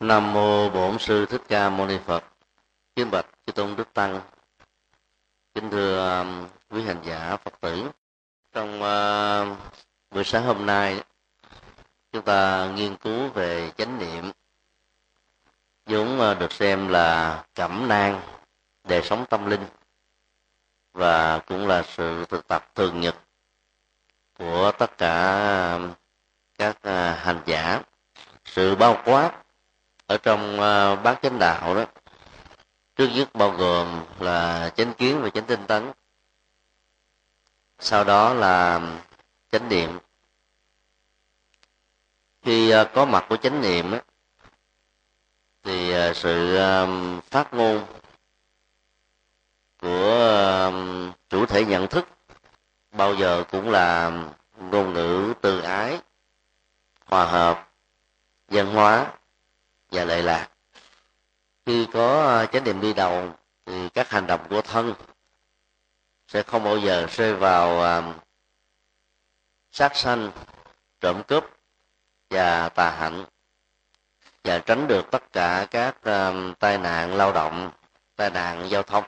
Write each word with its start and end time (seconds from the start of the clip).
Nam 0.00 0.32
mô 0.32 0.70
Bổn 0.70 0.98
sư 0.98 1.26
Thích 1.26 1.42
Ca 1.48 1.70
Mâu 1.70 1.86
Ni 1.86 1.98
Phật. 2.06 2.24
Kính 2.96 3.10
bạch 3.10 3.26
chư 3.46 3.52
tôn 3.52 3.76
đức 3.76 3.94
tăng. 3.94 4.20
Kính 5.54 5.70
thưa 5.70 6.18
um, 6.18 6.46
quý 6.70 6.82
hành 6.82 7.00
giả 7.04 7.36
Phật 7.36 7.60
tử. 7.60 7.90
Trong 8.52 8.82
uh, 8.82 9.58
buổi 10.10 10.24
sáng 10.24 10.44
hôm 10.44 10.66
nay 10.66 11.02
chúng 12.12 12.22
ta 12.22 12.70
nghiên 12.74 12.96
cứu 12.96 13.28
về 13.28 13.72
chánh 13.76 13.98
niệm 13.98 14.30
vốn 15.86 16.20
uh, 16.20 16.38
được 16.38 16.52
xem 16.52 16.88
là 16.88 17.44
cẩm 17.54 17.88
nang 17.88 18.20
đời 18.84 19.02
sống 19.02 19.24
tâm 19.30 19.46
linh 19.50 19.64
và 20.92 21.38
cũng 21.38 21.68
là 21.68 21.82
sự 21.82 22.24
thực 22.24 22.46
tập 22.48 22.74
thường 22.74 23.00
nhật 23.00 23.16
của 24.38 24.72
tất 24.78 24.98
cả 24.98 25.72
um, 25.72 25.92
các 26.58 26.76
uh, 26.76 27.18
hành 27.18 27.40
giả 27.46 27.82
sự 28.44 28.76
bao 28.76 29.02
quát 29.04 29.32
ở 30.10 30.16
trong 30.16 30.54
uh, 30.54 31.02
bát 31.02 31.18
chánh 31.22 31.38
đạo 31.38 31.74
đó 31.74 31.84
trước 32.96 33.08
nhất 33.14 33.34
bao 33.34 33.50
gồm 33.50 34.04
là 34.18 34.70
chánh 34.76 34.94
kiến 34.94 35.22
và 35.22 35.30
chánh 35.30 35.44
tinh 35.44 35.66
tấn. 35.66 35.92
Sau 37.78 38.04
đó 38.04 38.34
là 38.34 38.80
chánh 39.52 39.68
niệm. 39.68 39.98
Khi 42.42 42.74
uh, 42.74 42.88
có 42.94 43.04
mặt 43.04 43.26
của 43.28 43.36
chánh 43.36 43.60
niệm 43.60 43.92
á, 43.92 44.00
thì 45.62 46.08
uh, 46.10 46.16
sự 46.16 46.56
uh, 46.56 47.24
phát 47.24 47.54
ngôn 47.54 47.86
của 49.80 50.68
uh, 50.68 51.14
chủ 51.28 51.46
thể 51.46 51.64
nhận 51.64 51.86
thức 51.86 52.08
bao 52.92 53.14
giờ 53.14 53.44
cũng 53.50 53.70
là 53.70 54.10
ngôn 54.58 54.92
ngữ 54.92 55.34
từ 55.40 55.60
ái 55.60 56.00
hòa 57.04 57.24
hợp 57.24 57.68
văn 58.48 58.74
hóa 58.74 59.12
và 59.90 60.04
lệ 60.04 60.22
lạc 60.22 60.48
khi 61.66 61.86
có 61.92 62.22
ờ, 62.22 62.46
chánh 62.46 62.64
niệm 62.64 62.80
đi 62.80 62.92
đầu 62.92 63.32
thì 63.66 63.88
các 63.88 64.10
hành 64.10 64.26
động 64.26 64.40
của 64.50 64.62
thân 64.62 64.94
sẽ 66.28 66.42
không 66.42 66.64
bao 66.64 66.78
giờ 66.78 67.06
rơi 67.10 67.34
vào 67.34 68.02
sát 69.70 69.96
sanh 69.96 70.30
trộm 71.00 71.22
cướp 71.22 71.44
và 72.30 72.68
tà 72.68 72.90
hạnh 72.90 73.24
và 74.44 74.58
tránh 74.58 74.86
được 74.86 75.10
tất 75.10 75.32
cả 75.32 75.66
các 75.70 75.96
uh, 75.98 76.58
tai 76.58 76.78
nạn 76.78 77.14
lao 77.14 77.32
động 77.32 77.70
tai 78.16 78.30
nạn 78.30 78.70
giao 78.70 78.82
thông. 78.82 79.04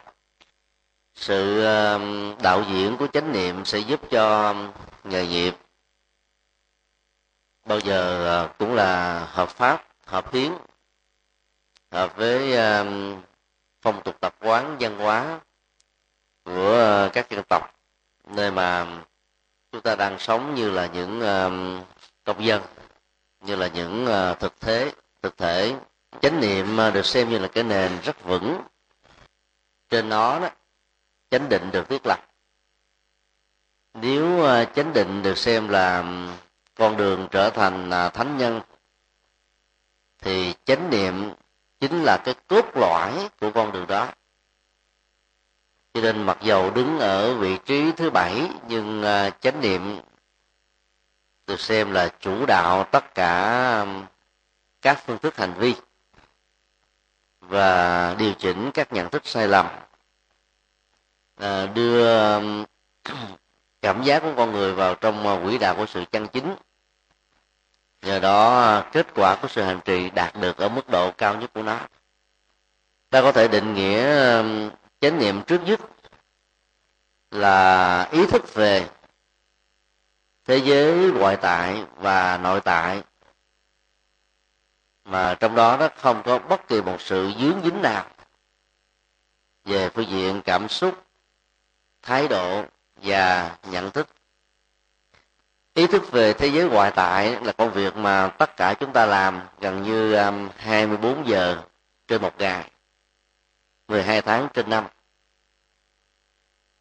Sự 1.15 1.61
uh, 1.61 2.43
đạo 2.43 2.63
diễn 2.71 2.97
của 2.97 3.07
chánh 3.07 3.33
niệm 3.33 3.65
sẽ 3.65 3.79
giúp 3.79 4.01
cho 4.11 4.55
nghề 5.05 5.27
nghiệp 5.27 5.55
bao 7.67 7.79
giờ 7.79 8.45
uh, 8.45 8.59
cũng 8.59 8.75
là 8.75 9.19
hợp 9.31 9.49
pháp 9.49 9.85
hợp 10.07 10.33
hiến 10.33 10.53
hợp 11.93 12.17
với 12.17 12.57
um, 12.57 13.23
phong 13.83 14.03
tục 14.03 14.17
tập 14.21 14.35
quán, 14.41 14.77
văn 14.81 14.99
hóa 14.99 15.41
của 16.45 16.73
ờ, 16.73 17.11
các 17.13 17.31
dân 17.31 17.43
tộc, 17.49 17.75
nơi 18.25 18.51
mà 18.51 18.87
chúng 19.73 19.81
ta 19.81 19.95
đang 19.95 20.19
sống 20.19 20.55
như 20.55 20.71
là 20.71 20.87
những 20.87 21.21
um, 21.21 21.83
công 22.25 22.45
dân, 22.45 22.63
như 23.41 23.57
là 23.57 23.67
những 23.67 24.07
ờ, 24.07 24.35
thực 24.35 24.61
thế, 24.61 24.93
thực 25.23 25.37
thể, 25.37 25.75
chánh 26.23 26.41
niệm 26.41 26.77
ờ, 26.77 26.91
được 26.91 27.07
xem 27.07 27.29
như 27.29 27.39
là 27.39 27.49
cái 27.49 27.65
nền 27.65 27.93
rất 28.03 28.25
vững. 28.25 28.63
Trên 29.89 30.09
nó 30.09 30.41
đó, 30.41 30.51
chánh 31.31 31.49
định 31.49 31.71
được 31.73 31.89
thiết 31.89 32.07
lập. 32.07 32.19
Nếu 33.95 34.47
chánh 34.75 34.93
định 34.93 35.23
được 35.23 35.39
xem 35.39 35.69
là 35.69 35.99
um, 35.99 36.29
con 36.75 36.97
đường 36.97 37.29
trở 37.31 37.51
thành 37.51 37.91
à, 37.91 38.09
thánh 38.09 38.39
nhân, 38.39 38.61
thì 40.19 40.55
chánh 40.65 40.91
niệm 40.91 41.33
chính 41.83 42.03
là 42.03 42.17
cái 42.25 42.35
cốt 42.49 42.65
lõi 42.75 43.29
của 43.41 43.51
con 43.51 43.73
đường 43.73 43.87
đó. 43.87 44.09
Cho 45.95 46.01
nên 46.01 46.23
mặc 46.23 46.39
dầu 46.43 46.71
đứng 46.71 46.99
ở 46.99 47.35
vị 47.35 47.59
trí 47.65 47.93
thứ 47.93 48.11
bảy 48.11 48.51
nhưng 48.69 49.03
à, 49.03 49.31
chánh 49.31 49.61
niệm 49.61 50.01
được 51.47 51.61
xem 51.61 51.93
là 51.93 52.09
chủ 52.21 52.47
đạo 52.47 52.85
tất 52.85 53.15
cả 53.15 53.87
các 54.83 55.03
phương 55.07 55.19
thức 55.19 55.37
hành 55.37 55.55
vi 55.59 55.75
và 57.41 58.15
điều 58.19 58.33
chỉnh 58.33 58.71
các 58.75 58.93
nhận 58.93 59.11
thức 59.11 59.23
sai 59.25 59.49
lầm 59.49 59.67
à, 61.37 61.67
đưa 61.67 62.07
cảm 63.83 64.03
giác 64.03 64.21
của 64.21 64.33
con 64.37 64.53
người 64.53 64.73
vào 64.75 64.95
trong 64.95 65.27
à, 65.27 65.41
quỹ 65.45 65.59
đạo 65.59 65.75
của 65.77 65.87
sự 65.87 66.05
chân 66.13 66.29
chính 66.29 66.55
nhờ 68.03 68.19
đó 68.19 68.61
à, 68.61 68.89
kết 68.93 69.07
quả 69.15 69.37
của 69.43 69.49
sự 69.49 69.63
hành 69.63 69.81
trì 69.85 70.11
đạt 70.11 70.35
được 70.41 70.57
ở 70.57 70.69
mức 70.69 70.89
độ 70.89 71.11
cao 71.11 71.37
nhất 71.37 71.51
của 71.55 71.63
nó. 71.63 71.79
Ta 73.11 73.23
có 73.23 73.33
thể 73.33 73.49
định 73.49 73.75
nghĩa 73.75 74.05
chánh 75.01 75.19
niệm 75.19 75.43
trước 75.43 75.63
nhất 75.65 75.81
là 77.31 78.03
ý 78.13 78.27
thức 78.27 78.55
về 78.55 78.89
thế 80.45 80.57
giới 80.57 81.13
ngoại 81.13 81.37
tại 81.37 81.85
và 81.97 82.39
nội 82.39 82.61
tại, 82.61 83.03
mà 85.05 85.35
trong 85.41 85.55
đó 85.55 85.77
nó 85.77 85.89
không 85.97 86.23
có 86.25 86.39
bất 86.39 86.69
kỳ 86.69 86.83
một 86.83 87.01
sự 87.01 87.33
dướng 87.41 87.61
dính 87.65 87.83
nào 87.83 88.07
về 89.65 89.89
phương 89.89 90.09
diện 90.09 90.43
cảm 90.45 90.69
xúc, 90.69 91.05
thái 92.03 92.29
độ 92.29 92.65
và 92.97 93.57
nhận 93.71 93.91
thức 93.91 94.09
ý 95.75 95.87
thức 95.87 96.13
về 96.13 96.33
thế 96.33 96.47
giới 96.47 96.69
ngoại 96.69 96.91
tại 96.91 97.37
là 97.43 97.53
công 97.53 97.73
việc 97.73 97.97
mà 97.97 98.29
tất 98.29 98.57
cả 98.57 98.75
chúng 98.75 98.93
ta 98.93 99.07
làm 99.07 99.41
gần 99.61 99.83
như 99.83 100.15
um, 100.15 100.49
24 100.57 101.29
giờ 101.29 101.63
trên 102.09 102.23
một 102.23 102.35
ngày 102.39 102.71
12 103.89 104.23
tháng 104.23 104.49
trên 104.55 104.71
năm 104.71 104.85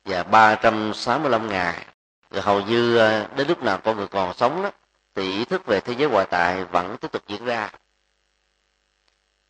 và 0.06 0.24
365 0.24 1.47
ngày. 1.47 1.85
Rồi 2.31 2.41
hầu 2.41 2.62
như 2.62 2.96
uh, 2.96 3.38
đến 3.38 3.47
lúc 3.47 3.63
nào 3.63 3.78
con 3.84 3.97
người 3.97 4.07
còn 4.07 4.34
sống 4.34 4.63
đó 4.63 4.72
thì 5.16 5.31
ý 5.31 5.46
thức 5.46 5.66
về 5.66 5.79
thế 5.79 5.94
giới 5.97 6.09
ngoại 6.09 6.25
tại 6.29 6.66
vẫn 6.66 6.97
tiếp 6.97 7.12
tục 7.12 7.23
diễn 7.28 7.46
ra. 7.46 7.72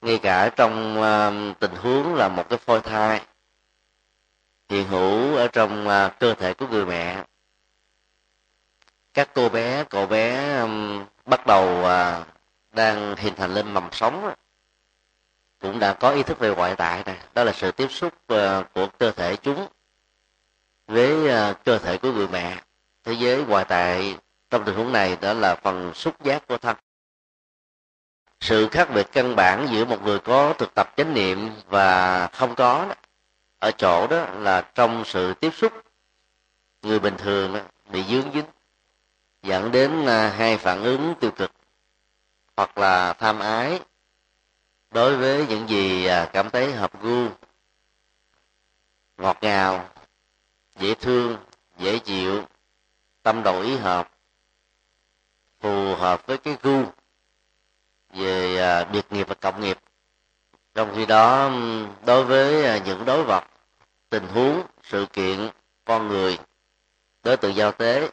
Ngay 0.01 0.17
cả 0.17 0.49
trong 0.49 0.99
uh, 0.99 1.59
tình 1.59 1.75
huống 1.75 2.15
là 2.15 2.27
một 2.27 2.49
cái 2.49 2.59
phôi 2.59 2.81
thai 2.81 3.21
hiện 4.69 4.87
hữu 4.87 5.35
ở 5.35 5.47
trong 5.47 5.87
uh, 5.87 6.19
cơ 6.19 6.33
thể 6.33 6.53
của 6.53 6.67
người 6.67 6.85
mẹ 6.85 7.23
các 9.13 9.29
cô 9.33 9.49
bé 9.49 9.83
cậu 9.83 10.05
bé 10.05 10.57
um, 10.59 11.05
bắt 11.25 11.47
đầu 11.47 11.81
uh, 11.81 12.27
đang 12.71 13.15
hình 13.15 13.35
thành 13.35 13.53
lên 13.53 13.73
mầm 13.73 13.89
sống 13.91 14.33
cũng 15.59 15.79
đã 15.79 15.93
có 15.93 16.09
ý 16.09 16.23
thức 16.23 16.39
về 16.39 16.55
ngoại 16.55 16.75
tại 16.75 17.03
này 17.05 17.17
đó 17.33 17.43
là 17.43 17.51
sự 17.51 17.71
tiếp 17.71 17.87
xúc 17.91 18.13
uh, 18.33 18.39
của 18.73 18.87
cơ 18.99 19.11
thể 19.11 19.35
chúng 19.35 19.67
với 20.87 21.11
uh, 21.51 21.63
cơ 21.63 21.79
thể 21.79 21.97
của 21.97 22.11
người 22.11 22.27
mẹ. 22.27 22.61
Thế 23.03 23.13
giới 23.13 23.43
ngoại 23.43 23.65
tại 23.65 24.17
trong 24.49 24.63
tình 24.65 24.75
huống 24.75 24.91
này 24.91 25.17
đó 25.21 25.33
là 25.33 25.55
phần 25.55 25.93
xúc 25.93 26.23
giác 26.23 26.47
của 26.47 26.57
thân. 26.57 26.75
Sự 28.39 28.67
khác 28.69 28.89
biệt 28.93 29.07
căn 29.11 29.35
bản 29.35 29.67
giữa 29.71 29.85
một 29.85 30.03
người 30.03 30.19
có 30.19 30.53
thực 30.53 30.73
tập 30.75 30.93
chánh 30.97 31.13
niệm 31.13 31.51
và 31.67 32.27
không 32.27 32.55
có 32.55 32.85
đó, 32.89 32.95
ở 33.59 33.71
chỗ 33.71 34.07
đó 34.07 34.25
là 34.33 34.61
trong 34.75 35.03
sự 35.05 35.33
tiếp 35.33 35.53
xúc 35.57 35.73
người 36.81 36.99
bình 36.99 37.17
thường 37.17 37.53
đó, 37.53 37.59
bị 37.89 38.03
dướng 38.03 38.31
dính 38.33 38.45
dẫn 39.43 39.71
đến 39.71 40.05
à, 40.05 40.29
hai 40.29 40.57
phản 40.57 40.83
ứng 40.83 41.13
tiêu 41.19 41.31
cực 41.31 41.51
hoặc 42.57 42.77
là 42.77 43.13
tham 43.13 43.39
ái 43.39 43.79
đối 44.91 45.17
với 45.17 45.45
những 45.47 45.69
gì 45.69 46.05
à, 46.05 46.29
cảm 46.33 46.49
thấy 46.49 46.73
hợp 46.73 47.01
gu, 47.01 47.27
ngọt 49.17 49.37
ngào, 49.41 49.89
dễ 50.75 50.93
thương, 50.93 51.37
dễ 51.77 51.99
chịu, 51.99 52.43
tâm 53.23 53.43
đầu 53.43 53.61
ý 53.61 53.75
hợp, 53.77 54.11
phù 55.59 55.95
hợp 55.95 56.27
với 56.27 56.37
cái 56.37 56.57
gu 56.61 56.83
về 58.13 58.57
à, 58.57 58.83
biệt 58.83 59.05
nghiệp 59.09 59.27
và 59.27 59.35
cộng 59.35 59.61
nghiệp. 59.61 59.77
Trong 60.73 60.93
khi 60.95 61.05
đó 61.05 61.51
đối 62.05 62.23
với 62.23 62.81
những 62.85 63.05
đối 63.05 63.23
vật, 63.23 63.43
tình 64.09 64.27
huống, 64.27 64.61
sự 64.83 65.05
kiện, 65.13 65.49
con 65.85 66.07
người, 66.07 66.39
đối 67.23 67.37
tượng 67.37 67.55
giao 67.55 67.71
tế 67.71 68.09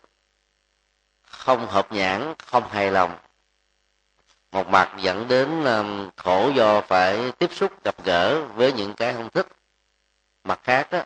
không 1.48 1.66
hợp 1.66 1.92
nhãn 1.92 2.34
không 2.46 2.68
hài 2.68 2.90
lòng. 2.90 3.18
Một 4.52 4.68
mặt 4.68 4.92
dẫn 4.98 5.28
đến 5.28 5.64
um, 5.64 6.10
khổ 6.16 6.50
do 6.54 6.80
phải 6.80 7.32
tiếp 7.32 7.50
xúc 7.52 7.84
gặp 7.84 8.04
gỡ 8.04 8.44
với 8.44 8.72
những 8.72 8.94
cái 8.94 9.14
không 9.14 9.30
thích. 9.30 9.46
Mặt 10.44 10.60
khác 10.62 10.92
đó 10.92 11.02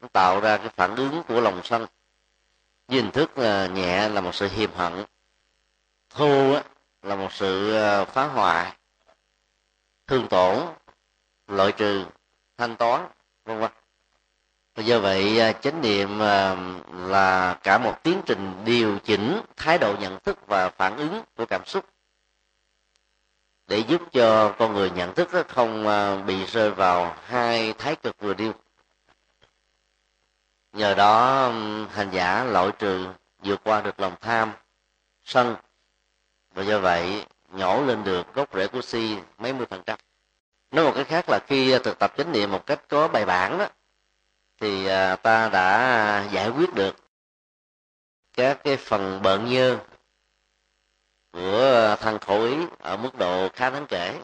nó 0.00 0.08
tạo 0.12 0.40
ra 0.40 0.56
cái 0.56 0.68
phản 0.68 0.96
ứng 0.96 1.22
của 1.28 1.40
lòng 1.40 1.60
sân. 1.64 1.86
Với 2.88 3.00
hình 3.00 3.10
thức 3.10 3.30
uh, 3.30 3.70
nhẹ 3.72 4.08
là 4.08 4.20
một 4.20 4.34
sự 4.34 4.48
hiềm 4.48 4.72
hận. 4.72 5.04
Thô 6.10 6.52
á, 6.52 6.62
là 7.02 7.16
một 7.16 7.32
sự 7.32 7.72
ờ, 7.72 8.04
phá 8.04 8.26
hoại. 8.26 8.72
Thương 10.06 10.28
tổn 10.28 10.66
loại 11.46 11.72
trừ 11.72 12.04
thanh 12.56 12.76
toán 12.76 13.06
vân 13.44 13.58
vân 13.60 13.70
do 14.84 14.98
vậy 15.00 15.40
à, 15.40 15.52
chánh 15.52 15.80
niệm 15.80 16.22
à, 16.22 16.56
là 16.92 17.58
cả 17.62 17.78
một 17.78 18.02
tiến 18.02 18.22
trình 18.26 18.52
điều 18.64 18.98
chỉnh 18.98 19.40
thái 19.56 19.78
độ 19.78 19.94
nhận 20.00 20.18
thức 20.20 20.46
và 20.46 20.70
phản 20.70 20.96
ứng 20.96 21.22
của 21.36 21.46
cảm 21.46 21.66
xúc. 21.66 21.84
Để 23.66 23.78
giúp 23.78 24.02
cho 24.12 24.54
con 24.58 24.74
người 24.74 24.90
nhận 24.90 25.14
thức 25.14 25.32
à, 25.32 25.42
không 25.48 25.86
bị 26.26 26.46
rơi 26.46 26.70
vào 26.70 27.16
hai 27.26 27.72
thái 27.72 27.96
cực 27.96 28.20
vừa 28.20 28.34
điêu. 28.34 28.52
Nhờ 30.72 30.94
đó 30.94 31.48
hành 31.90 32.10
giả 32.10 32.44
loại 32.44 32.70
trừ 32.78 33.06
vượt 33.38 33.60
qua 33.64 33.80
được 33.80 34.00
lòng 34.00 34.14
tham, 34.20 34.52
sân. 35.24 35.56
Và 36.54 36.62
do 36.62 36.78
vậy, 36.78 37.26
nhổ 37.52 37.82
lên 37.82 38.04
được 38.04 38.34
gốc 38.34 38.48
rễ 38.54 38.66
của 38.66 38.82
si 38.82 39.16
mấy 39.38 39.52
mươi 39.52 39.66
phần 39.70 39.82
trăm. 39.86 39.98
Nói 40.70 40.84
một 40.84 40.92
cái 40.94 41.04
khác 41.04 41.28
là 41.28 41.38
khi 41.46 41.78
thực 41.78 41.98
tập 41.98 42.12
chánh 42.16 42.32
niệm 42.32 42.50
một 42.50 42.66
cách 42.66 42.80
có 42.88 43.08
bài 43.08 43.24
bản 43.24 43.58
đó 43.58 43.68
thì 44.60 44.86
à, 44.86 45.16
ta 45.16 45.48
đã 45.48 45.76
à, 45.76 46.28
giải 46.32 46.48
quyết 46.48 46.74
được 46.74 46.96
các 48.32 48.60
cái 48.64 48.76
phần 48.76 49.22
bợn 49.22 49.46
nhơ 49.50 49.78
của 51.32 51.86
à, 51.88 51.96
thân 51.96 52.18
khẩu 52.18 52.42
ý 52.42 52.56
ở 52.78 52.96
mức 52.96 53.18
độ 53.18 53.48
khá 53.48 53.70
đáng 53.70 53.86
kể. 53.88 54.20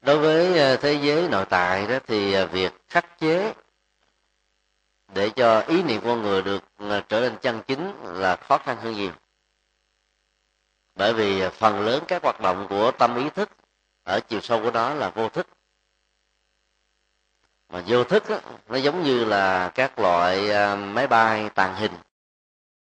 Đối 0.00 0.18
với 0.18 0.76
thế 0.76 0.92
giới 1.02 1.28
nội 1.28 1.44
tại 1.50 1.86
đó 1.86 1.98
thì 2.06 2.44
việc 2.44 2.72
khắc 2.88 3.18
chế 3.18 3.52
để 5.14 5.30
cho 5.30 5.60
ý 5.60 5.82
niệm 5.82 6.00
con 6.04 6.22
người 6.22 6.42
được 6.42 6.64
trở 7.08 7.20
nên 7.20 7.36
chân 7.42 7.62
chính 7.66 7.92
là 8.02 8.36
khó 8.36 8.58
khăn 8.58 8.76
hơn 8.76 8.94
nhiều. 8.94 9.12
Bởi 10.94 11.14
vì 11.14 11.48
phần 11.48 11.80
lớn 11.80 12.04
các 12.08 12.22
hoạt 12.22 12.40
động 12.40 12.66
của 12.68 12.90
tâm 12.90 13.16
ý 13.16 13.30
thức 13.30 13.50
ở 14.04 14.20
chiều 14.20 14.40
sâu 14.40 14.62
của 14.62 14.70
nó 14.70 14.94
là 14.94 15.10
vô 15.10 15.28
thức 15.28 15.46
mà 17.70 17.82
vô 17.86 18.04
thức 18.04 18.28
đó, 18.28 18.38
nó 18.68 18.76
giống 18.76 19.02
như 19.02 19.24
là 19.24 19.70
các 19.74 19.98
loại 19.98 20.50
à, 20.50 20.76
máy 20.76 21.06
bay 21.06 21.50
tàng 21.54 21.74
hình. 21.74 21.92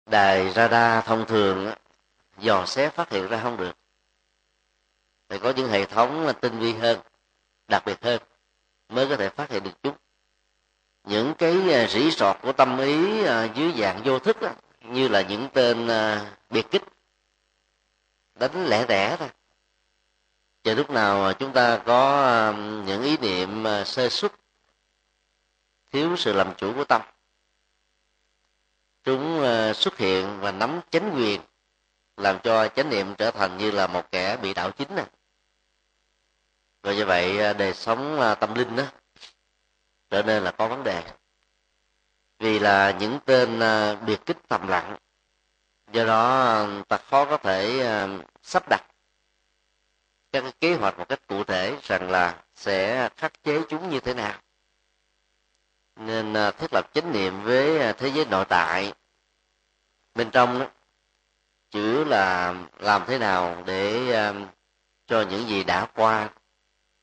Đài 0.06 0.50
radar 0.50 1.04
thông 1.04 1.26
thường 1.26 1.72
dò 2.38 2.66
xét 2.66 2.94
phát 2.94 3.10
hiện 3.10 3.28
ra 3.28 3.40
không 3.42 3.56
được. 3.56 3.76
Phải 5.28 5.38
có 5.38 5.52
những 5.56 5.68
hệ 5.68 5.84
thống 5.84 6.32
tinh 6.40 6.58
vi 6.58 6.72
hơn 6.72 6.98
đặc 7.68 7.82
biệt 7.86 8.04
hơn 8.04 8.20
mới 8.88 9.08
có 9.08 9.16
thể 9.16 9.28
phát 9.28 9.50
hiện 9.50 9.62
được 9.62 9.82
chúng. 9.82 9.94
Những 11.04 11.34
cái 11.34 11.72
à, 11.74 11.86
rỉ 11.86 12.10
sọt 12.10 12.36
của 12.42 12.52
tâm 12.52 12.78
ý 12.78 13.24
à, 13.24 13.48
dưới 13.54 13.72
dạng 13.78 14.02
vô 14.04 14.18
thức 14.18 14.42
đó, 14.42 14.50
như 14.82 15.08
là 15.08 15.20
những 15.22 15.48
tên 15.52 15.88
biệt 16.50 16.66
kích 16.70 16.82
đánh 18.34 18.66
lẻ 18.66 18.84
tẻ 18.84 19.16
thôi. 19.18 19.28
Chờ 20.64 20.74
lúc 20.74 20.90
nào 20.90 21.32
chúng 21.32 21.52
ta 21.52 21.78
có 21.86 22.52
những 22.86 23.02
ý 23.02 23.16
niệm 23.16 23.64
sơ 23.86 24.08
xuất 24.08 24.32
thiếu 25.92 26.16
sự 26.16 26.32
làm 26.32 26.54
chủ 26.56 26.72
của 26.74 26.84
tâm. 26.84 27.02
Chúng 29.04 29.40
ờ, 29.40 29.72
xuất 29.72 29.98
hiện 29.98 30.40
và 30.40 30.52
nắm 30.52 30.80
chánh 30.90 31.12
quyền, 31.16 31.40
làm 32.16 32.38
cho 32.42 32.68
chánh 32.68 32.90
niệm 32.90 33.14
trở 33.18 33.30
thành 33.30 33.58
như 33.58 33.70
là 33.70 33.86
một 33.86 34.10
kẻ 34.10 34.36
bị 34.36 34.54
đảo 34.54 34.70
chính 34.70 34.94
này 34.94 35.06
và 36.82 36.92
như 36.92 37.04
vậy 37.04 37.38
ờ, 37.38 37.52
đời 37.52 37.74
sống 37.74 38.20
ờ, 38.20 38.34
tâm 38.34 38.54
linh 38.54 38.76
đó 38.76 38.84
trở 40.10 40.22
nên 40.22 40.44
là 40.44 40.50
có 40.50 40.68
vấn 40.68 40.84
đề. 40.84 41.02
Vì 42.38 42.58
là 42.58 42.90
những 42.90 43.18
tên 43.24 43.60
biệt 44.06 44.26
kích 44.26 44.38
thầm 44.48 44.68
lặng, 44.68 44.96
do 45.92 46.04
đó 46.04 46.66
ta 46.88 46.96
khó 46.96 47.24
có 47.24 47.36
thể 47.36 47.86
sắp 48.42 48.68
đặt 48.70 48.82
các 50.32 50.44
kế 50.60 50.74
hoạch 50.74 50.98
một 50.98 51.08
cách 51.08 51.26
cụ 51.26 51.44
thể 51.44 51.76
rằng 51.82 52.10
là 52.10 52.42
sẽ 52.54 53.08
khắc 53.16 53.42
chế 53.42 53.60
chúng 53.68 53.90
như 53.90 54.00
thế 54.00 54.14
nào 54.14 54.40
nên 55.98 56.34
à, 56.34 56.50
thiết 56.50 56.72
lập 56.72 56.90
chánh 56.94 57.12
niệm 57.12 57.42
với 57.42 57.78
à, 57.78 57.92
thế 57.92 58.08
giới 58.08 58.24
nội 58.24 58.44
tại. 58.48 58.92
Bên 60.14 60.30
trong 60.30 60.58
đó, 60.58 60.66
chữ 61.70 62.04
là 62.04 62.54
làm 62.78 63.04
thế 63.06 63.18
nào 63.18 63.62
để 63.66 64.12
à, 64.12 64.34
cho 65.06 65.24
những 65.30 65.48
gì 65.48 65.64
đã 65.64 65.86
qua 65.94 66.30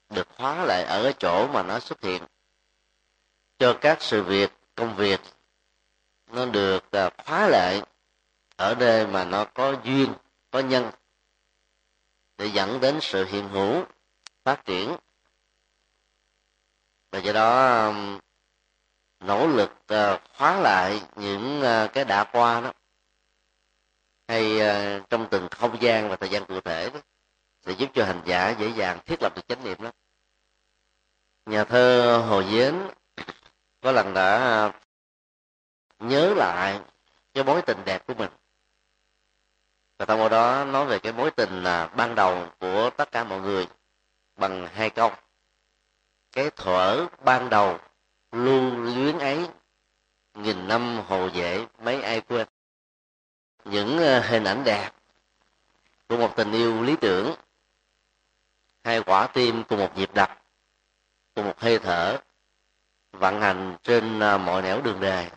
được 0.10 0.28
hóa 0.36 0.66
lại 0.66 0.84
ở 0.84 1.04
cái 1.04 1.14
chỗ 1.20 1.48
mà 1.48 1.64
nó 1.64 1.80
xuất 1.80 2.02
hiện. 2.02 2.24
Cho 3.60 3.78
các 3.82 4.02
sự 4.02 4.24
việc, 4.24 4.52
công 4.76 4.96
việc 4.96 5.22
nó 6.32 6.46
được 6.46 6.84
khóa 7.26 7.48
lại 7.48 7.82
ở 8.56 8.76
nơi 8.76 9.08
mà 9.08 9.26
nó 9.26 9.46
có 9.46 9.76
duyên, 9.84 10.14
có 10.52 10.60
nhân 10.60 10.92
để 12.38 12.46
dẫn 12.46 12.80
đến 12.80 13.00
sự 13.02 13.26
hiện 13.26 13.50
hữu, 13.50 13.84
phát 14.44 14.66
triển. 14.66 14.96
Và 17.12 17.20
do 17.20 17.34
đó 17.34 17.94
nỗ 19.26 19.48
lực 19.48 19.72
ờ, 19.88 20.20
khóa 20.38 20.60
lại 20.60 21.02
những 21.16 21.62
ờ, 21.62 21.88
cái 21.94 22.06
đã 22.06 22.24
qua 22.24 22.62
đó. 22.62 22.74
Hay 24.28 24.60
ờ, 24.60 25.00
trong 25.10 25.28
từng 25.32 25.48
không 25.52 25.82
gian 25.82 26.10
và 26.10 26.16
thời 26.16 26.30
gian 26.30 26.46
cụ 26.46 26.62
thể 26.62 26.90
đó, 26.94 27.00
sẽ 27.66 27.72
giúp 27.72 27.90
cho 27.94 28.06
hành 28.06 28.22
giả 28.26 28.50
dễ 28.50 28.68
dàng 28.68 29.00
thiết 29.06 29.22
lập 29.22 29.36
được 29.36 29.48
chánh 29.48 29.64
niệm 29.64 29.82
đó. 29.82 29.92
Nhà 31.46 31.64
thơ 31.64 32.18
hồ 32.18 32.44
diến 32.44 32.76
có 33.82 33.92
lần 33.92 34.14
đã 34.14 34.72
nhớ 36.00 36.34
lại 36.34 36.80
cái 37.34 37.44
mối 37.44 37.62
tình 37.62 37.78
đẹp 37.86 38.08
của 38.08 38.14
mình. 38.14 38.30
Và 39.98 40.06
thông 40.06 40.22
qua 40.22 40.30
đó 40.30 40.66
nói 40.66 40.86
về 40.86 41.00
cái 41.00 41.14
mối 41.14 41.32
tình 41.32 41.64
là 41.64 41.88
ban 41.88 42.16
đầu 42.16 42.48
của 42.60 42.90
tất 42.98 43.12
cả 43.12 43.24
mọi 43.24 43.42
người 43.42 43.68
bằng 44.36 44.68
hai 44.74 44.90
câu. 44.90 45.12
Cái 46.32 46.50
thuở 46.50 47.06
ban 47.24 47.50
đầu 47.50 47.80
lưu 48.36 48.76
luyến 48.76 49.20
ấy, 49.20 49.48
nghìn 50.34 50.68
năm 50.68 51.02
hồ 51.08 51.30
dễ, 51.34 51.66
mấy 51.80 52.02
ai 52.02 52.22
quên. 52.22 52.48
Những 53.66 53.98
ờ, 53.98 54.20
hình 54.20 54.44
ảnh 54.44 54.64
đẹp 54.64 54.92
của 56.10 56.18
một 56.18 56.36
tình 56.36 56.52
yêu 56.52 56.84
lý 56.84 56.96
tưởng 56.96 57.36
hai 58.84 59.04
quả 59.04 59.28
tim 59.28 59.64
cùng 59.64 59.80
một 59.80 59.98
nhịp 59.98 60.14
đập 60.14 60.42
cùng 61.36 61.46
một 61.46 61.60
hơi 61.60 61.80
thở 61.80 62.18
vận 63.12 63.42
hành 63.42 63.78
trên 63.84 64.20
ờ, 64.20 64.38
mọi 64.38 64.62
nẻo 64.62 64.82
đường 64.82 65.00
đề. 65.00 65.30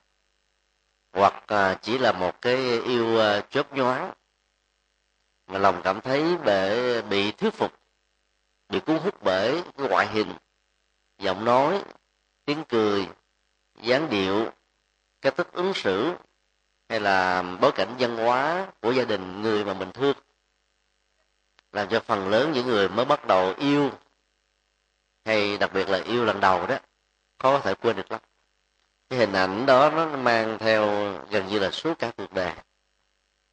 Hoặc 1.12 1.42
ờ, 1.46 1.76
chỉ 1.82 1.98
là 1.98 2.12
một 2.12 2.42
cái 2.42 2.56
yêu 2.80 3.18
chớp 3.50 3.72
nhoáng 3.72 4.12
mà 5.46 5.58
lòng 5.58 5.80
cảm 5.84 6.00
thấy 6.00 6.36
bị 6.36 7.02
bị 7.02 7.32
thuyết 7.32 7.54
phục, 7.54 7.72
bị 8.68 8.80
cuốn 8.80 8.96
hút 8.96 9.22
bởi 9.22 9.62
cái 9.76 9.88
ngoại 9.88 10.06
hình, 10.06 10.32
giọng 11.18 11.44
nói 11.44 11.82
tiếng 12.48 12.64
cười 12.68 13.08
dáng 13.82 14.10
điệu 14.10 14.50
cách 15.22 15.36
thức 15.36 15.52
ứng 15.52 15.74
xử 15.74 16.12
hay 16.88 17.00
là 17.00 17.42
bối 17.60 17.72
cảnh 17.72 17.94
văn 17.98 18.16
hóa 18.16 18.66
của 18.80 18.92
gia 18.92 19.04
đình 19.04 19.42
người 19.42 19.64
mà 19.64 19.74
mình 19.74 19.92
thương. 19.92 20.16
Làm 21.72 21.88
cho 21.88 22.00
phần 22.00 22.28
lớn 22.28 22.52
những 22.52 22.66
người 22.66 22.88
mới 22.88 23.04
bắt 23.04 23.26
đầu 23.26 23.54
yêu 23.58 23.90
hay 25.24 25.56
đặc 25.58 25.72
biệt 25.72 25.88
là 25.88 25.98
yêu 25.98 26.24
lần 26.24 26.40
đầu 26.40 26.66
đó 26.66 26.78
khó 27.38 27.52
có 27.52 27.60
thể 27.60 27.74
quên 27.74 27.96
được 27.96 28.10
lắm. 28.10 28.20
Cái 29.10 29.18
hình 29.18 29.32
ảnh 29.32 29.66
đó 29.66 29.90
nó 29.90 30.06
mang 30.06 30.58
theo 30.58 31.12
gần 31.30 31.46
như 31.48 31.58
là 31.58 31.70
suốt 31.70 31.98
cả 31.98 32.12
cuộc 32.16 32.32
đời. 32.32 32.52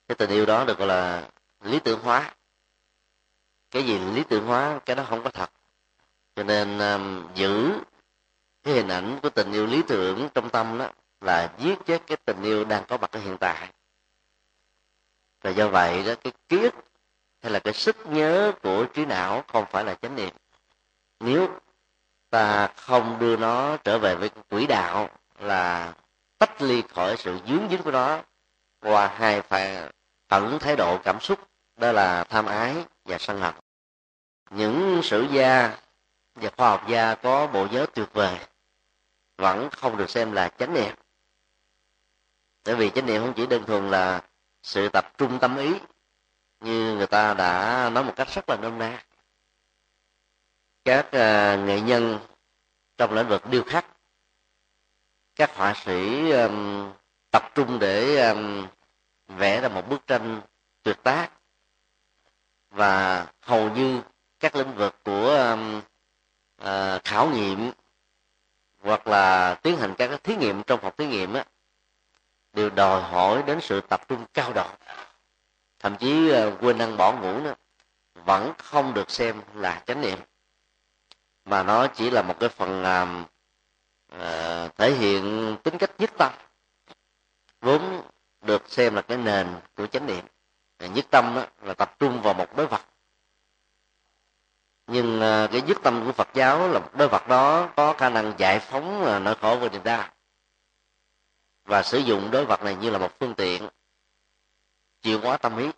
Cái 0.07 0.15
tình 0.15 0.29
yêu 0.29 0.45
đó 0.45 0.65
được 0.65 0.77
gọi 0.77 0.87
là 0.87 1.29
lý 1.61 1.79
tưởng 1.79 1.99
hóa. 1.99 2.35
Cái 3.71 3.83
gì 3.83 3.99
lý 3.99 4.23
tưởng 4.23 4.45
hóa? 4.45 4.79
Cái 4.85 4.95
đó 4.95 5.05
không 5.09 5.23
có 5.23 5.29
thật. 5.29 5.51
Cho 6.35 6.43
nên 6.43 6.79
um, 6.79 7.33
giữ 7.35 7.79
cái 8.65 8.73
hình 8.73 8.87
ảnh 8.87 9.19
của 9.23 9.29
tình 9.29 9.51
yêu 9.51 9.65
lý 9.65 9.81
tưởng 9.87 10.29
trong 10.33 10.49
tâm 10.49 10.77
đó 10.77 10.89
là 11.21 11.53
giết 11.57 11.79
chết 11.85 12.01
cái 12.07 12.17
tình 12.25 12.43
yêu 12.43 12.65
đang 12.65 12.85
có 12.85 12.97
mặt 12.97 13.11
ở 13.11 13.19
hiện 13.19 13.37
tại. 13.37 13.69
Và 15.41 15.49
do 15.49 15.67
vậy 15.67 16.03
đó, 16.03 16.13
cái 16.23 16.33
kiết 16.49 16.73
hay 17.41 17.51
là 17.51 17.59
cái 17.59 17.73
sức 17.73 17.97
nhớ 18.07 18.51
của 18.63 18.85
trí 18.85 19.05
não 19.05 19.43
không 19.47 19.65
phải 19.71 19.83
là 19.83 19.95
chánh 19.95 20.15
niệm. 20.15 20.29
Nếu 21.19 21.49
ta 22.29 22.67
không 22.67 23.19
đưa 23.19 23.37
nó 23.37 23.77
trở 23.77 23.99
về 23.99 24.15
với 24.15 24.29
quỹ 24.49 24.65
đạo 24.67 25.09
là 25.39 25.93
tách 26.37 26.61
ly 26.61 26.83
khỏi 26.93 27.17
sự 27.17 27.39
dướng 27.47 27.67
dính 27.69 27.83
của 27.83 27.91
nó 27.91 28.19
qua 28.81 29.07
hai 29.07 29.41
phản 29.41 29.89
phản 30.29 30.59
thái 30.59 30.75
độ, 30.75 30.97
cảm 31.03 31.19
xúc, 31.19 31.39
đó 31.75 31.91
là 31.91 32.23
tham 32.23 32.45
ái 32.45 32.75
và 33.05 33.17
sân 33.17 33.39
hận. 33.39 33.53
Những 34.49 35.01
sử 35.03 35.27
gia 35.31 35.77
và 36.35 36.49
khoa 36.57 36.69
học 36.69 36.87
gia 36.87 37.15
có 37.15 37.47
bộ 37.47 37.67
nhớ 37.71 37.85
tuyệt 37.93 38.13
vời 38.13 38.39
vẫn 39.37 39.69
không 39.69 39.97
được 39.97 40.09
xem 40.09 40.31
là 40.31 40.49
chánh 40.49 40.73
niệm. 40.73 40.95
Bởi 42.65 42.75
vì 42.75 42.89
chánh 42.89 43.05
niệm 43.05 43.21
không 43.21 43.33
chỉ 43.35 43.47
đơn 43.47 43.65
thuần 43.65 43.89
là 43.89 44.21
sự 44.63 44.89
tập 44.89 45.13
trung 45.17 45.39
tâm 45.39 45.57
ý 45.57 45.73
như 46.59 46.95
người 46.95 47.07
ta 47.07 47.33
đã 47.33 47.89
nói 47.93 48.03
một 48.03 48.13
cách 48.15 48.27
rất 48.35 48.49
là 48.49 48.57
nôm 48.57 48.77
na. 48.77 49.03
Các 50.85 51.05
uh, 51.05 51.65
nghệ 51.67 51.81
nhân 51.81 52.19
trong 52.97 53.13
lĩnh 53.13 53.27
vực 53.27 53.45
điêu 53.49 53.63
khắc 53.63 53.85
các 55.35 55.55
họa 55.55 55.73
sĩ 55.85 56.31
um, 56.31 56.91
tập 57.31 57.51
trung 57.55 57.79
để 57.79 58.27
um, 58.29 58.67
vẽ 59.27 59.61
ra 59.61 59.67
một 59.67 59.89
bức 59.89 60.07
tranh 60.07 60.41
tuyệt 60.83 60.97
tác. 61.03 61.29
Và 62.69 63.27
hầu 63.41 63.69
như 63.69 64.01
các 64.39 64.55
lĩnh 64.55 64.75
vực 64.75 64.95
của 65.03 65.29
um, 65.29 65.81
uh, 66.61 67.03
khảo 67.03 67.29
nghiệm 67.29 67.71
hoặc 68.85 69.07
là 69.07 69.55
tiến 69.55 69.77
hành 69.77 69.93
các 69.97 70.23
thí 70.23 70.35
nghiệm 70.35 70.63
trong 70.63 70.79
phòng 70.81 70.93
thí 70.97 71.07
nghiệm 71.07 71.33
á, 71.33 71.45
đều 72.53 72.69
đòi 72.69 73.01
hỏi 73.01 73.43
đến 73.43 73.59
sự 73.61 73.81
tập 73.81 74.01
trung 74.07 74.25
cao 74.33 74.53
độ. 74.53 74.67
Thậm 75.79 75.95
chí 75.97 76.29
ờ, 76.29 76.57
quên 76.61 76.77
ăn 76.77 76.97
bỏ 76.97 77.11
ngủ 77.11 77.39
nữa 77.39 77.55
vẫn 78.13 78.53
không 78.57 78.93
được 78.93 79.11
xem 79.11 79.41
là 79.53 79.83
chánh 79.85 80.01
niệm. 80.01 80.19
Mà 81.45 81.63
nó 81.63 81.87
chỉ 81.87 82.09
là 82.09 82.21
một 82.21 82.39
cái 82.39 82.49
phần 82.49 82.83
uh, 84.15 84.77
thể 84.77 84.91
hiện 84.91 85.57
tính 85.63 85.77
cách 85.77 85.91
nhất 85.97 86.11
tâm. 86.17 86.33
Vốn 87.61 88.01
được 88.41 88.69
xem 88.69 88.95
là 88.95 89.01
cái 89.01 89.17
nền 89.17 89.47
của 89.75 89.87
chánh 89.87 90.05
niệm. 90.05 90.25
Nhất 90.79 91.05
tâm 91.09 91.35
đó 91.35 91.45
là 91.61 91.73
tập 91.73 91.95
trung 91.99 92.21
vào 92.21 92.33
một 92.33 92.57
đối 92.57 92.67
vật 92.67 92.81
nhưng 94.87 95.19
ờ, 95.19 95.47
cái 95.51 95.61
dứt 95.67 95.77
tâm 95.83 96.05
của 96.05 96.11
phật 96.11 96.27
giáo 96.33 96.67
là 96.67 96.79
đối 96.93 97.07
vật 97.07 97.27
đó 97.27 97.69
có 97.75 97.93
khả 97.93 98.09
năng 98.09 98.33
giải 98.37 98.59
phóng 98.59 99.03
ờ, 99.03 99.19
nỗi 99.19 99.35
khổ 99.35 99.59
của 99.59 99.69
niềm 99.69 99.83
đau 99.83 100.09
và 101.65 101.83
sử 101.83 101.97
dụng 101.97 102.31
đối 102.31 102.45
vật 102.45 102.63
này 102.63 102.75
như 102.75 102.89
là 102.89 102.97
một 102.97 103.19
phương 103.19 103.33
tiện 103.33 103.67
chịu 105.01 105.19
hóa 105.19 105.37
tâm 105.37 105.57
ý. 105.57 105.69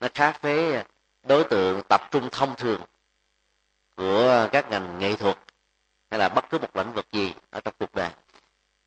Nó 0.00 0.08
khác 0.14 0.42
với 0.42 0.84
đối 1.22 1.44
tượng 1.44 1.82
tập 1.88 2.08
trung 2.10 2.28
thông 2.32 2.56
thường 2.56 2.80
của 3.96 4.48
các 4.52 4.70
ngành 4.70 4.98
nghệ 4.98 5.16
thuật 5.16 5.38
hay 6.10 6.20
là 6.20 6.28
bất 6.28 6.44
cứ 6.50 6.58
một 6.58 6.76
lĩnh 6.76 6.92
vực 6.92 7.06
gì 7.12 7.34
ở 7.50 7.60
trong 7.60 7.74
cuộc 7.78 7.94
đời. 7.94 8.10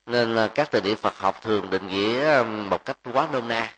Nên 0.06 0.36
là 0.36 0.48
các 0.48 0.68
từ 0.72 0.80
điển 0.80 0.98
Phật 0.98 1.18
học 1.18 1.42
thường 1.42 1.70
định 1.70 1.88
nghĩa 1.88 2.44
một 2.70 2.86
cách 2.86 2.98
quá 3.14 3.30
nôm 3.32 3.48
na. 3.48 3.76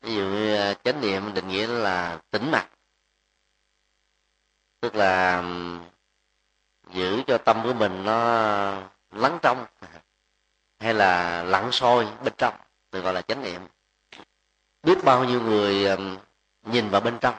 Ví 0.00 0.14
dụ 0.14 0.54
ờ, 0.56 0.74
chánh 0.84 1.00
niệm 1.00 1.34
định 1.34 1.48
nghĩa 1.48 1.66
là 1.66 2.18
tĩnh 2.30 2.50
mặt 2.50 2.68
tức 4.80 4.94
là 4.94 5.44
giữ 6.90 7.22
cho 7.26 7.38
tâm 7.38 7.60
của 7.64 7.74
mình 7.74 8.04
nó 8.04 8.18
lắng 9.10 9.38
trong, 9.42 9.66
hay 10.78 10.94
là 10.94 11.42
lặng 11.42 11.72
sôi 11.72 12.08
bên 12.24 12.34
trong, 12.38 12.54
được 12.92 13.00
gọi 13.00 13.12
là 13.12 13.22
chánh 13.22 13.42
niệm. 13.42 13.62
Biết 14.82 14.98
bao 15.04 15.24
nhiêu 15.24 15.40
người 15.42 15.96
nhìn 16.62 16.90
vào 16.90 17.00
bên 17.00 17.18
trong, 17.20 17.34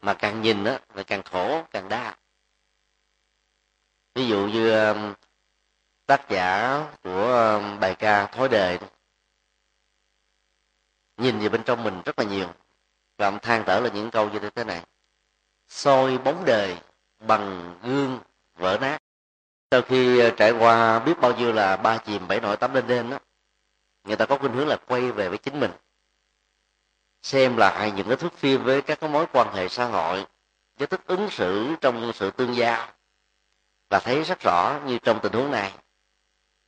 mà 0.00 0.14
càng 0.14 0.42
nhìn 0.42 0.64
á, 0.64 0.78
là 0.94 1.02
càng 1.02 1.22
khổ, 1.22 1.64
càng 1.70 1.88
đa. 1.88 2.16
Ví 4.14 4.26
dụ 4.28 4.46
như 4.46 4.94
tác 6.06 6.28
giả 6.28 6.80
của 7.02 7.60
bài 7.80 7.94
ca 7.94 8.26
thối 8.26 8.48
đề. 8.48 8.78
Nhìn 11.16 11.38
về 11.38 11.48
bên 11.48 11.62
trong 11.62 11.84
mình 11.84 12.02
rất 12.04 12.18
là 12.18 12.24
nhiều, 12.24 12.48
và 13.18 13.28
ông 13.28 13.38
than 13.38 13.64
thở 13.66 13.80
là 13.80 13.88
những 13.88 14.10
câu 14.10 14.30
như 14.30 14.50
thế 14.54 14.64
này 14.64 14.84
soi 15.74 16.18
bóng 16.18 16.44
đời 16.44 16.76
bằng 17.20 17.74
gương 17.82 18.20
vỡ 18.54 18.78
nát. 18.80 18.98
Sau 19.70 19.82
khi 19.82 20.18
ờ, 20.18 20.30
trải 20.30 20.50
qua 20.50 20.98
biết 20.98 21.20
bao 21.20 21.36
nhiêu 21.36 21.52
là 21.52 21.76
ba 21.76 21.98
chìm 21.98 22.28
bảy 22.28 22.40
nổi 22.40 22.56
tắm 22.56 22.74
lên 22.74 22.86
đêm 22.86 23.10
đó 23.10 23.18
người 24.04 24.16
ta 24.16 24.26
có 24.26 24.38
khuynh 24.38 24.52
hướng 24.52 24.68
là 24.68 24.76
quay 24.76 25.12
về 25.12 25.28
với 25.28 25.38
chính 25.38 25.60
mình. 25.60 25.70
Xem 27.22 27.56
lại 27.56 27.92
những 27.96 28.08
cái 28.08 28.16
thước 28.16 28.32
phim 28.32 28.64
với 28.64 28.82
các 28.82 29.00
cái 29.00 29.10
mối 29.10 29.26
quan 29.32 29.54
hệ 29.54 29.68
xã 29.68 29.84
hội 29.84 30.26
cái 30.78 30.86
thức 30.86 31.06
ứng 31.06 31.30
xử 31.30 31.74
trong 31.80 32.12
sự 32.14 32.30
tương 32.30 32.56
giao 32.56 32.88
và 33.88 33.98
thấy 33.98 34.22
rất 34.22 34.40
rõ 34.40 34.80
như 34.86 34.98
trong 34.98 35.20
tình 35.22 35.32
huống 35.32 35.50
này 35.50 35.72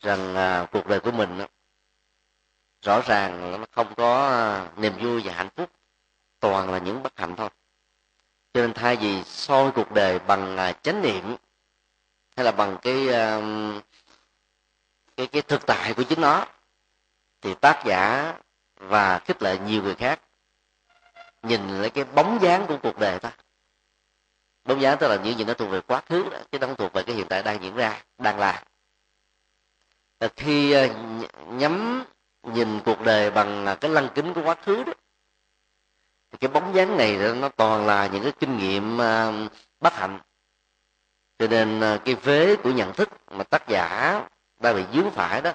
rằng 0.00 0.34
à, 0.34 0.66
cuộc 0.72 0.86
đời 0.86 1.00
của 1.00 1.10
mình 1.10 1.40
rõ 2.82 3.00
ràng 3.00 3.60
nó 3.60 3.66
không 3.72 3.94
có 3.94 4.28
à, 4.28 4.68
niềm 4.76 4.92
vui 5.00 5.22
và 5.24 5.32
hạnh 5.32 5.50
phúc 5.56 5.70
toàn 6.40 6.72
là 6.72 6.78
những 6.78 7.02
bất 7.02 7.18
hạnh 7.18 7.34
thôi 7.36 7.48
cho 8.56 8.62
nên 8.62 8.74
thay 8.74 8.96
vì 8.96 9.24
soi 9.24 9.70
cuộc 9.70 9.92
đời 9.92 10.18
bằng 10.18 10.56
à, 10.56 10.72
chánh 10.72 11.02
niệm 11.02 11.36
hay 12.36 12.44
là 12.44 12.52
bằng 12.52 12.76
cái 12.82 13.08
um, 13.08 13.80
cái 15.16 15.26
cái 15.26 15.42
thực 15.42 15.66
tại 15.66 15.94
của 15.94 16.02
chính 16.02 16.20
nó 16.20 16.46
thì 17.40 17.54
tác 17.54 17.82
giả 17.86 18.34
và 18.76 19.18
khích 19.18 19.42
lệ 19.42 19.58
nhiều 19.58 19.82
người 19.82 19.94
khác 19.94 20.20
nhìn 21.42 21.68
lấy 21.68 21.90
cái 21.90 22.04
bóng 22.04 22.38
dáng 22.42 22.66
của 22.68 22.78
cuộc 22.82 22.98
đời 22.98 23.18
ta. 23.18 23.32
Bóng 24.64 24.80
dáng 24.80 24.96
tức 25.00 25.08
là 25.08 25.16
những 25.16 25.38
gì 25.38 25.44
nó 25.44 25.54
thuộc 25.54 25.70
về 25.70 25.80
quá 25.80 26.02
khứ 26.08 26.28
đó, 26.30 26.38
chứ 26.52 26.58
nó 26.58 26.66
không 26.66 26.76
thuộc 26.76 26.92
về 26.92 27.02
cái 27.02 27.16
hiện 27.16 27.26
tại 27.28 27.42
đang 27.42 27.62
diễn 27.62 27.76
ra 27.76 28.02
đang 28.18 28.38
là. 28.38 28.64
Ờ, 30.18 30.28
khi 30.36 30.72
ờ, 30.72 30.88
nhắm 31.48 32.04
nhìn 32.42 32.80
cuộc 32.84 33.00
đời 33.00 33.30
bằng 33.30 33.66
à, 33.66 33.74
cái 33.74 33.90
lăng 33.90 34.08
kính 34.14 34.34
của 34.34 34.42
quá 34.44 34.54
khứ 34.54 34.84
đó 34.84 34.92
cái 36.40 36.50
bóng 36.50 36.74
dáng 36.74 36.96
này 36.96 37.34
nó 37.34 37.48
toàn 37.48 37.86
là 37.86 38.06
những 38.06 38.22
cái 38.22 38.32
kinh 38.32 38.58
nghiệm 38.58 38.98
ờ, 38.98 39.32
bất 39.80 39.94
hạnh. 39.94 40.18
Cho 41.38 41.46
nên 41.46 41.80
ờ, 41.80 41.98
cái 42.04 42.14
vế 42.14 42.56
của 42.56 42.70
nhận 42.70 42.92
thức 42.92 43.08
mà 43.30 43.44
tác 43.44 43.68
giả 43.68 44.20
đang 44.60 44.74
bị 44.74 44.84
dướng 44.94 45.10
phải 45.10 45.42
đó 45.42 45.52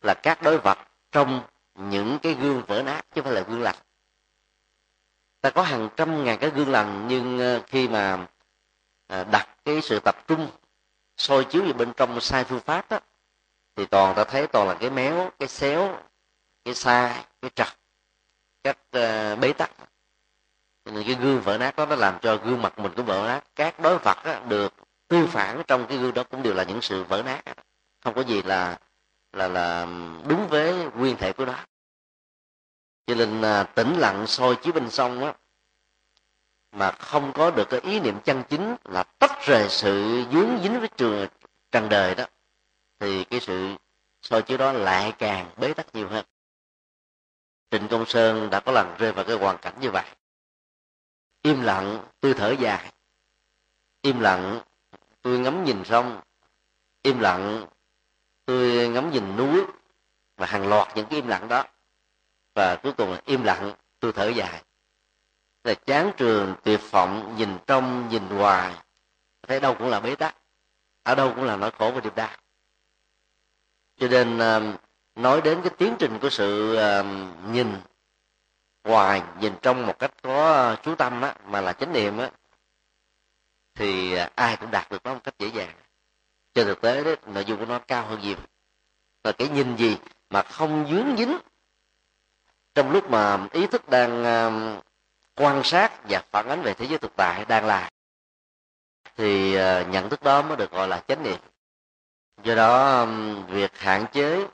là 0.00 0.14
các 0.14 0.42
đối 0.42 0.58
vật 0.58 0.78
trong 1.12 1.42
những 1.74 2.18
cái 2.22 2.34
gương 2.34 2.62
vỡ 2.66 2.82
nát, 2.82 3.02
chứ 3.14 3.20
không 3.20 3.24
phải 3.24 3.42
là 3.42 3.48
gương 3.48 3.62
lành. 3.62 3.76
Ta 5.40 5.50
có 5.50 5.62
hàng 5.62 5.88
trăm 5.96 6.24
ngàn 6.24 6.38
cái 6.38 6.50
gương 6.50 6.68
lành, 6.70 7.08
nhưng 7.08 7.38
ờ, 7.38 7.62
khi 7.66 7.88
mà 7.88 8.26
đặt 9.08 9.48
cái 9.64 9.82
sự 9.82 10.00
tập 10.04 10.16
trung, 10.28 10.50
soi 11.16 11.44
chiếu 11.44 11.62
vào 11.62 11.72
bên 11.72 11.92
trong 11.96 12.20
sai 12.20 12.44
phương 12.44 12.60
pháp 12.60 12.90
đó, 12.90 13.00
thì 13.76 13.86
toàn 13.86 14.14
ta 14.14 14.24
thấy 14.24 14.46
toàn 14.46 14.68
là 14.68 14.74
cái 14.74 14.90
méo, 14.90 15.30
cái 15.38 15.48
xéo, 15.48 15.98
cái 16.64 16.74
sai, 16.74 17.24
cái 17.42 17.50
trật 17.54 17.68
các 18.68 18.78
uh, 19.32 19.38
bế 19.38 19.52
tắc. 19.52 19.70
Nên 20.84 21.04
cái 21.04 21.14
gương 21.14 21.40
vỡ 21.40 21.58
nát 21.58 21.76
đó 21.76 21.86
nó 21.86 21.96
làm 21.96 22.18
cho 22.18 22.36
gương 22.36 22.62
mặt 22.62 22.78
mình 22.78 22.92
cũng 22.96 23.06
vỡ 23.06 23.24
nát. 23.26 23.44
Các 23.56 23.80
đối 23.80 23.98
vật 23.98 24.24
đó, 24.24 24.40
được 24.48 24.74
tư 25.08 25.26
phản 25.26 25.62
trong 25.66 25.86
cái 25.86 25.98
gương 25.98 26.14
đó 26.14 26.24
cũng 26.30 26.42
đều 26.42 26.54
là 26.54 26.62
những 26.62 26.82
sự 26.82 27.04
vỡ 27.04 27.22
nát. 27.22 27.42
Không 28.04 28.14
có 28.14 28.20
gì 28.20 28.42
là 28.42 28.78
là 29.32 29.48
là 29.48 29.86
đúng 30.28 30.48
với 30.48 30.74
nguyên 30.96 31.16
thể 31.16 31.32
của 31.32 31.46
nó. 31.46 31.54
Cho 33.06 33.14
nên 33.14 33.42
à, 33.42 33.62
tĩnh 33.62 33.94
lặng 33.98 34.26
soi 34.26 34.56
chiếu 34.56 34.72
bên 34.72 34.90
sông 34.90 35.24
á 35.24 35.32
mà 36.72 36.90
không 36.90 37.32
có 37.32 37.50
được 37.50 37.70
cái 37.70 37.80
ý 37.80 38.00
niệm 38.00 38.20
chân 38.24 38.42
chính 38.48 38.76
là 38.84 39.02
tách 39.02 39.46
rời 39.46 39.68
sự 39.68 40.24
dướng 40.32 40.58
dính 40.62 40.80
với 40.80 40.88
trường 40.88 41.26
trần 41.72 41.88
đời 41.88 42.14
đó 42.14 42.24
thì 43.00 43.24
cái 43.24 43.40
sự 43.40 43.74
soi 44.22 44.42
chiếu 44.42 44.58
đó 44.58 44.72
lại 44.72 45.12
càng 45.18 45.50
bế 45.56 45.72
tắc 45.74 45.94
nhiều 45.94 46.08
hơn 46.08 46.24
trịnh 47.70 47.88
công 47.88 48.06
sơn 48.06 48.50
đã 48.50 48.60
có 48.60 48.72
lần 48.72 48.94
rơi 48.98 49.12
vào 49.12 49.24
cái 49.24 49.36
hoàn 49.36 49.58
cảnh 49.58 49.74
như 49.80 49.90
vậy. 49.90 50.04
Im 51.42 51.62
lặng, 51.62 52.04
tôi 52.20 52.34
thở 52.34 52.50
dài. 52.50 52.92
Im 54.02 54.20
lặng, 54.20 54.60
tôi 55.22 55.38
ngắm 55.38 55.64
nhìn 55.64 55.84
sông. 55.84 56.20
Im 57.02 57.18
lặng, 57.18 57.66
tôi 58.44 58.88
ngắm 58.88 59.10
nhìn 59.10 59.36
núi 59.36 59.64
và 60.36 60.46
hàng 60.46 60.68
loạt 60.68 60.88
những 60.96 61.06
cái 61.06 61.18
im 61.20 61.28
lặng 61.28 61.48
đó. 61.48 61.64
Và 62.54 62.76
cuối 62.82 62.92
cùng 62.92 63.12
là 63.12 63.20
im 63.24 63.42
lặng, 63.42 63.74
tôi 64.00 64.12
thở 64.12 64.28
dài. 64.28 64.62
Là 65.64 65.74
chán 65.74 66.12
trường, 66.16 66.54
tuyệt 66.64 66.80
vọng, 66.90 67.34
nhìn 67.38 67.58
trong, 67.66 68.08
nhìn 68.08 68.28
ngoài. 68.28 68.74
Thấy 69.42 69.60
đâu 69.60 69.74
cũng 69.78 69.88
là 69.88 70.00
bế 70.00 70.16
tắc. 70.16 70.36
Ở 71.02 71.14
đâu 71.14 71.32
cũng 71.34 71.44
là 71.44 71.56
nỗi 71.56 71.70
khổ 71.70 71.90
và 71.94 72.00
niềm 72.00 72.14
đau 72.14 72.30
cho 73.98 74.08
nên 74.08 74.38
um, 74.38 74.76
nói 75.18 75.40
đến 75.40 75.60
cái 75.62 75.70
tiến 75.78 75.96
trình 75.98 76.18
của 76.18 76.30
sự 76.30 76.76
ờ, 76.76 77.04
nhìn 77.52 77.72
ngoài 78.84 79.22
nhìn 79.40 79.52
trong 79.62 79.86
một 79.86 79.98
cách 79.98 80.12
có 80.22 80.76
chú 80.82 80.94
tâm 80.94 81.22
á, 81.22 81.34
mà 81.46 81.60
là 81.60 81.72
chánh 81.72 81.92
niệm 81.92 82.18
á, 82.18 82.30
thì 83.74 84.16
ai 84.34 84.56
cũng 84.56 84.70
đạt 84.70 84.90
được 84.90 85.04
nó 85.04 85.14
một 85.14 85.20
cách 85.24 85.34
dễ 85.38 85.48
dàng. 85.48 85.74
Trên 86.54 86.66
thực 86.66 86.80
tế 86.80 87.04
đó 87.04 87.10
nội 87.26 87.44
dung 87.44 87.58
của 87.58 87.66
nó 87.66 87.78
cao 87.78 88.06
hơn 88.06 88.20
nhiều. 88.20 88.36
Và 89.22 89.32
cái 89.32 89.48
nhìn 89.48 89.76
gì 89.76 89.96
mà 90.30 90.42
không 90.42 90.86
dướng 90.90 91.16
dính 91.16 91.38
trong 92.74 92.90
lúc 92.90 93.10
mà 93.10 93.46
ý 93.52 93.66
thức 93.66 93.88
đang 93.88 94.24
ờ, 94.24 94.52
quan 95.36 95.64
sát 95.64 95.92
và 96.08 96.22
phản 96.30 96.48
ánh 96.48 96.62
về 96.62 96.74
thế 96.74 96.86
giới 96.86 96.98
thực 96.98 97.16
tại 97.16 97.44
đang 97.44 97.66
là 97.66 97.90
thì 99.16 99.54
ờ, 99.54 99.84
nhận 99.84 100.08
thức 100.08 100.22
đó 100.22 100.42
mới 100.42 100.56
được 100.56 100.70
gọi 100.70 100.88
là 100.88 101.02
chánh 101.08 101.22
niệm. 101.22 101.38
Do 102.42 102.54
đó 102.54 103.06
việc 103.48 103.78
hạn 103.78 104.06
chế 104.12 104.46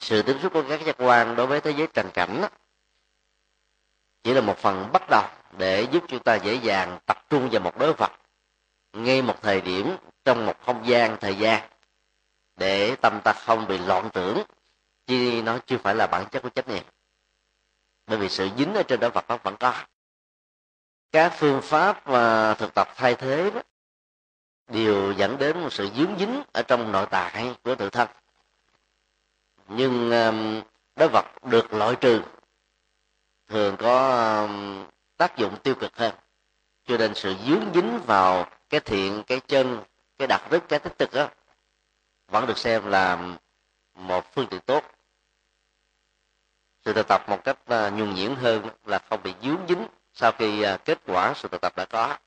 sự 0.00 0.22
tiếp 0.22 0.36
xúc 0.42 0.52
của 0.52 0.64
các 0.68 0.80
giác 0.86 0.96
quan 0.98 1.36
đối 1.36 1.46
với 1.46 1.60
thế 1.60 1.70
giới 1.70 1.86
trần 1.94 2.10
cảnh 2.14 2.40
đó, 2.42 2.48
chỉ 4.22 4.34
là 4.34 4.40
một 4.40 4.58
phần 4.58 4.92
bắt 4.92 5.02
đầu 5.10 5.24
để 5.58 5.86
giúp 5.92 6.04
chúng 6.08 6.22
ta 6.22 6.34
dễ 6.34 6.54
dàng 6.54 6.98
tập 7.06 7.24
trung 7.30 7.48
vào 7.52 7.60
một 7.60 7.78
đối 7.78 7.92
vật 7.92 8.12
ngay 8.92 9.22
một 9.22 9.42
thời 9.42 9.60
điểm 9.60 9.96
trong 10.24 10.46
một 10.46 10.60
không 10.66 10.86
gian 10.86 11.16
thời 11.20 11.34
gian 11.34 11.68
để 12.56 12.96
tâm 12.96 13.20
ta 13.24 13.32
không 13.32 13.66
bị 13.66 13.78
loạn 13.78 14.10
tưởng 14.12 14.42
chứ 15.06 15.42
nó 15.44 15.58
chưa 15.66 15.78
phải 15.78 15.94
là 15.94 16.06
bản 16.06 16.26
chất 16.30 16.42
của 16.42 16.48
chánh 16.48 16.68
niệm. 16.68 16.82
Bởi 18.06 18.18
vì 18.18 18.28
sự 18.28 18.48
dính 18.58 18.74
ở 18.74 18.82
trên 18.82 19.00
đối 19.00 19.10
vật 19.10 19.24
nó 19.28 19.36
vẫn 19.36 19.56
có. 19.60 19.74
Các 21.12 21.32
phương 21.36 21.62
pháp 21.62 22.04
và 22.04 22.54
thực 22.54 22.74
tập 22.74 22.88
thay 22.96 23.14
thế 23.14 23.50
đó, 23.50 23.62
đều 24.68 25.12
dẫn 25.12 25.38
đến 25.38 25.60
một 25.60 25.72
sự 25.72 25.90
dướng 25.96 26.18
dính 26.18 26.42
ở 26.52 26.62
trong 26.62 26.92
nội 26.92 27.06
tại 27.10 27.54
của 27.62 27.74
tự 27.74 27.90
thân 27.90 28.08
nhưng 29.68 30.10
um, 30.10 30.62
đối 30.96 31.08
vật 31.08 31.26
được 31.44 31.74
loại 31.74 31.96
trừ 31.96 32.22
thường 33.48 33.76
có 33.76 34.26
um, 34.42 34.84
tác 35.16 35.36
dụng 35.36 35.56
tiêu 35.62 35.74
cực 35.74 35.96
hơn. 35.96 36.14
Cho 36.86 36.96
nên 36.96 37.14
sự 37.14 37.34
dướng 37.46 37.64
dính 37.74 38.00
vào 38.06 38.50
cái 38.70 38.80
thiện, 38.80 39.22
cái 39.26 39.40
chân, 39.40 39.82
cái 40.18 40.28
đặc 40.28 40.50
đức 40.50 40.68
cái 40.68 40.78
tích 40.78 40.98
cực 40.98 41.12
đó 41.12 41.28
vẫn 42.28 42.46
được 42.46 42.58
xem 42.58 42.86
là 42.86 43.36
một 43.94 44.34
phương 44.34 44.46
tiện 44.50 44.60
tốt. 44.60 44.84
Sự 46.84 46.92
thực 46.92 47.08
tập 47.08 47.24
một 47.28 47.44
cách 47.44 47.58
uh, 47.62 47.68
nhuần 47.68 48.14
nhuyễn 48.14 48.34
hơn 48.34 48.68
là 48.84 48.98
không 49.10 49.22
bị 49.22 49.34
dướng 49.42 49.60
dính 49.68 49.86
sau 50.12 50.32
khi 50.32 50.64
uh, 50.74 50.84
kết 50.84 50.98
quả 51.06 51.32
sự 51.36 51.48
thực 51.48 51.60
tập 51.60 51.76
đã 51.76 51.84
có. 51.84 52.18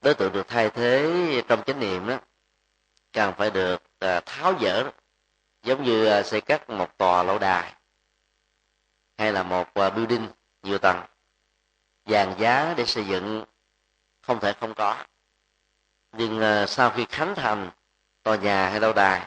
Đối 0.00 0.14
tượng 0.14 0.32
được 0.32 0.48
thay 0.48 0.70
thế 0.70 1.42
trong 1.48 1.62
chánh 1.66 1.80
niệm 1.80 2.06
đó, 2.06 2.18
càng 3.12 3.34
phải 3.38 3.50
được 3.50 3.82
uh, 4.04 4.26
tháo 4.26 4.54
dỡ 4.60 4.90
giống 5.62 5.84
như 5.84 6.06
à, 6.06 6.22
xây 6.22 6.40
cất 6.40 6.70
một 6.70 6.98
tòa 6.98 7.22
lâu 7.22 7.38
đài 7.38 7.74
hay 9.18 9.32
là 9.32 9.42
một 9.42 9.74
à, 9.74 9.90
building 9.90 10.28
nhiều 10.62 10.78
tầng 10.78 11.00
vàng 12.04 12.34
giá 12.38 12.74
để 12.76 12.86
xây 12.86 13.04
dựng 13.06 13.44
không 14.22 14.40
thể 14.40 14.52
không 14.52 14.74
có. 14.74 15.04
Nhưng 16.12 16.40
à, 16.40 16.66
sau 16.66 16.90
khi 16.90 17.06
khánh 17.08 17.34
thành 17.34 17.70
tòa 18.22 18.36
nhà 18.36 18.68
hay 18.68 18.80
lâu 18.80 18.92
đài 18.92 19.26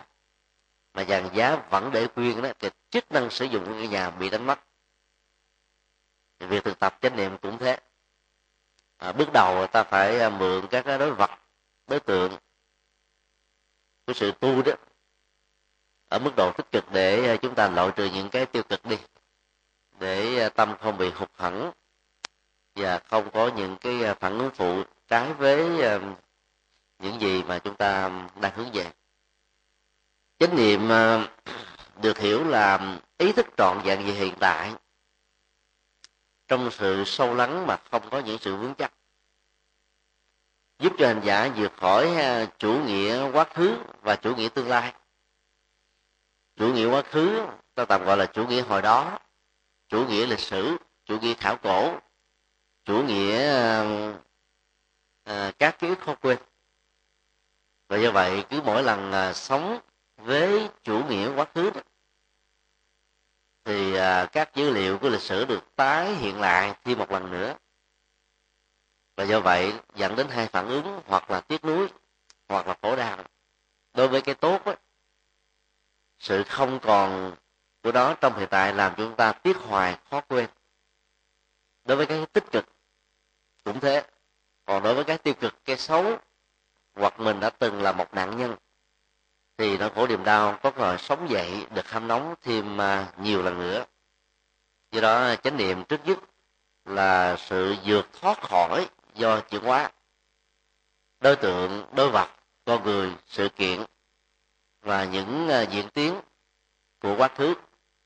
mà 0.94 1.04
vàng 1.08 1.30
giá 1.34 1.56
vẫn 1.70 1.92
để 1.92 2.08
quyên 2.08 2.42
đó 2.42 2.50
thì 2.60 2.70
chức 2.90 3.12
năng 3.12 3.30
sử 3.30 3.46
dụng 3.46 3.66
của 3.66 3.74
cái 3.74 3.88
nhà 3.88 4.10
bị 4.10 4.30
đánh 4.30 4.46
mất. 4.46 4.60
Việc 6.40 6.64
thực 6.64 6.80
tập 6.80 6.98
chánh 7.02 7.16
niệm 7.16 7.38
cũng 7.38 7.58
thế. 7.58 7.80
À, 8.98 9.12
bước 9.12 9.30
đầu 9.34 9.68
ta 9.68 9.84
phải 9.84 10.30
mượn 10.30 10.68
các 10.68 10.86
đối 10.86 11.12
vật 11.12 11.32
đối 11.88 12.00
tượng 12.00 12.38
của 14.08 14.14
sự 14.14 14.32
tu 14.32 14.62
đó 14.62 14.72
ở 16.10 16.20
mức 16.20 16.32
độ 16.38 16.52
tích 16.52 16.72
cực 16.72 16.92
để 16.92 17.28
ờ, 17.28 17.38
chúng 17.38 17.56
ta 17.56 17.70
loại 17.70 17.92
trừ 17.96 18.10
những 18.14 18.30
cái 18.30 18.46
tiêu 18.46 18.64
cực 18.64 18.86
đi. 18.86 18.98
Để 20.00 20.40
ờ, 20.40 20.50
tâm 20.50 20.76
không 20.82 20.98
bị 20.98 21.12
hụt 21.12 21.30
hẫng 21.34 21.72
và 22.76 23.00
không 23.00 23.32
có 23.32 23.52
những 23.56 23.78
cái 23.78 24.04
ờ, 24.04 24.16
phản 24.20 24.38
ứng 24.40 24.50
phụ 24.50 24.84
trái 25.08 25.34
với 25.34 25.66
những 27.00 27.22
gì 27.22 27.44
mà 27.44 27.60
chúng 27.60 27.76
ta 27.76 28.12
đang 28.42 28.52
hướng 28.56 28.72
về. 28.74 28.92
Chánh 30.40 30.56
niệm 30.56 30.90
được 32.02 32.18
hiểu 32.18 32.44
là 32.44 32.98
ý 33.18 33.32
thức 33.32 33.46
trọn 33.58 33.80
vẹn 33.84 34.06
về 34.06 34.12
hiện 34.12 34.34
tại. 34.40 34.74
Trong 36.48 36.72
sự 36.72 37.04
sâu 37.06 37.36
lắng 37.36 37.68
mà 37.68 37.78
không 37.92 38.10
có 38.10 38.20
những 38.20 38.38
sự 38.42 38.56
vướng 38.56 38.76
chắc. 38.76 38.94
Giúp 40.80 40.94
cho 40.98 41.08
hành 41.08 41.22
giả 41.24 41.50
vượt 41.56 41.74
khỏi 41.78 42.16
chủ 42.58 42.80
nghĩa 42.86 43.32
quá 43.32 43.46
khứ 43.54 43.78
và 44.02 44.16
chủ 44.16 44.36
nghĩa 44.36 44.50
tương 44.50 44.68
lai 44.68 44.94
chủ 46.56 46.74
nghĩa 46.74 46.86
quá 46.86 47.02
khứ 47.02 47.48
ta 47.76 47.86
tạm 47.86 48.06
gọi 48.06 48.18
là 48.18 48.26
chủ 48.26 48.48
nghĩa 48.48 48.62
hồi 48.62 48.82
đó. 48.82 49.20
Chủ 49.90 50.06
nghĩa 50.08 50.26
lịch 50.26 50.40
sử 50.40 50.78
chủ 51.06 51.20
nghĩa 51.20 51.34
khảo 51.34 51.58
cổ. 51.58 52.00
Chủ 52.86 53.04
nghĩa 53.04 53.48
à, 55.24 55.52
các 55.60 55.80
ký 55.80 55.88
ức 55.88 56.00
khó 56.00 56.16
quên. 56.16 56.38
Và 57.88 57.98
do 57.98 58.12
vậy 58.12 58.46
cứ 58.50 58.62
mỗi 58.62 58.84
lần 58.84 59.12
à, 59.12 59.34
sống 59.34 59.80
với 60.18 60.70
chủ 60.84 61.04
nghĩa 61.10 61.36
quá 61.36 61.46
khứ 61.56 61.70
đó, 61.70 61.82
thì 63.64 63.96
à, 63.96 64.26
các 64.26 64.56
dữ 64.56 64.70
liệu 64.70 64.98
của 64.98 65.10
lịch 65.10 65.22
sử 65.22 65.46
được 65.46 65.76
tái 65.76 66.16
hiện 66.16 66.42
lại 66.42 66.74
thêm 66.84 66.98
một 66.98 67.12
lần 67.12 67.32
nữa. 67.32 67.56
Và 69.16 69.24
do 69.24 69.40
vậy 69.40 69.74
dẫn 69.96 70.16
đến 70.16 70.28
hai 70.30 70.48
phản 70.48 70.68
ứng 70.68 71.02
hoặc 71.06 71.32
là 71.32 71.42
tiếc 71.42 71.66
nuối 71.66 71.88
hoặc 72.50 72.68
là 72.68 72.76
khổ 72.82 72.96
đau. 72.96 73.24
Đối 73.94 74.08
với 74.08 74.22
cái 74.22 74.36
tốt 74.36 74.66
ấy 74.66 74.76
sự 76.20 76.44
không 76.44 76.80
còn 76.80 77.36
của 77.84 77.92
đó 77.92 78.16
trong 78.22 78.38
hiện 78.40 78.48
tại 78.52 78.74
làm 78.74 78.94
chúng 78.98 79.16
ta 79.16 79.32
tiếc 79.32 79.58
hoài, 79.58 79.98
khó 80.10 80.22
quên. 80.22 80.48
Đối 81.86 81.98
với 81.98 82.06
cái 82.06 82.26
tích 82.34 82.52
cực, 82.52 82.66
cũng 83.64 83.80
thế. 83.80 84.04
Còn 84.66 84.84
đối 84.84 84.94
với 84.94 85.04
cái 85.04 85.18
tiêu 85.18 85.34
cực, 85.34 85.66
cái 85.66 85.78
xấu, 85.78 86.18
hoặc 86.94 87.20
mình 87.20 87.40
đã 87.40 87.50
từng 87.50 87.82
là 87.82 87.92
một 87.92 88.14
nạn 88.14 88.38
nhân, 88.38 88.56
thì 89.58 89.78
nỗi 89.78 89.90
khổ 89.96 90.08
niềm 90.08 90.24
đau, 90.24 90.60
có 90.64 90.72
cơ 90.72 90.98
sống 90.98 91.30
dậy 91.30 91.66
được 91.76 91.90
hâm 91.90 92.08
nóng 92.08 92.36
thêm 92.42 92.82
à, 92.82 93.08
nhiều 93.18 93.42
lần 93.42 93.60
nữa. 93.60 93.86
Do 94.92 95.02
đó, 95.02 95.36
chánh 95.36 95.58
niệm 95.58 95.84
trước 95.84 96.02
nhất 96.06 96.20
là 96.86 97.36
sự 97.38 97.76
vượt 97.86 98.08
thoát 98.22 98.42
khỏi 98.42 98.90
do 99.14 99.40
chuyển 99.40 99.64
hóa. 99.64 99.92
Đối 101.20 101.36
tượng, 101.36 101.86
đối 101.96 102.10
vật, 102.10 102.30
con 102.66 102.84
người, 102.84 103.16
sự 103.28 103.50
kiện 103.50 103.86
và 104.86 105.06
những 105.06 105.48
ờ, 105.48 105.62
diễn 105.62 105.90
tiến 105.90 106.22
của 107.00 107.16
quá 107.18 107.28
khứ 107.28 107.54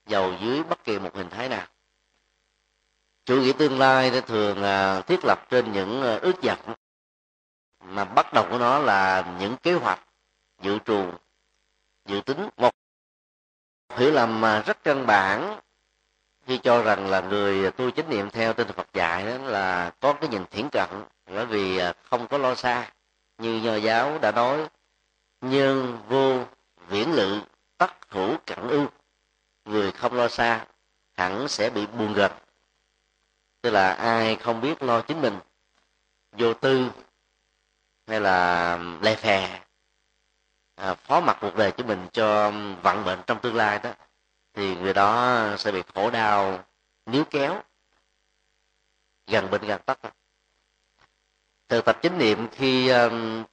giàu 0.06 0.34
dưới 0.42 0.64
bất 0.64 0.84
kỳ 0.84 1.00
một 1.00 1.16
hình 1.16 1.30
thái 1.30 1.50
nào. 1.50 1.68
Chủ 3.26 3.42
nghĩa 3.42 3.54
tương 3.54 3.80
lai 3.80 4.22
thường 4.22 4.64
ờ, 4.64 5.02
thiết 5.02 5.20
lập 5.24 5.46
trên 5.50 5.72
những 5.72 6.02
ờ, 6.02 6.18
ước 6.18 6.44
vọng, 6.44 6.76
mà 7.84 8.06
bắt 8.06 8.34
đầu 8.34 8.48
của 8.50 8.58
nó 8.58 8.80
là 8.80 9.34
những 9.40 9.58
kế 9.58 9.74
hoạch 9.74 10.00
dự 10.62 10.80
trù, 10.86 11.12
dự 12.06 12.22
tính. 12.26 12.50
Một 12.58 12.72
hiểu 13.96 14.12
lầm, 14.12 14.42
mà 14.42 14.62
rất 14.62 14.84
căn 14.84 15.06
bản 15.08 15.60
khi 16.46 16.58
cho 16.58 16.84
rằng 16.84 17.08
là 17.08 17.22
người 17.22 17.72
tu 17.72 17.92
chánh 17.92 18.10
niệm 18.10 18.30
theo 18.30 18.54
tinh 18.54 18.68
Phật 18.68 18.94
dạy 18.94 19.26
đó 19.26 19.38
là 19.38 19.92
có 20.00 20.14
cái 20.14 20.30
nhìn 20.30 20.46
thiển 20.46 20.70
cận, 20.72 20.90
bởi 21.26 21.46
vì 21.46 21.82
không 22.10 22.28
có 22.28 22.38
lo 22.38 22.56
xa 22.56 22.92
như 23.38 23.62
nho 23.62 23.76
giáo 23.76 24.20
đã 24.22 24.32
nói. 24.32 24.68
Nhân 25.42 25.98
vô 26.10 26.46
viễn 26.90 27.14
lự 27.14 27.42
tất 27.78 28.10
thủ 28.10 28.36
cận 28.46 28.68
ưu. 28.68 28.88
Người 29.66 29.92
không 29.92 30.14
lo 30.14 30.28
xa 30.28 30.66
hẳn 31.14 31.48
sẽ 31.48 31.70
bị 31.70 31.86
buồn 31.86 32.14
gật 32.14 32.34
tức 33.62 33.70
là 33.70 33.94
ai 33.94 34.36
không 34.36 34.62
biết 34.62 34.84
lo 34.84 35.02
chính 35.02 35.22
mình 35.22 35.40
vô 36.32 36.54
tư 36.54 36.92
hay 38.08 38.22
là 38.22 38.78
lè 39.02 39.16
phè 39.16 39.62
à, 40.76 40.94
phó 40.94 41.20
mặc 41.20 41.38
cuộc 41.42 41.56
đời 41.56 41.72
của 41.72 41.84
mình 41.84 42.08
cho 42.14 42.52
vận 42.82 43.06
mệnh 43.06 43.20
trong 43.28 43.40
tương 43.40 43.56
lai 43.56 43.80
đó 43.80 43.94
thì 44.54 44.76
người 44.76 44.94
đó 44.94 45.40
sẽ 45.58 45.72
bị 45.72 45.84
khổ 45.96 46.10
đau 46.10 46.64
níu 47.06 47.24
kéo 47.30 47.62
gần 49.28 49.52
bên 49.52 49.62
gần 49.62 49.82
tắt 49.86 50.00
thực 51.70 51.86
tập 51.86 52.00
chánh 52.02 52.18
niệm 52.18 52.48
khi 52.52 52.92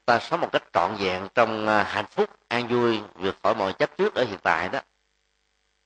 ta 0.04 0.18
sống 0.18 0.40
một 0.40 0.48
cách 0.52 0.62
trọn 0.72 0.94
vẹn 0.98 1.28
trong 1.34 1.66
ờ, 1.66 1.82
hạnh 1.82 2.06
phúc, 2.10 2.30
an 2.48 2.68
vui, 2.68 3.00
vượt 3.14 3.36
khỏi 3.42 3.54
mọi 3.54 3.72
chấp 3.72 3.96
trước 3.96 4.14
ở 4.14 4.24
hiện 4.24 4.38
tại 4.42 4.68
đó. 4.68 4.80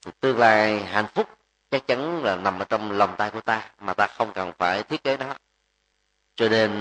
Thì 0.04 0.12
tương 0.20 0.38
lai 0.38 0.84
hạnh 0.84 1.06
phúc 1.14 1.28
chắc 1.70 1.86
chắn 1.86 2.24
là 2.24 2.36
nằm 2.36 2.58
ở 2.58 2.64
trong 2.64 2.92
lòng 2.92 3.14
tay 3.18 3.30
của 3.30 3.40
ta 3.40 3.70
mà 3.80 3.94
ta 3.94 4.06
không 4.06 4.32
cần 4.34 4.52
phải 4.58 4.82
thiết 4.82 5.04
kế 5.04 5.16
nó. 5.16 5.34
Cho 6.34 6.48
nên 6.48 6.80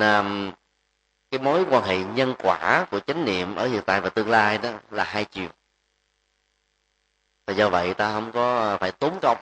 cái 1.32 1.40
mối 1.40 1.66
quan 1.70 1.84
hệ 1.84 1.98
nhân 1.98 2.34
quả 2.40 2.86
của 2.92 3.00
chánh 3.00 3.26
niệm 3.26 3.56
ở 3.56 3.68
hiện 3.68 3.82
tại 3.86 4.02
và 4.02 4.10
tương 4.10 4.30
lai 4.30 4.58
đó 4.58 4.70
là 4.92 5.04
hai 5.04 5.26
chiều. 5.26 5.48
Và 7.46 7.54
do 7.54 7.70
vậy 7.70 7.94
ta 7.94 8.12
không 8.14 8.32
có 8.32 8.58
ờ, 8.58 8.78
phải 8.78 8.92
tốn 8.92 9.20
công, 9.22 9.38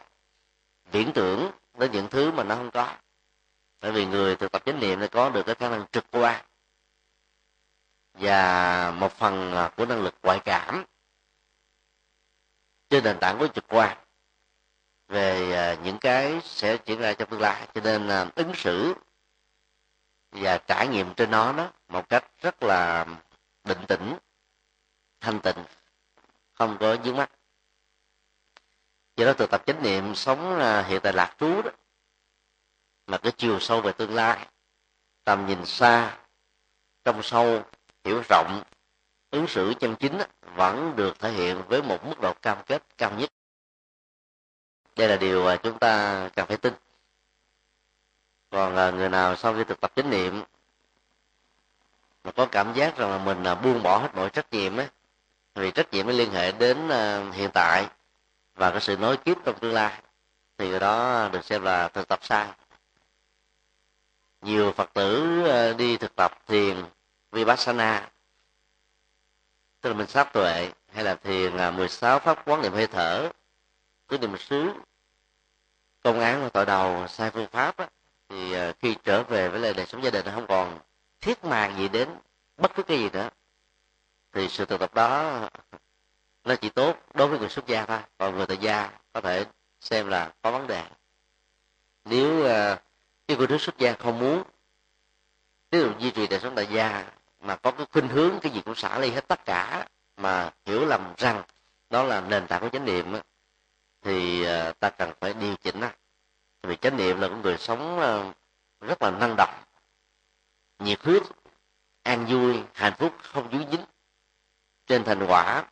viễn 0.92 1.12
tưởng 1.14 1.52
đến 1.78 1.92
những 1.92 2.08
thứ 2.08 2.32
mà 2.32 2.44
nó 2.44 2.56
không 2.56 2.72
có 2.72 2.90
bởi 3.82 3.92
vì 3.92 4.06
người 4.06 4.36
thực 4.36 4.52
tập 4.52 4.62
chánh 4.66 4.80
niệm 4.80 5.00
nó 5.00 5.08
có 5.12 5.30
được 5.30 5.44
cái 5.46 5.56
khả 5.56 5.70
năng 5.70 5.86
trực 5.92 6.06
quan 6.12 6.46
và 8.14 8.92
một 8.92 9.12
phần 9.12 9.56
của 9.78 9.86
năng 9.86 10.02
lực 10.02 10.16
ngoại 10.24 10.40
cảm 10.46 10.86
trên 12.90 13.04
nền 13.04 13.18
tảng 13.20 13.40
của 13.40 13.48
trực 13.48 13.66
quan 13.68 13.98
về 15.08 15.54
à, 15.54 15.78
những 15.84 15.98
cái 15.98 16.42
sẽ 16.44 16.78
diễn 16.86 17.00
ra 17.00 17.14
trong 17.14 17.30
tương 17.30 17.42
lai. 17.42 17.68
Cho 17.74 17.82
nên 17.82 18.08
à, 18.08 18.26
ứng 18.36 18.52
xử 18.56 18.94
và 20.32 20.58
trải 20.58 20.88
nghiệm 20.88 21.14
trên 21.14 21.32
nó 21.32 21.54
đó 21.54 21.72
một 21.88 22.10
cách 22.10 22.26
rất 22.42 22.64
là 22.64 23.06
định 23.64 23.86
tĩnh, 23.88 24.18
thanh 25.22 25.40
tịnh, 25.40 25.64
không 26.54 26.78
có 26.80 26.98
dướng 27.06 27.16
mắt 27.16 27.32
do 29.16 29.26
đó 29.26 29.34
tự 29.34 29.46
tập 29.46 29.64
chánh 29.66 29.84
niệm 29.84 30.16
sống 30.16 30.60
à, 30.60 30.82
hiện 30.82 31.02
tại 31.04 31.14
lạc 31.14 31.36
trú 31.40 31.62
đó 31.62 31.72
mà 33.08 33.18
cái 33.18 33.32
chiều 33.38 33.60
sâu 33.60 33.82
về 33.82 33.92
tương 33.92 34.16
lai, 34.16 34.48
tầm 35.24 35.46
nhìn 35.48 35.66
xa, 35.66 36.18
trong 37.06 37.24
sâu, 37.24 37.64
hiểu 38.04 38.22
rộng, 38.30 38.64
ứng 39.30 39.48
xử 39.48 39.74
chân 39.80 39.96
chính 39.96 40.18
vẫn 40.56 40.96
được 40.96 41.20
thể 41.20 41.32
hiện 41.32 41.64
với 41.68 41.84
một 41.84 42.06
mức 42.06 42.22
độ 42.22 42.34
cam 42.42 42.58
kết 42.66 42.84
cao 42.98 43.12
nhất. 43.18 43.30
Đây 44.96 45.08
là 45.08 45.16
điều 45.16 45.46
mà 45.46 45.56
chúng 45.56 45.80
ta 45.80 46.30
cần 46.36 46.48
phải 46.48 46.58
tin. 46.58 46.74
Còn 48.50 48.76
à, 48.76 48.92
người 48.92 49.10
nào 49.10 49.36
sau 49.36 49.54
khi 49.54 49.64
thực 49.64 49.80
tập 49.80 49.92
chánh 49.96 50.10
niệm 50.10 50.44
mà 52.24 52.32
có 52.32 52.46
cảm 52.46 52.74
giác 52.74 52.98
rằng 52.98 53.12
là 53.12 53.18
mình 53.18 53.44
là 53.44 53.56
buông 53.56 53.84
bỏ 53.84 53.98
hết 53.98 54.16
mọi 54.16 54.30
trách 54.30 54.54
nhiệm 54.54 54.78
ấy 54.78 54.88
vì 55.56 55.72
trách 55.72 55.94
nhiệm 55.94 56.08
nó 56.08 56.14
liên 56.14 56.32
hệ 56.32 56.52
đến 56.52 56.90
à, 56.90 57.32
hiện 57.34 57.50
tại 57.54 57.88
và 58.56 58.72
cái 58.72 58.82
sự 58.82 58.98
nối 58.98 59.18
tiếp 59.18 59.38
trong 59.46 59.60
tương 59.60 59.74
lai, 59.74 60.02
thì 60.58 60.80
đó 60.80 61.30
được 61.34 61.46
xem 61.46 61.64
là 61.64 61.88
thực 61.88 62.08
tập 62.08 62.20
sai 62.22 62.48
nhiều 64.42 64.72
phật 64.72 64.94
tử 64.94 65.42
ờ, 65.44 65.74
đi 65.74 65.98
thực 65.98 66.16
tập 66.16 66.32
thiền 66.48 66.86
vipassana. 67.32 68.10
Tức 69.82 69.90
là 69.90 69.96
mình 69.96 70.08
sát 70.08 70.34
tuệ 70.34 70.72
hay 70.94 71.04
là 71.04 71.16
thiền 71.16 71.58
à, 71.58 71.72
16 71.72 72.20
pháp 72.20 72.48
quán 72.48 72.62
niệm 72.62 72.74
hơi 72.74 72.88
thở. 72.88 73.30
Cứ 74.08 74.18
niệm 74.18 74.38
xứ 74.38 74.74
công 76.04 76.20
án 76.20 76.44
và 76.44 76.50
tội 76.50 76.66
đầu 76.66 77.08
sai 77.08 77.32
phương 77.32 77.48
pháp 77.48 77.78
á, 77.78 77.90
thì 78.30 78.54
ờ, 78.54 78.74
khi 78.80 78.96
trở 79.04 79.24
về 79.24 79.50
với 79.50 79.60
lại 79.60 79.74
đời 79.74 79.86
sống 79.86 80.04
gia 80.04 80.10
đình 80.10 80.26
không 80.34 80.48
còn 80.48 80.80
thiết 81.22 81.46
màng 81.46 81.78
gì 81.78 81.88
đến 81.88 82.10
bất 82.58 82.76
cứ 82.76 82.84
cái 82.84 82.98
gì 82.98 83.10
nữa. 83.10 83.30
Thì 84.34 84.50
sự 84.50 84.66
thực 84.66 84.80
tập 84.80 84.94
đó 84.94 85.40
nó 86.44 86.56
chỉ 86.56 86.70
tốt 86.70 86.98
đối 87.14 87.28
với 87.28 87.40
người 87.40 87.50
xuất 87.50 87.68
gia 87.68 87.86
thôi. 87.86 88.00
Còn 88.18 88.38
người 88.38 88.46
tại 88.46 88.58
gia 88.58 88.92
có 89.14 89.22
thể 89.22 89.46
xem 89.82 90.08
là 90.08 90.34
có 90.42 90.52
vấn 90.52 90.68
đề. 90.68 90.84
Nếu 92.06 92.46
uh, 92.46 92.80
cái 93.28 93.38
cô 93.40 93.48
đứa 93.48 93.58
xuất 93.58 93.78
gia 93.78 93.94
không 93.94 94.20
muốn 94.20 94.44
tiếp 95.70 95.84
tục 95.84 96.00
duy 96.00 96.12
trì 96.12 96.28
đời 96.28 96.40
sống 96.40 96.54
tại 96.56 96.68
gia 96.72 97.06
mà 97.40 97.56
có 97.56 97.72
cái 97.72 97.86
khuynh 97.92 98.08
hướng 98.08 98.40
cái 98.42 98.52
gì 98.52 98.62
cũng 98.66 98.76
xả 98.76 99.00
ly 99.00 99.10
hết 99.10 99.28
tất 99.28 99.46
cả 99.46 99.88
mà 100.18 100.54
hiểu 100.66 100.86
lầm 100.86 101.14
rằng 101.18 101.44
đó 101.90 102.04
là 102.04 102.22
nền 102.22 102.48
tảng 102.48 102.62
của 102.62 102.70
chánh 102.70 102.86
niệm 102.86 103.14
á, 103.14 103.22
thì 104.02 104.44
ờ, 104.44 104.72
ta 104.80 104.90
cần 104.90 105.12
phải 105.20 105.34
điều 105.34 105.56
chỉnh 105.56 105.82
á. 105.82 105.96
Vì 106.64 106.76
chánh 106.76 106.98
niệm 106.98 107.22
là 107.22 107.28
một 107.28 107.38
người 107.44 107.58
sống 107.58 108.00
ờ, 108.00 108.34
rất 108.82 109.02
là 109.02 109.12
năng 109.12 109.36
động 109.38 109.54
nhiệt 110.80 111.04
huyết 111.04 111.24
an 112.04 112.26
vui 112.26 112.64
hạnh 112.74 112.94
phúc 112.98 113.14
không 113.22 113.52
dúi 113.52 113.66
dính 113.72 113.86
trên 114.88 115.04
thành 115.04 115.26
quả 115.28 115.64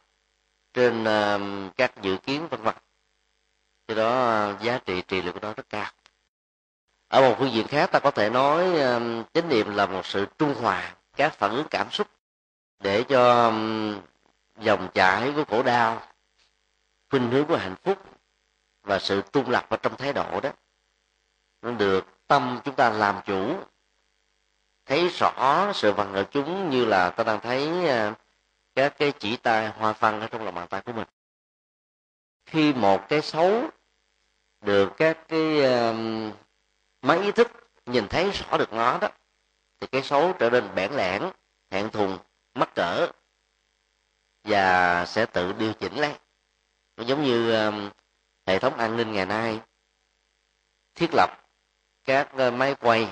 trên 0.73 1.03
ờ, 1.03 1.39
các 1.77 2.01
dự 2.01 2.17
kiến 2.17 2.47
vân 2.47 2.61
vân. 2.61 2.75
Do 3.87 3.95
đó 3.95 4.51
giá 4.61 4.79
trị 4.85 5.01
trị 5.07 5.21
liệu 5.21 5.33
của 5.33 5.39
nó 5.39 5.53
rất 5.53 5.69
cao 5.69 5.91
ở 7.07 7.21
một 7.21 7.35
phương 7.39 7.51
diện 7.51 7.67
khác 7.67 7.91
ta 7.91 7.99
có 7.99 8.11
thể 8.11 8.29
nói 8.29 8.81
um, 8.81 9.23
chánh 9.33 9.49
niệm 9.49 9.75
là 9.75 9.85
một 9.85 10.05
sự 10.05 10.25
trung 10.37 10.53
hòa 10.53 10.95
các 11.15 11.33
phản 11.33 11.51
ứng 11.51 11.67
cảm 11.69 11.91
xúc 11.91 12.07
để 12.79 13.03
cho 13.03 13.45
um, 13.45 13.99
dòng 14.59 14.87
chảy 14.93 15.33
của 15.35 15.45
khổ 15.45 15.63
đau, 15.63 16.01
khuynh 17.09 17.31
hướng 17.31 17.45
của 17.45 17.57
hạnh 17.57 17.75
phúc 17.83 17.97
và 18.83 18.99
sự 18.99 19.21
trung 19.33 19.49
lập 19.49 19.65
ở 19.69 19.77
trong 19.77 19.97
thái 19.97 20.13
độ 20.13 20.39
đó 20.41 20.49
nó 21.61 21.71
được 21.71 22.05
tâm 22.27 22.59
chúng 22.63 22.75
ta 22.75 22.89
làm 22.89 23.19
chủ. 23.25 23.57
Thấy 24.85 25.09
rõ 25.09 25.71
sự 25.73 25.91
vận 25.91 26.13
ở 26.13 26.23
chúng 26.31 26.69
như 26.69 26.85
là 26.85 27.09
ta 27.09 27.23
đang 27.23 27.39
thấy 27.39 27.69
uh, 27.85 28.17
các 28.75 28.97
cái 28.97 29.11
chỉ 29.19 29.37
tay 29.37 29.67
hoa 29.67 29.93
văn 29.99 30.21
ở 30.21 30.27
trong 30.27 30.45
lòng 30.45 30.55
bàn 30.55 30.67
tay 30.67 30.81
của 30.81 30.93
mình. 30.93 31.07
Khi 32.45 32.73
một 32.73 33.09
cái 33.09 33.21
xấu 33.21 33.69
được 34.61 34.93
các 34.97 35.17
cái 35.27 35.63
um, 35.63 36.31
máy 37.05 37.19
ý 37.19 37.31
thức 37.31 37.51
nhìn 37.85 38.07
thấy 38.07 38.31
rõ 38.31 38.57
được 38.57 38.73
nó 38.73 38.97
đó 38.97 39.09
thì 39.79 39.87
cái 39.87 40.03
xấu 40.03 40.33
trở 40.39 40.49
nên 40.49 40.75
bẽn 40.75 40.91
lẽn 40.91 41.23
hẹn 41.71 41.89
thùng 41.89 42.17
mắc 42.53 42.69
cỡ 42.75 43.07
và 44.43 45.05
sẽ 45.05 45.25
tự 45.25 45.53
điều 45.53 45.73
chỉnh 45.73 45.95
lấy 45.95 46.13
giống 46.97 47.23
như 47.23 47.65
um, 47.65 47.89
hệ 48.45 48.59
thống 48.59 48.77
an 48.77 48.97
ninh 48.97 49.11
ngày 49.11 49.25
nay 49.25 49.59
thiết 50.95 51.09
lập 51.13 51.29
các 52.03 52.31
uh, 52.47 52.53
máy 52.53 52.75
quay 52.75 53.09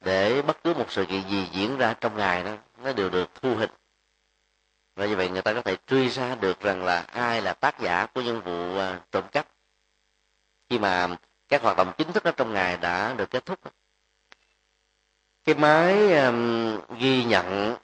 để 0.00 0.42
bất 0.42 0.62
cứ 0.64 0.74
một 0.74 0.86
sự 0.92 1.04
kiện 1.04 1.28
gì 1.28 1.48
diễn 1.52 1.78
ra 1.78 1.94
trong 1.94 2.16
ngày 2.16 2.44
đó 2.44 2.56
nó 2.82 2.92
đều 2.92 3.10
được 3.10 3.30
thu 3.34 3.56
hình. 3.56 3.70
Và 4.96 5.06
như 5.06 5.16
vậy 5.16 5.28
người 5.28 5.42
ta 5.42 5.54
có 5.54 5.62
thể 5.62 5.76
truy 5.86 6.08
ra 6.08 6.34
được 6.34 6.60
rằng 6.60 6.84
là 6.84 7.00
ai 7.00 7.42
là 7.42 7.52
tác 7.52 7.80
giả 7.80 8.06
của 8.06 8.20
những 8.20 8.40
vụ 8.40 8.76
uh, 8.76 9.10
trộm 9.12 9.24
cắp. 9.32 9.48
Khi 10.70 10.78
mà 10.78 11.16
các 11.50 11.62
hoạt 11.62 11.76
động 11.76 11.92
chính 11.98 12.12
thức 12.12 12.24
đó 12.24 12.30
trong 12.36 12.54
ngày 12.54 12.76
đã 12.76 13.14
được 13.14 13.30
kết 13.30 13.46
thúc. 13.46 13.60
Cái 15.44 15.54
máy 15.54 16.12
um, 16.12 16.80
ghi 16.98 17.24
nhận 17.24 17.76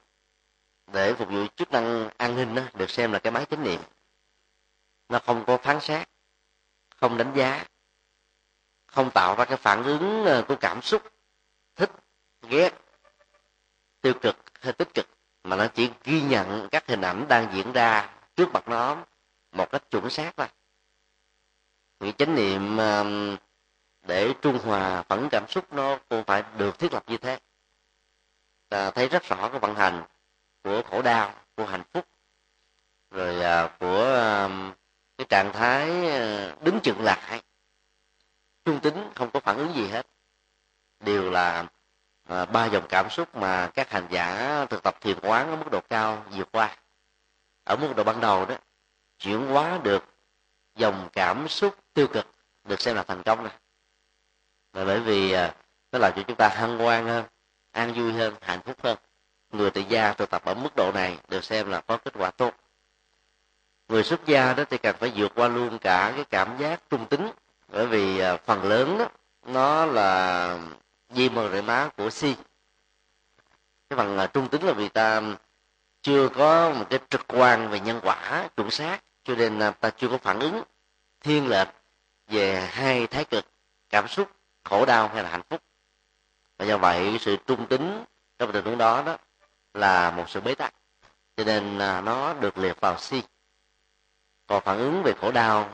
để 0.93 1.13
phục 1.13 1.29
vụ 1.29 1.47
chức 1.55 1.71
năng 1.71 2.09
an 2.17 2.35
ninh 2.35 2.55
đó, 2.55 2.61
được 2.73 2.89
xem 2.89 3.11
là 3.11 3.19
cái 3.19 3.31
máy 3.31 3.45
chánh 3.45 3.63
niệm. 3.63 3.79
Nó 5.09 5.19
không 5.19 5.43
có 5.47 5.57
phán 5.57 5.79
xét 5.79 6.09
không 6.95 7.17
đánh 7.17 7.33
giá 7.35 7.65
không 8.87 9.11
tạo 9.11 9.35
ra 9.35 9.45
cái 9.45 9.57
phản 9.57 9.83
ứng 9.83 10.25
ờ, 10.25 10.45
của 10.47 10.55
cảm 10.55 10.81
xúc 10.81 11.03
thích 11.75 11.91
ghét 12.49 12.73
tiêu 14.01 14.13
cực 14.21 14.37
hay 14.61 14.73
tích 14.73 14.93
cực 14.93 15.07
mà 15.43 15.55
nó 15.55 15.67
chỉ 15.67 15.91
ghi 16.03 16.21
nhận 16.21 16.67
các 16.71 16.87
hình 16.87 17.01
ảnh 17.01 17.25
đang 17.27 17.47
diễn 17.53 17.71
ra 17.73 18.09
trước 18.35 18.49
mặt 18.53 18.67
nó 18.67 19.05
một 19.51 19.71
cách 19.71 19.83
chuẩn 19.91 20.09
xác 20.09 20.31
thôi. 20.37 20.47
Vì 21.99 22.11
chánh 22.11 22.35
niệm 22.35 22.77
để 24.07 24.33
trung 24.41 24.59
hòa 24.63 25.01
phản 25.01 25.29
cảm 25.31 25.47
xúc 25.47 25.73
nó 25.73 25.99
cũng 26.09 26.23
phải 26.23 26.43
được 26.57 26.79
thiết 26.79 26.93
lập 26.93 27.03
như 27.07 27.17
thế. 27.17 27.39
Ta 28.69 28.91
thấy 28.91 29.09
rất 29.09 29.23
rõ 29.23 29.49
cái 29.49 29.59
vận 29.59 29.75
hành 29.75 30.03
của 30.63 30.81
khổ 30.89 31.01
đau 31.01 31.33
của 31.55 31.65
hạnh 31.65 31.83
phúc 31.93 32.05
rồi 33.11 33.43
à, 33.43 33.69
của 33.79 34.05
cái 35.17 35.27
trạng 35.29 35.53
thái 35.53 36.09
ờ, 36.09 36.55
đứng 36.61 36.79
chừng 36.83 37.03
lại. 37.03 37.41
Trung 38.65 38.79
tính 38.79 39.09
không 39.15 39.31
có 39.31 39.39
phản 39.39 39.57
ứng 39.57 39.73
gì 39.75 39.87
hết. 39.87 40.07
Đều 40.99 41.31
là 41.31 41.65
à, 42.23 42.45
ba 42.45 42.65
dòng 42.65 42.85
cảm 42.89 43.09
xúc 43.09 43.35
mà 43.35 43.71
các 43.73 43.89
hành 43.89 44.07
giả 44.09 44.65
thực 44.69 44.83
tập 44.83 45.01
thiền 45.01 45.19
quán 45.19 45.49
ở 45.49 45.55
mức 45.55 45.71
độ 45.71 45.79
cao 45.89 46.25
vượt 46.31 46.49
qua. 46.51 46.77
Ở 47.63 47.75
mức 47.75 47.93
độ 47.95 48.03
ban 48.03 48.21
đầu 48.21 48.45
đó 48.45 48.55
chuyển 49.19 49.47
hóa 49.47 49.79
được 49.83 50.03
dòng 50.75 51.09
cảm 51.13 51.47
xúc 51.47 51.75
tiêu 51.93 52.07
cực 52.07 52.27
được 52.63 52.81
xem 52.81 52.95
là 52.95 53.03
thành 53.03 53.23
công 53.23 53.43
này 53.43 53.53
là 54.77 54.85
bởi 54.85 54.99
vì 54.99 55.31
à, 55.31 55.53
nó 55.91 55.99
làm 55.99 56.11
cho 56.15 56.23
chúng 56.27 56.37
ta 56.37 56.49
hân 56.49 56.77
hoan 56.77 57.05
hơn, 57.07 57.25
an 57.71 57.93
vui 57.93 58.13
hơn, 58.13 58.35
hạnh 58.41 58.59
phúc 58.65 58.75
hơn. 58.83 58.97
Người 59.51 59.71
tại 59.71 59.85
gia 59.89 60.13
tụ 60.13 60.25
tập 60.25 60.41
ở 60.45 60.53
mức 60.53 60.75
độ 60.75 60.91
này 60.91 61.17
được 61.27 61.43
xem 61.43 61.69
là 61.69 61.81
có 61.81 61.97
kết 61.97 62.13
quả 62.17 62.31
tốt. 62.31 62.53
Người 63.87 64.03
xuất 64.03 64.25
gia 64.25 64.53
đó 64.53 64.63
thì 64.69 64.77
cần 64.77 64.95
phải 64.99 65.11
vượt 65.15 65.31
qua 65.35 65.47
luôn 65.47 65.77
cả 65.79 66.13
cái 66.15 66.25
cảm 66.29 66.57
giác 66.57 66.81
trung 66.89 67.05
tính, 67.05 67.31
bởi 67.67 67.87
vì 67.87 68.19
à, 68.19 68.37
phần 68.45 68.63
lớn 68.63 68.97
đó, 68.97 69.07
nó 69.45 69.85
là 69.85 70.59
di 71.09 71.29
mờ 71.29 71.49
rễ 71.53 71.61
má 71.61 71.89
của 71.97 72.09
si. 72.09 72.35
Cái 73.89 73.97
phần 73.97 74.17
à, 74.17 74.27
trung 74.27 74.47
tính 74.47 74.63
là 74.63 74.73
vì 74.73 74.89
ta 74.89 75.21
chưa 76.01 76.29
có 76.29 76.73
một 76.73 76.85
cái 76.89 76.99
trực 77.09 77.27
quan 77.27 77.69
về 77.69 77.79
nhân 77.79 77.99
quả 78.03 78.49
chuẩn 78.55 78.71
xác, 78.71 78.99
cho 79.23 79.35
nên 79.35 79.59
ta 79.79 79.89
chưa 79.89 80.07
có 80.07 80.17
phản 80.17 80.39
ứng 80.39 80.63
thiên 81.21 81.47
lệch 81.47 81.67
về 82.27 82.69
hai 82.71 83.07
thái 83.07 83.25
cực 83.25 83.45
cảm 83.89 84.07
xúc 84.07 84.36
khổ 84.69 84.85
đau 84.85 85.07
hay 85.07 85.23
là 85.23 85.29
hạnh 85.29 85.41
phúc. 85.49 85.61
Và 86.57 86.65
do 86.65 86.77
vậy 86.77 87.17
sự 87.21 87.37
trung 87.47 87.67
tính 87.67 88.03
trong 88.39 88.51
tình 88.51 88.65
huống 88.65 88.77
đó 88.77 89.03
đó 89.05 89.17
là 89.73 90.11
một 90.11 90.29
sự 90.29 90.41
bế 90.41 90.55
tắc. 90.55 90.73
Cho 91.37 91.43
nên 91.43 91.77
là 91.77 92.01
nó 92.01 92.33
được 92.33 92.57
liệt 92.57 92.79
vào 92.79 92.97
si. 92.97 93.23
Còn 94.47 94.63
phản 94.63 94.77
ứng 94.77 95.03
về 95.03 95.13
khổ 95.21 95.31
đau 95.31 95.69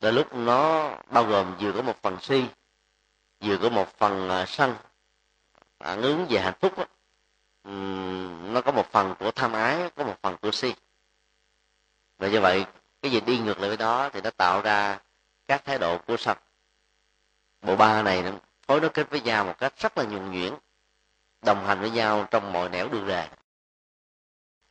đôi 0.00 0.12
lúc 0.12 0.34
nó 0.34 0.90
bao 1.10 1.24
gồm 1.24 1.56
vừa 1.60 1.72
có 1.72 1.82
một 1.82 2.02
phần 2.02 2.20
si 2.20 2.44
vừa 3.40 3.56
có 3.56 3.68
một 3.68 3.98
phần 3.98 4.30
à, 4.30 4.46
sân. 4.46 4.74
Phản 5.78 6.02
ứng 6.02 6.26
về 6.30 6.40
hạnh 6.40 6.54
phúc 6.60 6.78
đó, 6.78 6.84
nó 8.52 8.60
có 8.60 8.72
một 8.72 8.86
phần 8.92 9.14
của 9.18 9.30
tham 9.30 9.52
ái 9.52 9.90
có 9.96 10.04
một 10.04 10.16
phần 10.22 10.36
của 10.42 10.50
si. 10.50 10.74
Và 12.18 12.28
như 12.28 12.40
vậy 12.40 12.64
cái 13.02 13.10
gì 13.10 13.20
đi 13.20 13.38
ngược 13.38 13.58
lại 13.60 13.68
với 13.68 13.76
đó 13.76 14.08
thì 14.12 14.20
nó 14.20 14.30
tạo 14.30 14.62
ra 14.62 14.98
các 15.46 15.64
thái 15.64 15.78
độ 15.78 15.98
của 15.98 16.16
sân 16.16 16.38
bộ 17.62 17.76
ba 17.76 18.02
này 18.02 18.22
nó 18.22 18.30
phối 18.66 18.80
nó 18.80 18.88
kết 18.94 19.10
với 19.10 19.20
nhau 19.20 19.44
một 19.44 19.54
cách 19.58 19.74
rất 19.78 19.98
là 19.98 20.04
nhuần 20.04 20.30
nhuyễn, 20.30 20.54
đồng 21.42 21.66
hành 21.66 21.80
với 21.80 21.90
nhau 21.90 22.28
trong 22.30 22.52
mọi 22.52 22.68
nẻo 22.68 22.88
đường 22.88 23.06
rề 23.06 23.28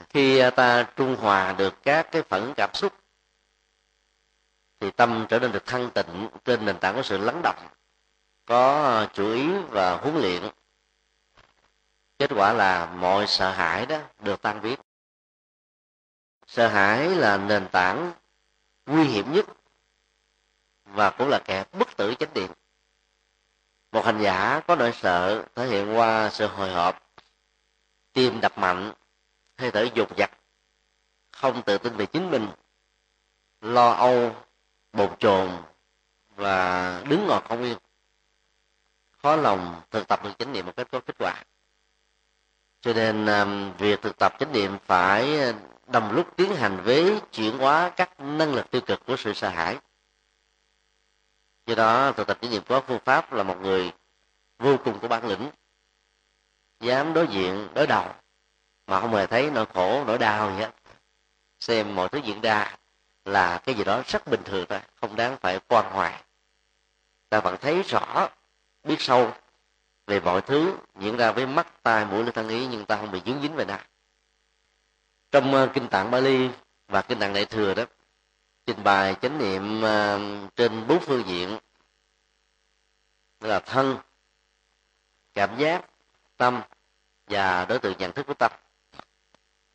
khi 0.09 0.37
à, 0.39 0.49
ta 0.49 0.83
trung 0.95 1.15
hòa 1.15 1.53
được 1.53 1.83
các 1.83 2.11
cái 2.11 2.21
phản 2.21 2.53
cảm 2.55 2.69
xúc, 2.73 2.93
thì 4.79 4.91
tâm 4.91 5.25
trở 5.29 5.39
nên 5.39 5.51
được 5.51 5.65
thanh 5.65 5.91
tịnh 5.91 6.29
trên 6.45 6.65
nền 6.65 6.79
tảng 6.79 6.95
của 6.95 7.03
sự 7.03 7.17
lắng 7.17 7.41
động, 7.43 7.67
có 8.45 9.07
chú 9.13 9.31
ý 9.33 9.49
và 9.69 9.97
huấn 9.97 10.15
luyện. 10.15 10.43
Kết 12.19 12.31
quả 12.35 12.53
là 12.53 12.85
mọi 12.85 13.27
sợ 13.27 13.51
hãi 13.51 13.85
đó 13.85 13.99
được 14.19 14.41
tan 14.41 14.61
biến. 14.61 14.79
Sợ 16.47 16.67
hãi 16.67 17.09
là 17.09 17.37
nền 17.37 17.67
tảng 17.67 18.11
nguy 18.85 19.03
hiểm 19.03 19.33
nhất 19.33 19.45
và 20.85 21.09
cũng 21.09 21.29
là 21.29 21.39
kẻ 21.45 21.65
bất 21.73 21.97
tử 21.97 22.13
chánh 22.19 22.33
điện 22.33 22.51
một 23.91 24.05
hành 24.05 24.21
giả 24.21 24.61
có 24.67 24.75
nỗi 24.75 24.91
sợ 24.91 25.43
thể 25.55 25.67
hiện 25.67 25.97
qua 25.97 26.29
sự 26.29 26.47
hồi 26.47 26.71
hộp, 26.71 27.11
tim 28.13 28.41
đập 28.41 28.57
mạnh, 28.57 28.93
hơi 29.57 29.71
thở 29.71 29.87
dục 29.95 30.17
dặt 30.17 30.31
không 31.39 31.61
tự 31.61 31.77
tin 31.77 31.93
về 31.95 32.05
chính 32.05 32.31
mình, 32.31 32.47
lo 33.61 33.91
âu, 33.91 34.35
bồn 34.93 35.09
chồn 35.19 35.49
và 36.35 37.01
đứng 37.09 37.27
ngồi 37.27 37.41
không 37.49 37.63
yên. 37.63 37.77
Khó 39.23 39.35
lòng 39.35 39.81
thực 39.91 40.07
tập 40.07 40.23
được 40.23 40.31
chánh 40.39 40.53
niệm 40.53 40.65
một 40.65 40.71
cách 40.75 40.87
có 40.91 40.99
kết 40.99 41.15
quả. 41.19 41.43
Cho 42.81 42.93
nên 42.93 43.25
um, 43.25 43.71
việc 43.77 44.01
thực 44.01 44.17
tập 44.17 44.33
chánh 44.39 44.51
niệm 44.51 44.77
phải 44.85 45.39
um, 45.39 45.55
đồng 45.87 46.11
lúc 46.11 46.27
tiến 46.35 46.55
hành 46.55 46.81
với 46.83 47.21
chuyển 47.31 47.57
hóa 47.57 47.89
các 47.89 48.19
năng 48.19 48.53
lực 48.53 48.71
tiêu 48.71 48.81
cực 48.81 49.05
của 49.05 49.15
sự 49.17 49.33
sợ 49.33 49.49
hãi 49.49 49.77
do 51.69 51.75
đó, 51.75 52.11
thực 52.11 52.27
tập 52.27 52.37
chánh 52.41 52.51
niệm 52.51 52.63
có 52.67 52.81
phương 52.87 52.99
pháp 53.05 53.33
là 53.33 53.43
một 53.43 53.61
người 53.61 53.91
vô 54.59 54.77
cùng 54.85 54.99
có 54.99 55.07
bản 55.07 55.27
lĩnh, 55.27 55.49
dám 56.79 57.13
đối 57.13 57.27
diện, 57.27 57.67
đối 57.73 57.87
đầu, 57.87 58.05
mà 58.87 58.99
không 59.01 59.15
hề 59.15 59.27
thấy 59.27 59.51
nỗi 59.51 59.65
khổ, 59.73 60.03
nỗi 60.07 60.17
đau 60.17 60.51
gì 60.51 60.57
hết. 60.57 60.71
Xem 61.59 61.95
mọi 61.95 62.09
thứ 62.09 62.19
diễn 62.23 62.41
ra 62.41 62.77
là 63.25 63.57
cái 63.57 63.75
gì 63.75 63.83
đó 63.83 64.01
rất 64.07 64.27
bình 64.27 64.43
thường 64.45 64.65
thôi, 64.69 64.79
không 65.01 65.15
đáng 65.15 65.37
phải 65.41 65.59
quan 65.67 65.85
hoài. 65.91 66.23
Ta 67.29 67.39
vẫn 67.39 67.55
thấy 67.61 67.83
rõ, 67.83 68.29
biết 68.83 69.01
sâu 69.01 69.31
về 70.07 70.19
mọi 70.19 70.41
thứ 70.41 70.73
diễn 70.99 71.17
ra 71.17 71.31
với 71.31 71.45
mắt, 71.45 71.83
tai, 71.83 72.05
mũi, 72.05 72.23
lưỡi, 72.23 72.31
thân 72.31 72.49
ý, 72.49 72.67
nhưng 72.67 72.85
ta 72.85 72.97
không 72.97 73.11
bị 73.11 73.21
dướng 73.25 73.41
dính 73.41 73.55
về 73.55 73.65
nào 73.65 73.79
trong 75.31 75.53
ờ, 75.53 75.69
kinh 75.73 75.87
tạng 75.87 76.11
Bali 76.11 76.49
và 76.87 77.01
kinh 77.01 77.19
tạng 77.19 77.33
đại 77.33 77.45
thừa 77.45 77.73
đó 77.73 77.83
trình 78.69 78.83
bày 78.83 79.15
chánh 79.21 79.37
niệm 79.37 79.81
ờ, 79.81 80.19
trên 80.55 80.87
bốn 80.87 80.99
phương 80.99 81.23
diện 81.27 81.59
đó 83.39 83.47
là 83.49 83.59
thân, 83.59 83.97
cảm 85.33 85.57
giác, 85.57 85.85
tâm 86.37 86.61
và 87.27 87.65
đối 87.65 87.79
tượng 87.79 87.97
nhận 87.97 88.11
thức 88.11 88.27
của 88.27 88.33
tâm. 88.33 88.51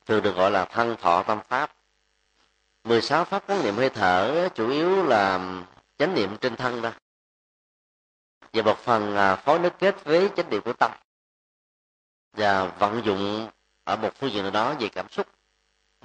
Thường 0.07 0.22
được 0.22 0.37
gọi 0.37 0.50
là 0.50 0.64
thân 0.64 0.96
thọ 1.00 1.22
tâm 1.22 1.40
pháp. 1.48 1.76
16 2.85 3.24
pháp 3.24 3.50
quán 3.50 3.62
niệm 3.62 3.76
hơi 3.76 3.90
thở 3.90 4.48
chủ 4.54 4.70
yếu 4.70 5.02
là 5.02 5.54
chánh 5.98 6.14
niệm 6.14 6.37
trên 6.37 6.57
thân 6.57 6.83
đó 6.83 6.92
và 8.52 8.62
một 8.62 8.78
phần 8.78 9.16
à, 9.16 9.37
phối 9.37 9.59
nối 9.59 9.70
kết 9.70 10.04
với 10.04 10.30
chánh 10.37 10.50
niệm 10.50 10.62
của 10.62 10.72
tâm. 10.72 10.92
Và 12.33 12.64
vận 12.64 13.02
dụng 13.04 13.48
ở 13.85 13.96
một 13.96 14.11
phương 14.14 14.33
diện 14.33 14.42
nào 14.42 14.52
đó 14.52 14.74
về 14.80 14.88
cảm 14.88 15.09
xúc 15.09 15.26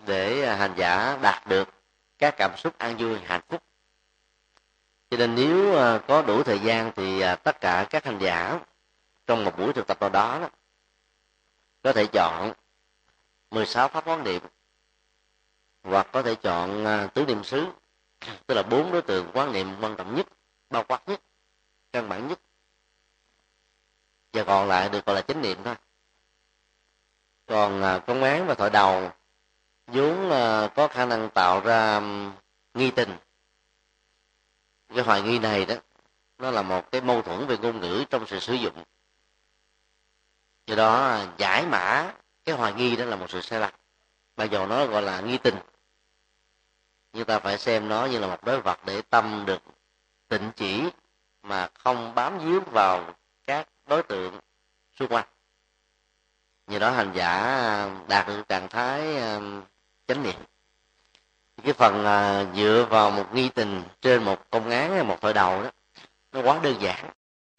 để 0.05 0.43
à, 0.43 0.55
hành 0.55 0.73
giả 0.77 1.17
đạt 1.21 1.47
được 1.47 1.78
các 2.19 2.35
cảm 2.37 2.57
xúc 2.57 2.77
an 2.77 2.97
vui 2.97 3.19
hạnh 3.19 3.41
phúc. 3.49 3.63
Cho 5.09 5.17
nên 5.17 5.35
nếu 5.35 5.77
à, 5.77 5.99
có 6.07 6.21
đủ 6.21 6.43
thời 6.43 6.59
gian 6.59 6.91
thì 6.95 7.21
à, 7.21 7.35
tất 7.35 7.61
cả 7.61 7.87
các 7.89 8.05
hành 8.05 8.19
giả 8.19 8.59
trong 9.27 9.45
một 9.45 9.57
buổi 9.57 9.73
thực 9.73 9.87
tập 9.87 9.97
nào 10.01 10.09
đó, 10.09 10.39
đó 10.39 10.49
có 11.83 11.93
thể 11.93 12.05
chọn 12.11 12.53
16 13.51 13.87
pháp 13.87 14.07
quán 14.07 14.23
niệm 14.23 14.41
hoặc 15.83 16.07
có 16.11 16.21
thể 16.21 16.35
chọn 16.35 16.85
à, 16.85 17.07
tứ 17.07 17.25
niệm 17.25 17.43
xứ 17.43 17.67
tức 18.47 18.55
là 18.55 18.63
bốn 18.63 18.91
đối 18.91 19.01
tượng 19.01 19.31
quán 19.33 19.53
niệm 19.53 19.75
quan 19.81 19.95
trọng 19.95 20.15
nhất 20.15 20.27
bao 20.69 20.83
quát 20.83 21.01
nhất 21.07 21.21
căn 21.91 22.09
bản 22.09 22.27
nhất. 22.27 22.39
Và 24.33 24.43
còn 24.43 24.67
lại 24.67 24.89
được 24.89 25.05
gọi 25.05 25.15
là 25.15 25.21
chánh 25.21 25.41
niệm 25.41 25.57
thôi. 25.63 25.75
Còn 27.45 28.01
công 28.07 28.23
án 28.23 28.47
và 28.47 28.53
thoại 28.53 28.69
đầu 28.69 29.11
vốn 29.93 30.29
có 30.75 30.87
khả 30.87 31.05
năng 31.05 31.29
tạo 31.29 31.61
ra 31.61 32.01
nghi 32.73 32.91
tình. 32.91 33.17
Cái 34.95 35.03
hoài 35.03 35.21
nghi 35.21 35.39
này 35.39 35.65
đó, 35.65 35.75
nó 36.37 36.51
là 36.51 36.61
một 36.61 36.91
cái 36.91 37.01
mâu 37.01 37.21
thuẫn 37.21 37.47
về 37.47 37.57
ngôn 37.57 37.81
ngữ 37.81 38.05
trong 38.09 38.27
sự 38.27 38.39
sử 38.39 38.53
dụng. 38.53 38.83
Do 40.67 40.75
đó 40.75 41.07
à, 41.07 41.27
giải 41.37 41.65
mã 41.65 42.11
cái 42.45 42.55
hoài 42.55 42.73
nghi 42.73 42.95
đó 42.95 43.05
là 43.05 43.15
một 43.15 43.29
sự 43.29 43.41
sai 43.41 43.59
lầm. 43.59 43.73
Bây 44.35 44.49
giờ 44.49 44.65
nó 44.69 44.85
gọi 44.85 45.01
là 45.01 45.21
nghi 45.21 45.37
tình, 45.37 45.55
nhưng 47.13 47.25
ta 47.25 47.39
phải 47.39 47.57
xem 47.57 47.89
nó 47.89 48.05
như 48.05 48.19
là 48.19 48.27
một 48.27 48.43
đối 48.43 48.61
vật 48.61 48.79
để 48.85 49.01
tâm 49.01 49.43
được 49.45 49.61
tịnh 50.27 50.51
chỉ 50.55 50.83
mà 51.43 51.69
không 51.73 52.15
bám 52.15 52.37
víu 52.37 52.61
vào 52.71 53.13
các 53.45 53.67
đối 53.87 54.03
tượng 54.03 54.39
xung 54.99 55.11
quanh. 55.11 55.25
Nhờ 56.67 56.79
đó 56.79 56.91
hành 56.91 57.11
giả 57.13 57.29
à, 57.29 57.89
đạt 58.07 58.27
được 58.27 58.43
trạng 58.49 58.67
thái 58.69 59.01
chánh 60.09 60.23
niệm. 60.23 60.35
Cái 61.63 61.73
phần 61.73 62.05
à, 62.05 62.45
dựa 62.55 62.87
vào 62.89 63.11
một 63.11 63.33
nghi 63.33 63.49
tình 63.49 63.83
trên 64.01 64.23
một 64.23 64.49
công 64.49 64.69
án 64.69 64.91
hay 64.91 65.03
một 65.03 65.17
thời 65.21 65.33
đầu 65.33 65.63
đó 65.63 65.69
nó 66.31 66.41
quá 66.41 66.59
đơn 66.63 66.75
giản 66.81 67.09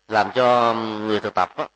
làm 0.08 0.30
cho 0.34 0.74
người 0.74 1.20
thực 1.20 1.34
tập 1.34 1.56
đó, 1.56 1.68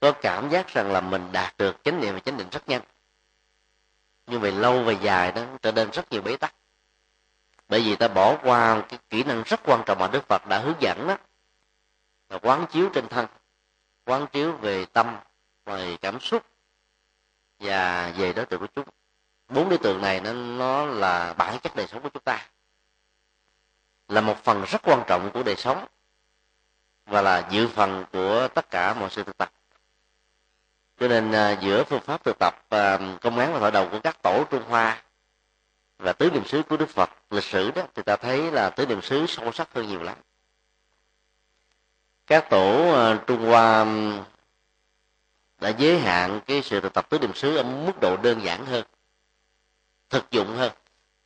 có 0.00 0.12
cảm 0.12 0.50
giác 0.50 0.68
rằng 0.68 0.92
là 0.92 1.00
mình 1.00 1.28
đạt 1.32 1.58
được 1.58 1.84
chánh 1.84 2.00
niệm 2.00 2.14
và 2.14 2.20
chánh 2.20 2.36
định 2.36 2.48
rất 2.50 2.68
nhanh. 2.68 2.82
Nhưng 4.26 4.40
về 4.40 4.50
lâu 4.50 4.82
về 4.82 4.96
dài 5.02 5.32
đó 5.32 5.42
trở 5.62 5.72
nên 5.72 5.90
rất 5.90 6.12
nhiều 6.12 6.22
bế 6.22 6.36
tắc. 6.36 6.54
Bởi 7.68 7.80
vì 7.80 7.96
ta 7.96 8.08
bỏ 8.08 8.36
qua 8.42 8.82
cái 8.88 8.98
kỹ 9.10 9.22
năng 9.22 9.42
rất 9.42 9.60
quan 9.64 9.82
trọng 9.86 9.98
mà 9.98 10.08
đức 10.12 10.28
phật 10.28 10.46
đã 10.46 10.58
hướng 10.58 10.76
dẫn 10.80 11.06
đó 11.08 11.16
là 12.28 12.38
quán 12.42 12.66
chiếu 12.72 12.88
trên 12.94 13.08
thân 13.08 13.26
quán 14.04 14.26
chiếu 14.26 14.52
về 14.52 14.84
tâm 14.84 15.16
về 15.64 15.96
cảm 16.00 16.20
xúc 16.20 16.42
và 17.58 18.12
về 18.16 18.32
đối 18.32 18.46
tượng 18.46 18.60
của 18.60 18.66
chúng 18.74 18.84
bốn 19.48 19.68
đối 19.68 19.78
tượng 19.78 20.02
này 20.02 20.20
nó 20.20 20.32
nó 20.32 20.86
là 20.86 21.32
bản 21.32 21.58
chất 21.62 21.76
đời 21.76 21.86
sống 21.86 22.02
của 22.02 22.08
chúng 22.08 22.22
ta 22.22 22.46
là 24.08 24.20
một 24.20 24.44
phần 24.44 24.64
rất 24.64 24.82
quan 24.84 25.02
trọng 25.06 25.30
của 25.30 25.42
đời 25.42 25.56
sống 25.56 25.86
và 27.06 27.22
là 27.22 27.48
dự 27.50 27.68
phần 27.68 28.04
của 28.12 28.48
tất 28.54 28.70
cả 28.70 28.94
mọi 28.94 29.10
sự 29.10 29.22
thực 29.22 29.38
tập. 29.38 29.52
Cho 31.00 31.08
nên 31.08 31.30
uh, 31.30 31.60
giữa 31.60 31.84
phương 31.84 32.00
pháp 32.00 32.24
thực 32.24 32.36
tập 32.38 32.54
uh, 32.74 33.20
công 33.20 33.38
án 33.38 33.52
và 33.52 33.58
hội 33.58 33.70
đầu 33.70 33.88
của 33.90 34.00
các 34.00 34.22
tổ 34.22 34.44
trung 34.50 34.62
hoa 34.68 35.02
và 35.98 36.12
tứ 36.12 36.30
niệm 36.30 36.44
xứ 36.46 36.62
của 36.62 36.76
đức 36.76 36.88
phật 36.88 37.10
lịch 37.30 37.44
sử 37.44 37.70
đó 37.70 37.82
thì 37.94 38.02
ta 38.02 38.16
thấy 38.16 38.50
là 38.52 38.70
tứ 38.70 38.86
niệm 38.86 39.02
xứ 39.02 39.26
sâu 39.28 39.52
sắc 39.52 39.68
hơn 39.74 39.88
nhiều 39.88 40.02
lắm. 40.02 40.16
Các 42.26 42.50
tổ 42.50 42.92
uh, 42.92 43.26
trung 43.26 43.46
hoa 43.46 43.86
đã 45.60 45.68
giới 45.68 45.98
hạn 45.98 46.40
cái 46.46 46.62
sự 46.62 46.80
thực 46.80 46.92
tập 46.92 47.08
tứ 47.08 47.18
niệm 47.18 47.34
xứ 47.34 47.56
ở 47.56 47.62
mức 47.62 47.92
độ 48.00 48.16
đơn 48.16 48.42
giản 48.42 48.66
hơn, 48.66 48.84
thực 50.10 50.30
dụng 50.30 50.56
hơn. 50.56 50.72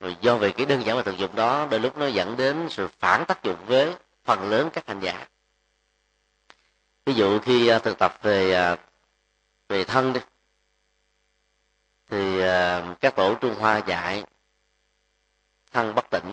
Rồi 0.01 0.17
do 0.21 0.37
về 0.37 0.53
cái 0.53 0.67
đơn 0.67 0.87
giản 0.87 0.97
và 0.97 1.03
thực 1.03 1.19
dụng 1.19 1.37
đó, 1.37 1.67
đôi 1.71 1.81
lúc 1.81 1.99
nó 1.99 2.07
dẫn 2.07 2.37
đến 2.37 2.69
sự 2.71 2.89
phản 2.99 3.25
tác 3.25 3.43
dụng 3.43 3.67
với 3.67 3.95
phần 4.25 4.51
lớn 4.51 4.71
các 4.73 4.87
hành 4.87 5.01
giả. 5.01 5.27
Ví 7.07 7.15
dụ 7.15 7.39
khi 7.39 7.69
à, 7.69 7.79
thực 7.79 7.99
tập 7.99 8.19
về 8.23 8.55
à, 8.55 8.77
về 9.69 9.85
thân 9.85 10.13
đi, 10.13 10.21
thì 12.11 12.41
à, 12.41 12.85
các 13.01 13.17
tổ 13.17 13.35
trung 13.35 13.55
hoa 13.55 13.79
dạy 13.79 14.25
thân 15.73 15.95
bất 15.95 16.11
tịnh. 16.11 16.33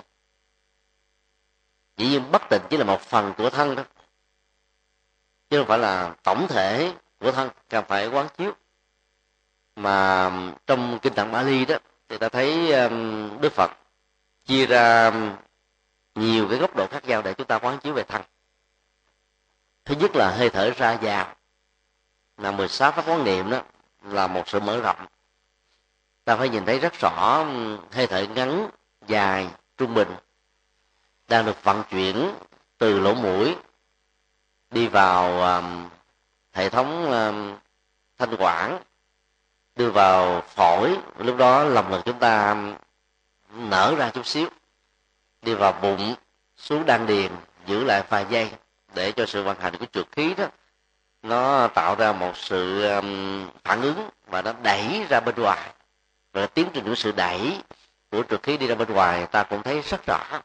Chỉ 1.98 2.10
nhiên 2.10 2.32
bất 2.32 2.42
tịnh 2.50 2.62
chỉ 2.70 2.78
là 2.78 2.84
một 2.84 3.02
phần 3.02 3.34
của 3.38 3.50
thân 3.50 3.76
đó, 3.76 3.84
chứ 5.50 5.58
không 5.58 5.68
phải 5.68 5.80
là 5.80 6.16
tổng 6.24 6.48
thể 6.50 6.94
của 7.19 7.32
thân 7.32 7.49
cần 7.69 7.86
phải 7.88 8.08
quán 8.08 8.27
chiếu. 8.38 8.51
Mà 9.75 10.25
um, 10.25 10.53
trong 10.67 10.99
kinh 11.01 11.13
tạng 11.13 11.32
Bali 11.32 11.65
đó 11.65 11.75
thì 12.10 12.17
ta 12.17 12.29
thấy 12.29 12.71
um, 12.71 13.41
Đức 13.41 13.53
Phật 13.53 13.71
chia 14.45 14.65
ra 14.65 15.05
um, 15.10 15.32
nhiều 16.15 16.47
cái 16.49 16.60
góc 16.60 16.75
độ 16.75 16.88
khác 16.88 17.05
nhau 17.05 17.21
để 17.21 17.34
chúng 17.34 17.47
ta 17.47 17.60
quán 17.60 17.79
chiếu 17.79 17.93
về 17.93 18.03
thân 18.03 18.21
thứ 19.89 19.95
nhất 19.95 20.15
là 20.15 20.32
hơi 20.32 20.49
thở 20.49 20.71
ra 20.77 20.97
vào 21.01 21.36
là 22.38 22.51
16 22.51 22.91
pháp 22.91 23.08
quán 23.08 23.23
niệm 23.23 23.49
đó 23.49 23.62
là 24.03 24.27
một 24.27 24.49
sự 24.49 24.60
mở 24.60 24.79
rộng. 24.79 25.05
Ta 26.23 26.36
phải 26.36 26.49
nhìn 26.49 26.65
thấy 26.65 26.79
rất 26.79 26.93
rõ 26.99 27.45
hơi 27.91 28.08
thở 28.08 28.25
ngắn 28.36 28.69
dài 29.08 29.49
trung 29.77 29.93
bình 29.93 30.08
đang 31.27 31.45
được 31.45 31.63
vận 31.63 31.84
chuyển 31.89 32.32
từ 32.77 32.99
lỗ 32.99 33.13
mũi 33.13 33.55
đi 34.71 34.88
vào 34.88 35.41
um, 35.41 35.89
hệ 36.54 36.70
thống 36.70 37.12
thanh 38.18 38.36
quản 38.40 38.80
đưa 39.76 39.90
vào 39.90 40.42
phổi. 40.42 40.98
Lúc 41.18 41.38
đó 41.38 41.64
lòng 41.64 41.92
ngực 41.92 42.02
chúng 42.06 42.20
ta 42.20 42.56
nở 43.54 43.96
ra 43.98 44.10
chút 44.10 44.26
xíu 44.26 44.48
đi 45.42 45.54
vào 45.54 45.72
bụng, 45.72 46.16
xuống 46.58 46.86
đan 46.86 47.08
điền, 47.08 47.32
giữ 47.66 47.84
lại 47.84 48.04
vài 48.10 48.26
giây 48.30 48.52
để 48.94 49.12
cho 49.12 49.26
sự 49.26 49.44
vận 49.44 49.60
hành 49.60 49.78
của 49.78 49.86
trượt 49.92 50.06
khí 50.12 50.34
đó, 50.34 50.46
nó 51.24 51.68
tạo 51.68 51.96
ra 51.96 52.12
một 52.12 52.38
sự 52.38 52.90
phản 53.64 53.82
ứng 53.82 54.10
và 54.28 54.42
nó 54.42 54.54
đẩy 54.64 55.06
ra 55.10 55.20
bên 55.20 55.36
ngoài. 55.36 55.70
Và 56.34 56.46
tiến 56.46 56.70
trình 56.74 56.86
của 56.86 56.96
sự 56.96 57.12
đẩy 57.12 57.62
của 58.12 58.24
trượt 58.30 58.44
khí 58.44 58.58
đi 58.58 58.68
ra 58.68 58.76
bên 58.76 58.94
ngoài, 58.94 59.26
ta 59.26 59.44
cũng 59.44 59.64
thấy 59.64 59.82
rất 59.82 60.06
rõ, 60.06 60.42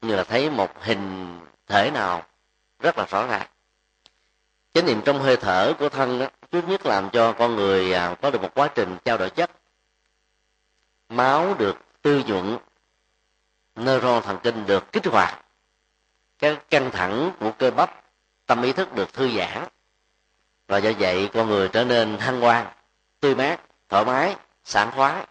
như 0.00 0.16
là 0.16 0.24
thấy 0.24 0.50
một 0.50 0.82
hình 0.82 1.38
thể 1.66 1.90
nào 1.90 2.22
rất 2.80 2.98
là 2.98 3.06
rõ 3.10 3.26
ràng 3.26 3.46
chánh 4.74 4.86
niệm 4.86 5.02
trong 5.04 5.20
hơi 5.20 5.36
thở 5.36 5.74
của 5.78 5.88
thân 5.88 6.18
đó, 6.18 6.26
trước 6.52 6.68
nhất 6.68 6.86
làm 6.86 7.10
cho 7.10 7.32
con 7.32 7.56
người 7.56 7.92
à, 7.92 8.14
có 8.22 8.30
được 8.30 8.42
một 8.42 8.50
quá 8.54 8.68
trình 8.74 8.96
trao 9.04 9.18
đổi 9.18 9.30
chất. 9.30 9.50
Máu 11.08 11.54
được 11.54 11.76
tư 12.02 12.22
nhuận 12.26 12.58
neuron 13.76 14.22
thần 14.22 14.38
kinh 14.42 14.66
được 14.66 14.92
kích 14.92 15.06
hoạt. 15.06 15.44
Cái 16.38 16.56
căng 16.70 16.90
thẳng 16.90 17.32
của 17.40 17.52
cơ 17.58 17.70
bắp 17.70 18.04
tâm 18.46 18.62
ý 18.62 18.72
thức 18.72 18.94
được 18.94 19.12
thư 19.12 19.30
giãn. 19.36 19.64
Và 20.68 20.78
do 20.78 20.90
vậy 20.98 21.30
con 21.34 21.48
người 21.48 21.68
trở 21.68 21.84
nên 21.84 22.18
hăng 22.18 22.40
hoan 22.40 22.66
tươi 23.20 23.34
mát 23.34 23.60
thoải 23.88 24.04
mái 24.04 24.36
sảng 24.64 24.90
khoái. 24.90 25.26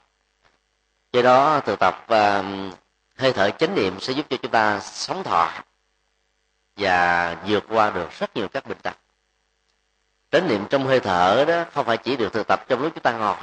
Do 1.13 1.21
đó 1.21 1.59
thực 1.59 1.79
tập 1.79 2.03
uh, 2.03 2.45
hơi 3.17 3.33
thở 3.33 3.49
chánh 3.49 3.75
niệm 3.75 3.99
sẽ 3.99 4.13
giúp 4.13 4.25
cho 4.29 4.37
chúng 4.37 4.51
ta 4.51 4.79
sống 4.79 5.23
thọ 5.23 5.51
và 6.77 7.35
vượt 7.47 7.63
qua 7.69 7.89
được 7.89 8.11
rất 8.19 8.35
nhiều 8.35 8.47
các 8.47 8.67
bệnh 8.67 8.77
tật 8.77 8.97
chánh 10.33 10.47
niệm 10.47 10.65
trong 10.69 10.85
hơi 10.85 10.99
thở 10.99 11.45
đó 11.47 11.65
không 11.73 11.85
phải 11.85 11.97
chỉ 11.97 12.15
được 12.15 12.33
thực 12.33 12.47
tập 12.47 12.65
trong 12.67 12.81
lúc 12.81 12.91
chúng 12.95 13.03
ta 13.03 13.11
ngồi. 13.11 13.35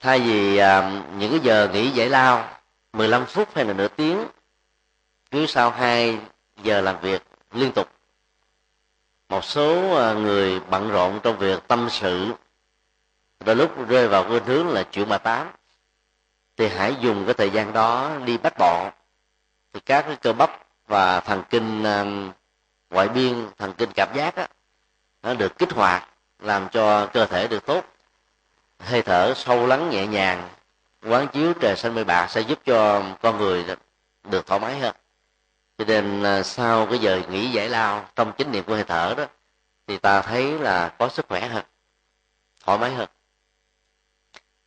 Thay 0.00 0.20
vì 0.20 0.56
à, 0.56 1.02
những 1.18 1.30
cái 1.30 1.40
giờ 1.40 1.68
nghỉ 1.72 1.90
giải 1.90 2.08
lao 2.08 2.48
15 2.92 3.26
phút 3.26 3.48
hay 3.54 3.64
là 3.64 3.72
nửa 3.72 3.88
tiếng 3.88 4.26
cứ 5.30 5.46
sau 5.46 5.70
2 5.70 6.18
giờ 6.62 6.80
làm 6.80 7.00
việc 7.00 7.22
liên 7.52 7.72
tục 7.72 7.88
một 9.28 9.44
số 9.44 9.96
à, 9.96 10.12
người 10.12 10.60
bận 10.60 10.90
rộn 10.90 11.20
trong 11.22 11.38
việc 11.38 11.68
tâm 11.68 11.88
sự 11.90 12.32
đôi 13.44 13.56
lúc 13.56 13.88
rơi 13.88 14.08
vào 14.08 14.22
cái 14.22 14.40
hướng 14.46 14.68
là 14.68 14.82
chuyện 14.82 15.08
mà 15.08 15.18
tám 15.18 15.48
thì 16.56 16.68
hãy 16.68 16.96
dùng 17.00 17.24
cái 17.24 17.34
thời 17.34 17.50
gian 17.50 17.72
đó 17.72 18.10
đi 18.24 18.38
bắt 18.38 18.54
bộ 18.58 18.90
thì 19.72 19.80
các 19.80 20.02
cái 20.02 20.16
cơ 20.16 20.32
bắp 20.32 20.50
và 20.86 21.20
thần 21.20 21.42
kinh 21.50 21.84
à, 21.84 22.04
ngoại 22.90 23.08
biên 23.08 23.46
thần 23.58 23.72
kinh 23.72 23.90
cảm 23.94 24.08
giác 24.14 24.36
á, 24.36 24.48
nó 25.22 25.34
được 25.34 25.58
kích 25.58 25.72
hoạt 25.72 26.08
làm 26.38 26.68
cho 26.68 27.06
cơ 27.06 27.26
thể 27.26 27.48
được 27.48 27.66
tốt. 27.66 27.84
Hơi 28.78 29.02
thở 29.02 29.34
sâu 29.36 29.66
lắng 29.66 29.90
nhẹ 29.90 30.06
nhàng 30.06 30.48
quán 31.02 31.28
chiếu 31.28 31.52
trời 31.60 31.76
xanh 31.76 31.94
mây 31.94 32.04
bạc 32.04 32.26
sẽ 32.30 32.40
giúp 32.40 32.58
cho 32.64 33.02
con 33.22 33.38
người 33.38 33.64
được 34.24 34.46
thoải 34.46 34.60
mái 34.60 34.78
hơn. 34.78 34.94
Cho 35.78 35.84
nên 35.84 36.22
à, 36.22 36.42
sau 36.42 36.86
cái 36.86 36.98
giờ 36.98 37.22
nghỉ 37.30 37.50
giải 37.50 37.68
lao 37.68 38.08
trong 38.16 38.32
chánh 38.38 38.52
niệm 38.52 38.64
của 38.64 38.74
hơi 38.74 38.84
thở 38.84 39.14
đó 39.16 39.24
thì 39.86 39.98
ta 39.98 40.22
thấy 40.22 40.58
là 40.58 40.88
có 40.88 41.08
sức 41.08 41.26
khỏe 41.28 41.48
hơn 41.48 41.64
thoải 42.64 42.78
mái 42.78 42.94
hơn. 42.94 43.08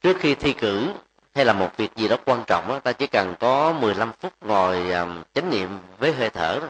Trước 0.02 0.18
khi 0.20 0.36
thi 0.36 0.54
cử 0.54 0.94
hay 1.36 1.46
là 1.46 1.54
một 1.54 1.78
việc 1.78 1.96
gì 1.96 2.08
đó 2.08 2.18
quan 2.26 2.44
trọng 2.48 2.68
đó, 2.68 2.80
ta 2.80 2.94
chỉ 2.94 3.08
cần 3.08 3.36
có 3.40 3.74
15 3.74 4.12
phút 4.20 4.34
ngồi 4.42 4.92
à, 4.92 5.08
chánh 5.34 5.50
niệm 5.50 5.80
với 5.98 6.14
hơi 6.14 6.30
thở 6.30 6.60
đó. 6.62 6.68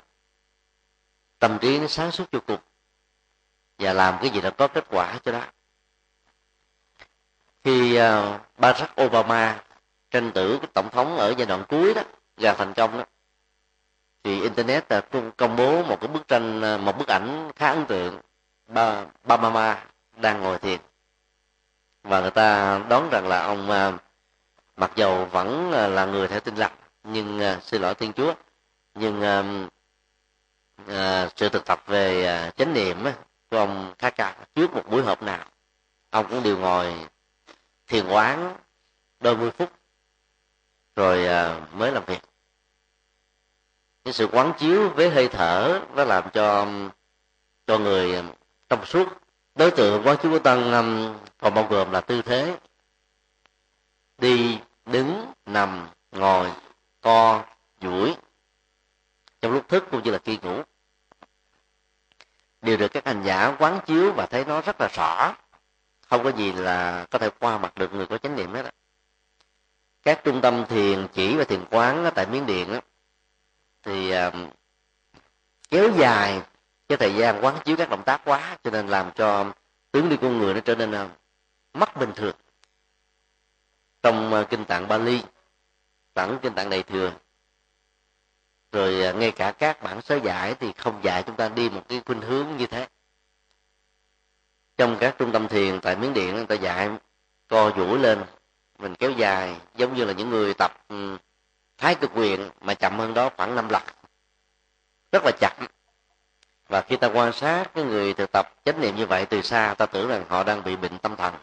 tâm 1.39 1.57
trí 1.61 1.79
nó 1.79 1.87
sáng 1.87 2.11
suốt 2.11 2.31
vô 2.31 2.39
cùng 2.47 2.59
và 3.83 3.93
làm 3.93 4.17
cái 4.21 4.29
gì 4.29 4.41
đó 4.41 4.49
có 4.57 4.67
kết 4.67 4.85
quả 4.89 5.19
cho 5.25 5.31
đó. 5.31 5.41
Khi 7.63 7.95
ờ, 7.95 8.35
uh, 8.35 8.41
Barack 8.57 9.01
Obama 9.01 9.63
tranh 10.11 10.31
cử 10.31 10.59
tổng 10.73 10.89
thống 10.89 11.17
ở 11.17 11.33
giai 11.37 11.47
đoạn 11.47 11.63
cuối 11.69 11.93
đó 11.93 12.01
ra 12.37 12.53
thành 12.53 12.73
công 12.73 12.97
đó 12.97 13.05
thì 14.23 14.41
internet 14.41 14.89
ờ, 14.89 15.01
là 15.11 15.21
công 15.37 15.55
bố 15.55 15.83
một 15.83 15.97
cái 16.01 16.07
bức 16.07 16.27
tranh 16.27 16.61
ờ, 16.61 16.77
một 16.77 16.97
bức 16.97 17.07
ảnh 17.07 17.51
khá 17.55 17.69
ấn 17.69 17.85
tượng. 17.85 18.19
Ba 18.67 19.05
ba 19.23 19.37
mama 19.37 19.85
đang 20.17 20.41
ngồi 20.41 20.59
thiền. 20.59 20.79
Và 22.03 22.21
người 22.21 22.31
ta 22.31 22.79
đoán 22.89 23.09
rằng 23.11 23.27
là 23.27 23.45
ông 23.45 23.69
uh, 23.69 24.01
mặc 24.77 24.91
dầu 24.95 25.25
vẫn 25.25 25.71
là 25.71 26.05
người 26.05 26.27
theo 26.27 26.39
tin 26.39 26.55
lành 26.55 26.71
nhưng 27.03 27.39
uh, 27.39 27.63
xin 27.63 27.81
lỗi 27.81 27.95
thiên 27.95 28.13
chúa 28.13 28.33
nhưng 28.95 29.19
uh, 29.19 29.71
uh, 30.91 31.31
sự 31.35 31.49
thực 31.49 31.65
tập 31.65 31.83
về 31.87 32.37
uh, 32.47 32.57
chánh 32.57 32.73
niệm 32.73 33.05
uh, 33.07 33.13
của 33.53 33.59
ông 33.59 33.93
khá 33.99 34.09
trước 34.55 34.73
một 34.73 34.83
buổi 34.89 35.03
họp 35.03 35.23
nào. 35.23 35.45
Ông 36.09 36.25
cũng 36.29 36.43
đều 36.43 36.57
ngồi 36.57 36.93
thiền 37.87 38.07
quán 38.07 38.55
đôi 39.19 39.37
mươi 39.37 39.51
phút, 39.51 39.71
rồi 40.95 41.27
à, 41.27 41.67
mới 41.73 41.91
làm 41.91 42.05
việc. 42.05 42.19
Cái 44.03 44.13
sự 44.13 44.27
quán 44.31 44.53
chiếu 44.59 44.89
với 44.89 45.09
hơi 45.09 45.27
thở 45.27 45.79
nó 45.95 46.03
làm 46.03 46.29
cho 46.33 46.67
cho 47.67 47.77
người 47.77 48.15
à, 48.15 48.23
trong 48.69 48.85
suốt. 48.85 49.07
Đối 49.55 49.71
tượng 49.71 50.07
quán 50.07 50.17
chiếu 50.21 50.31
của 50.31 50.39
tăng 50.39 50.71
à, 50.71 50.81
còn 51.37 51.53
bao 51.53 51.67
gồm 51.69 51.91
là 51.91 52.01
tư 52.01 52.21
thế. 52.21 52.57
Đi, 54.17 54.59
đứng, 54.85 55.33
nằm, 55.45 55.87
ngồi, 56.11 56.51
co, 57.01 57.43
duỗi. 57.81 58.15
Trong 59.41 59.51
lúc 59.51 59.69
thức 59.69 59.83
cũng 59.91 60.03
như 60.03 60.11
là 60.11 60.19
khi 60.25 60.37
ngủ 60.41 60.61
đều 62.63 62.77
được 62.77 62.87
các 62.87 63.05
hành 63.05 63.23
giả 63.23 63.55
quán 63.59 63.79
chiếu 63.85 64.11
và 64.11 64.25
thấy 64.25 64.45
nó 64.45 64.61
rất 64.61 64.81
là 64.81 64.89
rõ 64.95 65.35
không 66.07 66.23
có 66.23 66.29
gì 66.29 66.51
là 66.51 67.05
có 67.11 67.19
thể 67.19 67.29
qua 67.39 67.57
mặt 67.57 67.75
được 67.75 67.93
người 67.93 68.05
có 68.05 68.17
chánh 68.17 68.35
niệm 68.35 68.53
hết 68.53 68.65
á 68.65 68.71
các 70.03 70.21
trung 70.23 70.41
tâm 70.41 70.65
thiền 70.69 71.07
chỉ 71.13 71.35
và 71.35 71.43
thiền 71.43 71.65
quán 71.69 72.11
tại 72.15 72.25
miến 72.25 72.45
điện 72.45 72.73
á, 72.73 72.81
thì 73.83 74.11
à, 74.11 74.31
kéo 75.69 75.89
dài 75.97 76.41
cái 76.87 76.97
thời 76.97 77.15
gian 77.15 77.45
quán 77.45 77.57
chiếu 77.65 77.75
các 77.77 77.89
động 77.89 78.03
tác 78.05 78.21
quá 78.25 78.57
cho 78.63 78.71
nên 78.71 78.87
làm 78.87 79.11
cho 79.11 79.51
tướng 79.91 80.09
đi 80.09 80.17
con 80.21 80.37
người 80.37 80.53
nó 80.53 80.59
trở 80.59 80.75
nên 80.75 80.91
uh, 80.91 81.09
mất 81.73 81.95
bình 81.97 82.11
thường 82.15 82.35
trong 84.03 84.33
uh, 84.33 84.49
kinh 84.49 84.65
tạng 84.65 84.87
Bali 84.87 85.23
bản 86.15 86.37
kinh 86.41 86.53
tạng 86.53 86.69
đầy 86.69 86.83
thường 86.83 87.13
rồi 88.73 89.03
à, 89.03 89.11
ngay 89.11 89.31
cả 89.31 89.51
các 89.51 89.83
bản 89.83 90.01
sớ 90.01 90.15
giải 90.15 90.55
thì 90.59 90.71
không 90.77 90.99
dạy 91.03 91.23
chúng 91.23 91.35
ta 91.35 91.49
đi 91.49 91.69
một 91.69 91.81
cái 91.89 92.01
khuynh 92.05 92.21
hướng 92.21 92.57
như 92.57 92.67
thế. 92.67 92.87
Trong 94.77 94.97
các 94.99 95.15
trung 95.17 95.31
tâm 95.31 95.47
thiền 95.47 95.79
tại 95.79 95.95
miến 95.95 96.13
điện, 96.13 96.35
người 96.35 96.45
ta 96.45 96.55
dạy 96.55 96.89
co 97.47 97.71
duỗi 97.77 97.99
lên, 97.99 98.23
mình 98.79 98.95
kéo 98.95 99.11
dài, 99.11 99.55
giống 99.75 99.95
như 99.95 100.05
là 100.05 100.13
những 100.13 100.29
người 100.29 100.53
tập 100.53 100.71
ừ, 100.87 101.17
thái 101.77 101.95
cực 101.95 102.11
quyền 102.15 102.49
mà 102.61 102.73
chậm 102.73 102.99
hơn 102.99 103.13
đó 103.13 103.29
khoảng 103.37 103.55
năm 103.55 103.69
lần. 103.69 103.83
Rất 105.11 105.23
là 105.25 105.31
chậm. 105.39 105.51
Và 106.67 106.81
khi 106.81 106.95
ta 106.95 107.07
quan 107.13 107.33
sát 107.33 107.73
cái 107.75 107.83
người 107.83 108.13
thực 108.13 108.31
tập 108.31 108.53
chánh 108.65 108.81
niệm 108.81 108.95
như 108.95 109.05
vậy 109.05 109.25
từ 109.25 109.41
xa, 109.41 109.73
ta 109.77 109.85
tưởng 109.85 110.07
rằng 110.07 110.25
họ 110.29 110.43
đang 110.43 110.63
bị 110.63 110.75
bệnh 110.75 110.97
tâm 110.97 111.15
thần. 111.15 111.33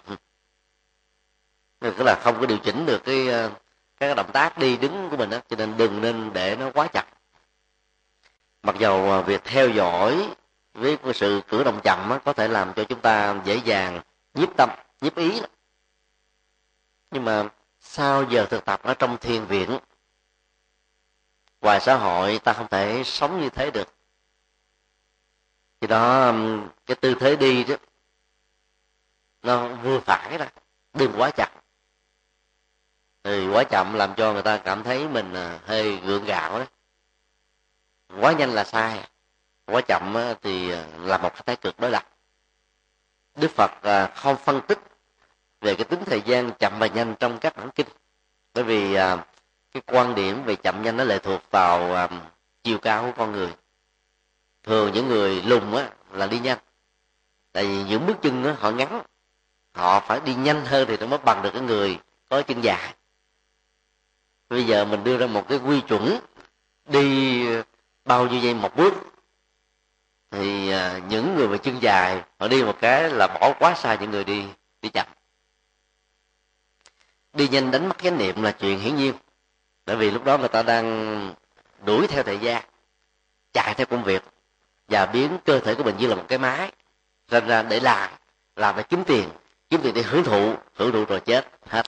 Tức 1.81 2.01
là 2.01 2.21
không 2.23 2.40
có 2.40 2.47
điều 2.47 2.59
chỉnh 2.59 2.87
được 2.87 3.05
cái 3.05 3.29
ờ, 3.29 3.49
các 3.49 4.07
cái 4.07 4.14
động 4.14 4.31
tác 4.33 4.59
đi 4.59 4.77
đứng 4.77 5.09
của 5.11 5.16
mình 5.16 5.31
đó 5.31 5.38
cho 5.49 5.57
nên 5.57 5.77
đừng 5.77 6.01
nên 6.01 6.31
để 6.33 6.57
nó 6.57 6.71
quá 6.75 6.87
chặt 6.87 7.07
mặc 8.62 8.77
dầu 8.79 9.12
à, 9.12 9.20
việc 9.20 9.44
theo 9.44 9.68
dõi 9.68 10.29
với 10.75 10.99
sự 11.14 11.40
cử 11.49 11.64
động 11.64 11.81
chậm 11.85 12.18
có 12.25 12.33
thể 12.33 12.49
làm 12.49 12.73
cho 12.77 12.85
chúng 12.85 13.01
ta 13.01 13.40
dễ 13.44 13.61
dàng 13.64 14.01
nhiếp 14.35 14.57
tâm, 14.57 14.70
nhiếp 15.01 15.16
ý 15.16 15.40
nhưng 17.11 17.25
mà 17.25 17.49
sau 17.81 18.25
giờ 18.25 18.46
thực 18.46 18.64
tập 18.64 18.83
ở 18.83 18.94
trong 18.94 19.18
thiền 19.18 19.44
viện, 19.44 19.79
ngoài 21.61 21.81
xã 21.81 21.96
hội 21.96 22.38
ta 22.44 22.53
không 22.53 22.68
thể 22.68 23.03
sống 23.05 23.40
như 23.40 23.51
thế 23.51 23.70
được. 23.70 23.88
Thì 25.81 25.87
đó 25.87 26.33
cái 26.87 26.94
tư 26.94 27.14
thế 27.20 27.37
đi 27.37 27.64
đó, 27.64 27.75
nó 29.42 29.68
vừa 29.68 30.01
phải 30.01 30.38
đó, 30.38 30.44
đừng 30.94 31.12
quá 31.16 31.31
chặt 31.31 31.51
thì 33.25 33.49
quá 33.49 33.64
chậm 33.64 33.94
làm 33.94 34.14
cho 34.14 34.33
người 34.33 34.42
ta 34.42 34.57
cảm 34.57 34.83
thấy 34.83 35.09
mình 35.09 35.35
à, 35.35 35.59
hơi 35.66 35.96
gượng 35.96 36.25
gạo 36.25 36.59
đó 36.59 36.64
quá 38.20 38.33
nhanh 38.33 38.51
là 38.51 38.64
sai 38.64 39.01
quá 39.66 39.81
chậm 39.81 40.16
thì 40.42 40.70
à, 40.70 40.85
là 40.99 41.18
một 41.18 41.46
thái 41.46 41.57
cực 41.57 41.81
đối 41.81 41.90
lập. 41.90 42.07
Đức 43.37 43.51
phật 43.51 43.70
à, 43.83 44.12
không 44.16 44.37
phân 44.37 44.61
tích 44.68 44.79
về 45.61 45.75
cái 45.75 45.85
tính 45.85 46.05
thời 46.07 46.23
gian 46.23 46.51
chậm 46.59 46.79
và 46.79 46.87
nhanh 46.87 47.14
trong 47.20 47.38
các 47.38 47.57
bản 47.57 47.70
kinh. 47.70 47.87
Bởi 48.55 48.64
vì 48.64 48.94
à, 48.94 49.25
cái 49.73 49.83
quan 49.87 50.14
điểm 50.14 50.44
về 50.44 50.57
chậm 50.57 50.83
nhanh 50.83 50.96
nó 50.96 51.05
lệ 51.05 51.18
thuộc 51.18 51.42
vào 51.51 52.09
chiều 52.62 52.79
cao 52.79 53.03
của 53.03 53.12
con 53.16 53.33
người. 53.33 53.55
Thường 54.62 54.92
những 54.94 55.09
người 55.09 55.42
lùn 55.42 55.73
á 55.73 55.90
là 56.12 56.27
đi 56.27 56.38
nhanh. 56.38 56.59
Tại 57.53 57.66
vì 57.66 57.85
những 57.85 58.07
bước 58.07 58.16
chân 58.23 58.44
á, 58.44 58.57
họ 58.59 58.70
ngắn 58.70 59.03
họ 59.73 60.01
phải 60.01 60.20
đi 60.20 60.35
nhanh 60.35 60.64
hơn 60.64 60.88
thì 60.88 60.96
nó 60.96 61.07
mới 61.07 61.18
bằng 61.18 61.42
được 61.42 61.51
cái 61.53 61.62
người 61.62 61.99
có 62.29 62.42
chân 62.42 62.61
dài. 62.61 62.94
Bây 64.49 64.66
giờ 64.66 64.85
mình 64.85 65.05
đưa 65.05 65.18
ra 65.18 65.27
một 65.27 65.49
cái 65.49 65.59
quy 65.59 65.81
chuẩn 65.81 66.20
đi 66.87 67.46
bao 68.05 68.27
nhiêu 68.27 68.41
giây 68.41 68.55
một 68.55 68.77
bước, 68.77 68.95
thì 70.31 70.71
à, 70.71 71.01
những 71.09 71.37
người 71.37 71.49
mà 71.49 71.57
chân 71.57 71.79
dài, 71.81 72.23
họ 72.39 72.49
đi 72.49 72.65
một 72.65 72.77
cái 72.81 73.11
là 73.11 73.27
bỏ 73.27 73.55
quá 73.59 73.75
xa 73.75 73.95
những 73.95 74.11
người 74.11 74.25
đi 74.25 74.45
đi 74.83 74.89
chậm. 74.89 75.07
Đi 77.33 77.49
nhanh 77.49 77.71
đánh 77.71 77.89
mất 77.89 77.99
chánh 78.03 78.19
niệm 78.19 78.43
là 78.43 78.53
chuyện 78.53 78.79
hiển 78.79 78.97
nhiên, 78.97 79.15
bởi 79.87 79.97
vì 79.97 80.11
lúc 80.11 80.25
đó 80.25 80.39
người 80.39 80.49
ta 80.49 80.63
đang 80.63 81.35
đuổi 81.85 82.07
theo 82.07 82.23
thời 82.23 82.39
gian, 82.39 82.63
chạy 83.53 83.75
theo 83.75 83.87
công 83.87 84.05
việc, 84.05 84.23
và 84.89 85.07
biến 85.07 85.39
cơ 85.45 85.59
thể 85.59 85.75
của 85.75 85.85
mình 85.85 85.97
như 85.99 86.07
là 86.07 86.15
một 86.15 86.25
cái 86.29 86.39
máy 86.39 86.73
ra 87.29 87.41
ra 87.41 87.63
để 87.63 87.81
làm 87.81 88.11
làm 88.57 88.77
để 88.77 88.83
kiếm 88.83 89.05
tiền 89.07 89.29
kiếm 89.71 89.81
tiền 89.83 89.95
để 89.95 90.03
hưởng 90.03 90.25
thụ 90.25 90.55
hưởng 90.75 90.93
thụ 90.93 91.05
rồi 91.05 91.21
chết 91.21 91.49
hết. 91.69 91.87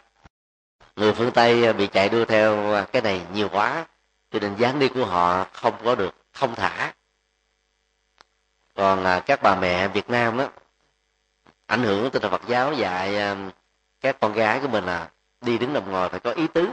Người 0.96 1.12
phương 1.12 1.31
tây 1.31 1.66
à, 1.66 1.72
bị 1.72 1.87
chạy 1.87 2.09
đua 2.09 2.25
theo 2.25 2.75
à, 2.75 2.87
cái 2.92 3.03
này 3.03 3.20
nhiều 3.35 3.48
quá 3.48 3.87
cho 4.32 4.38
nên 4.40 4.56
dáng 4.56 4.78
đi 4.78 4.88
của 4.88 5.04
họ 5.04 5.46
không 5.52 5.74
có 5.84 5.94
được 5.94 6.14
không 6.32 6.54
thả. 6.54 6.92
Còn 8.74 9.04
à, 9.04 9.20
các 9.20 9.42
bà 9.42 9.56
mẹ 9.56 9.88
việt 9.88 10.10
nam 10.10 10.38
đó 10.38 10.48
ảnh 11.66 11.82
hưởng 11.82 12.10
từ 12.10 12.20
phật 12.20 12.42
giáo 12.48 12.72
dạy 12.72 13.16
à, 13.16 13.36
các 14.00 14.16
con 14.20 14.32
gái 14.32 14.60
của 14.60 14.68
mình 14.68 14.84
là 14.84 15.10
đi 15.40 15.58
đứng 15.58 15.72
nằm 15.72 15.92
ngồi 15.92 16.08
phải 16.08 16.20
có 16.20 16.30
ý 16.30 16.46
tứ. 16.46 16.68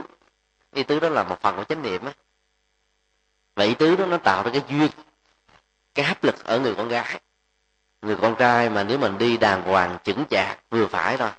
Ý 0.72 0.82
tứ 0.82 1.00
đó 1.00 1.08
là 1.08 1.24
một 1.24 1.40
phần 1.40 1.56
của 1.56 1.64
chánh 1.64 1.82
niệm 1.82 2.04
á. 2.04 2.12
Và 3.54 3.64
ý 3.64 3.74
tứ 3.74 3.96
đó 3.96 4.06
nó 4.06 4.16
tạo 4.16 4.42
ra 4.42 4.50
cái 4.50 4.62
duyên 4.68 4.90
cái 5.94 6.04
hấp 6.04 6.24
lực 6.24 6.44
ở 6.44 6.60
người 6.60 6.74
con 6.74 6.88
gái. 6.88 7.20
Người 8.02 8.16
con 8.16 8.36
trai 8.38 8.70
mà 8.70 8.84
nếu 8.84 8.98
mình 8.98 9.18
đi 9.18 9.36
đàng 9.36 9.62
hoàng 9.62 9.98
chững 10.04 10.24
chạc 10.30 10.58
vừa 10.70 10.86
phải 10.86 11.16
thôi 11.16 11.30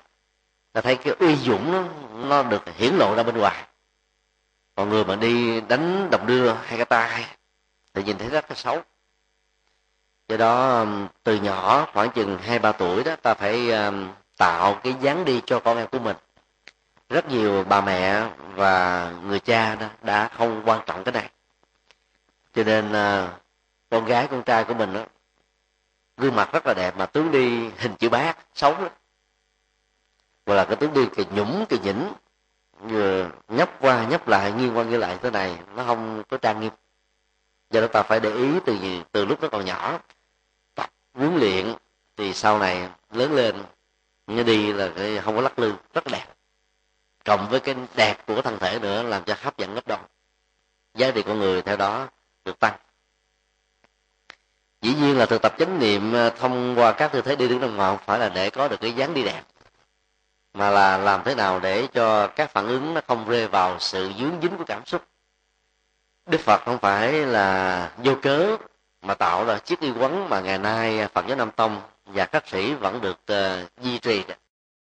ta 0.72 0.80
thấy 0.80 0.96
cái 0.96 1.14
uy 1.18 1.36
dũng 1.36 1.72
nó, 1.72 1.84
nó 2.28 2.42
được 2.42 2.62
hiển 2.76 2.94
lộ 2.94 3.14
ra 3.14 3.22
bên 3.22 3.38
ngoài 3.38 3.64
còn 4.74 4.90
người 4.90 5.04
mà 5.04 5.16
đi 5.16 5.60
đánh 5.60 6.10
đồng 6.10 6.26
đưa 6.26 6.52
hay 6.52 6.76
cái 6.76 6.84
tay 6.84 7.26
thì 7.94 8.02
nhìn 8.02 8.18
thấy 8.18 8.28
rất 8.28 8.50
là 8.50 8.56
xấu. 8.56 8.82
Do 10.28 10.36
đó 10.36 10.80
um, 10.80 11.08
từ 11.22 11.36
nhỏ 11.36 11.86
khoảng 11.92 12.10
chừng 12.10 12.38
hai, 12.38 12.58
ba 12.58 12.72
tuổi 12.72 13.04
đó, 13.04 13.16
ta 13.22 13.34
phải 13.34 13.70
um, 13.70 14.08
tạo 14.36 14.80
cái 14.82 14.94
dáng 15.00 15.24
đi 15.24 15.42
cho 15.46 15.60
con 15.60 15.76
em 15.76 15.86
của 15.86 15.98
mình. 15.98 16.16
Rất 17.08 17.28
nhiều 17.28 17.64
bà 17.64 17.80
mẹ 17.80 18.28
và 18.54 19.10
người 19.24 19.40
cha 19.40 19.74
đó 19.74 19.86
đã 20.02 20.28
không 20.28 20.62
quan 20.64 20.80
trọng 20.86 21.04
cái 21.04 21.12
này. 21.12 21.30
Cho 22.54 22.64
nên 22.64 22.88
uh, 22.88 23.30
con 23.90 24.04
gái, 24.04 24.28
con 24.30 24.42
trai 24.42 24.64
của 24.64 24.74
mình 24.74 24.92
đó, 24.92 25.04
gương 26.16 26.36
mặt 26.36 26.52
rất 26.52 26.66
là 26.66 26.74
đẹp 26.74 26.96
mà 26.96 27.06
tướng 27.06 27.30
đi 27.30 27.70
hình 27.78 27.94
chữ 27.98 28.08
bát, 28.08 28.38
xấu 28.54 28.72
lắm. 28.72 28.90
Hoặc 30.46 30.54
là 30.54 30.64
cái 30.64 30.76
tướng 30.76 30.92
đi 30.92 31.06
kỳ 31.16 31.24
nhũng 31.30 31.66
kỳ 31.68 31.78
nhỉnh 31.78 32.12
vừa 32.82 33.30
nhấp 33.48 33.70
qua 33.80 34.04
nhấp 34.04 34.28
lại, 34.28 34.52
nghiêng 34.52 34.76
qua 34.76 34.84
nghiêng 34.84 35.00
lại 35.00 35.18
thế 35.22 35.30
này, 35.30 35.58
nó 35.76 35.84
không 35.84 36.22
có 36.28 36.36
trang 36.36 36.60
nghiêm. 36.60 36.72
Do 37.70 37.80
đó 37.80 37.86
ta 37.86 38.02
phải 38.02 38.20
để 38.20 38.30
ý 38.34 38.48
từ 38.66 38.76
từ 39.12 39.24
lúc 39.24 39.42
nó 39.42 39.48
còn 39.48 39.64
nhỏ, 39.64 40.00
tập 40.74 40.90
huấn 41.14 41.36
luyện 41.36 41.74
thì 42.16 42.34
sau 42.34 42.58
này 42.58 42.88
lớn 43.12 43.34
lên 43.34 43.62
như 44.26 44.42
đi 44.42 44.72
là 44.72 44.90
không 45.24 45.36
có 45.36 45.42
lắc 45.42 45.58
lư, 45.58 45.72
rất 45.94 46.04
đẹp. 46.06 46.26
Cộng 47.24 47.48
với 47.48 47.60
cái 47.60 47.74
đẹp 47.94 48.26
của 48.26 48.42
thân 48.42 48.58
thể 48.58 48.78
nữa 48.78 49.02
làm 49.02 49.24
cho 49.24 49.34
hấp 49.42 49.58
dẫn 49.58 49.74
gấp 49.74 49.86
đôi. 49.86 49.98
Giá 50.94 51.10
trị 51.10 51.22
con 51.22 51.38
người 51.38 51.62
theo 51.62 51.76
đó 51.76 52.08
được 52.44 52.58
tăng. 52.58 52.74
Dĩ 54.80 54.94
nhiên 54.94 55.18
là 55.18 55.26
thực 55.26 55.42
tập 55.42 55.54
chánh 55.58 55.78
niệm 55.78 56.14
à, 56.14 56.30
thông 56.30 56.74
qua 56.78 56.92
các 56.92 57.12
tư 57.12 57.22
thế 57.22 57.36
đi 57.36 57.48
đứng 57.48 57.60
trong 57.60 57.76
ngoài 57.76 57.96
không 57.96 58.06
phải 58.06 58.18
là 58.18 58.28
để 58.28 58.50
có 58.50 58.68
được 58.68 58.80
cái 58.80 58.92
dáng 58.92 59.14
đi 59.14 59.22
đẹp 59.22 59.42
mà 60.54 60.70
là 60.70 60.98
làm 60.98 61.22
thế 61.24 61.34
nào 61.34 61.60
để 61.60 61.86
cho 61.86 62.26
các 62.26 62.50
phản 62.50 62.68
ứng 62.68 62.94
nó 62.94 63.00
không 63.08 63.28
rơi 63.28 63.48
vào 63.48 63.78
sự 63.78 64.12
dướng 64.18 64.40
dính 64.42 64.56
của 64.56 64.64
cảm 64.64 64.86
xúc? 64.86 65.02
Đức 66.26 66.40
phật 66.40 66.62
không 66.64 66.78
phải 66.78 67.12
là 67.12 67.90
vô 68.04 68.14
cớ 68.22 68.56
mà 69.02 69.14
tạo 69.14 69.44
ra 69.44 69.58
chiếc 69.58 69.80
y 69.80 69.90
quấn 69.90 70.28
mà 70.28 70.40
ngày 70.40 70.58
nay 70.58 71.08
phật 71.08 71.26
giáo 71.26 71.36
nam 71.36 71.50
tông 71.50 71.80
và 72.04 72.26
các 72.26 72.48
sĩ 72.48 72.74
vẫn 72.74 73.00
được 73.00 73.18
uh, 73.32 73.82
duy 73.82 73.98
trì. 73.98 74.24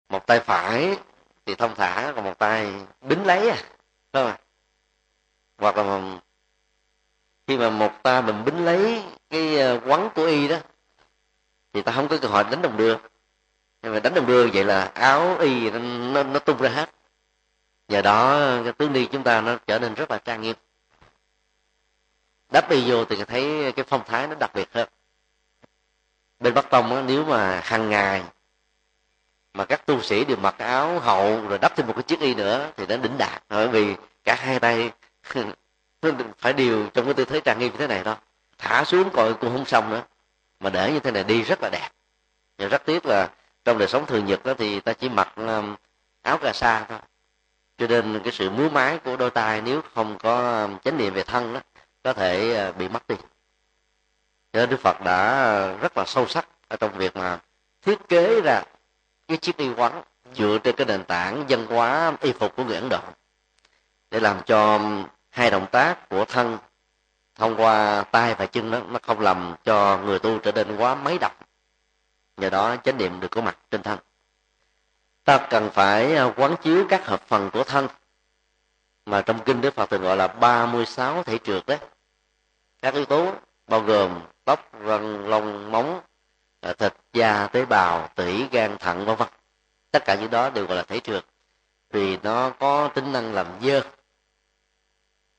Một 0.09 0.27
tay 0.27 0.39
phải 0.39 0.97
thì 1.45 1.55
thông 1.55 1.75
thả 1.75 2.11
còn 2.15 2.23
một 2.23 2.37
tay 2.37 2.73
bính 3.01 3.25
lấy 3.25 3.49
à 3.49 3.57
phải 4.13 4.23
không 4.23 4.33
hoặc 5.57 5.77
là 5.77 6.01
khi 7.47 7.57
mà 7.57 7.69
một 7.69 7.91
ta 8.03 8.21
mình 8.21 8.45
bính 8.45 8.65
lấy 8.65 9.03
cái 9.29 9.59
ờ, 9.59 9.79
quấn 9.85 10.09
của 10.15 10.25
y 10.25 10.47
đó 10.47 10.57
thì 11.73 11.81
ta 11.81 11.91
không 11.91 12.07
có 12.07 12.17
cơ 12.21 12.27
hội 12.27 12.43
đánh 12.43 12.61
đồng 12.61 12.77
được 12.77 12.97
mà 13.89 13.99
đánh 13.99 14.13
đồng 14.13 14.25
đưa 14.25 14.47
vậy 14.47 14.63
là 14.63 14.91
áo 14.93 15.37
y 15.39 15.69
nó, 15.71 16.23
nó, 16.23 16.39
tung 16.39 16.61
ra 16.61 16.69
hết. 16.69 16.89
Nhờ 17.87 18.01
đó 18.01 18.39
cái 18.63 18.73
tướng 18.73 18.93
đi 18.93 19.05
chúng 19.11 19.23
ta 19.23 19.41
nó 19.41 19.57
trở 19.67 19.79
nên 19.79 19.93
rất 19.93 20.11
là 20.11 20.17
trang 20.17 20.41
nghiêm. 20.41 20.55
Đắp 22.51 22.69
y 22.69 22.91
vô 22.91 23.05
thì 23.05 23.15
thấy 23.25 23.71
cái 23.75 23.85
phong 23.87 24.01
thái 24.05 24.27
nó 24.27 24.35
đặc 24.35 24.51
biệt 24.53 24.73
hơn. 24.73 24.89
Bên 26.39 26.53
bắc 26.53 26.69
tông 26.69 26.95
á, 26.95 27.03
nếu 27.07 27.25
mà 27.25 27.61
hàng 27.63 27.89
ngày 27.89 28.23
mà 29.53 29.65
các 29.65 29.85
tu 29.85 30.01
sĩ 30.01 30.25
đều 30.25 30.37
mặc 30.37 30.55
áo 30.57 30.99
hậu 30.99 31.47
rồi 31.47 31.59
đắp 31.59 31.75
thêm 31.75 31.87
một 31.87 31.93
cái 31.93 32.03
chiếc 32.03 32.19
y 32.19 32.35
nữa 32.35 32.71
thì 32.77 32.85
nó 32.85 32.97
đỉnh 32.97 33.17
đạt. 33.17 33.43
Bởi 33.49 33.67
vì 33.67 33.95
cả 34.23 34.35
hai 34.35 34.59
tay 34.59 34.91
phải 36.37 36.53
điều 36.53 36.89
trong 36.93 37.05
cái 37.05 37.13
tư 37.13 37.25
thế 37.25 37.39
trang 37.39 37.59
nghiêm 37.59 37.71
như 37.71 37.77
thế 37.77 37.87
này 37.87 38.03
thôi 38.03 38.15
thả 38.57 38.83
xuống 38.83 39.09
coi 39.13 39.33
cũng 39.33 39.53
không 39.53 39.65
xong 39.65 39.89
nữa. 39.89 40.03
Mà 40.59 40.69
để 40.69 40.91
như 40.91 40.99
thế 40.99 41.11
này 41.11 41.23
đi 41.23 41.41
rất 41.41 41.59
là 41.61 41.69
đẹp. 41.69 41.89
Nhưng 42.57 42.69
rất 42.69 42.85
tiếc 42.85 43.05
là 43.05 43.29
trong 43.67 43.77
đời 43.77 43.87
sống 43.87 44.05
thường 44.05 44.25
nhật 44.25 44.45
đó 44.45 44.53
thì 44.57 44.79
ta 44.79 44.93
chỉ 44.93 45.09
mặc 45.09 45.33
ờ, 45.35 45.63
áo 46.21 46.37
cà 46.37 46.53
sa 46.53 46.85
thôi. 46.89 46.99
Cho 47.77 47.87
nên 47.87 48.19
cái 48.23 48.33
sự 48.33 48.49
múa 48.49 48.69
mái 48.69 48.97
của 48.97 49.17
đôi 49.17 49.29
tay 49.29 49.61
nếu 49.61 49.81
không 49.95 50.17
có 50.17 50.37
ờ, 50.37 50.69
chánh 50.83 50.97
niệm 50.97 51.13
về 51.13 51.23
thân 51.23 51.53
đó, 51.53 51.59
có 52.03 52.13
thể 52.13 52.53
ờ, 52.53 52.71
bị 52.71 52.87
mất 52.87 53.07
đi. 53.07 53.15
Cho 54.53 54.59
nên 54.59 54.69
đức 54.69 54.79
phật 54.79 55.01
đã 55.03 55.27
rất 55.81 55.97
là 55.97 56.05
sâu 56.05 56.27
sắc 56.27 56.47
ở 56.67 56.75
trong 56.75 56.97
việc 56.97 57.17
mà 57.17 57.39
thiết 57.81 58.09
kế 58.09 58.41
ra 58.41 58.63
cái 59.27 59.37
chiếc 59.37 59.57
y 59.57 59.69
quán 59.73 60.01
dựa 60.35 60.57
trên 60.63 60.75
cái 60.75 60.87
nền 60.87 61.03
tảng 61.03 61.45
văn 61.49 61.65
hóa 61.65 62.13
y 62.21 62.33
phục 62.33 62.55
của 62.55 62.63
người 62.63 62.75
ấn 62.75 62.89
độ 62.89 63.01
để 64.11 64.19
làm 64.19 64.41
cho 64.45 64.79
hai 65.29 65.51
động 65.51 65.65
tác 65.71 66.09
của 66.09 66.25
thân 66.25 66.57
thông 67.35 67.55
qua 67.55 68.03
tay 68.03 68.35
và 68.35 68.45
chân 68.45 68.71
đó, 68.71 68.79
nó 68.89 68.99
không 69.03 69.19
làm 69.19 69.55
cho 69.63 69.97
người 69.97 70.19
tu 70.19 70.37
trở 70.37 70.51
nên 70.51 70.77
quá 70.77 70.95
mấy 70.95 71.17
độc 71.17 71.46
nhờ 72.37 72.49
đó, 72.49 72.75
chánh 72.83 72.97
niệm 72.97 73.19
được 73.19 73.31
có 73.31 73.41
mặt 73.41 73.57
trên 73.71 73.83
thân. 73.83 73.99
Ta 75.23 75.47
cần 75.49 75.69
phải 75.73 76.15
à, 76.15 76.33
quán 76.35 76.55
chiếu 76.63 76.85
các 76.89 77.05
hợp 77.05 77.21
phần 77.27 77.49
của 77.53 77.63
thân, 77.63 77.87
mà 79.05 79.21
trong 79.21 79.43
kinh 79.45 79.61
đức 79.61 79.73
phật 79.73 79.89
thường 79.89 80.01
gọi 80.01 80.17
là 80.17 80.27
36 80.27 81.23
thể 81.23 81.37
trượt 81.37 81.65
đấy. 81.65 81.77
Các 82.81 82.93
yếu 82.93 83.05
tố 83.05 83.33
bao 83.67 83.81
gồm 83.81 84.21
tóc, 84.45 84.71
răng, 84.81 85.27
lông, 85.27 85.71
móng 85.71 86.01
à, 86.61 86.73
thịt, 86.73 86.93
da, 87.13 87.47
tế 87.47 87.65
bào, 87.65 88.09
tủy, 88.15 88.47
gan, 88.51 88.77
thận, 88.77 89.05
vân 89.05 89.15
vân. 89.15 89.27
Tất 89.91 90.05
cả 90.05 90.15
những 90.15 90.31
đó 90.31 90.49
đều 90.49 90.65
gọi 90.65 90.77
là 90.77 90.83
thể 90.83 90.99
trượt, 90.99 91.25
vì 91.91 92.17
nó 92.17 92.49
có 92.49 92.87
tính 92.87 93.11
năng 93.11 93.33
làm 93.33 93.47
dơ. 93.61 93.81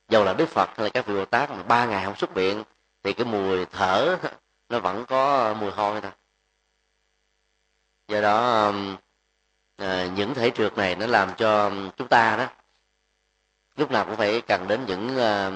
Dầu 0.08 0.24
là 0.24 0.32
đức 0.34 0.48
phật 0.48 0.70
hay 0.76 0.84
là 0.84 0.90
các 0.90 1.06
vị 1.06 1.14
bồ 1.14 1.24
tát 1.24 1.50
mà 1.50 1.62
ba 1.62 1.84
ngày 1.84 2.04
không 2.04 2.16
xuất 2.16 2.34
viện, 2.34 2.64
thì 3.02 3.12
cái 3.12 3.26
mùi 3.26 3.64
thở 3.64 4.16
nó 4.68 4.78
vẫn 4.78 5.04
có 5.06 5.54
mùi 5.60 5.70
hôi 5.70 6.00
thôi 6.00 6.10
do 8.08 8.20
đó 8.20 8.66
um, 8.66 8.96
à, 9.76 10.06
những 10.14 10.34
thể 10.34 10.50
trượt 10.50 10.78
này 10.78 10.96
nó 10.96 11.06
làm 11.06 11.34
cho 11.36 11.72
chúng 11.96 12.08
ta 12.08 12.36
đó 12.36 12.46
lúc 13.76 13.90
nào 13.90 14.04
cũng 14.04 14.16
phải 14.16 14.40
cần 14.40 14.68
đến 14.68 14.84
những 14.86 15.18
à, 15.18 15.50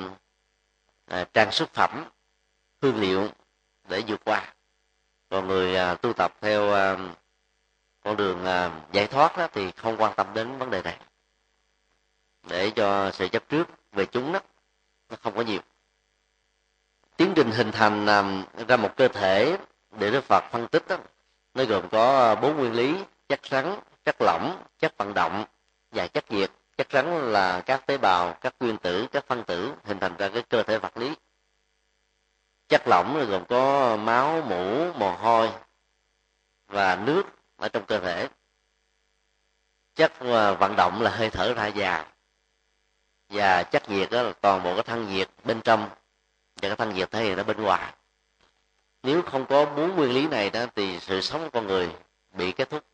à, 1.06 1.24
trang 1.32 1.52
sức 1.52 1.74
phẩm 1.74 2.04
hương 2.82 3.00
liệu 3.00 3.28
để 3.88 4.02
vượt 4.06 4.20
qua. 4.24 4.54
Còn 5.28 5.48
người 5.48 5.76
à, 5.76 5.94
tu 5.94 6.12
tập 6.12 6.34
theo 6.40 6.72
à, 6.72 6.96
con 8.04 8.16
đường 8.16 8.44
à, 8.44 8.80
giải 8.92 9.06
thoát 9.06 9.38
đó 9.38 9.48
thì 9.52 9.70
không 9.70 9.96
quan 9.96 10.14
tâm 10.16 10.26
đến 10.34 10.58
vấn 10.58 10.70
đề 10.70 10.82
này. 10.82 10.98
Để 12.48 12.70
cho 12.70 13.10
sự 13.10 13.28
chấp 13.28 13.48
trước 13.48 13.68
về 13.92 14.06
chúng 14.06 14.32
đó 14.32 14.40
nó 15.10 15.16
không 15.22 15.36
có 15.36 15.42
nhiều. 15.42 15.60
Tiến 17.16 17.32
trình 17.36 17.50
hình 17.50 17.72
thành 17.72 18.06
à, 18.06 18.44
ra 18.68 18.76
một 18.76 18.96
cơ 18.96 19.08
thể 19.08 19.56
để 19.90 20.10
đức 20.10 20.24
phật 20.24 20.44
phân 20.50 20.68
tích 20.68 20.88
đó, 20.88 20.96
nó 21.54 21.64
gồm 21.64 21.88
có 21.88 22.20
à, 22.20 22.34
bốn 22.34 22.56
nguyên 22.56 22.72
lý, 22.72 23.04
chất 23.28 23.40
rắn, 23.50 23.76
chất 24.04 24.16
lỏng, 24.20 24.62
chất 24.78 24.96
vận 24.96 25.14
động 25.14 25.44
và 25.90 26.06
chất 26.06 26.30
nhiệt. 26.30 26.50
Chất 26.76 26.86
rắn 26.92 27.32
là 27.32 27.60
các 27.60 27.86
tế 27.86 27.98
bào, 27.98 28.36
các 28.40 28.54
nguyên 28.60 28.76
tử, 28.76 29.06
các 29.12 29.24
phân 29.26 29.44
tử 29.44 29.72
hình 29.84 29.98
thành 29.98 30.16
ra 30.16 30.28
cái 30.28 30.42
cơ 30.42 30.62
thể 30.62 30.78
vật 30.78 30.96
lý. 30.96 31.14
Chất 32.68 32.82
lỏng 32.86 33.26
gồm 33.28 33.44
có 33.44 33.96
máu 33.96 34.42
mũ 34.42 34.92
mồ 34.92 35.10
hôi 35.10 35.50
và 36.66 36.96
nước 36.96 37.22
ở 37.56 37.68
trong 37.68 37.86
cơ 37.86 38.00
thể. 38.00 38.28
Chất 39.94 40.12
à, 40.20 40.52
vận 40.52 40.74
động 40.76 41.02
là 41.02 41.10
hơi 41.10 41.30
thở 41.30 41.54
ra 41.54 41.70
vào 41.74 42.04
và 43.28 43.62
chất 43.62 43.90
nhiệt 43.90 44.10
đó 44.10 44.22
là 44.22 44.32
toàn 44.40 44.62
bộ 44.62 44.74
cái 44.74 44.82
thân 44.82 45.08
nhiệt 45.08 45.28
bên 45.44 45.60
trong 45.60 45.88
và 46.62 46.68
cái 46.68 46.76
thân 46.76 46.94
nhiệt 46.94 47.10
thể 47.10 47.24
hiện 47.24 47.36
ở 47.36 47.44
bên 47.44 47.62
ngoài 47.62 47.92
nếu 49.02 49.22
không 49.22 49.46
có 49.46 49.64
bốn 49.64 49.96
nguyên 49.96 50.12
lý 50.12 50.26
này 50.26 50.50
đó, 50.50 50.66
thì 50.74 51.00
sự 51.00 51.20
sống 51.20 51.42
của 51.42 51.50
con 51.50 51.66
người 51.66 51.90
bị 52.34 52.52
kết 52.52 52.70
thúc. 52.70 52.84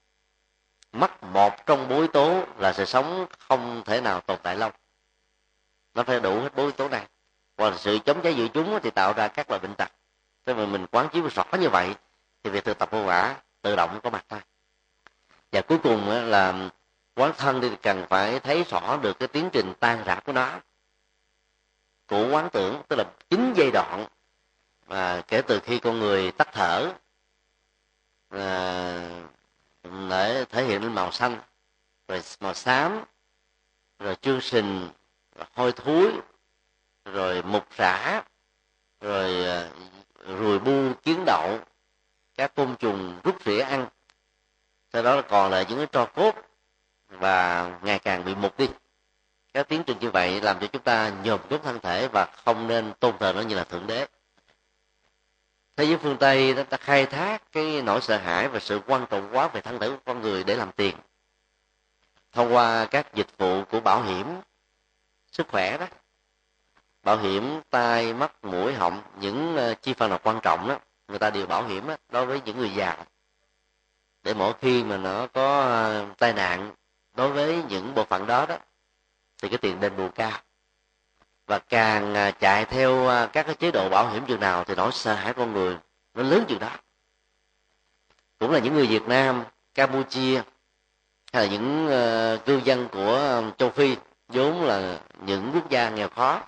Mất 0.92 1.22
một 1.22 1.66
trong 1.66 1.88
bốn 1.88 1.98
yếu 1.98 2.08
tố 2.08 2.44
là 2.58 2.72
sự 2.72 2.84
sống 2.84 3.26
không 3.38 3.82
thể 3.84 4.00
nào 4.00 4.20
tồn 4.20 4.38
tại 4.42 4.56
lâu. 4.56 4.70
Nó 5.94 6.02
phải 6.02 6.20
đủ 6.20 6.40
hết 6.40 6.54
bốn 6.54 6.66
yếu 6.66 6.72
tố 6.72 6.88
này. 6.88 7.06
Còn 7.56 7.78
sự 7.78 7.98
chống 8.04 8.20
cháy 8.22 8.34
dự 8.34 8.48
chúng 8.48 8.78
thì 8.82 8.90
tạo 8.90 9.12
ra 9.12 9.28
các 9.28 9.50
loại 9.50 9.60
bệnh 9.60 9.74
tật. 9.74 9.88
Thế 10.46 10.54
mà 10.54 10.66
mình 10.66 10.86
quán 10.90 11.08
chiếu 11.12 11.28
rõ 11.34 11.44
như 11.60 11.68
vậy, 11.68 11.94
thì 12.42 12.50
việc 12.50 12.64
thực 12.64 12.78
tập 12.78 12.90
vô 12.90 13.04
quả 13.04 13.36
tự 13.62 13.76
động 13.76 14.00
có 14.02 14.10
mặt 14.10 14.24
thôi. 14.28 14.40
Và 15.52 15.60
cuối 15.60 15.78
cùng 15.78 16.08
là 16.08 16.70
quán 17.14 17.32
thân 17.36 17.60
thì 17.60 17.70
cần 17.82 18.06
phải 18.08 18.40
thấy 18.40 18.64
rõ 18.70 18.96
được 19.02 19.18
cái 19.18 19.28
tiến 19.28 19.50
trình 19.52 19.72
tan 19.80 20.04
rã 20.04 20.14
của 20.14 20.32
nó. 20.32 20.60
Của 22.06 22.28
quán 22.30 22.48
tưởng, 22.52 22.82
tức 22.88 22.96
là 22.96 23.04
chín 23.30 23.52
giai 23.56 23.70
đoạn 23.70 24.06
và 24.88 25.20
kể 25.20 25.42
từ 25.42 25.60
khi 25.60 25.78
con 25.78 25.98
người 25.98 26.30
tắt 26.30 26.48
thở 26.52 26.92
à, 28.28 29.22
để 30.10 30.44
thể 30.50 30.64
hiện 30.64 30.82
lên 30.82 30.94
màu 30.94 31.12
xanh 31.12 31.40
rồi 32.08 32.22
màu 32.40 32.54
xám 32.54 33.04
rồi 33.98 34.16
chương 34.16 34.40
sình 34.40 34.88
rồi 35.36 35.46
hôi 35.54 35.72
thối 35.72 36.12
rồi 37.04 37.42
mục 37.42 37.66
rã 37.76 38.22
rồi 39.00 39.44
à, 39.44 39.70
ruồi 40.26 40.58
bu 40.58 40.92
kiến 41.02 41.24
đậu 41.26 41.58
các 42.38 42.54
côn 42.54 42.76
trùng 42.76 43.20
rút 43.24 43.36
rỉa 43.44 43.60
ăn. 43.60 43.86
Sau 44.92 45.02
đó 45.02 45.22
còn 45.22 45.50
lại 45.50 45.66
những 45.68 45.78
cái 45.78 45.86
tro 45.92 46.04
cốt 46.04 46.34
và 47.08 47.70
ngày 47.82 47.98
càng 47.98 48.24
bị 48.24 48.34
mục 48.34 48.58
đi. 48.58 48.68
Các 49.54 49.68
tiến 49.68 49.82
trình 49.86 49.98
như 50.00 50.10
vậy 50.10 50.40
làm 50.40 50.58
cho 50.60 50.66
chúng 50.66 50.82
ta 50.82 51.12
nhòm 51.24 51.40
chút 51.50 51.62
thân 51.64 51.80
thể 51.80 52.08
và 52.12 52.24
không 52.44 52.66
nên 52.66 52.92
tôn 53.00 53.18
thờ 53.18 53.32
nó 53.32 53.40
như 53.40 53.54
là 53.54 53.64
thượng 53.64 53.86
đế 53.86 54.06
thế 55.78 55.84
giới 55.84 55.96
phương 55.96 56.16
tây 56.16 56.54
nó 56.54 56.62
ta 56.62 56.76
khai 56.76 57.06
thác 57.06 57.52
cái 57.52 57.82
nỗi 57.82 58.00
sợ 58.00 58.18
hãi 58.18 58.48
và 58.48 58.60
sự 58.60 58.80
quan 58.86 59.06
trọng 59.10 59.28
quá 59.32 59.48
về 59.48 59.60
thân 59.60 59.78
thể 59.78 59.88
của 59.88 59.96
con 60.04 60.22
người 60.22 60.44
để 60.44 60.56
làm 60.56 60.72
tiền. 60.72 60.96
Thông 62.32 62.54
qua 62.54 62.84
các 62.84 63.14
dịch 63.14 63.38
vụ 63.38 63.64
của 63.64 63.80
bảo 63.80 64.02
hiểm 64.02 64.26
sức 65.32 65.48
khỏe 65.48 65.78
đó 65.78 65.86
bảo 67.02 67.18
hiểm 67.18 67.60
tai 67.70 68.14
mắt 68.14 68.44
mũi 68.44 68.74
họng 68.74 69.02
những 69.20 69.56
ờ, 69.56 69.74
chi 69.74 69.94
phần 69.94 70.10
nào 70.10 70.18
quan 70.22 70.40
trọng 70.42 70.68
đó 70.68 70.78
người 71.08 71.18
ta 71.18 71.30
đều 71.30 71.46
bảo 71.46 71.64
hiểm 71.64 71.86
đó, 71.86 71.96
đối 72.10 72.26
với 72.26 72.40
những 72.44 72.58
người 72.58 72.74
già. 72.74 72.96
Để 74.22 74.34
mỗi 74.34 74.52
khi 74.60 74.84
mà 74.84 74.96
nó 74.96 75.26
có 75.26 75.60
ờ, 75.60 76.06
tai 76.18 76.32
nạn 76.32 76.72
đối 77.14 77.32
với 77.32 77.62
những 77.68 77.94
bộ 77.94 78.04
phận 78.04 78.26
đó 78.26 78.46
đó 78.46 78.58
thì 79.42 79.48
cái 79.48 79.58
tiền 79.58 79.80
đền 79.80 79.96
bù 79.96 80.08
cao 80.08 80.38
và 81.48 81.58
càng 81.58 82.14
à, 82.14 82.30
chạy 82.30 82.64
theo 82.64 83.08
à, 83.08 83.26
các 83.26 83.46
cái 83.46 83.54
chế 83.54 83.70
độ 83.70 83.88
bảo 83.88 84.10
hiểm 84.10 84.26
chừng 84.26 84.40
nào 84.40 84.64
thì 84.64 84.74
nỗi 84.74 84.92
sợ 84.92 85.14
hãi 85.14 85.34
con 85.34 85.52
người 85.52 85.76
nó 86.14 86.22
lớn 86.22 86.44
chừng 86.48 86.58
đó. 86.58 86.70
Cũng 88.38 88.50
là 88.50 88.58
những 88.58 88.74
người 88.74 88.86
Việt 88.86 89.02
Nam 89.08 89.44
Campuchia 89.74 90.42
hay 91.32 91.42
là 91.46 91.52
những 91.52 91.86
uh, 91.86 92.44
cư 92.46 92.60
dân 92.64 92.88
của 92.88 93.14
ờ, 93.14 93.50
châu 93.58 93.70
Phi 93.70 93.96
vốn 94.28 94.64
là 94.64 94.98
những 95.20 95.50
quốc 95.54 95.70
gia 95.70 95.90
nghèo 95.90 96.08
khó 96.08 96.42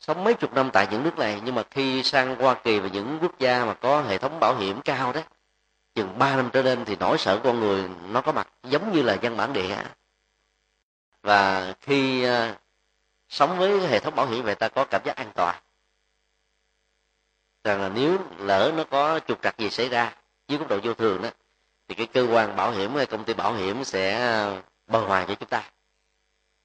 sống 0.00 0.24
mấy 0.24 0.34
chục 0.34 0.54
năm 0.54 0.70
tại 0.72 0.88
những 0.90 1.02
nước 1.02 1.18
này. 1.18 1.40
Nhưng 1.44 1.54
mà 1.54 1.62
khi 1.70 2.02
sang 2.02 2.36
Hoa 2.36 2.54
Kỳ 2.54 2.78
và 2.78 2.88
những 2.88 3.18
quốc 3.22 3.38
gia 3.38 3.64
mà 3.64 3.74
có 3.74 4.02
hệ 4.02 4.18
thống 4.18 4.40
bảo 4.40 4.56
hiểm 4.56 4.80
cao 4.80 5.12
đấy 5.12 5.22
chừng 5.94 6.18
ba 6.18 6.36
năm 6.36 6.50
trở 6.52 6.62
lên 6.62 6.84
thì 6.84 6.96
nỗi 6.96 7.18
sợ 7.18 7.40
con 7.44 7.60
người 7.60 7.84
nó 8.10 8.20
có 8.20 8.32
mặt 8.32 8.48
giống 8.64 8.92
như 8.92 9.02
là 9.02 9.14
dân 9.14 9.36
bản 9.36 9.52
địa. 9.52 9.76
Và 11.22 11.74
khi 11.80 12.22
ờ, 12.22 12.54
sống 13.30 13.58
với 13.58 13.86
hệ 13.86 14.00
thống 14.00 14.14
bảo 14.14 14.26
hiểm 14.26 14.44
vậy 14.44 14.54
ta 14.54 14.68
có 14.68 14.84
cảm 14.84 15.02
giác 15.04 15.16
an 15.16 15.30
toàn. 15.34 15.56
Rằng 17.64 17.80
là 17.80 17.88
nếu 17.88 18.18
lỡ 18.38 18.72
nó 18.76 18.84
có 18.84 19.20
trục 19.28 19.42
trặc 19.42 19.58
gì 19.58 19.70
xảy 19.70 19.88
ra 19.88 20.14
dưới 20.48 20.58
góc 20.58 20.68
độ 20.68 20.78
vô 20.82 20.94
thường 20.94 21.22
đó, 21.22 21.30
thì 21.88 21.94
cái 21.94 22.06
cơ 22.06 22.26
quan 22.30 22.56
bảo 22.56 22.70
hiểm 22.70 22.94
hay 22.94 23.06
công 23.06 23.24
ty 23.24 23.34
bảo 23.34 23.54
hiểm 23.54 23.84
sẽ 23.84 24.20
ờ, 24.20 24.62
bồi 24.86 25.04
hoàn 25.04 25.26
cho 25.26 25.34
chúng 25.34 25.48
ta. 25.48 25.70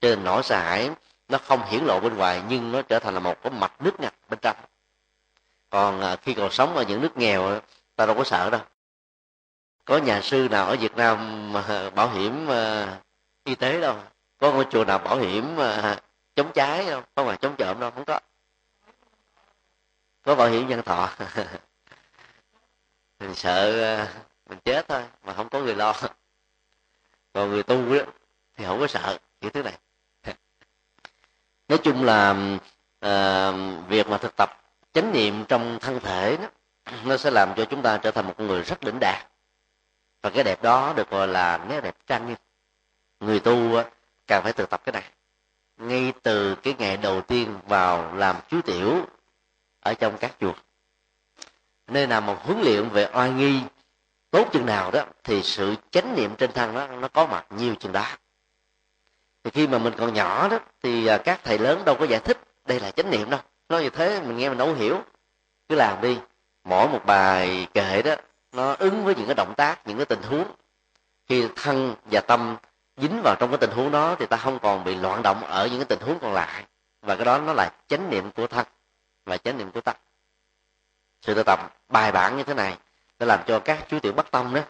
Cho 0.01 0.09
nên 0.09 0.23
nỗi 0.23 0.43
sợ 0.43 0.59
hãi 0.59 0.89
nó 1.27 1.37
không 1.37 1.65
hiển 1.65 1.83
lộ 1.85 1.99
bên 1.99 2.17
ngoài, 2.17 2.43
nhưng 2.49 2.71
nó 2.71 2.81
trở 2.81 2.99
thành 2.99 3.13
là 3.13 3.19
một 3.19 3.41
cái 3.43 3.51
mạch 3.51 3.81
nước 3.81 3.99
ngặt 3.99 4.13
bên 4.29 4.39
trong. 4.41 4.55
Còn 5.69 6.01
ờ, 6.01 6.15
khi 6.21 6.33
còn 6.33 6.51
sống 6.51 6.75
ở 6.75 6.83
những 6.83 7.01
nước 7.01 7.17
nghèo 7.17 7.59
ta 7.95 8.05
đâu 8.05 8.15
có 8.15 8.23
sợ 8.23 8.49
đâu. 8.49 8.61
Có 9.85 9.97
nhà 9.97 10.21
sư 10.21 10.47
nào 10.51 10.65
ở 10.65 10.75
việt 10.75 10.95
nam 10.95 11.53
mà 11.53 11.63
ờ, 11.67 11.89
bảo 11.89 12.09
hiểm 12.09 12.47
y 13.43 13.55
tế 13.55 13.81
đâu. 13.81 13.95
Có 14.39 14.51
ngôi 14.51 14.65
chùa 14.71 14.85
nào 14.85 14.97
bảo 14.97 15.17
hiểm 15.17 15.55
chống 16.35 16.51
cháy 16.53 16.85
đâu 16.85 17.01
không 17.15 17.27
phải 17.27 17.37
chống 17.37 17.55
trộm 17.57 17.79
đâu 17.79 17.91
không 17.91 18.05
có. 18.05 18.19
Có 20.23 20.35
bảo 20.35 20.49
hiểm 20.49 20.67
nhân 20.67 20.81
thọ. 20.81 21.09
Mình 23.19 23.35
sợ 23.35 23.81
ờ, 23.81 24.07
mình 24.49 24.59
chết 24.65 24.87
thôi 24.87 25.03
mà 25.23 25.33
không 25.33 25.49
có 25.49 25.59
người 25.59 25.75
lo. 25.75 25.93
Còn 27.33 27.49
người 27.49 27.63
tu 27.63 27.77
thì 28.57 28.65
không 28.65 28.79
có 28.79 28.87
sợ 28.87 29.17
những 29.41 29.51
thứ 29.51 29.63
này. 29.63 29.77
Nói 31.67 31.79
chung 31.83 32.03
là 32.03 32.31
uh, 33.05 33.87
việc 33.87 34.07
mà 34.07 34.17
thực 34.17 34.35
tập 34.35 34.61
chánh 34.93 35.11
niệm 35.11 35.45
trong 35.47 35.79
thân 35.81 35.99
thể 35.99 36.37
đó, 36.37 36.47
nó 37.05 37.17
sẽ 37.17 37.31
làm 37.31 37.53
cho 37.57 37.65
chúng 37.65 37.81
ta 37.81 37.97
trở 37.97 38.11
thành 38.11 38.27
một 38.27 38.39
người 38.39 38.63
rất 38.63 38.81
đỉnh 38.81 38.99
đạt. 38.99 39.27
Và 40.21 40.29
cái 40.29 40.43
đẹp 40.43 40.61
đó 40.61 40.93
được 40.95 41.09
gọi 41.09 41.27
là 41.27 41.65
nét 41.69 41.81
đẹp 41.81 41.95
trang 42.07 42.27
nghiêm. 42.27 42.37
Người 43.19 43.39
tu 43.39 43.81
càng 44.27 44.43
phải 44.43 44.53
thực 44.53 44.69
tập 44.69 44.81
cái 44.85 44.93
này 44.93 45.03
ngay 45.77 46.13
từ 46.23 46.55
cái 46.55 46.75
ngày 46.77 46.97
đầu 46.97 47.21
tiên 47.21 47.59
vào 47.67 48.15
làm 48.15 48.35
chú 48.49 48.61
tiểu 48.61 49.05
ở 49.79 49.93
trong 49.93 50.17
các 50.17 50.35
chuột 50.39 50.55
nên 51.87 52.09
là 52.09 52.19
một 52.19 52.37
huấn 52.43 52.61
luyện 52.61 52.89
về 52.89 53.09
oai 53.13 53.31
nghi 53.31 53.61
tốt 54.35 54.49
chừng 54.51 54.65
nào 54.65 54.91
đó, 54.91 55.05
thì 55.23 55.43
sự 55.43 55.75
chánh 55.91 56.15
niệm 56.15 56.35
trên 56.35 56.51
thân 56.51 56.73
nó 56.73 56.87
nó 56.87 57.07
có 57.07 57.25
mặt 57.25 57.45
nhiều 57.49 57.75
chừng 57.75 57.91
đó. 57.91 58.05
Thì 59.43 59.51
khi 59.51 59.67
mà 59.67 59.77
mình 59.77 59.93
còn 59.97 60.13
nhỏ 60.13 60.47
đó, 60.47 60.59
thì 60.83 61.07
à, 61.07 61.17
các 61.17 61.39
thầy 61.43 61.57
lớn 61.57 61.85
đâu 61.85 61.95
có 61.99 62.05
giải 62.05 62.19
thích 62.19 62.37
đây 62.65 62.79
là 62.79 62.91
chánh 62.91 63.11
niệm 63.11 63.29
đâu. 63.29 63.39
Nói 63.69 63.83
như 63.83 63.89
thế 63.89 64.21
mình 64.21 64.37
nghe 64.37 64.49
mình 64.49 64.57
đâu 64.57 64.73
hiểu. 64.73 65.01
Cứ 65.69 65.75
làm 65.75 66.01
đi. 66.01 66.17
Mỗi 66.63 66.87
một 66.87 67.05
bài 67.05 67.67
kệ 67.73 68.01
đó, 68.01 68.15
nó 68.51 68.75
ứng 68.79 69.05
với 69.05 69.15
những 69.15 69.25
cái 69.25 69.35
động 69.35 69.53
tác, 69.57 69.87
những 69.87 69.97
cái 69.97 70.05
tình 70.05 70.21
huống. 70.21 70.45
Khi 71.29 71.47
thân 71.55 71.95
và 72.11 72.21
tâm 72.21 72.55
dính 72.97 73.21
vào 73.21 73.35
trong 73.39 73.49
cái 73.49 73.57
tình 73.57 73.71
huống 73.71 73.91
đó 73.91 74.15
thì 74.19 74.25
ta 74.25 74.37
không 74.37 74.59
còn 74.59 74.83
bị 74.83 74.95
loạn 74.95 75.21
động 75.21 75.43
ở 75.43 75.67
những 75.67 75.79
cái 75.79 75.85
tình 75.85 76.07
huống 76.07 76.19
còn 76.19 76.33
lại. 76.33 76.65
Và 77.01 77.15
cái 77.15 77.25
đó 77.25 77.37
nó 77.37 77.53
là 77.53 77.71
chánh 77.87 78.09
niệm 78.09 78.31
của 78.31 78.47
thân 78.47 78.65
và 79.25 79.37
chánh 79.37 79.57
niệm 79.57 79.71
của 79.71 79.81
tâm. 79.81 79.95
Sự 81.21 81.33
tu 81.33 81.43
tập 81.43 81.59
bài 81.89 82.11
bản 82.11 82.37
như 82.37 82.43
thế 82.43 82.53
này 82.53 82.77
để 83.19 83.25
làm 83.25 83.39
cho 83.47 83.59
các 83.59 83.85
chú 83.89 83.99
tiểu 83.99 84.13
bất 84.13 84.31
tâm 84.31 84.53
đó 84.53 84.61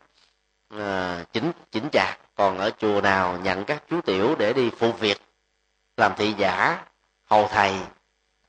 à, 0.70 1.24
chỉnh 1.34 1.52
chỉnh 1.72 1.90
chạc. 1.92 2.20
Còn 2.36 2.58
ở 2.58 2.72
chùa 2.78 3.02
nào 3.02 3.38
nhận 3.38 3.66
các 3.66 3.84
chú 3.90 4.02
tiểu 4.02 4.36
để 4.40 4.54
đi 4.54 4.72
phụ 4.78 4.92
việc 4.92 5.22
làm 5.98 6.14
thị 6.18 6.34
giả 6.38 6.86
hầu 7.26 7.48
thầy 7.48 7.80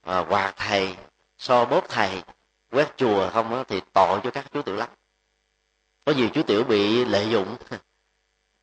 à, 0.03 0.25
quạt 0.29 0.53
thầy 0.57 0.97
so 1.39 1.65
bóp 1.65 1.89
thầy 1.89 2.23
quét 2.71 2.97
chùa 2.97 3.31
không 3.31 3.51
đó, 3.51 3.65
thì 3.69 3.81
tội 3.93 4.21
cho 4.25 4.31
các 4.31 4.47
chú 4.53 4.63
tiểu 4.63 4.77
lắm. 4.77 4.89
Có 6.05 6.13
nhiều 6.13 6.29
chú 6.35 6.43
tiểu 6.43 6.65
bị 6.65 7.05
lợi 7.05 7.31
dụng. 7.31 7.57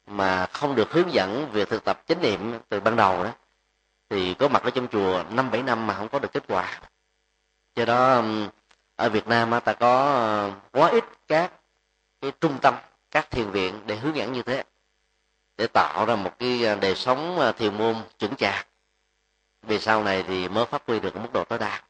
mà 0.07 0.45
không 0.45 0.75
được 0.75 0.91
hướng 0.91 1.13
dẫn 1.13 1.49
việc 1.51 1.69
thực 1.69 1.83
tập 1.83 2.01
chánh 2.07 2.21
niệm 2.21 2.59
từ 2.69 2.79
ban 2.79 2.95
đầu 2.95 3.23
đó, 3.23 3.31
thì 4.09 4.33
có 4.33 4.47
mặt 4.47 4.63
ở 4.63 4.69
trong 4.69 4.87
chùa 4.87 5.23
năm 5.29 5.51
bảy 5.51 5.63
năm 5.63 5.87
mà 5.87 5.93
không 5.93 6.09
có 6.09 6.19
được 6.19 6.33
kết 6.33 6.43
quả. 6.47 6.79
Do 7.75 7.85
đó 7.85 8.23
ở 8.95 9.09
Việt 9.09 9.27
Nam 9.27 9.51
ta 9.65 9.73
có 9.73 10.51
quá 10.71 10.89
ít 10.89 11.03
các 11.27 11.51
cái 12.21 12.31
trung 12.41 12.57
tâm, 12.61 12.75
các 13.11 13.31
thiền 13.31 13.51
viện 13.51 13.81
để 13.85 13.95
hướng 13.95 14.15
dẫn 14.15 14.33
như 14.33 14.41
thế, 14.41 14.63
để 15.57 15.67
tạo 15.67 16.05
ra 16.05 16.15
một 16.15 16.39
cái 16.39 16.65
à, 16.65 16.75
đời 16.75 16.95
sống 16.95 17.39
à, 17.39 17.51
thiền 17.51 17.77
môn 17.77 17.95
chuẩn 18.19 18.35
chạc. 18.35 18.67
Vì 19.63 19.79
sau 19.79 20.03
này 20.03 20.23
thì 20.27 20.47
mới 20.47 20.65
phát 20.65 20.81
huy 20.87 20.99
được 20.99 21.15
mức 21.15 21.33
độ 21.33 21.43
tối 21.43 21.59
đa. 21.59 21.81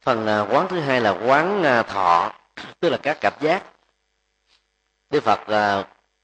Phần 0.00 0.26
à, 0.26 0.40
quán 0.40 0.68
thứ 0.68 0.80
hai 0.80 1.00
là 1.00 1.10
quán 1.10 1.62
thọ, 1.88 2.32
tức 2.80 2.88
là 2.88 2.98
các 3.02 3.18
cảm 3.20 3.32
giác. 3.40 3.62
Đức 5.10 5.22
phật 5.22 5.40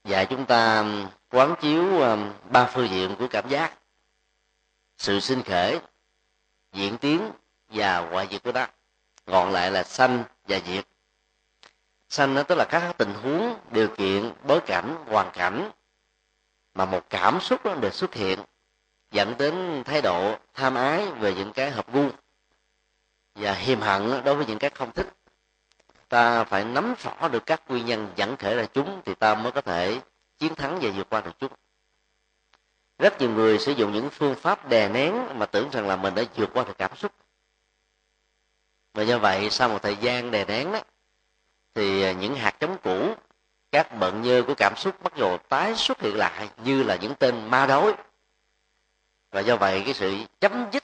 dạy 0.05 0.25
chúng 0.25 0.45
ta 0.45 0.79
um, 0.79 1.07
quán 1.29 1.55
chiếu 1.61 1.99
um, 1.99 2.31
ba 2.49 2.65
phương 2.65 2.89
diện 2.89 3.15
của 3.19 3.27
cảm 3.27 3.49
giác. 3.49 3.73
Sự 4.97 5.19
sinh 5.19 5.43
khởi 5.43 5.79
diễn 6.73 6.97
tiến 6.97 7.31
và 7.69 7.99
ngoại 7.99 8.27
diệt 8.31 8.43
của 8.43 8.51
nó. 8.51 8.67
Gọn 9.25 9.51
lại 9.51 9.71
là 9.71 9.83
sanh 9.83 10.23
và 10.47 10.59
diệt. 10.67 10.87
Sanh 12.09 12.33
nó 12.33 12.43
tức 12.43 12.55
là 12.55 12.65
các 12.69 12.97
tình 12.97 13.13
huống, 13.13 13.55
điều 13.71 13.87
kiện, 13.87 14.31
bối 14.43 14.59
cảnh, 14.59 14.95
hoàn 15.07 15.31
cảnh 15.33 15.71
mà 16.73 16.85
một 16.85 17.09
cảm 17.09 17.39
xúc 17.41 17.65
nó 17.65 17.75
được 17.75 17.93
xuất 17.93 18.13
hiện, 18.13 18.39
dẫn 19.11 19.37
đến 19.37 19.83
thái 19.85 20.01
độ 20.01 20.35
tham 20.53 20.75
ái 20.75 21.11
về 21.11 21.33
những 21.33 21.53
cái 21.53 21.71
hợp 21.71 21.93
gu 21.93 22.09
và 23.35 23.53
hiềm 23.53 23.81
hận 23.81 24.23
đối 24.25 24.35
với 24.35 24.45
những 24.45 24.59
cái 24.59 24.69
không 24.69 24.91
thích 24.91 25.07
ta 26.09 26.43
phải 26.43 26.65
nắm 26.65 26.95
rõ 27.03 27.27
được 27.27 27.45
các 27.45 27.61
nguyên 27.67 27.85
nhân 27.85 28.07
dẫn 28.15 28.37
khởi 28.37 28.55
ra 28.55 28.65
chúng 28.73 29.01
thì 29.05 29.15
ta 29.15 29.35
mới 29.35 29.51
có 29.51 29.61
thể 29.61 30.01
chiến 30.39 30.55
thắng 30.55 30.79
và 30.81 30.89
vượt 30.95 31.09
qua 31.09 31.21
được 31.21 31.31
chúng. 31.39 31.51
Rất 32.99 33.21
nhiều 33.21 33.29
người 33.29 33.59
sử 33.59 33.71
dụng 33.71 33.93
những 33.93 34.09
phương 34.09 34.35
pháp 34.35 34.69
đè 34.69 34.89
nén 34.89 35.39
mà 35.39 35.45
tưởng 35.45 35.69
rằng 35.69 35.87
là 35.87 35.95
mình 35.95 36.15
đã 36.15 36.23
vượt 36.35 36.49
qua 36.53 36.63
được 36.63 36.77
cảm 36.77 36.95
xúc. 36.95 37.11
Và 38.93 39.03
do 39.03 39.19
vậy, 39.19 39.49
sau 39.49 39.69
một 39.69 39.81
thời 39.81 39.95
gian 39.95 40.31
đè 40.31 40.45
nén 40.45 40.71
đó 40.71 40.79
thì 41.75 42.15
những 42.15 42.35
hạt 42.35 42.55
giống 42.59 42.77
cũ, 42.83 43.15
các 43.71 43.95
bận 43.99 44.21
nhơ 44.21 44.43
của 44.47 44.53
cảm 44.57 44.73
xúc 44.75 45.03
bắt 45.03 45.17
đầu 45.17 45.37
tái 45.37 45.75
xuất 45.75 46.01
hiện 46.01 46.15
lại 46.17 46.49
như 46.63 46.83
là 46.83 46.95
những 46.95 47.15
tên 47.15 47.49
ma 47.49 47.65
đối 47.65 47.93
và 49.31 49.41
do 49.41 49.55
vậy, 49.55 49.81
cái 49.85 49.93
sự 49.93 50.15
chấm 50.41 50.65
dứt 50.71 50.83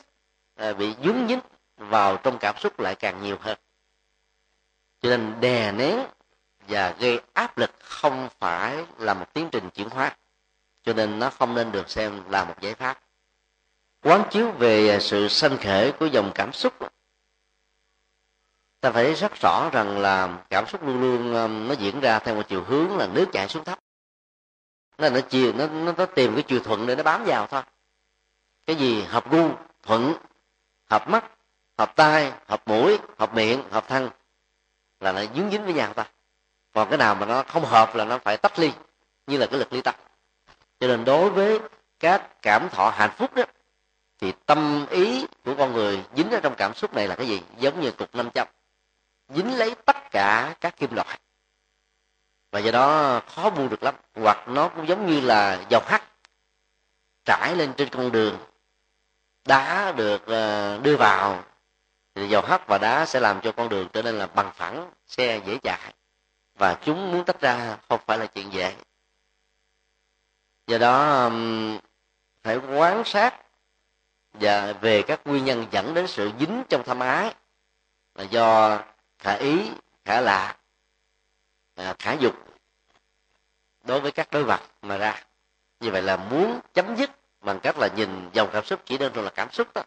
à, 0.55 0.73
bị 0.73 0.95
dướng 1.03 1.27
dính 1.27 1.39
vào 1.77 2.17
trong 2.17 2.37
cảm 2.39 2.57
xúc 2.57 2.79
lại 2.79 2.95
càng 2.95 3.23
nhiều 3.23 3.37
hơn 3.41 3.57
cho 5.01 5.09
nên 5.09 5.41
đè 5.41 5.71
nén 5.71 5.99
và 6.67 6.95
gây 6.99 7.19
áp 7.33 7.57
lực 7.57 7.71
không 7.79 8.29
phải 8.39 8.85
là 8.97 9.13
một 9.13 9.33
tiến 9.33 9.49
trình 9.51 9.69
chuyển 9.69 9.89
hóa. 9.89 10.15
Cho 10.83 10.93
nên 10.93 11.19
nó 11.19 11.29
không 11.29 11.55
nên 11.55 11.71
được 11.71 11.89
xem 11.89 12.21
là 12.29 12.45
một 12.45 12.55
giải 12.61 12.73
pháp. 12.73 12.99
Quán 14.03 14.23
chiếu 14.31 14.51
về 14.51 14.99
sự 14.99 15.27
sanh 15.27 15.57
khởi 15.57 15.91
của 15.91 16.05
dòng 16.05 16.31
cảm 16.35 16.53
xúc 16.53 16.73
ta 18.81 18.91
phải 18.91 19.13
rất 19.13 19.41
rõ 19.41 19.69
rằng 19.69 19.99
là 19.99 20.37
cảm 20.49 20.67
xúc 20.67 20.83
luôn 20.83 21.01
luôn 21.01 21.33
um, 21.33 21.67
nó 21.67 21.73
diễn 21.73 21.99
ra 21.99 22.19
theo 22.19 22.35
một 22.35 22.43
chiều 22.47 22.63
hướng 22.63 22.97
là 22.97 23.07
nước 23.07 23.25
chảy 23.31 23.47
xuống 23.47 23.63
thấp. 23.63 23.79
Nó 24.97 25.09
nó 25.09 25.19
chiều 25.29 25.53
nó 25.53 25.67
nó, 25.67 25.93
nó 25.97 26.05
tìm 26.05 26.33
cái 26.33 26.43
chiều 26.43 26.59
thuận 26.59 26.87
để 26.87 26.95
nó 26.95 27.03
bám 27.03 27.23
vào 27.25 27.47
thôi. 27.47 27.61
Cái 28.65 28.75
gì? 28.75 29.03
Hợp 29.03 29.31
gu 29.31 29.49
thuận 29.83 30.13
hợp 30.89 31.09
mắt 31.09 31.25
hợp 31.77 31.95
tai 31.95 32.33
hợp 32.47 32.61
mũi 32.65 32.99
hợp 33.17 33.35
miệng 33.35 33.63
hợp 33.71 33.87
thân 33.87 34.09
là 35.01 35.11
nó 35.11 35.21
dính 35.35 35.49
dính 35.51 35.63
với 35.63 35.73
nhau 35.73 35.93
ta. 35.93 36.05
Còn 36.73 36.89
cái 36.89 36.97
nào 36.97 37.15
mà 37.15 37.25
nó 37.25 37.43
không 37.43 37.65
hợp 37.65 37.95
là 37.95 38.05
nó 38.05 38.17
phải 38.17 38.37
tách 38.37 38.59
ly, 38.59 38.71
như 39.27 39.37
là 39.37 39.45
cái 39.45 39.59
lực 39.59 39.73
ly 39.73 39.81
tách 39.81 39.95
cho 40.81 40.87
nên 40.87 41.05
đối 41.05 41.29
với 41.29 41.59
các 41.99 42.41
cảm 42.41 42.69
thọ 42.69 42.89
hạnh 42.89 43.11
phúc 43.17 43.35
đó, 43.35 43.43
thì 44.21 44.33
tâm 44.45 44.85
ý 44.89 45.25
của 45.45 45.55
con 45.57 45.73
người 45.73 46.03
dính 46.15 46.31
ở 46.31 46.39
trong 46.39 46.55
cảm 46.57 46.73
xúc 46.73 46.93
này 46.93 47.07
là 47.07 47.15
cái 47.15 47.27
gì? 47.27 47.41
Giống 47.57 47.81
như 47.81 47.91
cục 47.91 48.15
năm 48.15 48.29
trăm 48.33 48.47
dính 49.29 49.57
lấy 49.57 49.75
tất 49.85 50.11
cả 50.11 50.55
các 50.61 50.77
kim 50.77 50.95
loại. 50.95 51.19
Và 52.51 52.59
do 52.59 52.71
đó 52.71 53.21
khó 53.35 53.49
buông 53.49 53.69
được 53.69 53.83
lắm. 53.83 53.95
Hoặc 54.15 54.47
nó 54.47 54.67
cũng 54.69 54.87
giống 54.87 55.07
như 55.07 55.19
là 55.19 55.59
dầu 55.69 55.81
hắt 55.85 56.03
trải 57.25 57.55
lên 57.55 57.73
trên 57.73 57.89
con 57.89 58.11
đường, 58.11 58.37
đá 59.45 59.91
được 59.91 60.25
ờ, 60.25 60.79
đưa 60.83 60.95
vào 60.95 61.43
dầu 62.15 62.41
hắt 62.41 62.67
và 62.67 62.77
đá 62.77 63.05
sẽ 63.05 63.19
làm 63.19 63.41
cho 63.41 63.51
con 63.51 63.69
đường 63.69 63.87
trở 63.93 64.01
nên 64.01 64.15
là 64.15 64.27
bằng 64.27 64.51
phẳng, 64.55 64.91
xe 65.07 65.41
dễ 65.45 65.57
chạy. 65.63 65.93
Và 66.55 66.73
chúng 66.73 67.11
muốn 67.11 67.25
tách 67.25 67.41
ra 67.41 67.77
không 67.89 67.99
phải 68.07 68.17
là 68.17 68.25
chuyện 68.25 68.53
dễ. 68.53 68.75
Do 70.67 70.77
đó 70.77 71.29
phải 72.43 72.57
quan 72.57 73.03
sát 73.05 73.35
và 74.33 74.73
về 74.73 75.01
các 75.01 75.21
nguyên 75.25 75.45
nhân 75.45 75.65
dẫn 75.71 75.93
đến 75.93 76.07
sự 76.07 76.31
dính 76.39 76.63
trong 76.69 76.83
tham 76.83 76.99
ái 76.99 77.33
là 78.15 78.23
do 78.23 78.79
khả 79.19 79.33
ý, 79.33 79.71
khả 80.05 80.21
lạ 80.21 80.57
à, 81.75 81.95
khả 81.99 82.13
dục 82.13 82.35
đối 83.83 84.01
với 84.01 84.11
các 84.11 84.31
đối 84.31 84.43
vật 84.43 84.61
mà 84.81 84.97
ra. 84.97 85.23
Như 85.79 85.91
vậy 85.91 86.01
là 86.01 86.17
muốn 86.17 86.59
chấm 86.73 86.95
dứt 86.95 87.11
bằng 87.41 87.59
cách 87.59 87.77
là 87.77 87.87
nhìn 87.95 88.29
dòng 88.33 88.49
cảm 88.53 88.65
xúc, 88.65 88.81
chỉ 88.85 88.97
đơn 88.97 89.13
thuần 89.13 89.25
là 89.25 89.31
cảm 89.31 89.51
xúc 89.51 89.67
đó, 89.73 89.83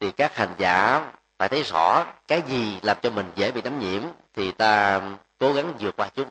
thì 0.00 0.12
các 0.12 0.36
hành 0.36 0.54
giả 0.58 1.10
phải 1.38 1.48
thấy 1.48 1.62
rõ 1.62 2.06
cái 2.28 2.42
gì 2.48 2.78
làm 2.82 2.96
cho 3.02 3.10
mình 3.10 3.32
dễ 3.34 3.50
bị 3.52 3.60
đắm 3.60 3.78
nhiễm 3.80 4.02
thì 4.34 4.52
ta 4.52 5.00
cố 5.38 5.52
gắng 5.52 5.74
vượt 5.78 5.96
qua 5.96 6.10
chúng. 6.14 6.28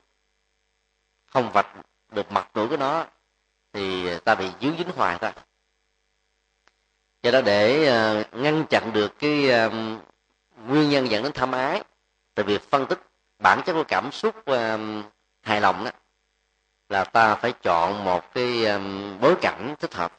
Không 1.33 1.51
vạch 1.51 1.67
được 2.11 2.31
mặt 2.31 2.49
mũi 2.53 2.67
của 2.67 2.77
nó 2.77 3.05
thì 3.73 4.17
ta 4.19 4.35
bị 4.35 4.49
dướng 4.61 4.77
dính 4.77 4.91
hoài 4.95 5.17
thôi. 5.21 5.31
Cho 7.23 7.31
đó 7.31 7.41
để 7.41 7.85
ờ, 7.85 8.23
ngăn 8.31 8.65
chặn 8.69 8.93
được 8.93 9.19
cái 9.19 9.49
ờ, 9.49 9.69
nguyên 10.67 10.89
nhân 10.89 11.09
dẫn 11.09 11.23
đến 11.23 11.31
tham 11.31 11.51
ái 11.51 11.83
từ 12.35 12.43
việc 12.43 12.69
phân 12.69 12.85
tích 12.85 12.99
bản 13.39 13.61
chất 13.65 13.73
của 13.73 13.83
cảm 13.87 14.11
xúc 14.11 14.45
ờ, 14.45 14.79
hài 15.41 15.61
lòng 15.61 15.83
đó 15.83 15.91
là 16.89 17.03
ta 17.03 17.35
phải 17.35 17.51
chọn 17.51 18.03
một 18.03 18.33
cái 18.33 18.65
bối 19.21 19.35
cảnh 19.41 19.75
thích 19.79 19.93
hợp. 19.93 20.13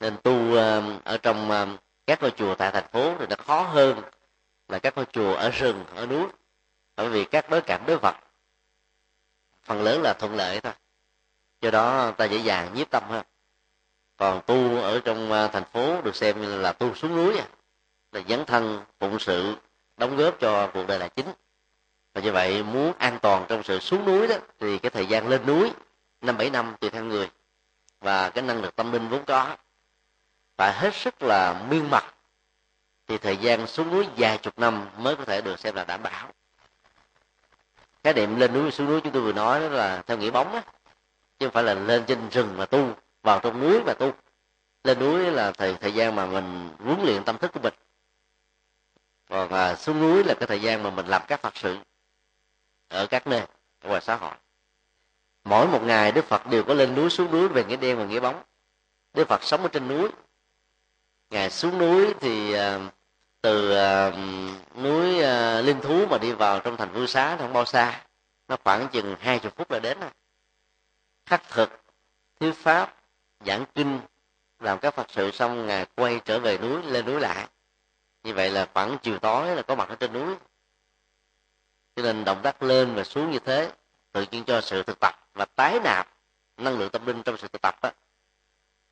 Nên 0.00 0.16
tu 0.22 0.56
ở 1.04 1.18
trong 1.22 1.68
các 2.06 2.22
ngôi 2.22 2.30
chùa 2.30 2.54
tại 2.54 2.70
thành 2.72 2.88
phố 2.92 3.14
thì 3.18 3.26
nó 3.30 3.36
khó 3.46 3.62
hơn 3.62 4.02
là 4.68 4.78
các 4.78 4.96
ngôi 4.96 5.06
chùa 5.12 5.34
ở 5.34 5.50
rừng, 5.50 5.84
ở 5.94 6.06
núi. 6.06 6.26
Bởi 6.96 7.08
vì 7.08 7.24
các 7.24 7.50
bối 7.50 7.60
cảnh 7.60 7.82
đối 7.86 7.98
vật, 7.98 8.16
phần 9.62 9.82
lớn 9.82 10.02
là 10.02 10.12
thuận 10.12 10.36
lợi 10.36 10.60
thôi. 10.60 10.72
Do 11.60 11.70
đó 11.70 12.10
ta 12.10 12.24
dễ 12.24 12.38
dàng 12.38 12.74
nhiếp 12.74 12.90
tâm 12.90 13.02
hơn. 13.08 13.24
Còn 14.16 14.40
tu 14.46 14.80
ở 14.80 15.00
trong 15.04 15.32
à, 15.32 15.48
thành 15.48 15.64
phố 15.64 16.02
được 16.02 16.16
xem 16.16 16.42
như 16.42 16.60
là 16.60 16.72
tu 16.72 16.94
xuống 16.94 17.16
núi 17.16 17.38
à, 17.38 17.46
là 18.12 18.20
dấn 18.28 18.44
thân, 18.44 18.84
phụng 19.00 19.18
sự, 19.18 19.56
đóng 19.96 20.16
góp 20.16 20.40
cho 20.40 20.70
cuộc 20.74 20.86
đời 20.86 20.98
là 20.98 21.08
chính. 21.08 21.26
Và 22.14 22.20
như 22.20 22.32
vậy 22.32 22.62
muốn 22.62 22.92
an 22.98 23.18
toàn 23.22 23.44
trong 23.48 23.62
sự 23.62 23.78
xuống 23.78 24.04
núi 24.04 24.26
đó, 24.26 24.36
thì 24.60 24.78
cái 24.78 24.90
thời 24.90 25.06
gian 25.06 25.28
lên 25.28 25.46
núi, 25.46 25.72
năm 26.20 26.38
bảy 26.38 26.50
năm 26.50 26.74
tùy 26.80 26.90
theo 26.90 27.04
người 27.04 27.30
và 28.00 28.30
cái 28.30 28.44
năng 28.44 28.62
lực 28.62 28.76
tâm 28.76 28.92
linh 28.92 29.08
vốn 29.08 29.24
có 29.24 29.56
phải 30.56 30.72
hết 30.72 30.94
sức 30.94 31.22
là 31.22 31.66
miên 31.70 31.90
mật. 31.90 32.04
Thì 33.06 33.18
thời 33.18 33.36
gian 33.36 33.66
xuống 33.66 33.90
núi 33.90 34.08
vài 34.16 34.38
chục 34.38 34.58
năm 34.58 34.88
mới 34.98 35.16
có 35.16 35.24
thể 35.24 35.40
được 35.40 35.58
xem 35.58 35.74
là 35.74 35.84
đảm 35.84 36.02
bảo. 36.02 36.32
Cái 38.02 38.14
niệm 38.14 38.36
lên 38.36 38.52
núi 38.52 38.70
xuống 38.70 38.86
núi 38.86 39.00
chúng 39.00 39.12
tôi 39.12 39.22
vừa 39.22 39.32
nói 39.32 39.60
đó 39.60 39.68
là 39.68 40.02
theo 40.06 40.18
nghĩa 40.18 40.30
bóng 40.30 40.52
á. 40.52 40.62
Chứ 41.38 41.46
không 41.46 41.52
phải 41.52 41.62
là 41.62 41.74
lên 41.74 42.04
trên 42.06 42.28
rừng 42.28 42.56
mà 42.56 42.66
tu 42.66 42.94
vào 43.22 43.40
trong 43.40 43.60
núi 43.60 43.80
mà 43.86 43.94
tu. 43.94 44.12
Lên 44.84 44.98
núi 44.98 45.30
là 45.30 45.52
thời 45.52 45.74
thời 45.74 45.94
gian 45.94 46.14
mà 46.14 46.26
mình 46.26 46.70
huấn 46.78 47.04
luyện 47.04 47.24
tâm 47.24 47.38
thức 47.38 47.52
của 47.52 47.60
mình. 47.60 47.74
Còn 49.28 49.52
à, 49.52 49.76
xuống 49.76 50.00
núi 50.00 50.24
là 50.24 50.34
cái 50.34 50.46
thời 50.46 50.60
gian 50.60 50.82
mà 50.82 50.90
mình 50.90 51.06
làm 51.06 51.22
các 51.28 51.42
phật 51.42 51.56
sự 51.56 51.76
ở 52.88 53.06
các 53.06 53.26
nơi 53.26 53.40
ở 53.80 53.88
ngoài 53.88 54.00
xã 54.00 54.16
hội. 54.16 54.34
Mỗi 55.44 55.66
một 55.66 55.82
ngày 55.82 56.12
đức 56.12 56.24
phật 56.24 56.46
đều 56.46 56.64
có 56.64 56.74
lên 56.74 56.94
núi 56.94 57.10
xuống 57.10 57.30
núi 57.30 57.48
về 57.48 57.64
nghĩa 57.64 57.76
đen 57.76 57.98
và 57.98 58.04
nghĩa 58.04 58.20
bóng. 58.20 58.42
Đức 59.14 59.28
phật 59.28 59.42
sống 59.42 59.62
ở 59.62 59.68
trên 59.68 59.88
núi 59.88 60.08
ngày 61.34 61.50
xuống 61.50 61.78
núi 61.78 62.14
thì 62.20 62.52
ờ, 62.52 62.80
từ 63.40 63.70
ờ, 63.70 64.12
núi 64.76 65.20
ờ, 65.20 65.62
linh 65.62 65.80
thú 65.80 66.06
mà 66.06 66.18
đi 66.18 66.32
vào 66.32 66.60
trong 66.60 66.76
thành 66.76 66.92
vương 66.92 67.06
xá 67.06 67.36
không 67.36 67.52
bao 67.52 67.64
xa. 67.64 68.04
Nó 68.48 68.56
khoảng 68.64 68.88
chừng 68.88 69.16
hai 69.20 69.38
chục 69.38 69.56
phút 69.56 69.70
là 69.70 69.78
đến 69.78 70.00
rồi. 70.00 70.10
Khắc 71.26 71.42
thực 71.48 71.70
thuyết 72.40 72.52
pháp 72.52 72.96
giảng 73.46 73.64
kinh 73.74 74.00
làm 74.60 74.78
các 74.78 74.94
phật 74.94 75.06
sự 75.10 75.30
xong 75.30 75.66
ngài 75.66 75.86
quay 75.96 76.20
trở 76.24 76.38
về 76.38 76.58
núi 76.58 76.82
lên 76.82 77.06
núi 77.06 77.20
lại. 77.20 77.48
Như 78.22 78.34
vậy 78.34 78.50
là 78.50 78.68
khoảng 78.74 78.96
chiều 79.02 79.18
tối 79.18 79.56
là 79.56 79.62
có 79.62 79.74
mặt 79.74 79.88
ở 79.88 79.94
trên 79.94 80.12
núi. 80.12 80.34
Cho 81.96 82.02
nên 82.02 82.24
động 82.24 82.40
tác 82.42 82.62
lên 82.62 82.94
và 82.94 83.04
xuống 83.04 83.30
như 83.30 83.38
thế 83.38 83.72
tự 84.12 84.24
nhiên 84.30 84.44
cho 84.44 84.60
sự 84.60 84.82
thực 84.82 85.00
tập 85.00 85.14
và 85.34 85.44
tái 85.44 85.78
nạp 85.84 86.08
năng 86.56 86.78
lượng 86.78 86.90
tâm 86.90 87.06
linh 87.06 87.22
trong 87.22 87.36
sự 87.36 87.48
thực 87.48 87.62
tập 87.62 87.74
đó, 87.82 87.90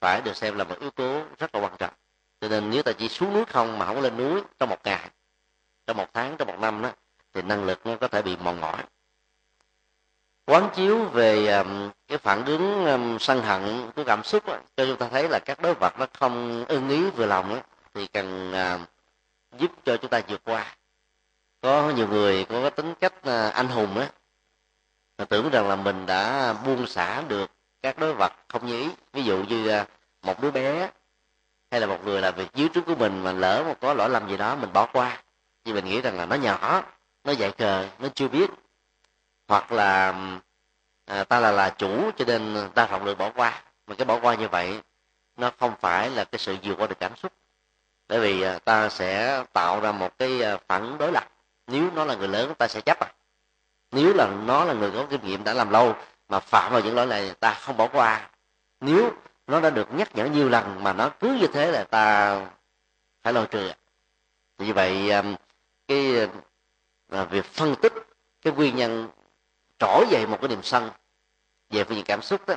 phải 0.01 0.20
được 0.20 0.36
xem 0.36 0.59
là 0.59 0.64
một 0.64 0.80
yếu 0.80 0.90
tố 0.90 1.24
rất 1.38 1.55
là 1.55 1.61
quan 1.61 1.76
trọng 1.78 1.95
cho 2.43 2.49
nên 2.49 2.70
nếu 2.70 2.82
ta 2.82 2.93
chỉ 2.93 3.09
xuống 3.09 3.34
núi 3.34 3.45
không 3.45 3.78
mà 3.78 3.86
không 3.86 4.01
lên 4.01 4.16
núi 4.16 4.40
trong 4.59 4.68
một 4.68 4.78
ngày 4.84 5.11
trong 5.86 5.97
một 5.97 6.09
tháng 6.14 6.36
trong 6.36 6.49
một 6.49 6.59
năm 6.61 6.82
đó 6.82 6.90
thì 7.34 7.43
năng 7.43 7.64
lực 7.64 7.86
nó 7.86 7.97
có 7.97 8.09
thể 8.09 8.22
bị 8.22 8.36
mòn 8.36 8.61
mỏi. 8.61 8.82
Quán 10.47 10.68
chiếu 10.74 11.05
về 11.05 11.47
um, 11.47 11.90
cái 12.09 12.18
phản 12.18 12.45
ứng 12.45 12.84
um, 12.86 13.18
sân 13.18 13.43
hận 13.43 13.90
của 13.97 14.05
cảm 14.05 14.24
xúc 14.24 14.47
đó, 14.47 14.59
cho 14.76 14.86
chúng 14.86 14.97
ta 14.97 15.09
thấy 15.09 15.28
là 15.28 15.38
các 15.38 15.61
đối 15.62 15.74
vật 15.74 15.99
nó 15.99 16.07
không 16.18 16.64
ưng 16.68 16.88
ý 16.88 17.11
vừa 17.11 17.26
lòng 17.26 17.55
đó, 17.55 17.61
thì 17.95 18.07
cần 18.07 18.53
uh, 18.53 18.80
giúp 19.61 19.70
cho 19.84 19.97
chúng 19.97 20.11
ta 20.11 20.22
vượt 20.28 20.40
qua. 20.45 20.76
Có 21.61 21.90
nhiều 21.97 22.09
người 22.09 22.45
có 22.45 22.61
cái 22.61 22.70
tính 22.70 22.95
cách 23.01 23.14
uh, 23.18 23.55
anh 23.55 23.68
hùng 23.68 23.99
á 23.99 24.11
tưởng 25.28 25.51
rằng 25.51 25.68
là 25.68 25.76
mình 25.76 26.07
đã 26.07 26.53
buông 26.53 26.86
xả 26.86 27.22
được 27.28 27.51
các 27.82 27.99
đối 27.99 28.14
vật 28.14 28.32
không 28.49 28.66
như 28.66 28.80
ý. 28.80 28.90
Ví 29.12 29.22
dụ 29.22 29.43
như 29.49 29.80
uh, 29.80 29.88
một 30.22 30.43
đứa 30.43 30.51
bé 30.51 30.90
hay 31.73 31.81
là 31.81 31.87
một 31.87 31.99
người 32.05 32.20
làm 32.20 32.35
việc 32.35 32.49
dưới 32.55 32.68
trước 32.68 32.87
của 32.87 32.95
mình 32.95 33.23
mà 33.23 33.33
lỡ 33.33 33.64
một 33.66 33.75
có 33.81 33.95
lỗi 33.95 34.11
lầm 34.11 34.29
gì 34.29 34.37
đó 34.37 34.57
mình 34.57 34.73
bỏ 34.73 34.87
qua. 34.93 35.23
Vì 35.64 35.73
mình 35.73 35.85
nghĩ 35.85 36.01
rằng 36.01 36.16
là 36.16 36.27
nó 36.27 36.37
nhỏ 36.37 36.83
nó 37.25 37.33
dạy 37.33 37.53
cờ 37.53 37.87
nó 37.99 38.09
chưa 38.14 38.29
biết. 38.29 38.51
Hoặc 39.49 39.73
là 39.73 40.14
à, 41.07 41.25
ta 41.25 41.41
là 41.41 41.51
là 41.51 41.70
chủ 41.70 42.11
cho 42.16 42.25
nên 42.25 42.68
ta 42.75 42.87
rộng 42.87 43.05
lượng 43.05 43.18
bỏ 43.18 43.31
qua. 43.31 43.62
Mà 43.87 43.95
cái 43.95 44.05
bỏ 44.05 44.18
qua 44.23 44.35
như 44.35 44.49
vậy 44.49 44.81
nó 45.37 45.51
không 45.59 45.75
phải 45.81 46.11
là 46.11 46.25
cái 46.25 46.39
sự 46.39 46.57
vượt 46.62 46.75
qua 46.79 46.87
được 46.87 47.01
cảm 47.01 47.16
xúc. 47.16 47.33
Bởi 48.09 48.20
vì 48.20 48.43
à, 48.43 48.59
ta 48.59 48.89
sẽ 48.89 49.45
tạo 49.53 49.81
ra 49.81 49.93
một 49.93 50.18
cái 50.18 50.43
à, 50.43 50.57
phản 50.68 50.83
ứng 50.83 50.99
đối 50.99 51.12
lập. 51.12 51.29
Nếu 51.66 51.91
nó 51.95 52.05
là 52.05 52.14
người 52.14 52.29
lớn 52.29 52.55
ta 52.59 52.68
sẽ 52.68 52.81
chấp 52.81 53.01
à. 53.01 53.12
Nếu 53.93 54.14
là 54.14 54.27
nó 54.45 54.64
là 54.64 54.75
người 54.75 54.91
có 54.91 55.07
kinh 55.11 55.25
nghiệm 55.25 55.45
đã 55.45 55.55
làm 55.55 55.70
lâu 55.70 55.97
mà 56.29 56.41
phạm 56.41 56.73
vào 56.73 56.81
những 56.81 56.95
lỗi 56.95 57.07
này 57.07 57.35
ta 57.41 57.55
không 57.55 57.77
bỏ 57.77 57.89
qua. 57.93 58.31
Nếu 58.81 59.11
nó 59.53 59.61
đã 59.61 59.70
được 59.70 59.94
nhắc 59.94 60.16
nhở 60.16 60.26
nhiều 60.26 60.48
lần 60.48 60.84
mà 60.84 60.92
nó 60.92 61.11
cứ 61.20 61.38
như 61.40 61.46
thế 61.46 61.70
là 61.70 61.84
ta 61.84 62.40
phải 63.22 63.32
lo 63.32 63.44
trừ 63.44 63.72
như 64.59 64.72
vậy 64.72 65.11
um, 65.11 65.34
cái 65.88 66.24
uh, 66.24 66.30
uh, 67.22 67.30
việc 67.30 67.44
phân 67.44 67.74
tích 67.82 67.92
cái 68.42 68.53
nguyên 68.53 68.76
nhân 68.76 69.09
trỗi 69.78 70.07
dậy 70.11 70.26
một 70.26 70.38
cái 70.40 70.48
niềm 70.48 70.62
sân 70.62 70.90
về 71.70 71.84
phương 71.84 71.96
diện 71.96 72.05
cảm 72.05 72.22
xúc 72.22 72.46
đó 72.46 72.55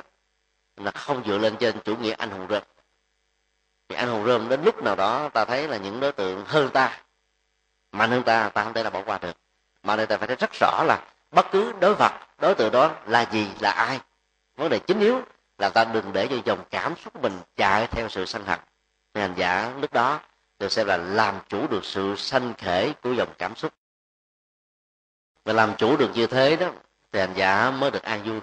là 0.76 0.90
không 0.90 1.22
dựa 1.26 1.38
lên 1.38 1.56
trên 1.60 1.80
chủ 1.84 1.96
nghĩa 1.96 2.12
anh 2.12 2.30
hùng 2.30 2.46
rơm 2.50 2.62
thì 3.88 3.96
anh 3.96 4.08
hùng 4.08 4.26
rơm 4.26 4.48
đến 4.48 4.60
lúc 4.64 4.82
nào 4.82 4.96
đó 4.96 5.28
ta 5.28 5.44
thấy 5.44 5.68
là 5.68 5.76
những 5.76 6.00
đối 6.00 6.12
tượng 6.12 6.44
hơn 6.46 6.70
ta, 6.70 7.00
mạnh 7.92 8.10
hơn 8.10 8.22
ta 8.22 8.48
ta 8.48 8.64
không 8.64 8.72
thể 8.72 8.82
là 8.82 8.90
bỏ 8.90 9.02
qua 9.06 9.18
được. 9.18 9.36
Mà 9.82 9.96
đây 9.96 10.06
ta 10.06 10.16
phải 10.16 10.26
thấy 10.26 10.36
rất 10.36 10.50
rõ 10.60 10.84
là 10.86 11.02
bất 11.30 11.46
cứ 11.52 11.72
đối 11.80 11.94
vật, 11.94 12.12
đối 12.38 12.54
tượng 12.54 12.72
đó 12.72 12.94
là 13.06 13.26
gì, 13.32 13.48
là 13.60 13.70
ai. 13.70 14.00
Vấn 14.56 14.68
đề 14.68 14.78
chính 14.78 15.00
yếu 15.00 15.22
là 15.58 15.70
ta 15.70 15.84
đừng 15.84 16.12
để 16.12 16.28
cho 16.30 16.36
dòng 16.44 16.64
cảm 16.70 16.96
xúc 16.96 17.22
mình 17.22 17.40
chạy 17.56 17.86
theo 17.86 18.08
sự 18.08 18.26
sân 18.26 18.44
hận. 18.44 18.60
Hành 19.14 19.34
giả 19.36 19.74
lúc 19.80 19.92
đó 19.92 20.20
được 20.58 20.72
xem 20.72 20.86
là 20.86 20.96
làm 20.96 21.40
chủ 21.48 21.66
được 21.66 21.84
sự 21.84 22.16
sanh 22.16 22.54
khể 22.54 22.92
của 23.02 23.12
dòng 23.12 23.34
cảm 23.38 23.56
xúc. 23.56 23.72
Và 25.44 25.52
làm 25.52 25.74
chủ 25.78 25.96
được 25.96 26.10
như 26.14 26.26
thế 26.26 26.56
đó 26.56 26.72
thì 27.12 27.20
hành 27.20 27.34
giả 27.34 27.70
mới 27.70 27.90
được 27.90 28.02
an 28.02 28.22
vui. 28.22 28.40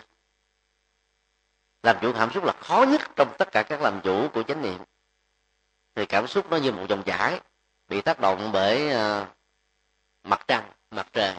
Làm 1.83 1.97
chủ 2.01 2.13
cảm 2.13 2.31
xúc 2.33 2.43
là 2.43 2.53
khó 2.59 2.85
nhất 2.89 3.01
trong 3.15 3.35
tất 3.37 3.51
cả 3.51 3.63
các 3.63 3.81
làm 3.81 4.01
chủ 4.01 4.27
của 4.33 4.43
chánh 4.43 4.61
niệm. 4.61 4.77
Thì 5.95 6.05
cảm 6.05 6.27
xúc 6.27 6.49
nó 6.49 6.57
như 6.57 6.71
một 6.71 6.85
dòng 6.89 7.03
chảy 7.03 7.39
bị 7.87 8.01
tác 8.01 8.19
động 8.19 8.49
bởi 8.53 8.87
uh, 8.87 9.27
mặt 10.23 10.41
trăng 10.47 10.71
mặt 10.91 11.07
trời 11.13 11.35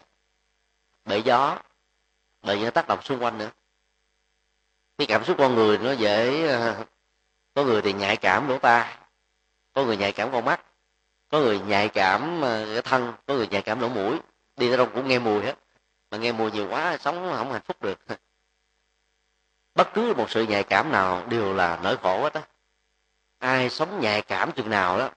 bởi 1.05 1.23
gió 1.23 1.59
bởi 2.43 2.59
những 2.59 2.73
tác 2.73 2.89
động 2.89 3.03
xung 3.03 3.23
quanh 3.23 3.39
nữa 3.39 3.51
cái 4.99 5.07
cảm 5.07 5.25
xúc 5.25 5.37
con 5.39 5.55
người 5.55 5.79
nó 5.79 5.93
dễ 5.93 6.47
ờ, 6.49 6.85
có 7.55 7.65
người 7.65 7.83
thì 7.83 7.93
nhạy 7.93 8.17
cảm 8.17 8.49
lỗ 8.49 8.59
tai 8.59 8.97
có 9.75 9.85
người 9.85 9.97
nhạy 9.97 10.13
cảm 10.13 10.33
con 10.33 10.45
mắt, 10.45 10.61
có 11.29 11.41
người 11.41 11.61
nhạy 11.61 11.89
cảm 11.89 12.41
ờ, 12.41 12.67
cái 12.73 12.83
thân, 12.83 13.13
có 13.27 13.35
người 13.35 13.47
nhạy 13.47 13.63
cảm 13.63 13.81
lỗ 13.81 13.89
mũi. 13.89 14.19
Đi 14.57 14.71
ra 14.71 14.77
đâu 14.77 14.87
cũng 14.95 15.09
nghe 15.09 15.19
mùi 15.19 15.43
hết, 15.43 15.55
mà 16.11 16.19
nghe 16.19 16.33
mùi 16.33 16.51
nhiều 16.53 16.67
quá 16.71 16.99
sống 17.01 17.33
không 17.37 17.53
hạnh 17.53 17.63
phúc 17.65 17.83
được. 17.83 17.99
Bất 19.75 19.95
cứ 19.95 20.15
một 20.17 20.31
sự 20.31 20.43
nhạy 20.47 20.65
cảm 20.65 20.93
nào 20.93 21.27
đều 21.29 21.55
là 21.55 21.79
nỗi 21.83 21.97
khổ 21.97 22.23
hết 22.23 22.35
á. 22.35 22.43
Ai 23.39 23.71
sống 23.71 24.01
nhạy 24.01 24.23
cảm 24.23 24.53
chừng 24.53 24.71
nào 24.71 24.99
đó, 24.99 25.11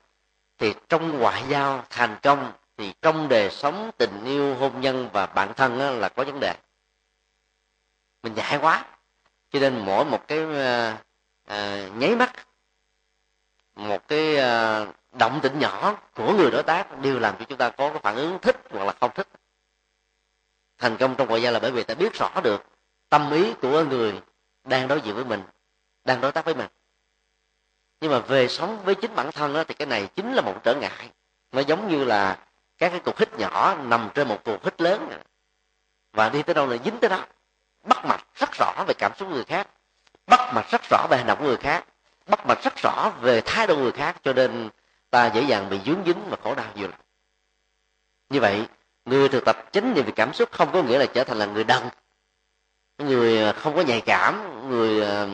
thì 0.58 0.74
trong 0.90 1.20
ngoại 1.20 1.44
giao 1.48 1.86
thành 1.90 2.18
công, 2.24 2.52
thì 2.78 2.94
trong 3.02 3.30
đời 3.30 3.50
sống 3.52 3.92
tình 3.98 4.24
yêu 4.26 4.56
hôn 4.56 4.82
nhân 4.82 5.10
và 5.14 5.26
bản 5.26 5.54
thân 5.54 5.80
đó 5.80 5.92
là 5.92 6.10
có 6.10 6.24
vấn 6.24 6.40
đề. 6.40 6.56
Mình 8.24 8.34
nhạy 8.34 8.58
quá 8.58 8.86
cho 9.52 9.60
nên 9.60 9.86
mỗi 9.86 10.06
một 10.06 10.28
cái 10.28 10.40
uh, 10.40 10.96
uh, 11.52 11.98
nháy 11.98 12.16
mắt 12.16 12.48
một 13.76 14.08
cái 14.08 14.36
uh, 14.36 14.96
động 15.12 15.40
tĩnh 15.44 15.60
nhỏ 15.60 15.98
của 16.16 16.34
người 16.34 16.52
đối 16.52 16.64
tác 16.64 17.02
đều 17.02 17.20
làm 17.20 17.36
cho 17.40 17.46
chúng 17.46 17.58
ta 17.58 17.70
có 17.70 17.90
cái 17.90 18.00
phản 18.04 18.16
ứng 18.16 18.40
thích 18.42 18.58
hoặc 18.72 18.84
là 18.84 18.94
không 19.00 19.12
thích. 19.16 19.28
Thành 20.78 20.98
công 20.98 21.16
trong 21.16 21.28
ngoại 21.28 21.42
giao 21.42 21.54
là 21.54 21.60
bởi 21.60 21.72
vì 21.72 21.84
ta 21.84 21.94
biết 21.94 22.14
rõ 22.14 22.42
được 22.44 22.64
tâm 23.10 23.32
ý 23.32 23.54
của 23.62 23.84
người 23.84 24.22
đang 24.64 24.88
đối 24.88 25.02
diện 25.02 25.16
với 25.16 25.26
mình 25.26 25.44
đang 26.08 26.22
đối 26.22 26.32
tác 26.32 26.46
với 26.46 26.56
mình. 26.56 26.68
Nhưng 28.02 28.12
mà 28.12 28.20
về 28.20 28.48
sống 28.48 28.84
với 28.84 28.96
chính 28.96 29.16
bản 29.16 29.32
thân 29.32 29.54
đó, 29.54 29.64
thì 29.64 29.74
cái 29.74 29.86
này 29.86 30.08
chính 30.16 30.34
là 30.34 30.42
một 30.42 30.56
trở 30.64 30.76
ngại. 30.76 31.12
Nó 31.52 31.62
giống 31.62 31.88
như 31.88 32.04
là 32.04 32.38
các 32.78 32.90
cái 32.90 33.00
cục 33.00 33.20
hít 33.20 33.40
nhỏ 33.40 33.76
nằm 33.84 34.10
trên 34.14 34.28
một 34.28 34.44
cục 34.44 34.66
hít 34.66 34.82
lớn. 34.82 35.10
Và 36.14 36.30
đi 36.30 36.44
tới 36.44 36.54
đâu 36.54 36.68
là 36.68 36.78
dính 36.86 37.00
tới 37.00 37.10
đó 37.10 37.26
bắt 37.88 38.06
mạch 38.06 38.24
rất 38.36 38.50
rõ 38.60 38.84
về 38.88 38.94
cảm 38.94 39.12
xúc 39.18 39.30
người 39.30 39.44
khác. 39.44 39.68
Bắt 40.28 40.54
mạch 40.54 40.72
rất 40.72 40.82
rõ 40.90 41.08
về 41.10 41.18
hành 41.18 41.28
động 41.28 41.40
của 41.40 41.46
người 41.46 41.58
khác. 41.58 41.86
Bắt 42.28 42.46
mạch 42.46 42.64
rất 42.64 42.74
rõ 42.84 43.12
về 43.22 43.42
thái 43.42 43.68
độ 43.68 43.76
người 43.76 43.92
khác, 43.92 44.16
cho 44.24 44.34
nên 44.34 44.70
ta 45.10 45.26
dễ 45.26 45.42
dàng 45.42 45.70
bị 45.70 45.80
dướng 45.86 46.04
dính 46.06 46.30
và 46.30 46.38
khổ 46.44 46.56
đau 46.56 46.66
nhiều 46.76 46.88
lắm. 46.88 47.00
Như 48.30 48.40
vậy, 48.40 48.68
người 49.06 49.30
thực 49.30 49.46
tập 49.46 49.58
chính 49.72 49.94
niệm 49.94 50.06
về 50.06 50.12
cảm 50.16 50.34
xúc 50.34 50.50
không 50.52 50.72
có 50.72 50.84
nghĩa 50.84 50.98
là 50.98 51.06
trở 51.06 51.24
thành 51.24 51.38
là 51.38 51.46
người 51.46 51.64
đần. 51.64 51.84
Người 52.98 53.44
à, 53.44 53.54
không 53.54 53.76
có 53.76 53.82
nhạy 53.82 54.02
cảm, 54.02 54.62
người 54.70 55.06
à, 55.06 55.28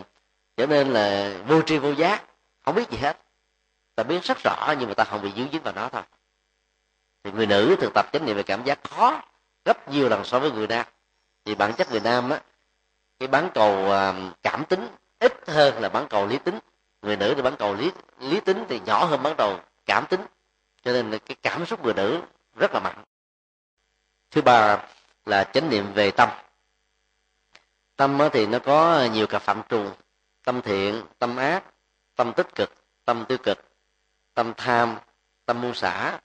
trở 0.57 0.67
nên 0.67 0.93
là 0.93 1.33
vô 1.47 1.61
tri 1.61 1.77
vô 1.77 1.91
giác, 1.91 2.23
không 2.65 2.75
biết 2.75 2.89
gì 2.89 2.97
hết. 2.97 3.17
Ta 3.95 4.03
biết 4.03 4.23
rất 4.23 4.37
rõ 4.43 4.73
nhưng 4.79 4.89
mà 4.89 4.93
ta 4.93 5.03
không 5.03 5.21
bị 5.21 5.31
dướng 5.35 5.47
dính 5.51 5.63
vào 5.63 5.73
nó 5.73 5.89
thôi. 5.89 6.01
Thì 7.23 7.31
người 7.31 7.45
nữ 7.45 7.75
thực 7.81 7.93
tập 7.93 8.09
chánh 8.13 8.25
niệm 8.25 8.35
về 8.35 8.43
cảm 8.43 8.63
giác 8.63 8.79
khó 8.83 9.21
gấp 9.65 9.89
nhiều 9.89 10.09
lần 10.09 10.23
so 10.23 10.39
với 10.39 10.51
người 10.51 10.67
nam 10.67 10.85
thì 11.45 11.55
bản 11.55 11.73
chất 11.73 11.91
người 11.91 11.99
nam 11.99 12.29
á, 12.29 12.41
cái 13.19 13.27
bán 13.27 13.49
cầu 13.53 13.91
à, 13.91 14.13
cảm 14.43 14.65
tính 14.65 14.87
ít 15.19 15.49
hơn 15.49 15.81
là 15.81 15.89
bán 15.89 16.07
cầu 16.09 16.27
lý 16.27 16.37
tính. 16.37 16.59
Người 17.01 17.17
nữ 17.17 17.33
thì 17.35 17.41
bán 17.41 17.55
cầu 17.59 17.75
lý 17.75 17.91
lý 18.19 18.39
tính 18.39 18.65
thì 18.69 18.81
nhỏ 18.85 19.05
hơn 19.05 19.23
bán 19.23 19.35
cầu 19.37 19.59
cảm 19.85 20.05
tính. 20.09 20.21
Cho 20.83 20.91
nên 20.93 21.11
là 21.11 21.17
cái 21.17 21.35
cảm 21.41 21.65
xúc 21.65 21.83
người 21.83 21.93
nữ 21.93 22.21
rất 22.55 22.71
là 22.73 22.79
mạnh. 22.79 23.03
Thứ 24.31 24.41
ba 24.41 24.85
là 25.25 25.43
chánh 25.43 25.69
niệm 25.69 25.93
về 25.93 26.11
tâm. 26.11 26.29
Tâm 27.95 28.19
thì 28.33 28.45
nó 28.45 28.59
có 28.59 29.07
nhiều 29.13 29.27
cặp 29.27 29.41
phạm 29.41 29.61
trù. 29.69 29.85
Tâm 30.43 30.61
thiện, 30.61 31.03
tâm 31.19 31.37
ác, 31.37 31.63
tâm 32.15 32.33
tích 32.33 32.55
cực, 32.55 32.73
tâm 33.05 33.25
tiêu 33.25 33.37
cực, 33.37 33.59
tâm 34.33 34.53
tham, 34.57 34.97
tâm 35.45 35.61
mưu 35.61 35.73
xả, 35.73 36.19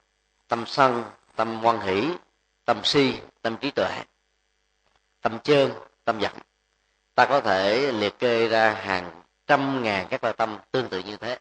tâm 0.49 0.67
sân, 0.67 1.05
tâm 1.37 1.59
hoan 1.61 1.81
hỷ, 1.81 2.09
tâm 2.65 2.85
si, 2.85 3.21
tâm 3.43 3.57
trí 3.57 3.71
tuệ 3.71 4.05
tâm 5.21 5.39
chơn, 5.45 5.71
tâm 6.05 6.21
giận 6.21 6.33
ta 7.19 7.27
có 7.27 7.41
thể 7.41 7.93
liệt 7.93 8.19
kê 8.19 8.49
ra 8.49 8.71
hàng 8.83 9.11
trăm 9.47 9.83
ngàn 9.83 10.07
các 10.11 10.25
loại 10.25 10.35
tâm 10.39 10.59
tương 10.71 10.89
tự 10.89 10.99
như 10.99 11.17
thế. 11.17 11.39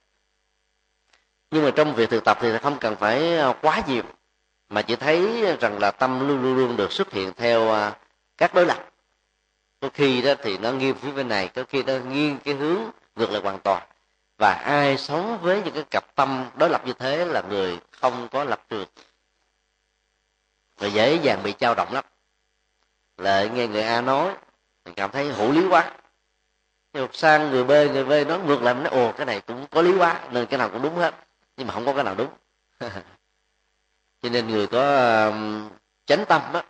Nhưng 1.51 1.63
mà 1.65 1.71
trong 1.75 1.95
việc 1.95 2.09
thực 2.09 2.23
tập 2.23 2.37
thì 2.41 2.57
không 2.61 2.77
cần 2.79 2.95
phải 2.95 3.37
à, 3.37 3.53
quá 3.61 3.81
nhiều, 3.87 4.03
mà 4.69 4.81
chỉ 4.81 4.95
thấy 4.95 5.45
rằng 5.61 5.79
là 5.79 5.91
tâm 5.91 6.27
luôn 6.27 6.41
luôn 6.41 6.55
luôn 6.55 6.77
được 6.77 6.91
xuất 6.91 7.11
hiện 7.11 7.33
theo 7.37 7.71
à, 7.71 7.97
các 8.37 8.53
đối 8.53 8.65
lập. 8.65 8.89
Có 9.79 9.89
khi 9.93 10.21
đó 10.21 10.33
thì 10.43 10.57
nó 10.57 10.71
nghiêng 10.71 10.95
phía 10.95 11.11
bên 11.11 11.27
này, 11.27 11.47
có 11.47 11.63
khi 11.69 11.83
nó 11.83 11.93
nghiêng 11.93 12.37
cái 12.43 12.53
hướng 12.53 12.81
ngược 13.15 13.31
lại 13.31 13.41
hoàn 13.41 13.59
toàn. 13.59 13.83
Và 14.37 14.53
ai 14.53 14.97
sống 14.97 15.39
với 15.41 15.61
những 15.61 15.73
cái 15.73 15.83
cặp 15.91 16.15
tâm 16.15 16.45
đối 16.55 16.69
lập 16.69 16.81
như 16.85 16.93
thế 16.93 17.25
là 17.25 17.41
người 17.49 17.79
không 17.91 18.27
có 18.31 18.43
lập 18.43 18.61
trường. 18.69 18.87
Và 20.77 20.87
dễ 20.87 21.15
dàng 21.15 21.43
bị 21.43 21.51
trao 21.51 21.75
động 21.75 21.93
lắm 21.93 22.05
lại 23.17 23.49
nghe 23.49 23.67
người 23.67 23.81
a 23.81 24.01
nói, 24.01 24.35
mình 24.85 24.93
cảm 24.93 25.11
thấy 25.11 25.33
hữu 25.33 25.51
lý 25.51 25.67
quá. 25.67 25.91
Nhưng 26.93 27.07
sang 27.13 27.51
người 27.51 27.63
b 27.63 27.69
người 27.69 28.05
b 28.05 28.27
nói 28.27 28.39
ngược 28.39 28.61
lại, 28.61 28.73
mình 28.73 28.83
nói, 28.83 28.93
ồ, 28.93 29.11
cái 29.11 29.25
này 29.25 29.41
cũng 29.41 29.65
có 29.71 29.81
lý 29.81 29.97
quá, 29.97 30.21
nên 30.31 30.45
cái 30.45 30.57
nào 30.59 30.69
cũng 30.69 30.81
đúng 30.81 30.95
hết. 30.95 31.15
Nhưng 31.57 31.67
mà 31.67 31.73
không 31.73 31.85
có 31.85 31.93
cái 31.93 32.03
nào 32.03 32.15
đúng. 32.15 32.29
Cho 34.21 34.29
nên 34.29 34.47
người 34.47 34.67
có 34.67 34.81
chánh 36.05 36.25
tâm 36.25 36.41
á 36.53 36.63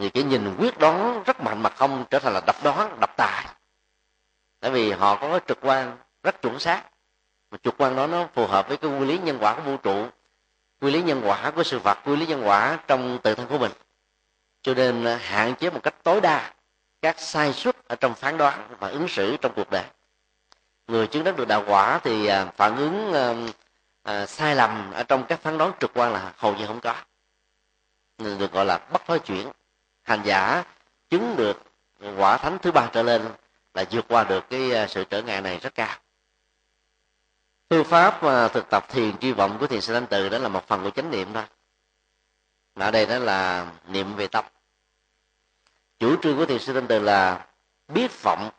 thì 0.00 0.10
cái 0.10 0.22
nhìn 0.22 0.56
quyết 0.58 0.78
đoán 0.78 1.22
rất 1.26 1.40
mạnh 1.40 1.62
mà 1.62 1.70
không 1.70 2.04
trở 2.10 2.18
thành 2.18 2.32
là 2.32 2.40
đập 2.46 2.56
đoán, 2.64 3.00
đập 3.00 3.10
tài. 3.16 3.46
Tại 4.60 4.70
vì 4.70 4.92
họ 4.92 5.16
có 5.16 5.28
cái 5.30 5.40
trực 5.48 5.58
quan 5.62 5.96
rất 6.22 6.42
chuẩn 6.42 6.58
xác. 6.58 6.82
Mà 7.50 7.58
trực 7.62 7.74
quan 7.78 7.96
đó 7.96 8.06
nó 8.06 8.28
phù 8.34 8.46
hợp 8.46 8.68
với 8.68 8.76
cái 8.76 8.90
quy 8.90 9.06
lý 9.06 9.18
nhân 9.18 9.38
quả 9.40 9.54
của 9.54 9.62
vũ 9.62 9.76
trụ, 9.76 10.06
quy 10.80 10.90
lý 10.90 11.02
nhân 11.02 11.22
quả 11.24 11.52
của 11.56 11.62
sự 11.62 11.78
vật, 11.78 11.98
quy 12.04 12.16
lý 12.16 12.26
nhân 12.26 12.42
quả 12.46 12.78
trong 12.86 13.18
tự 13.22 13.34
thân 13.34 13.46
của 13.48 13.58
mình 13.58 13.72
cho 14.62 14.74
nên 14.74 15.04
à, 15.04 15.16
hạn 15.22 15.54
chế 15.54 15.70
một 15.70 15.80
cách 15.82 15.94
tối 16.02 16.20
đa 16.20 16.52
các 17.02 17.20
sai 17.20 17.52
suất 17.52 17.76
ở 17.88 17.96
trong 17.96 18.14
phán 18.14 18.38
đoán 18.38 18.68
và 18.78 18.88
ứng 18.88 19.08
xử 19.08 19.36
trong 19.36 19.52
cuộc 19.56 19.70
đời. 19.70 19.84
Người 20.86 21.06
chứng 21.06 21.24
đắc 21.24 21.36
được 21.36 21.48
đạo 21.48 21.64
quả 21.66 22.00
thì 22.04 22.26
à, 22.26 22.44
phản 22.56 22.76
ứng 22.76 23.12
à, 23.12 23.34
à, 24.02 24.26
sai 24.26 24.56
lầm 24.56 24.92
ở 24.92 25.02
trong 25.02 25.24
các 25.28 25.40
phán 25.42 25.58
đoán 25.58 25.72
trực 25.80 25.90
quan 25.94 26.12
là 26.12 26.32
hầu 26.36 26.56
như 26.56 26.66
không 26.66 26.80
có. 26.80 26.94
Nên 28.18 28.38
được 28.38 28.52
gọi 28.52 28.64
là 28.64 28.78
bất 28.92 29.02
thối 29.06 29.18
chuyển. 29.18 29.48
Hành 30.02 30.22
giả 30.24 30.64
chứng 31.10 31.36
được 31.36 31.62
quả 32.16 32.36
thánh 32.36 32.58
thứ 32.58 32.72
ba 32.72 32.90
trở 32.92 33.02
lên 33.02 33.28
là 33.74 33.84
vượt 33.90 34.04
qua 34.08 34.24
được 34.24 34.50
cái 34.50 34.88
sự 34.88 35.04
trở 35.04 35.22
ngại 35.22 35.40
này 35.40 35.58
rất 35.58 35.74
cao. 35.74 35.96
Phương 37.70 37.84
pháp 37.84 38.22
mà 38.22 38.48
thực 38.48 38.70
tập 38.70 38.86
thiền 38.88 39.18
tri 39.18 39.32
vọng 39.32 39.56
của 39.60 39.66
thiền 39.66 39.80
sư 39.80 39.94
thanh 39.94 40.06
từ 40.06 40.28
đó 40.28 40.38
là 40.38 40.48
một 40.48 40.66
phần 40.66 40.82
của 40.82 40.90
chánh 40.90 41.10
niệm 41.10 41.28
thôi 41.32 41.44
mà 42.74 42.84
ở 42.84 42.90
đây 42.90 43.06
đó 43.06 43.18
là 43.18 43.72
niệm 43.86 44.14
về 44.14 44.26
tâm. 44.26 44.44
Chủ 45.98 46.16
trương 46.22 46.36
của 46.36 46.46
thiền 46.46 46.58
sư 46.58 46.72
tinh 46.72 46.86
từ 46.88 46.98
là 46.98 47.46
biết 47.88 48.22
vọng. 48.22 48.50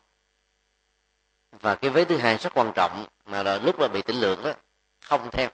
Và 1.51 1.75
cái 1.75 1.91
vế 1.91 2.05
thứ 2.05 2.17
hai 2.17 2.37
rất 2.37 2.53
quan 2.53 2.71
trọng 2.75 3.05
mà 3.25 3.43
là 3.43 3.57
lúc 3.57 3.79
mà 3.79 3.87
bị 3.87 4.01
tỉnh 4.01 4.15
lượng 4.15 4.43
đó, 4.43 4.53
không 5.01 5.31
theo. 5.31 5.49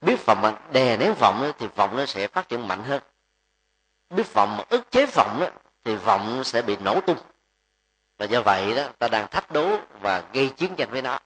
Biết 0.00 0.26
vọng 0.26 0.40
mà 0.40 0.58
đè 0.72 0.96
nén 0.96 1.14
vọng 1.14 1.52
thì 1.58 1.66
vọng 1.66 1.96
nó 1.96 2.06
sẽ 2.06 2.28
phát 2.28 2.48
triển 2.48 2.68
mạnh 2.68 2.84
hơn. 2.84 3.02
Biết 4.10 4.32
vọng 4.32 4.56
mà 4.56 4.64
ức 4.68 4.90
chế 4.90 5.06
vọng 5.06 5.50
thì 5.84 5.96
vọng 5.96 6.44
sẽ 6.44 6.62
bị 6.62 6.76
nổ 6.76 7.00
tung. 7.00 7.18
Và 8.18 8.24
do 8.24 8.42
vậy 8.42 8.74
đó, 8.74 8.88
ta 8.98 9.08
đang 9.08 9.28
thách 9.28 9.50
đố 9.52 9.78
và 10.00 10.22
gây 10.32 10.48
chiến 10.48 10.76
tranh 10.76 10.90
với 10.90 11.02
nó 11.02 11.18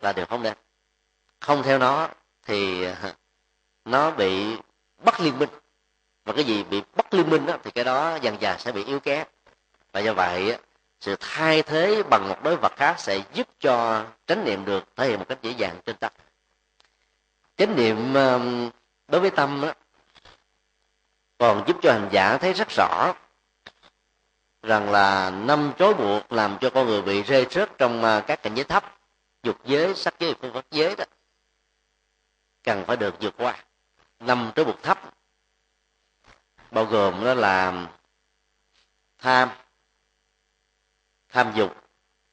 là 0.00 0.12
điều 0.12 0.26
không 0.26 0.42
nên. 0.42 0.54
Không 1.40 1.62
theo 1.62 1.78
nó 1.78 2.08
thì 2.46 2.86
nó 3.84 4.10
bị 4.10 4.56
bất 5.04 5.20
liên 5.20 5.38
minh. 5.38 5.48
Và 6.24 6.32
cái 6.32 6.44
gì 6.44 6.64
bị 6.64 6.82
bất 6.96 7.14
liên 7.14 7.30
minh 7.30 7.46
đó, 7.46 7.56
thì 7.64 7.70
cái 7.70 7.84
đó 7.84 8.18
dần 8.22 8.36
dần 8.40 8.58
sẽ 8.58 8.72
bị 8.72 8.84
yếu 8.84 9.00
kém. 9.00 9.26
Và 9.92 10.00
do 10.00 10.14
vậy 10.14 10.58
sự 11.00 11.16
thay 11.20 11.62
thế 11.62 12.02
bằng 12.02 12.28
một 12.28 12.42
đối 12.42 12.56
vật 12.56 12.72
khác 12.76 12.94
sẽ 12.98 13.22
giúp 13.34 13.48
cho 13.60 14.04
chánh 14.26 14.44
niệm 14.44 14.64
được 14.64 14.84
thể 14.96 15.08
hiện 15.08 15.18
một 15.18 15.28
cách 15.28 15.38
dễ 15.42 15.50
dàng 15.50 15.80
trên 15.86 15.96
tâm. 15.96 16.12
Chánh 17.56 17.76
niệm 17.76 18.14
um, 18.14 18.70
đối 19.08 19.20
với 19.20 19.30
tâm 19.30 19.60
đó, 19.60 19.72
còn 21.38 21.64
giúp 21.66 21.76
cho 21.82 21.92
hành 21.92 22.08
giả 22.12 22.38
thấy 22.38 22.52
rất 22.52 22.68
rõ 22.76 23.12
rằng 24.62 24.90
là 24.90 25.30
năm 25.30 25.72
chối 25.78 25.94
buộc 25.94 26.32
làm 26.32 26.58
cho 26.60 26.70
con 26.70 26.86
người 26.86 27.02
bị 27.02 27.22
rơi 27.22 27.46
rớt 27.50 27.78
trong 27.78 28.04
à, 28.04 28.20
các 28.20 28.42
cảnh 28.42 28.54
giới 28.54 28.64
thấp 28.64 28.96
dục 29.42 29.56
giới 29.64 29.94
sắc 29.94 30.14
giới 30.18 30.34
phương 30.40 30.52
pháp 30.52 30.64
giới 30.70 30.96
đó 30.96 31.04
cần 32.62 32.84
phải 32.86 32.96
được 32.96 33.14
vượt 33.20 33.34
qua 33.38 33.64
năm 34.20 34.52
trói 34.56 34.64
buộc 34.64 34.82
thấp. 34.82 35.00
Bao 36.70 36.84
gồm 36.84 37.24
đó 37.24 37.34
là 37.34 37.86
tham 39.18 39.48
tham 41.28 41.52
dục, 41.54 41.76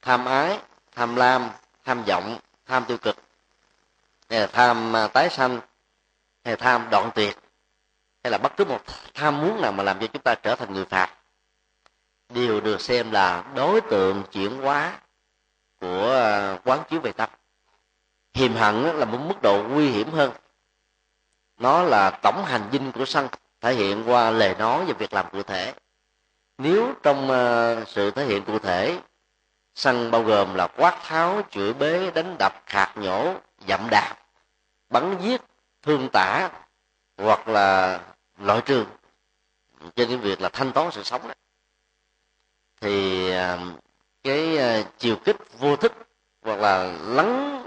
tham 0.02 0.24
ái, 0.24 0.58
tham 0.92 1.16
lam, 1.16 1.50
tham 1.84 2.04
vọng, 2.04 2.38
tham 2.66 2.84
tiêu 2.88 2.98
cực, 2.98 3.16
hay 4.30 4.40
là 4.40 4.46
tham 4.46 4.96
à, 4.96 5.08
tái 5.08 5.30
sanh, 5.30 5.60
hay 6.44 6.52
là 6.52 6.56
tham 6.56 6.88
đoạn 6.90 7.10
tuyệt, 7.14 7.38
hay 8.24 8.30
là 8.30 8.38
bất 8.38 8.56
cứ 8.56 8.64
một 8.64 8.80
tham 9.14 9.40
muốn 9.40 9.60
nào 9.60 9.72
mà 9.72 9.82
làm 9.82 10.00
cho 10.00 10.06
chúng 10.06 10.22
ta 10.22 10.34
trở 10.34 10.56
thành 10.56 10.72
người 10.72 10.84
phạt 10.84 11.14
đều 12.28 12.60
được 12.60 12.80
xem 12.80 13.10
là 13.10 13.44
đối 13.54 13.80
tượng 13.80 14.22
chuyển 14.32 14.56
hóa 14.56 15.00
của 15.80 16.12
à, 16.12 16.58
quán 16.64 16.82
chiếu 16.90 17.00
về 17.00 17.12
tâm. 17.12 17.30
Hiềm 18.34 18.54
hận 18.54 18.82
là 18.82 19.04
một 19.04 19.18
mức 19.18 19.42
độ 19.42 19.62
nguy 19.68 19.88
hiểm 19.90 20.10
hơn 20.10 20.32
nó 21.58 21.82
là 21.82 22.10
tổng 22.10 22.44
hành 22.44 22.68
dinh 22.72 22.92
của 22.92 23.04
sân 23.04 23.28
thể 23.60 23.74
hiện 23.74 24.04
qua 24.06 24.30
lời 24.30 24.54
nói 24.58 24.84
và 24.84 24.92
việc 24.98 25.12
làm 25.12 25.26
cụ 25.32 25.42
thể. 25.42 25.74
Nếu 26.58 26.94
trong 27.02 27.30
uh, 27.30 27.88
sự 27.88 28.10
thể 28.10 28.24
hiện 28.24 28.44
cụ 28.44 28.58
thể 28.58 28.98
sân 29.74 30.10
bao 30.10 30.22
gồm 30.22 30.54
là 30.54 30.66
quát 30.66 30.98
tháo 31.02 31.42
chửi 31.50 31.72
bế 31.72 32.10
đánh 32.10 32.36
đập 32.38 32.62
khạc 32.66 32.96
nhổ 32.96 33.34
dậm 33.68 33.88
đạp 33.90 34.16
bắn 34.90 35.18
giết 35.20 35.42
thương 35.82 36.08
tả 36.12 36.50
hoặc 37.16 37.48
là 37.48 38.00
loại 38.38 38.60
trừ. 38.60 38.84
Trên 39.96 40.08
cái 40.08 40.16
việc 40.16 40.40
là 40.40 40.48
thanh 40.48 40.72
toán 40.72 40.90
sự 40.90 41.02
sống 41.02 41.28
đó. 41.28 41.34
Thì 42.80 43.28
uh, 43.30 43.60
cái 44.22 44.58
uh, 44.80 44.86
chiều 44.98 45.16
kích 45.24 45.36
vô 45.58 45.76
thức 45.76 45.92
hoặc 46.42 46.56
là 46.60 46.92
lắng 47.02 47.64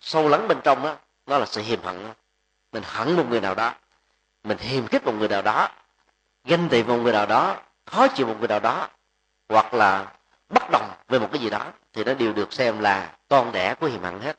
sâu 0.00 0.28
lắng 0.28 0.48
bên 0.48 0.58
trong 0.64 0.82
đó 0.82 0.96
nó 1.26 1.38
là 1.38 1.46
sự 1.46 1.62
hiềm 1.62 1.82
hận 1.82 2.06
mình 2.72 2.82
hận 2.86 3.16
một 3.16 3.24
người 3.28 3.40
nào 3.40 3.54
đó. 3.54 3.74
Mình 4.44 4.58
hiềm 4.58 4.86
khích 4.86 5.04
một 5.04 5.14
người 5.18 5.28
nào 5.28 5.42
đó. 5.42 5.68
Ganh 6.44 6.68
tị 6.68 6.82
một 6.82 6.96
người 6.96 7.12
nào 7.12 7.26
đó. 7.26 7.56
Khó 7.86 8.08
chịu 8.08 8.26
một 8.26 8.36
người 8.38 8.48
nào 8.48 8.60
đó. 8.60 8.88
Hoặc 9.48 9.74
là 9.74 10.12
bất 10.48 10.70
đồng 10.72 10.90
về 11.08 11.18
một 11.18 11.28
cái 11.32 11.42
gì 11.42 11.50
đó. 11.50 11.72
Thì 11.92 12.04
nó 12.04 12.14
đều 12.14 12.32
được 12.32 12.52
xem 12.52 12.80
là 12.80 13.12
con 13.28 13.52
đẻ 13.52 13.74
của 13.74 13.86
hiềm 13.86 14.02
hận 14.02 14.20
hết. 14.20 14.38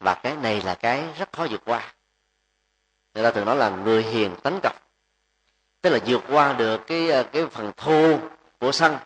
Và 0.00 0.14
cái 0.14 0.36
này 0.36 0.60
là 0.60 0.74
cái 0.74 1.04
rất 1.18 1.32
khó 1.32 1.46
vượt 1.50 1.62
qua. 1.64 1.92
Người 3.14 3.24
ta 3.24 3.30
thường 3.30 3.46
nói 3.46 3.56
là 3.56 3.68
người 3.68 4.02
hiền 4.02 4.36
tánh 4.42 4.60
cọc 4.62 4.90
tức 5.82 5.90
là 5.90 5.98
vượt 6.06 6.22
qua 6.28 6.52
được 6.52 6.86
cái 6.86 7.10
ờ, 7.10 7.22
cái 7.22 7.46
phần 7.46 7.72
thô 7.76 8.18
của 8.60 8.72
sân 8.72 8.96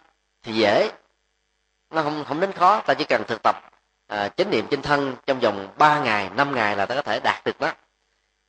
thì 0.42 0.52
dễ. 0.52 0.90
Nó 1.90 2.02
không 2.02 2.24
không 2.24 2.40
đến 2.40 2.52
khó. 2.52 2.80
Ta 2.80 2.94
chỉ 2.94 3.04
cần 3.04 3.22
thực 3.24 3.42
tập 3.42 3.70
à, 4.06 4.28
chánh 4.28 4.50
niệm 4.50 4.66
trên 4.70 4.82
thân 4.82 5.16
trong 5.26 5.40
vòng 5.40 5.68
3 5.78 6.00
ngày 6.00 6.30
5 6.30 6.54
ngày 6.54 6.76
là 6.76 6.86
ta 6.86 6.94
có 6.94 7.02
thể 7.02 7.20
đạt 7.20 7.44
được 7.44 7.60
đó 7.60 7.72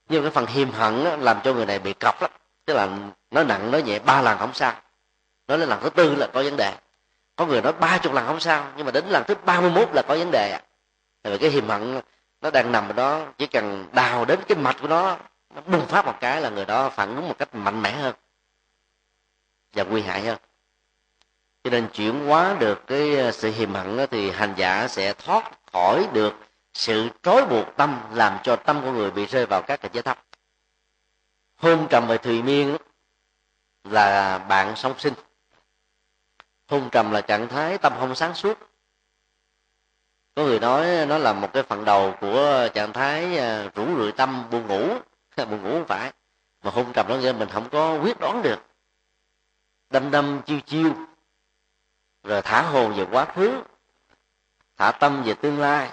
nhưng 0.09 0.21
cái 0.21 0.31
phần 0.31 0.45
hiềm 0.45 0.71
hận 0.71 1.03
đó, 1.03 1.15
làm 1.15 1.39
cho 1.43 1.53
người 1.53 1.65
này 1.65 1.79
bị 1.79 1.93
cọc 1.93 2.21
lắm. 2.21 2.31
Tức 2.65 2.73
là 2.73 2.89
nó 3.31 3.43
nặng 3.43 3.71
nó 3.71 3.77
nhẹ 3.77 3.99
ba 3.99 4.21
lần 4.21 4.37
không 4.37 4.53
sao. 4.53 4.73
Nói 5.47 5.57
lên 5.57 5.69
lần 5.69 5.79
thứ 5.81 5.89
tư 5.89 6.15
là 6.15 6.27
có 6.33 6.43
vấn 6.43 6.57
đề. 6.57 6.73
Có 7.35 7.45
người 7.45 7.61
nói 7.61 7.73
ba 7.73 7.97
chục 7.97 8.13
lần 8.13 8.25
không 8.27 8.39
sao 8.39 8.71
nhưng 8.77 8.85
mà 8.85 8.91
đến 8.91 9.05
lần 9.09 9.23
thứ 9.27 9.35
ba 9.45 9.61
mươi 9.61 9.69
mốt 9.69 9.89
là 9.93 10.01
có 10.01 10.15
vấn 10.15 10.31
đề 10.31 10.51
à 10.51 10.61
tại 11.25 11.31
vì 11.33 11.39
cái 11.39 11.49
hiềm 11.49 11.67
hận 11.67 12.01
nó 12.41 12.51
đang 12.51 12.71
nằm 12.71 12.87
ở 12.87 12.93
đó 12.93 13.25
chỉ 13.37 13.47
cần 13.47 13.85
đào 13.93 14.25
đến 14.25 14.39
cái 14.47 14.57
mạch 14.57 14.75
của 14.81 14.87
nó 14.87 15.17
nó 15.55 15.61
bùng 15.67 15.85
phát 15.85 16.05
một 16.05 16.13
cái 16.19 16.41
là 16.41 16.49
người 16.49 16.65
đó 16.65 16.89
phản 16.89 17.15
ứng 17.15 17.27
một 17.27 17.35
cách 17.37 17.55
mạnh 17.55 17.81
mẽ 17.81 17.91
hơn 17.91 18.15
và 19.73 19.83
nguy 19.83 20.01
hại 20.01 20.21
hơn. 20.21 20.37
Cho 21.63 21.69
nên 21.71 21.87
chuyển 21.87 22.25
hóa 22.25 22.55
được 22.59 22.87
cái 22.87 23.15
ờ, 23.15 23.31
sự 23.31 23.51
hiềm 23.51 23.73
hận 23.73 24.05
thì 24.11 24.31
hành 24.31 24.53
giả 24.57 24.87
sẽ 24.87 25.13
thoát 25.13 25.51
khỏi 25.71 26.07
được 26.13 26.33
sự 26.75 27.09
trói 27.23 27.45
buộc 27.45 27.65
tâm 27.75 27.99
làm 28.11 28.39
cho 28.43 28.55
tâm 28.55 28.81
của 28.81 28.91
người 28.91 29.11
bị 29.11 29.25
rơi 29.25 29.45
vào 29.45 29.61
các 29.61 29.81
cảnh 29.81 29.91
giới 29.93 30.03
thấp. 30.03 30.25
Hôn 31.55 31.87
trầm 31.89 32.07
và 32.07 32.17
thùy 32.17 32.41
miên 32.41 32.77
là 33.83 34.37
bạn 34.37 34.75
song 34.75 34.93
sinh. 34.99 35.13
Hôn 36.67 36.89
trầm 36.91 37.11
là 37.11 37.21
trạng 37.21 37.47
thái 37.47 37.77
tâm 37.77 37.93
không 37.99 38.15
sáng 38.15 38.33
suốt. 38.33 38.59
Có 40.35 40.43
người 40.43 40.59
nói 40.59 41.05
nó 41.05 41.17
là 41.17 41.33
một 41.33 41.53
cái 41.53 41.63
phần 41.63 41.85
đầu 41.85 42.15
của 42.21 42.67
trạng 42.73 42.93
thái 42.93 43.37
à, 43.37 43.69
rủ 43.75 43.85
rượi 43.97 44.11
tâm, 44.11 44.49
buồn 44.51 44.67
ngủ. 44.67 44.89
Buồn 45.37 45.63
ngủ 45.63 45.71
không 45.71 45.87
phải. 45.87 46.13
Mà 46.63 46.71
hôn 46.71 46.93
trầm 46.93 47.05
nó 47.09 47.15
nghĩa 47.15 47.31
mình 47.31 47.49
không 47.49 47.69
có 47.69 47.99
quyết 48.03 48.19
đoán 48.19 48.41
được. 48.41 48.59
Đâm 49.89 50.11
đâm, 50.11 50.41
chiêu 50.45 50.59
chiêu. 50.59 50.93
Rồi 52.23 52.41
thả 52.41 52.61
hồn 52.61 52.93
về 52.93 53.05
quá 53.11 53.25
khứ. 53.25 53.61
Thả 54.77 54.91
tâm 54.91 55.23
về 55.23 55.33
tương 55.33 55.59
lai 55.59 55.89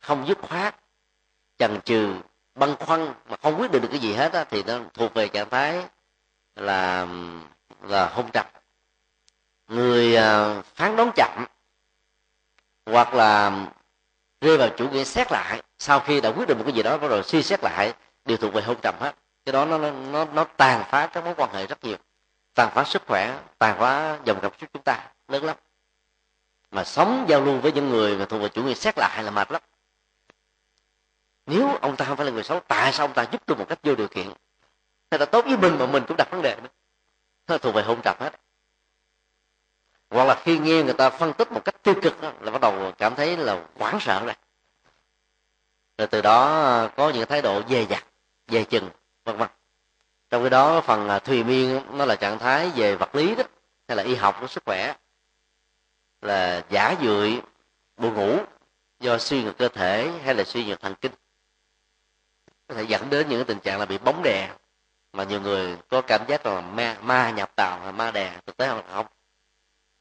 không 0.00 0.26
dứt 0.28 0.38
khoát 0.42 0.74
chần 1.58 1.80
chừ 1.80 2.14
băn 2.54 2.76
khoăn 2.76 3.14
mà 3.28 3.36
không 3.42 3.60
quyết 3.60 3.70
định 3.70 3.82
được 3.82 3.88
cái 3.90 4.00
gì 4.00 4.14
hết 4.14 4.32
á, 4.32 4.44
thì 4.44 4.62
nó 4.62 4.78
thuộc 4.94 5.14
về 5.14 5.28
trạng 5.28 5.50
thái 5.50 5.84
là 6.56 7.06
là 7.82 8.08
hôn 8.08 8.30
trầm. 8.32 8.46
Người 9.68 10.16
à, 10.16 10.62
phán 10.74 10.96
đoán 10.96 11.10
chậm 11.16 11.46
hoặc 12.86 13.14
là 13.14 13.52
rơi 14.40 14.58
vào 14.58 14.68
chủ 14.76 14.88
nghĩa 14.90 15.04
xét 15.04 15.32
lại 15.32 15.62
sau 15.78 16.00
khi 16.00 16.20
đã 16.20 16.32
quyết 16.36 16.48
định 16.48 16.58
một 16.58 16.64
cái 16.66 16.74
gì 16.74 16.82
đó 16.82 16.98
rồi 16.98 17.22
suy 17.22 17.42
xét 17.42 17.64
lại 17.64 17.94
đều 18.24 18.36
thuộc 18.36 18.52
về 18.54 18.62
hôn 18.62 18.76
trầm 18.82 18.94
hết. 19.00 19.14
Cái 19.44 19.52
đó 19.52 19.64
nó 19.64 19.78
nó 19.90 20.24
nó 20.24 20.44
tàn 20.44 20.84
phá 20.90 21.06
các 21.06 21.24
mối 21.24 21.34
quan 21.36 21.54
hệ 21.54 21.66
rất 21.66 21.84
nhiều. 21.84 21.96
Tàn 22.54 22.70
phá 22.74 22.84
sức 22.84 23.02
khỏe 23.06 23.38
tàn 23.58 23.78
phá 23.78 24.18
dòng 24.24 24.38
cảm 24.42 24.52
xúc 24.60 24.70
chúng 24.72 24.82
ta 24.82 25.06
lớn 25.28 25.44
lắm. 25.44 25.56
Mà 26.70 26.84
sống 26.84 27.24
giao 27.28 27.40
lưu 27.40 27.58
với 27.58 27.72
những 27.72 27.90
người 27.90 28.16
mà 28.16 28.24
thuộc 28.24 28.42
về 28.42 28.48
chủ 28.48 28.62
nghĩa 28.62 28.74
xét 28.74 28.98
lại 28.98 29.22
là 29.22 29.30
mệt 29.30 29.52
lắm 29.52 29.62
nếu 31.48 31.76
ông 31.80 31.96
ta 31.96 32.04
không 32.04 32.16
phải 32.16 32.26
là 32.26 32.32
người 32.32 32.42
xấu 32.42 32.60
tại 32.60 32.92
sao 32.92 33.06
ông 33.06 33.14
ta 33.14 33.26
giúp 33.32 33.42
tôi 33.46 33.56
một 33.56 33.66
cách 33.68 33.78
vô 33.82 33.94
điều 33.94 34.08
kiện? 34.08 34.26
Hay 35.10 35.18
là 35.18 35.26
tốt 35.26 35.44
với 35.44 35.56
mình 35.56 35.78
mà 35.78 35.86
mình 35.86 36.02
cũng 36.08 36.16
đặt 36.16 36.30
vấn 36.30 36.42
đề 36.42 36.56
nữa? 36.62 36.68
Nó 37.46 37.58
thuộc 37.58 37.74
về 37.74 37.82
hôn 37.82 38.00
trầm 38.04 38.16
hết. 38.20 38.30
Hoặc 40.10 40.24
là 40.24 40.40
khi 40.44 40.58
nghe 40.58 40.82
người 40.82 40.94
ta 40.94 41.10
phân 41.10 41.32
tích 41.32 41.52
một 41.52 41.64
cách 41.64 41.82
tiêu 41.82 41.94
cực 42.02 42.20
đó, 42.20 42.32
là 42.40 42.50
bắt 42.50 42.60
đầu 42.60 42.92
cảm 42.98 43.14
thấy 43.14 43.36
là 43.36 43.64
hoảng 43.78 44.00
sợ 44.00 44.20
rồi. 44.24 44.34
Rồi 45.98 46.06
từ 46.06 46.22
đó 46.22 46.88
có 46.96 47.10
những 47.10 47.26
thái 47.26 47.42
độ 47.42 47.62
dè 47.68 47.86
dặt 47.90 48.04
dè 48.48 48.64
chừng 48.64 48.90
vân 49.24 49.36
vân. 49.36 49.48
Trong 50.30 50.42
cái 50.42 50.50
đó 50.50 50.80
phần 50.80 51.08
à, 51.08 51.18
thùy 51.18 51.44
miên 51.44 51.80
nó 51.92 52.04
là 52.04 52.16
trạng 52.16 52.38
thái 52.38 52.70
về 52.76 52.96
vật 52.96 53.14
lý 53.14 53.34
đó 53.34 53.42
hay 53.88 53.96
là 53.96 54.02
y 54.02 54.14
học 54.14 54.36
của 54.40 54.46
sức 54.46 54.62
khỏe. 54.66 54.94
Là 56.22 56.64
giả 56.70 56.94
dưỡi 57.02 57.40
buồn 57.96 58.14
ngủ 58.14 58.38
do 59.00 59.18
suy 59.18 59.42
nhược 59.42 59.58
cơ 59.58 59.68
thể 59.68 60.12
hay 60.24 60.34
là 60.34 60.44
suy 60.44 60.64
nhược 60.64 60.80
thần 60.80 60.94
kinh 60.94 61.12
có 62.68 62.74
thể 62.74 62.82
dẫn 62.82 63.10
đến 63.10 63.28
những 63.28 63.44
tình 63.44 63.60
trạng 63.60 63.78
là 63.78 63.86
bị 63.86 63.98
bóng 63.98 64.22
đè 64.22 64.50
mà 65.12 65.24
nhiều 65.24 65.40
người 65.40 65.76
có 65.88 66.02
cảm 66.02 66.26
giác 66.28 66.46
là 66.46 66.60
ma, 66.60 66.96
ma 67.02 67.30
nhập 67.30 67.56
tàu 67.56 67.92
ma 67.92 68.10
đè 68.10 68.40
thực 68.46 68.56
tế 68.56 68.68
không? 68.68 69.06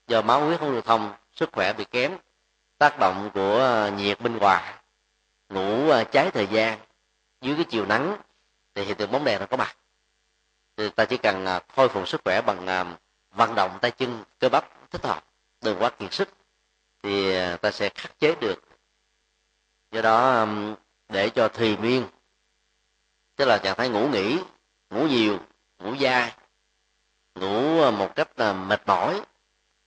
Do 0.07 0.22
máu 0.22 0.45
huyết 0.45 0.59
không 0.59 0.72
lưu 0.72 0.82
thông 0.82 1.13
sức 1.36 1.49
khỏe 1.51 1.74
bị 1.74 1.86
kém 1.86 2.18
tác 2.78 2.99
động 2.99 3.30
của 3.34 3.57
ờ, 3.57 3.91
nhiệt 3.91 4.22
bên 4.22 4.38
ngoài 4.38 4.74
ngủ 5.49 5.89
ờ, 5.89 6.03
trái 6.03 6.32
thời 6.32 6.47
gian 6.47 6.80
dưới 7.41 7.55
cái 7.55 7.65
chiều 7.70 7.86
nắng 7.86 8.18
thì 8.76 8.84
hiện 8.84 8.97
tượng 8.97 9.11
bóng 9.11 9.24
đè 9.24 9.39
nó 9.39 9.45
có 9.45 9.57
mặt. 9.57 9.78
Thì 10.78 10.89
ta 10.89 11.05
chỉ 11.05 11.18
cần 11.18 11.45
ờ, 11.45 11.59
khôi 11.76 11.89
phục 11.89 12.07
sức 12.07 12.22
khỏe 12.26 12.41
bằng 12.41 12.95
vận 13.32 13.55
động 13.55 13.78
tay 13.82 13.91
chân 13.91 14.24
cơ 14.39 14.49
bắp 14.49 14.91
thích 14.91 15.05
hợp 15.05 15.24
đừng 15.61 15.80
quá 15.80 15.89
kiệt 15.89 16.13
sức 16.13 16.30
thì 17.03 17.36
ta 17.61 17.72
sẽ 17.72 17.89
khắc 17.89 18.20
chế 18.20 18.36
được. 18.36 18.61
Do 19.91 20.01
đó 20.01 20.47
để 21.09 21.30
cho 21.30 21.47
thùy 21.47 21.78
miên 21.78 22.07
tức 23.38 23.46
là 23.46 23.58
trạng 23.58 23.76
thái 23.76 23.90
ngủ 23.90 24.08
nghỉ 24.08 24.40
ngủ 24.90 25.08
nhiều 25.08 25.40
ngủ 25.80 25.96
dai 26.02 26.34
ngủ 27.36 27.82
ờ, 27.82 27.92
một 27.92 28.16
cách 28.16 28.30
là 28.38 28.54
mệt 28.54 28.82
mỏi 28.88 29.22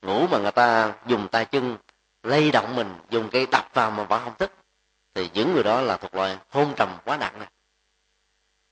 ngủ 0.03 0.27
mà 0.27 0.39
người 0.39 0.53
ta 0.53 0.95
dùng 1.07 1.29
tay 1.29 1.45
chân 1.45 1.77
lay 2.23 2.51
động 2.51 2.77
mình 2.77 2.95
dùng 3.11 3.29
cây 3.31 3.47
đập 3.47 3.69
vào 3.75 3.91
mà 3.91 4.05
vẫn 4.05 4.21
không 4.25 4.35
thức 4.39 4.53
thì 5.15 5.31
những 5.35 5.55
người 5.55 5.63
đó 5.63 5.81
là 5.81 5.97
thuộc 5.97 6.15
loại 6.15 6.39
hôn 6.49 6.75
trầm 6.77 6.97
quá 7.05 7.17
nặng 7.17 7.39
này 7.39 7.49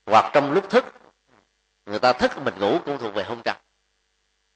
hoặc 0.06 0.30
trong 0.34 0.52
lúc 0.52 0.70
thức 0.70 0.84
người 1.88 1.98
ta 1.98 2.12
thức 2.12 2.38
mình 2.38 2.54
ngủ 2.58 2.78
cũng 2.84 2.98
thuộc 2.98 3.14
về 3.14 3.24
hôn 3.24 3.42
trầm. 3.44 3.56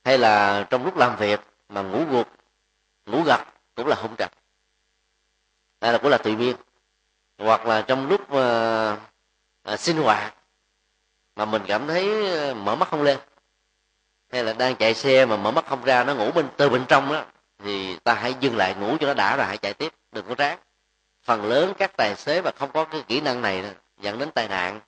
Hay 0.04 0.18
là 0.18 0.66
trong 0.70 0.84
lúc 0.84 0.96
làm 0.96 1.16
việc 1.16 1.40
mà 1.68 1.82
ngủ 1.82 2.04
gục 2.10 2.28
ngủ 3.06 3.22
gật 3.22 3.44
cũng 3.74 3.86
là 3.86 3.96
hôn 3.96 4.14
trầm. 4.18 4.30
Hay 5.80 5.92
là 5.92 5.98
cũng 5.98 6.10
là 6.10 6.18
tùy 6.18 6.36
miên 6.36 6.56
hoặc 7.38 7.66
là 7.66 7.82
trong 7.82 8.08
lúc 8.08 8.20
uh, 8.22 8.98
à, 9.62 9.76
sinh 9.76 9.96
hoạt 9.96 10.34
mà 11.36 11.44
mình 11.44 11.62
cảm 11.66 11.86
thấy 11.86 12.30
ờ, 12.30 12.54
mở 12.54 12.76
mắt 12.76 12.88
không 12.88 13.02
lên. 13.02 13.18
Hay 14.32 14.44
là 14.44 14.52
đang 14.52 14.76
chạy 14.76 14.94
xe 14.94 15.26
mà 15.26 15.36
mở 15.36 15.50
mắt 15.50 15.66
không 15.66 15.84
ra 15.84 16.04
nó 16.04 16.14
ngủ 16.14 16.32
bên 16.32 16.48
từ 16.56 16.68
bên 16.68 16.84
trong 16.88 17.12
đó 17.12 17.24
thì 17.58 17.96
ta 17.96 18.14
hãy 18.14 18.34
dừng 18.40 18.56
lại 18.56 18.74
ngủ 18.74 18.96
cho 19.00 19.06
nó 19.06 19.14
đã 19.14 19.36
rồi 19.36 19.46
hãy 19.46 19.58
chạy 19.58 19.74
tiếp 19.74 19.92
đừng 20.12 20.26
có 20.28 20.34
ráng. 20.38 20.58
Phần 21.22 21.44
lớn 21.44 21.72
các 21.78 21.96
tài 21.96 22.16
xế 22.16 22.42
mà 22.42 22.50
không 22.56 22.72
có 22.72 22.84
cái 22.84 23.02
kỹ 23.08 23.20
năng 23.20 23.42
này 23.42 23.74
dẫn 24.00 24.18
đến 24.18 24.30
tai 24.30 24.48
nạn 24.48 24.80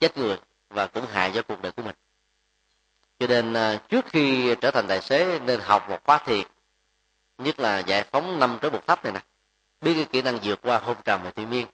chết 0.00 0.18
người 0.18 0.38
và 0.70 0.86
cũng 0.86 1.06
hại 1.06 1.32
cho 1.34 1.42
cuộc 1.42 1.62
đời 1.62 1.72
của 1.72 1.82
mình. 1.82 1.96
Cho 3.18 3.26
nên 3.26 3.52
ờ, 3.52 3.78
trước 3.88 4.04
khi 4.06 4.54
trở 4.60 4.70
thành 4.70 4.86
tài 4.88 5.00
xế 5.00 5.38
nên 5.38 5.60
học 5.60 5.88
một 5.88 5.98
khóa 6.04 6.18
thiền 6.18 6.46
nhất 7.38 7.60
là 7.60 7.78
giải 7.78 8.02
phóng 8.02 8.38
năm 8.38 8.58
tới 8.60 8.70
một 8.70 8.86
thấp 8.86 9.04
này 9.04 9.12
nè. 9.12 9.20
Biết 9.80 9.94
cái 9.94 10.04
kỹ 10.04 10.22
năng 10.22 10.38
vượt 10.42 10.58
qua 10.62 10.78
hôn 10.78 10.96
trầm 11.04 11.22
và 11.22 11.30
thiên 11.30 11.50
miên 11.50 11.66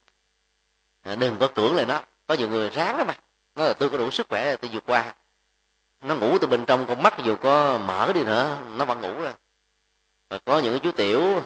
ờ, 1.02 1.16
đừng 1.16 1.36
có 1.38 1.48
cưỡng 1.48 1.76
lại 1.76 1.86
nó 1.86 2.02
có 2.30 2.36
nhiều 2.36 2.48
người 2.48 2.70
ráng 2.70 2.96
lắm 2.96 3.06
mà. 3.06 3.14
Nói 3.54 3.68
là 3.68 3.74
tôi 3.74 3.90
có 3.90 3.98
đủ 3.98 4.10
sức 4.10 4.26
khỏe 4.28 4.56
tôi 4.56 4.70
vượt 4.72 4.82
qua. 4.86 5.14
Nó 6.00 6.14
ngủ 6.14 6.38
từ 6.38 6.46
bên 6.46 6.64
trong 6.66 6.86
con 6.86 7.02
mắt 7.02 7.14
dù 7.24 7.36
có 7.36 7.78
mở 7.78 8.12
đi 8.14 8.24
nữa 8.24 8.58
nó 8.76 8.84
vẫn 8.84 9.00
ngủ 9.00 9.12
rồi. 9.20 9.32
Và 10.28 10.38
có 10.44 10.58
những 10.58 10.78
chú 10.80 10.92
tiểu 10.92 11.42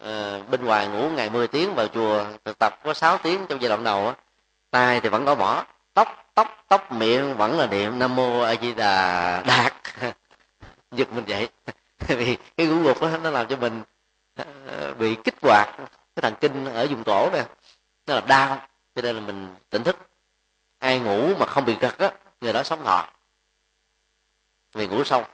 à, 0.00 0.40
bên 0.50 0.64
ngoài 0.64 0.88
ngủ 0.88 1.10
ngày 1.10 1.30
10 1.30 1.48
tiếng 1.48 1.74
vào 1.74 1.88
chùa 1.88 2.24
thực 2.44 2.58
tập 2.58 2.80
có 2.84 2.94
6 2.94 3.18
tiếng 3.18 3.46
trong 3.48 3.62
giai 3.62 3.68
đoạn 3.68 3.84
đầu 3.84 4.06
á. 4.06 4.14
Tay 4.70 5.00
thì 5.00 5.08
vẫn 5.08 5.26
có 5.26 5.34
mỏ 5.34 5.64
tóc 5.94 6.30
tóc 6.34 6.64
tóc 6.68 6.92
miệng 6.92 7.36
vẫn 7.36 7.58
là 7.58 7.66
niệm 7.66 7.98
nam 7.98 8.16
mô 8.16 8.40
a 8.40 8.54
di 8.62 8.74
đà 8.74 9.42
đạt. 9.46 9.74
Giật 10.92 11.12
mình 11.12 11.24
vậy. 11.28 11.48
Vì 12.08 12.36
cái 12.56 12.66
ngủ 12.66 12.82
gục 12.82 13.02
đó 13.02 13.10
nó 13.22 13.30
làm 13.30 13.46
cho 13.48 13.56
mình 13.56 13.82
ờ, 14.66 14.94
bị 14.94 15.16
kích 15.24 15.34
hoạt 15.42 15.76
cái 16.16 16.22
thần 16.22 16.34
kinh 16.40 16.64
ở 16.64 16.86
vùng 16.86 17.04
cổ 17.04 17.30
nè. 17.32 17.44
Nó 18.06 18.14
là 18.14 18.20
đau 18.20 18.60
cho 18.94 19.02
nên 19.02 19.16
là 19.16 19.22
mình 19.22 19.48
tỉnh 19.70 19.84
thức 19.84 19.96
ai 20.84 21.00
ngủ 21.00 21.34
mà 21.38 21.46
không 21.46 21.64
bị 21.64 21.76
gật 21.80 21.98
á 21.98 22.12
người 22.40 22.52
đó 22.52 22.62
sống 22.62 22.84
thọ 22.84 23.08
vì 24.72 24.86
ngủ 24.86 25.04
sâu. 25.04 25.26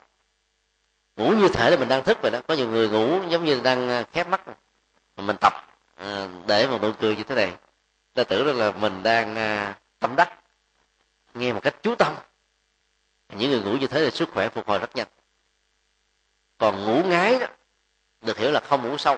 Ngủ 1.15 1.31
như 1.31 1.47
thể 1.47 1.69
là 1.69 1.77
mình 1.77 1.87
đang 1.87 2.03
thức 2.03 2.17
vậy 2.21 2.31
đó. 2.31 2.41
Có 2.47 2.53
nhiều 2.53 2.69
người 2.69 2.89
ngủ 2.89 3.21
giống 3.29 3.45
như 3.45 3.61
đang 3.63 3.89
à, 3.89 4.03
khép 4.13 4.27
mắt. 4.27 4.47
Mà 5.15 5.23
mình 5.23 5.35
tập 5.41 5.53
à, 5.95 6.27
để 6.47 6.67
một 6.67 6.81
nụ 6.81 6.91
cười 6.99 7.15
như 7.15 7.23
thế 7.23 7.35
này. 7.35 7.53
Ta 8.13 8.23
tưởng 8.23 8.57
là 8.57 8.71
mình 8.71 9.03
đang 9.03 9.35
à, 9.35 9.79
tâm 9.99 10.15
đắc. 10.15 10.39
Nghe 11.33 11.53
một 11.53 11.59
cách 11.63 11.75
chú 11.83 11.95
tâm. 11.95 12.15
Những 13.29 13.51
người 13.51 13.61
ngủ 13.61 13.77
như 13.77 13.87
thế 13.87 14.05
thì 14.05 14.11
sức 14.11 14.29
khỏe 14.33 14.49
phục 14.49 14.67
hồi 14.67 14.79
rất 14.79 14.95
nhanh. 14.95 15.07
Còn 16.57 16.85
ngủ 16.85 17.03
ngái 17.09 17.39
đó 17.39 17.47
được 18.21 18.37
hiểu 18.37 18.51
là 18.51 18.59
không 18.59 18.89
ngủ 18.89 18.97
sâu. 18.97 19.17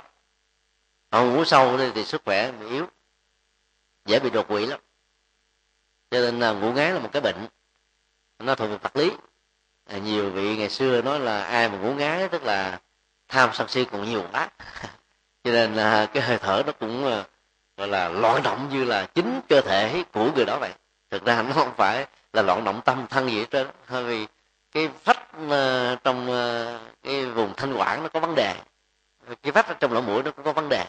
Không 1.12 1.34
ngủ 1.34 1.46
sâu 1.46 1.78
thì, 1.78 1.92
thì 1.96 2.06
sức 2.06 2.22
khỏe 2.26 2.52
bị 2.52 2.68
yếu 2.70 2.88
dễ 4.06 4.20
bị 4.20 4.30
đột 4.30 4.48
quỵ 4.48 4.66
lắm 4.66 4.80
cho 6.14 6.22
nên 6.22 6.40
là 6.40 6.52
ngủ 6.52 6.72
ngáy 6.74 6.92
là 6.92 7.00
một 7.00 7.10
cái 7.12 7.22
bệnh. 7.22 7.48
Nó 8.40 8.56
thuộc 8.56 8.70
về 8.70 8.78
vật 8.78 8.96
lý. 8.96 9.12
À, 9.86 9.98
nhiều 9.98 10.30
vị 10.30 10.58
ngày 10.58 10.70
xưa 10.70 11.02
nói 11.02 11.20
là 11.20 11.44
ai 11.44 11.70
mà 11.70 11.78
ngủ 11.78 11.94
ngáy 11.94 12.28
tức 12.28 12.44
là 12.44 12.80
tham 13.28 13.50
sân 13.54 13.68
si 13.68 13.86
còn 13.86 14.10
nhiều 14.10 14.24
quá. 14.32 14.50
Cho 15.44 15.52
nên 15.52 15.74
là 15.74 16.06
cái 16.06 16.24
hơi 16.24 16.38
thở 16.38 16.64
nó 16.66 16.72
cũng 16.80 17.06
ờ, 17.06 17.24
gọi 17.78 17.88
là 17.88 18.10
loạn 18.10 18.44
động 18.44 18.70
như 18.72 18.84
là 18.84 19.06
chính 19.06 19.42
cơ 19.50 19.62
thể 19.62 20.04
của 20.14 20.32
người 20.36 20.46
đó 20.46 20.58
vậy. 20.60 20.72
Thực 21.10 21.26
ra 21.26 21.42
nó 21.42 21.54
không 21.54 21.74
phải 21.78 22.06
là 22.34 22.42
loạn 22.42 22.64
động 22.64 22.82
tâm 22.86 23.08
thân 23.10 23.30
gì 23.30 23.40
hết 23.40 23.52
trơn. 23.52 23.68
Bởi 23.90 24.04
vì 24.04 24.28
cái 24.72 24.90
vách 25.04 25.50
ờ, 25.50 25.96
trong 26.04 26.32
ờ, 26.32 26.80
cái 27.04 27.26
vùng 27.26 27.54
thanh 27.58 27.74
quản 27.74 28.04
nó 28.04 28.10
có 28.10 28.20
vấn 28.20 28.36
đề. 28.36 28.56
Cái 29.44 29.52
vách 29.52 29.80
trong 29.80 29.94
lỗ 29.94 30.02
mũi 30.02 30.24
nó 30.24 30.32
cũng 30.32 30.46
có 30.46 30.54
vấn 30.54 30.70
đề 30.70 30.86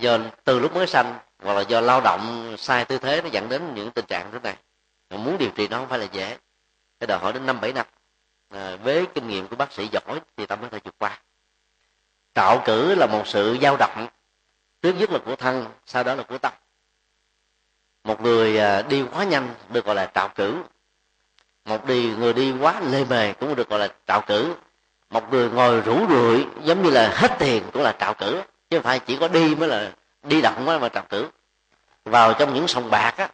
do 0.00 0.18
từ 0.44 0.58
lúc 0.58 0.74
mới 0.74 0.86
sanh 0.86 1.18
hoặc 1.42 1.54
là 1.54 1.60
do 1.60 1.80
lao 1.80 2.00
động 2.00 2.54
sai 2.58 2.84
tư 2.84 2.98
thế 2.98 3.22
nó 3.22 3.28
dẫn 3.28 3.48
đến 3.48 3.74
những 3.74 3.90
tình 3.90 4.06
trạng 4.06 4.32
thế 4.32 4.38
này. 4.42 4.56
Muốn 5.10 5.38
điều 5.38 5.50
trị 5.50 5.68
nó 5.68 5.78
không 5.78 5.88
phải 5.88 5.98
là 5.98 6.06
dễ. 6.12 6.36
Cái 7.00 7.06
đòi 7.06 7.18
hỏi 7.18 7.32
đến 7.32 7.46
năm 7.46 7.60
bảy 7.60 7.72
năm. 7.72 7.86
À, 8.50 8.76
với 8.82 9.06
kinh 9.14 9.28
nghiệm 9.28 9.48
của 9.48 9.56
bác 9.56 9.72
sĩ 9.72 9.88
giỏi 9.92 10.20
thì 10.36 10.46
ta 10.46 10.56
mới 10.56 10.70
thể 10.70 10.78
vượt 10.84 10.94
qua. 10.98 11.20
Trạo 12.34 12.62
cử 12.64 12.94
là 12.94 13.06
một 13.06 13.26
sự 13.26 13.58
dao 13.62 13.76
động 13.76 14.06
trước 14.82 14.92
nhất 14.92 15.10
là 15.10 15.18
của 15.18 15.36
thân 15.36 15.66
sau 15.86 16.04
đó 16.04 16.14
là 16.14 16.22
của 16.22 16.38
tâm. 16.38 16.52
Một 18.04 18.20
người 18.20 18.58
à, 18.58 18.82
đi 18.82 19.04
quá 19.12 19.24
nhanh 19.24 19.54
được 19.68 19.84
gọi 19.84 19.94
là 19.94 20.10
trạo 20.14 20.28
cử. 20.28 20.62
Một 21.64 21.86
đi 21.86 22.14
người 22.18 22.32
đi 22.32 22.52
quá 22.60 22.80
lê 22.80 23.04
mề 23.04 23.32
cũng 23.32 23.54
được 23.54 23.68
gọi 23.68 23.78
là 23.78 23.88
trạo 24.06 24.20
cử. 24.20 24.54
Một 25.10 25.32
người 25.32 25.50
ngồi 25.50 25.80
rủ 25.80 26.06
rượi 26.08 26.46
giống 26.62 26.82
như 26.82 26.90
là 26.90 27.08
hết 27.14 27.36
tiền 27.38 27.62
cũng 27.72 27.82
là 27.82 27.92
trạo 28.00 28.14
cử 28.14 28.42
chứ 28.70 28.76
không 28.76 28.84
phải 28.84 28.98
chỉ 28.98 29.16
có 29.16 29.28
đi 29.28 29.54
mới 29.54 29.68
là 29.68 29.92
đi 30.22 30.40
động 30.40 30.64
mới 30.64 30.78
mà 30.78 30.88
trào 30.88 31.04
cử 31.08 31.28
vào 32.04 32.34
trong 32.34 32.54
những 32.54 32.68
sòng 32.68 32.90
bạc 32.90 33.14
á 33.16 33.28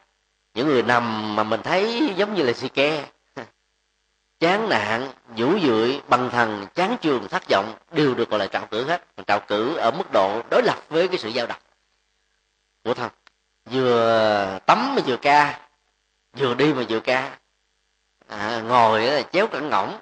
những 0.55 0.67
người 0.67 0.83
nằm 0.83 1.37
mà 1.37 1.43
mình 1.43 1.63
thấy 1.63 2.13
giống 2.17 2.35
như 2.35 2.43
là 2.43 2.53
si 2.53 2.69
ke. 2.69 3.05
Chán 4.41 4.69
nạn 4.69 5.13
vũ 5.37 5.59
dưỡi 5.59 6.01
bằng 6.09 6.31
thần 6.31 6.67
chán 6.75 6.97
trường 7.01 7.29
thất 7.29 7.43
vọng 7.51 7.75
đều 7.93 8.15
được 8.15 8.31
gọi 8.31 8.41
là 8.41 8.47
trạo 8.47 8.67
cử 8.67 8.85
hết. 8.85 9.05
Trạo 9.27 9.41
cử 9.41 9.77
ở 9.77 9.91
mức 9.91 10.13
độ 10.13 10.43
đối 10.51 10.63
lập 10.63 10.79
với 10.89 11.09
cái 11.09 11.19
sự 11.19 11.31
dao 11.31 11.47
động. 11.47 11.61
Của 12.85 12.95
thân 12.95 13.11
vừa 13.65 14.59
tắm 14.67 14.95
mà 14.95 15.03
vừa 15.07 15.17
ca 15.17 15.61
vừa 16.33 16.55
đi 16.55 16.75
mà 16.75 16.83
vừa 16.89 17.01
ca. 17.01 17.39
À, 18.29 18.63
ngồi 18.69 19.03
là 19.03 19.23
chéo 19.23 19.47
cẳng 19.47 19.69
ngỗng. 19.69 20.01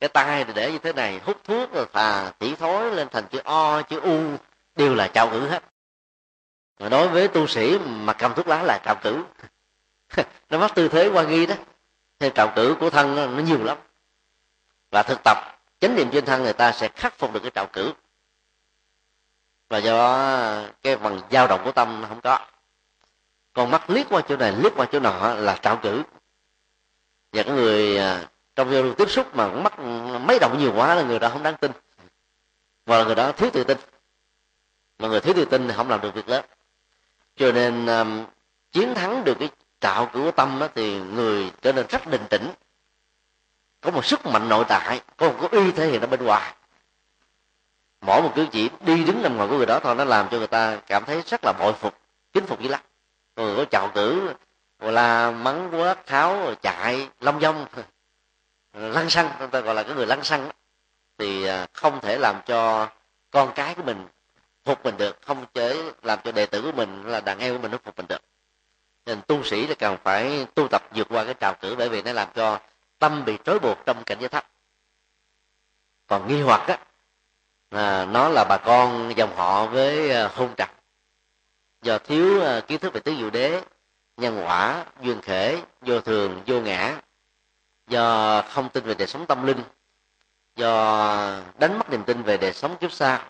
Cái 0.00 0.08
tay 0.08 0.44
thì 0.44 0.52
để 0.54 0.72
như 0.72 0.78
thế 0.78 0.92
này 0.92 1.20
hút 1.24 1.36
thuốc 1.44 1.72
rồi 1.72 1.86
phà 1.92 2.32
tỉ 2.38 2.54
thối 2.54 2.90
lên 2.90 3.08
thành 3.08 3.24
chữ 3.30 3.40
o 3.44 3.82
chữ 3.82 4.00
u 4.00 4.36
đều 4.78 4.94
là 4.94 5.08
trào 5.08 5.30
cử 5.30 5.48
hết. 5.48 5.62
Mà 6.78 6.88
đối 6.88 7.08
với 7.08 7.28
tu 7.28 7.46
sĩ 7.46 7.78
mà 7.78 8.12
cầm 8.12 8.34
thuốc 8.34 8.48
lá 8.48 8.62
là 8.62 8.78
trào 8.84 8.96
cử. 9.02 9.24
Nó 10.50 10.58
mất 10.58 10.74
tư 10.74 10.88
thế 10.88 11.10
qua 11.12 11.22
ghi 11.22 11.46
đó. 11.46 11.54
Theo 12.18 12.30
trào 12.30 12.52
cử 12.56 12.76
của 12.80 12.90
thân 12.90 13.14
nó, 13.14 13.26
nó 13.26 13.42
nhiều 13.42 13.64
lắm. 13.64 13.78
Và 14.90 15.02
thực 15.02 15.18
tập 15.24 15.38
chánh 15.80 15.96
niệm 15.96 16.10
trên 16.12 16.24
thân 16.24 16.42
người 16.42 16.52
ta 16.52 16.72
sẽ 16.72 16.88
khắc 16.88 17.18
phục 17.18 17.32
được 17.32 17.40
cái 17.40 17.50
trào 17.50 17.66
cử. 17.66 17.92
Và 19.68 19.78
do 19.78 20.18
cái 20.82 20.96
phần 20.96 21.20
dao 21.30 21.46
động 21.46 21.60
của 21.64 21.72
tâm 21.72 22.00
nó 22.00 22.08
không 22.08 22.20
có. 22.20 22.38
Còn 23.52 23.70
mắt 23.70 23.90
liếc 23.90 24.06
qua 24.08 24.22
chỗ 24.28 24.36
này 24.36 24.52
liếc 24.52 24.72
qua 24.76 24.86
chỗ 24.92 25.00
nọ 25.00 25.34
là 25.34 25.58
trào 25.62 25.76
cử. 25.82 26.02
Và 27.32 27.42
cái 27.42 27.54
người 27.54 27.98
à, 27.98 28.28
trong 28.56 28.72
giao 28.72 28.82
lưu 28.82 28.94
tiếp 28.94 29.10
xúc 29.10 29.36
mà 29.36 29.48
mắt 29.48 29.78
mấy 30.20 30.38
động 30.38 30.58
nhiều 30.58 30.72
quá 30.76 30.94
là 30.94 31.02
người 31.02 31.18
đó 31.18 31.28
không 31.28 31.42
đáng 31.42 31.56
tin. 31.56 31.72
Hoặc 32.86 32.98
là 32.98 33.04
người 33.04 33.14
đó 33.14 33.32
thiếu 33.32 33.50
tự 33.52 33.64
tin 33.64 33.78
mà 34.98 35.08
người 35.08 35.20
thiếu 35.20 35.34
tự 35.34 35.44
tin 35.44 35.68
thì 35.68 35.74
không 35.76 35.90
làm 35.90 36.00
được 36.00 36.14
việc 36.14 36.28
lớn. 36.28 36.44
Cho 37.36 37.52
nên 37.52 37.86
um, 37.86 38.24
chiến 38.72 38.94
thắng 38.94 39.24
được 39.24 39.36
cái 39.40 39.50
trạo 39.80 40.10
cử 40.12 40.20
của 40.20 40.30
tâm 40.30 40.58
đó, 40.60 40.68
thì 40.74 41.00
người 41.00 41.50
trở 41.62 41.72
nên 41.72 41.86
rất 41.88 42.06
bình 42.06 42.22
tĩnh. 42.30 42.50
Có 43.80 43.90
một 43.90 44.04
sức 44.04 44.26
mạnh 44.26 44.48
nội 44.48 44.64
tại 44.68 45.00
có 45.16 45.28
một 45.28 45.36
cái 45.40 45.48
uy 45.60 45.72
thể 45.72 45.86
hiện 45.86 46.00
ở 46.00 46.06
bên 46.06 46.24
ngoài. 46.24 46.54
Mỗi 48.00 48.22
một 48.22 48.32
cử 48.34 48.46
chỉ 48.52 48.70
đi 48.80 49.04
đứng 49.04 49.22
nằm 49.22 49.36
ngoài 49.36 49.48
của 49.48 49.56
người 49.56 49.66
đó 49.66 49.80
thôi 49.80 49.94
nó 49.94 50.04
làm 50.04 50.28
cho 50.30 50.38
người 50.38 50.46
ta 50.46 50.76
cảm 50.86 51.04
thấy 51.04 51.22
rất 51.26 51.40
là 51.44 51.52
bội 51.58 51.72
phục 51.72 51.94
kính 52.32 52.46
phục 52.46 52.60
dữ 52.60 52.68
lắm. 52.68 52.80
Người 53.36 53.56
có 53.56 53.64
chào 53.64 53.90
cử 53.94 54.34
gọi 54.78 54.92
là 54.92 55.30
mắng 55.30 55.70
quát 55.72 56.06
tháo 56.06 56.36
rồi 56.36 56.56
chạy 56.62 57.08
long 57.20 57.40
dong 57.40 57.66
lăng 58.72 59.10
xăng 59.10 59.30
người 59.38 59.48
ta 59.48 59.60
gọi 59.60 59.74
là 59.74 59.82
cái 59.82 59.94
người 59.94 60.06
lăng 60.06 60.24
xăng 60.24 60.50
thì 61.18 61.44
à, 61.44 61.66
không 61.72 62.00
thể 62.00 62.18
làm 62.18 62.40
cho 62.46 62.88
con 63.30 63.52
cái 63.54 63.74
của 63.74 63.82
mình 63.82 64.06
phục 64.68 64.84
mình 64.84 64.96
được, 64.96 65.18
không 65.22 65.46
chế 65.54 65.92
làm 66.02 66.18
cho 66.24 66.32
đệ 66.32 66.46
tử 66.46 66.62
của 66.62 66.72
mình 66.72 67.02
là 67.02 67.20
đàn 67.20 67.38
em 67.38 67.56
của 67.56 67.62
mình 67.62 67.70
nó 67.70 67.78
phục 67.84 67.96
mình 67.96 68.06
được. 68.08 68.20
Nên 69.06 69.20
tu 69.26 69.42
sĩ 69.44 69.66
là 69.66 69.74
cần 69.74 69.96
phải 70.04 70.46
tu 70.54 70.68
tập 70.68 70.82
vượt 70.94 71.06
qua 71.10 71.24
cái 71.24 71.34
trào 71.34 71.54
cử, 71.54 71.74
bởi 71.78 71.88
vì 71.88 72.02
nó 72.02 72.12
làm 72.12 72.28
cho 72.34 72.60
tâm 72.98 73.24
bị 73.24 73.38
trói 73.44 73.58
buộc 73.58 73.78
trong 73.86 74.04
cảnh 74.04 74.18
giới 74.20 74.28
thấp. 74.28 74.46
Còn 76.06 76.28
nghi 76.28 76.42
hoặc 76.42 76.68
á, 76.68 76.78
là 77.70 78.04
nó 78.04 78.28
là 78.28 78.44
bà 78.48 78.56
con 78.56 79.12
dòng 79.16 79.36
họ 79.36 79.66
với 79.66 80.10
ờ, 80.10 80.30
hôn 80.34 80.54
trặc 80.56 80.70
do 81.82 81.98
thiếu 81.98 82.40
ờ, 82.40 82.60
kiến 82.60 82.78
thức 82.78 82.92
về 82.92 83.00
tứ 83.00 83.14
diệu 83.18 83.30
đế, 83.30 83.62
nhân 84.16 84.42
quả, 84.44 84.84
duyên 85.00 85.20
khể, 85.20 85.62
vô 85.80 86.00
thường, 86.00 86.42
vô 86.46 86.60
ngã. 86.60 87.00
Do 87.86 88.42
không 88.42 88.68
tin 88.68 88.84
về 88.84 88.94
đời 88.94 89.08
sống 89.08 89.26
tâm 89.26 89.46
linh. 89.46 89.62
Do 90.56 91.40
đánh 91.58 91.78
mất 91.78 91.90
niềm 91.90 92.04
tin 92.04 92.22
về 92.22 92.36
đời 92.36 92.52
sống 92.52 92.76
kiếp 92.76 92.92
xa 92.92 93.24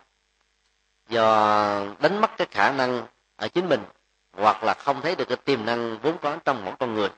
do 1.09 1.87
đánh 2.01 2.21
mất 2.21 2.31
cái 2.37 2.47
khả 2.51 2.73
năng 2.73 3.07
ở 3.37 3.49
chính 3.49 3.69
mình, 3.69 3.85
hoặc 4.33 4.65
là 4.65 4.75
không 4.75 5.01
thấy 5.01 5.17
được 5.17 5.29
cái 5.29 5.37
tiềm 5.37 5.67
năng 5.67 5.99
vốn 5.99 6.19
có 6.23 6.37
trong 6.45 6.65
mỗi 6.65 6.75
con 6.79 6.95
người. 6.95 7.11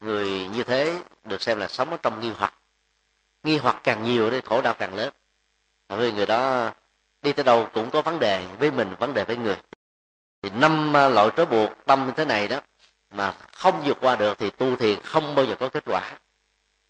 Người 0.00 0.48
như 0.54 0.64
thế 0.64 1.02
được 1.24 1.42
xem 1.42 1.58
là 1.58 1.68
sống 1.68 1.90
ở 1.90 1.96
trong 2.02 2.20
nghi 2.20 2.32
hoặc. 2.38 2.54
Nghi 3.42 3.58
hoặc 3.58 3.80
càng 3.82 4.04
nhiều 4.04 4.30
thì 4.30 4.40
khổ 4.40 4.62
đau 4.62 4.74
càng 4.74 4.94
lớn. 4.94 5.12
Vì 5.88 6.12
người 6.12 6.26
đó, 6.26 6.72
đi 7.22 7.32
tới 7.32 7.44
đâu 7.44 7.68
cũng 7.74 7.90
có 7.90 8.02
vấn 8.02 8.18
đề 8.18 8.46
với 8.58 8.70
mình, 8.70 8.94
vấn 8.98 9.14
đề 9.14 9.24
với 9.24 9.36
người. 9.36 9.56
Thì 10.42 10.50
năm 10.50 10.96
à, 10.96 11.08
loại 11.08 11.28
trói 11.36 11.46
buộc 11.46 11.70
tâm 11.86 12.06
như 12.06 12.12
thế 12.16 12.24
này 12.24 12.48
đó, 12.48 12.60
mà 13.10 13.34
không 13.52 13.82
vượt 13.84 13.98
qua 14.00 14.16
được 14.16 14.38
thì 14.38 14.50
tu 14.50 14.76
thiền 14.76 15.00
không 15.00 15.34
bao 15.34 15.44
giờ 15.44 15.56
có 15.60 15.68
kết 15.68 15.84
quả. 15.86 16.12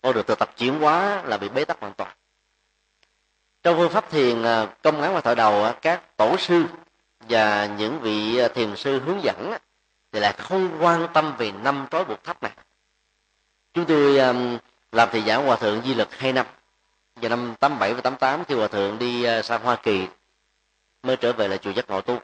Con 0.02 0.14
được 0.14 0.26
từ 0.26 0.34
tập 0.34 0.50
chuyển 0.56 0.80
hóa 0.80 1.22
là 1.22 1.38
bị 1.38 1.48
bế 1.48 1.64
tắc 1.64 1.80
hoàn 1.80 1.92
toàn 1.94 2.12
trong 3.64 3.76
phương 3.76 3.90
pháp 3.90 4.10
thiền 4.10 4.42
à, 4.42 4.66
công 4.82 5.02
án 5.02 5.14
và 5.14 5.20
thọ 5.20 5.34
đầu 5.34 5.64
à, 5.64 5.74
các 5.82 6.16
tổ 6.16 6.36
sư 6.36 6.64
và 7.20 7.66
những 7.66 8.00
vị 8.00 8.36
à, 8.36 8.48
thiền 8.48 8.76
sư 8.76 9.00
hướng 9.06 9.22
dẫn 9.22 9.52
thì 10.12 10.20
lại 10.20 10.32
không 10.32 10.76
quan 10.80 11.06
tâm 11.14 11.34
về 11.38 11.52
năm 11.52 11.86
trói 11.90 12.04
buộc 12.04 12.24
thấp 12.24 12.42
này. 12.42 12.52
Chúng 13.74 13.84
tôi 13.84 14.18
làm 14.92 15.08
thị 15.12 15.22
giả 15.22 15.36
hòa 15.36 15.56
thượng 15.56 15.82
di 15.84 15.94
lực 15.94 16.14
hai 16.14 16.32
năm, 16.32 16.46
vào 17.16 17.28
năm 17.28 17.54
tám 17.60 17.78
bảy 17.78 17.94
và 17.94 18.00
tám 18.00 18.16
tám 18.16 18.44
khi 18.44 18.54
hòa 18.54 18.68
thượng 18.68 18.98
đi 18.98 19.26
sang 19.44 19.62
hoa 19.62 19.76
kỳ 19.76 20.06
mới 21.02 21.16
trở 21.16 21.32
về 21.32 21.48
là 21.48 21.56
chùa 21.56 21.70
giác 21.70 21.90
ngộ 21.90 22.00
tu. 22.00 22.18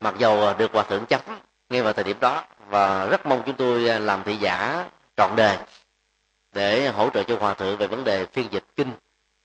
Mặc 0.00 0.14
dầu 0.18 0.54
được 0.58 0.72
hòa 0.72 0.82
thượng 0.82 1.06
chấm 1.06 1.20
ngay 1.70 1.82
vào 1.82 1.92
thời 1.92 2.04
điểm 2.04 2.16
đó 2.20 2.44
và 2.68 3.06
rất 3.06 3.26
mong 3.26 3.42
chúng 3.46 3.56
tôi 3.56 3.80
làm 3.80 4.22
thị 4.24 4.36
giả 4.36 4.84
trọn 5.16 5.36
đời 5.36 5.58
để 6.52 6.88
hỗ 6.88 7.10
trợ 7.10 7.22
cho 7.22 7.36
hòa 7.40 7.54
thượng 7.54 7.76
về 7.76 7.86
vấn 7.86 8.04
đề 8.04 8.26
phiên 8.26 8.48
dịch 8.52 8.64
kinh 8.76 8.92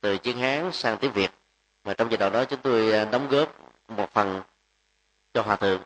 từ 0.04 0.18
tiếng 0.18 0.38
hán 0.38 0.72
sang 0.72 0.98
tiếng 0.98 1.12
việt. 1.12 1.32
Mà 1.84 1.94
trong 1.94 2.12
giai 2.12 2.18
đoạn 2.18 2.32
đó 2.32 2.46
chúng 2.46 2.60
tôi 2.62 2.92
à, 2.92 3.06
đóng 3.06 3.28
góp 3.30 3.56
một 3.88 4.14
phần 4.14 4.42
cho 5.34 5.42
hòa 5.42 5.56
thượng. 5.56 5.82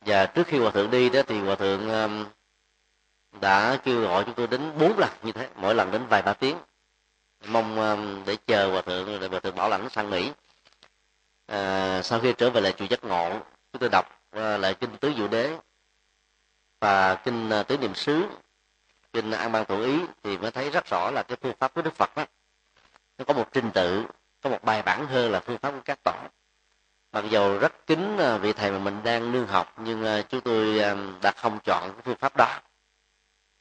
Và 0.00 0.26
trước 0.26 0.46
khi 0.46 0.58
hòa 0.58 0.70
thượng 0.70 0.90
đi 0.90 1.10
đó 1.10 1.20
thì 1.26 1.40
hòa 1.40 1.54
thượng 1.54 1.90
à, 1.90 2.08
đã 3.40 3.78
kêu 3.84 4.00
gọi 4.00 4.24
chúng 4.24 4.34
tôi 4.34 4.46
đến 4.46 4.72
bốn 4.78 4.98
lần 4.98 5.10
như 5.22 5.32
thế 5.32 5.48
mỗi 5.56 5.74
lần 5.74 5.90
đến 5.90 6.06
vài 6.06 6.22
ba 6.22 6.32
tiếng. 6.32 6.56
Mong 7.46 7.80
à, 7.80 7.96
để 8.26 8.36
chờ 8.46 8.70
hòa 8.70 8.82
thượng 8.82 9.20
để 9.20 9.28
hòa 9.28 9.40
thượng 9.40 9.56
bảo 9.56 9.68
lãnh 9.68 9.88
sang 9.90 10.10
mỹ. 10.10 10.32
À, 11.46 12.02
sau 12.02 12.20
khi 12.20 12.32
trở 12.32 12.50
về 12.50 12.60
lại 12.60 12.74
chùa 12.78 12.86
giác 12.90 13.04
ngộ 13.04 13.30
chúng 13.72 13.80
tôi 13.80 13.88
đọc 13.88 14.20
lại 14.32 14.74
kinh 14.74 14.96
tứ 14.96 15.12
diệu 15.16 15.28
đế 15.28 15.56
và 16.80 17.14
kinh 17.14 17.50
tứ 17.68 17.78
niệm 17.78 17.94
xứ 17.94 18.26
kinh 19.12 19.30
an 19.30 19.52
ban 19.52 19.64
thủ 19.64 19.80
ý 19.80 20.00
thì 20.22 20.38
mới 20.38 20.50
thấy 20.50 20.70
rất 20.70 20.86
rõ 20.90 21.10
là 21.10 21.22
cái 21.22 21.36
phương 21.42 21.54
pháp 21.58 21.74
của 21.74 21.82
đức 21.82 21.94
phật 21.94 22.16
đó 22.16 22.26
nó 23.18 23.24
có 23.24 23.34
một 23.34 23.48
trình 23.52 23.70
tự, 23.74 24.06
có 24.42 24.50
một 24.50 24.64
bài 24.64 24.82
bản 24.82 25.06
hơn 25.06 25.32
là 25.32 25.40
phương 25.40 25.58
pháp 25.58 25.70
của 25.70 25.82
các 25.84 25.98
tổ 26.04 26.14
mặc 27.14 27.24
dù 27.30 27.58
rất 27.58 27.86
kính 27.86 28.18
à, 28.18 28.38
vị 28.38 28.52
thầy 28.52 28.70
mà 28.70 28.78
mình 28.78 29.00
đang 29.04 29.32
nương 29.32 29.46
học, 29.46 29.72
nhưng 29.78 30.04
à, 30.04 30.22
chúng 30.22 30.40
tôi 30.40 30.78
à, 30.78 30.96
đã 31.22 31.32
không 31.36 31.58
chọn 31.64 31.92
cái 31.92 32.02
phương 32.04 32.16
pháp 32.16 32.36
đó. 32.36 32.60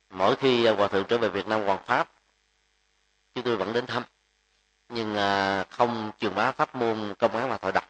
Mỗi 0.10 0.36
khi 0.36 0.68
hòa 0.68 0.88
thượng 0.88 1.06
trở 1.08 1.18
về 1.18 1.30
việt 1.30 1.48
nam 1.48 1.64
hoàng 1.64 1.84
pháp 1.86 2.10
chúng 3.36 3.44
tôi 3.44 3.56
vẫn 3.58 3.74
đến 3.74 3.86
thăm. 3.86 4.04
Nhưng 4.90 5.16
không 5.70 6.12
trường 6.20 6.36
bá 6.36 6.52
pháp 6.52 6.76
môn 6.76 7.14
công 7.20 7.36
án 7.36 7.50
và 7.50 7.58
thoại 7.58 7.74
đọc. 7.74 7.84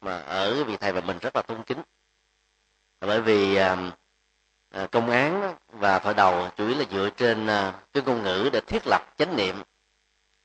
Mà 0.00 0.18
ở 0.18 0.64
vị 0.64 0.76
thầy 0.76 0.92
và 0.92 1.00
mình 1.00 1.18
rất 1.18 1.36
là 1.36 1.42
tôn 1.42 1.62
kính. 1.62 1.82
Bởi 3.00 3.20
vì 3.20 3.58
công 4.92 5.10
án 5.10 5.54
và 5.68 5.98
thoại 5.98 6.14
đầu 6.14 6.48
chủ 6.56 6.66
yếu 6.68 6.78
là 6.78 6.84
dựa 6.90 7.10
trên 7.16 7.46
cái 7.92 8.02
ngôn 8.06 8.22
ngữ 8.22 8.50
để 8.52 8.60
thiết 8.60 8.82
lập 8.86 9.02
chánh 9.18 9.36
niệm 9.36 9.62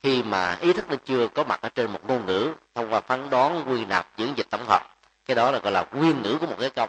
khi 0.04 0.24
mà 0.24 0.58
ý 0.62 0.74
thức 0.74 0.90
nó 0.90 0.96
chưa 1.06 1.28
có 1.28 1.44
mặt 1.44 1.62
ở 1.62 1.70
trên 1.70 1.92
một 1.92 2.00
ngôn 2.08 2.26
ngữ 2.26 2.54
thông 2.76 2.94
qua 2.94 3.02
phán 3.02 3.30
đoán 3.30 3.64
quy 3.68 3.86
nạp 3.86 4.18
diễn 4.18 4.34
dịch 4.38 4.48
tổng 4.50 4.66
hợp 4.68 4.92
cái 5.26 5.36
đó 5.36 5.52
là 5.52 5.60
gọi 5.60 5.72
là 5.72 5.86
nguyên 5.92 6.22
ngữ 6.22 6.38
của 6.40 6.48
một 6.48 6.56
cái 6.60 6.70
câu 6.70 6.88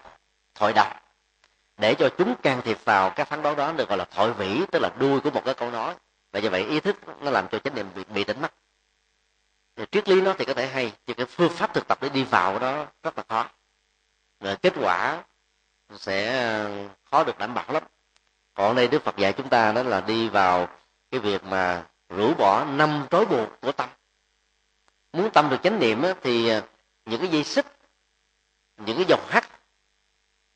thoại 0.54 0.72
đọc. 0.72 1.02
Để 1.76 1.94
cho 1.94 2.08
chúng 2.18 2.34
can 2.42 2.62
thiệp 2.62 2.78
vào 2.84 3.10
các 3.10 3.28
phán 3.28 3.42
đoán 3.42 3.56
đó 3.56 3.72
được 3.72 3.88
gọi 3.88 3.98
là 3.98 4.04
thoại 4.04 4.30
vĩ 4.30 4.60
tức 4.72 4.78
là 4.82 4.90
đuôi 4.98 5.20
của 5.20 5.30
một 5.30 5.42
cái 5.44 5.54
câu 5.54 5.70
nói. 5.70 5.94
Và 6.32 6.40
như 6.40 6.50
vậy 6.50 6.64
ý 6.64 6.80
thức 6.80 6.96
nó 7.20 7.30
làm 7.30 7.48
cho 7.48 7.58
chánh 7.58 7.74
niệm 7.74 7.86
bị, 7.94 8.04
bị 8.14 8.24
tỉnh 8.24 8.40
mất. 8.40 8.54
Thì 9.76 9.84
triết 9.90 10.08
lý 10.08 10.20
nó 10.20 10.34
thì 10.38 10.44
có 10.44 10.54
thể 10.54 10.66
hay 10.66 10.92
nhưng 11.06 11.16
cái 11.16 11.26
phương 11.26 11.52
pháp 11.52 11.74
thực 11.74 11.88
tập 11.88 11.98
để 12.00 12.08
đi 12.08 12.24
vào 12.24 12.58
đó 12.58 12.86
rất 13.02 13.18
là 13.18 13.24
khó. 13.28 13.48
Rồi 14.40 14.56
kết 14.56 14.72
quả 14.80 15.22
sẽ 15.96 16.42
ờ, 16.42 16.88
khó 17.10 17.24
được 17.24 17.38
đảm 17.38 17.54
bảo 17.54 17.72
lắm. 17.72 17.82
Còn 18.54 18.76
đây 18.76 18.88
đức 18.88 19.04
phật 19.04 19.16
dạy 19.16 19.32
chúng 19.32 19.48
ta 19.48 19.72
đó 19.72 19.82
là 19.82 20.00
đi 20.00 20.28
vào 20.28 20.68
cái 21.10 21.20
việc 21.20 21.44
mà 21.44 21.84
rũ 22.16 22.34
bỏ 22.34 22.64
năm 22.64 23.06
trói 23.10 23.26
buộc 23.26 23.60
của 23.60 23.72
tâm. 23.72 23.88
Muốn 25.12 25.30
tâm 25.30 25.50
được 25.50 25.56
chánh 25.62 25.78
niệm 25.78 26.02
thì 26.22 26.48
à, 26.48 26.62
những 27.06 27.20
cái 27.20 27.28
dây 27.30 27.44
xích 27.44 27.66
những 28.76 28.96
cái 28.96 29.06
dòng 29.08 29.26
hắt 29.28 29.48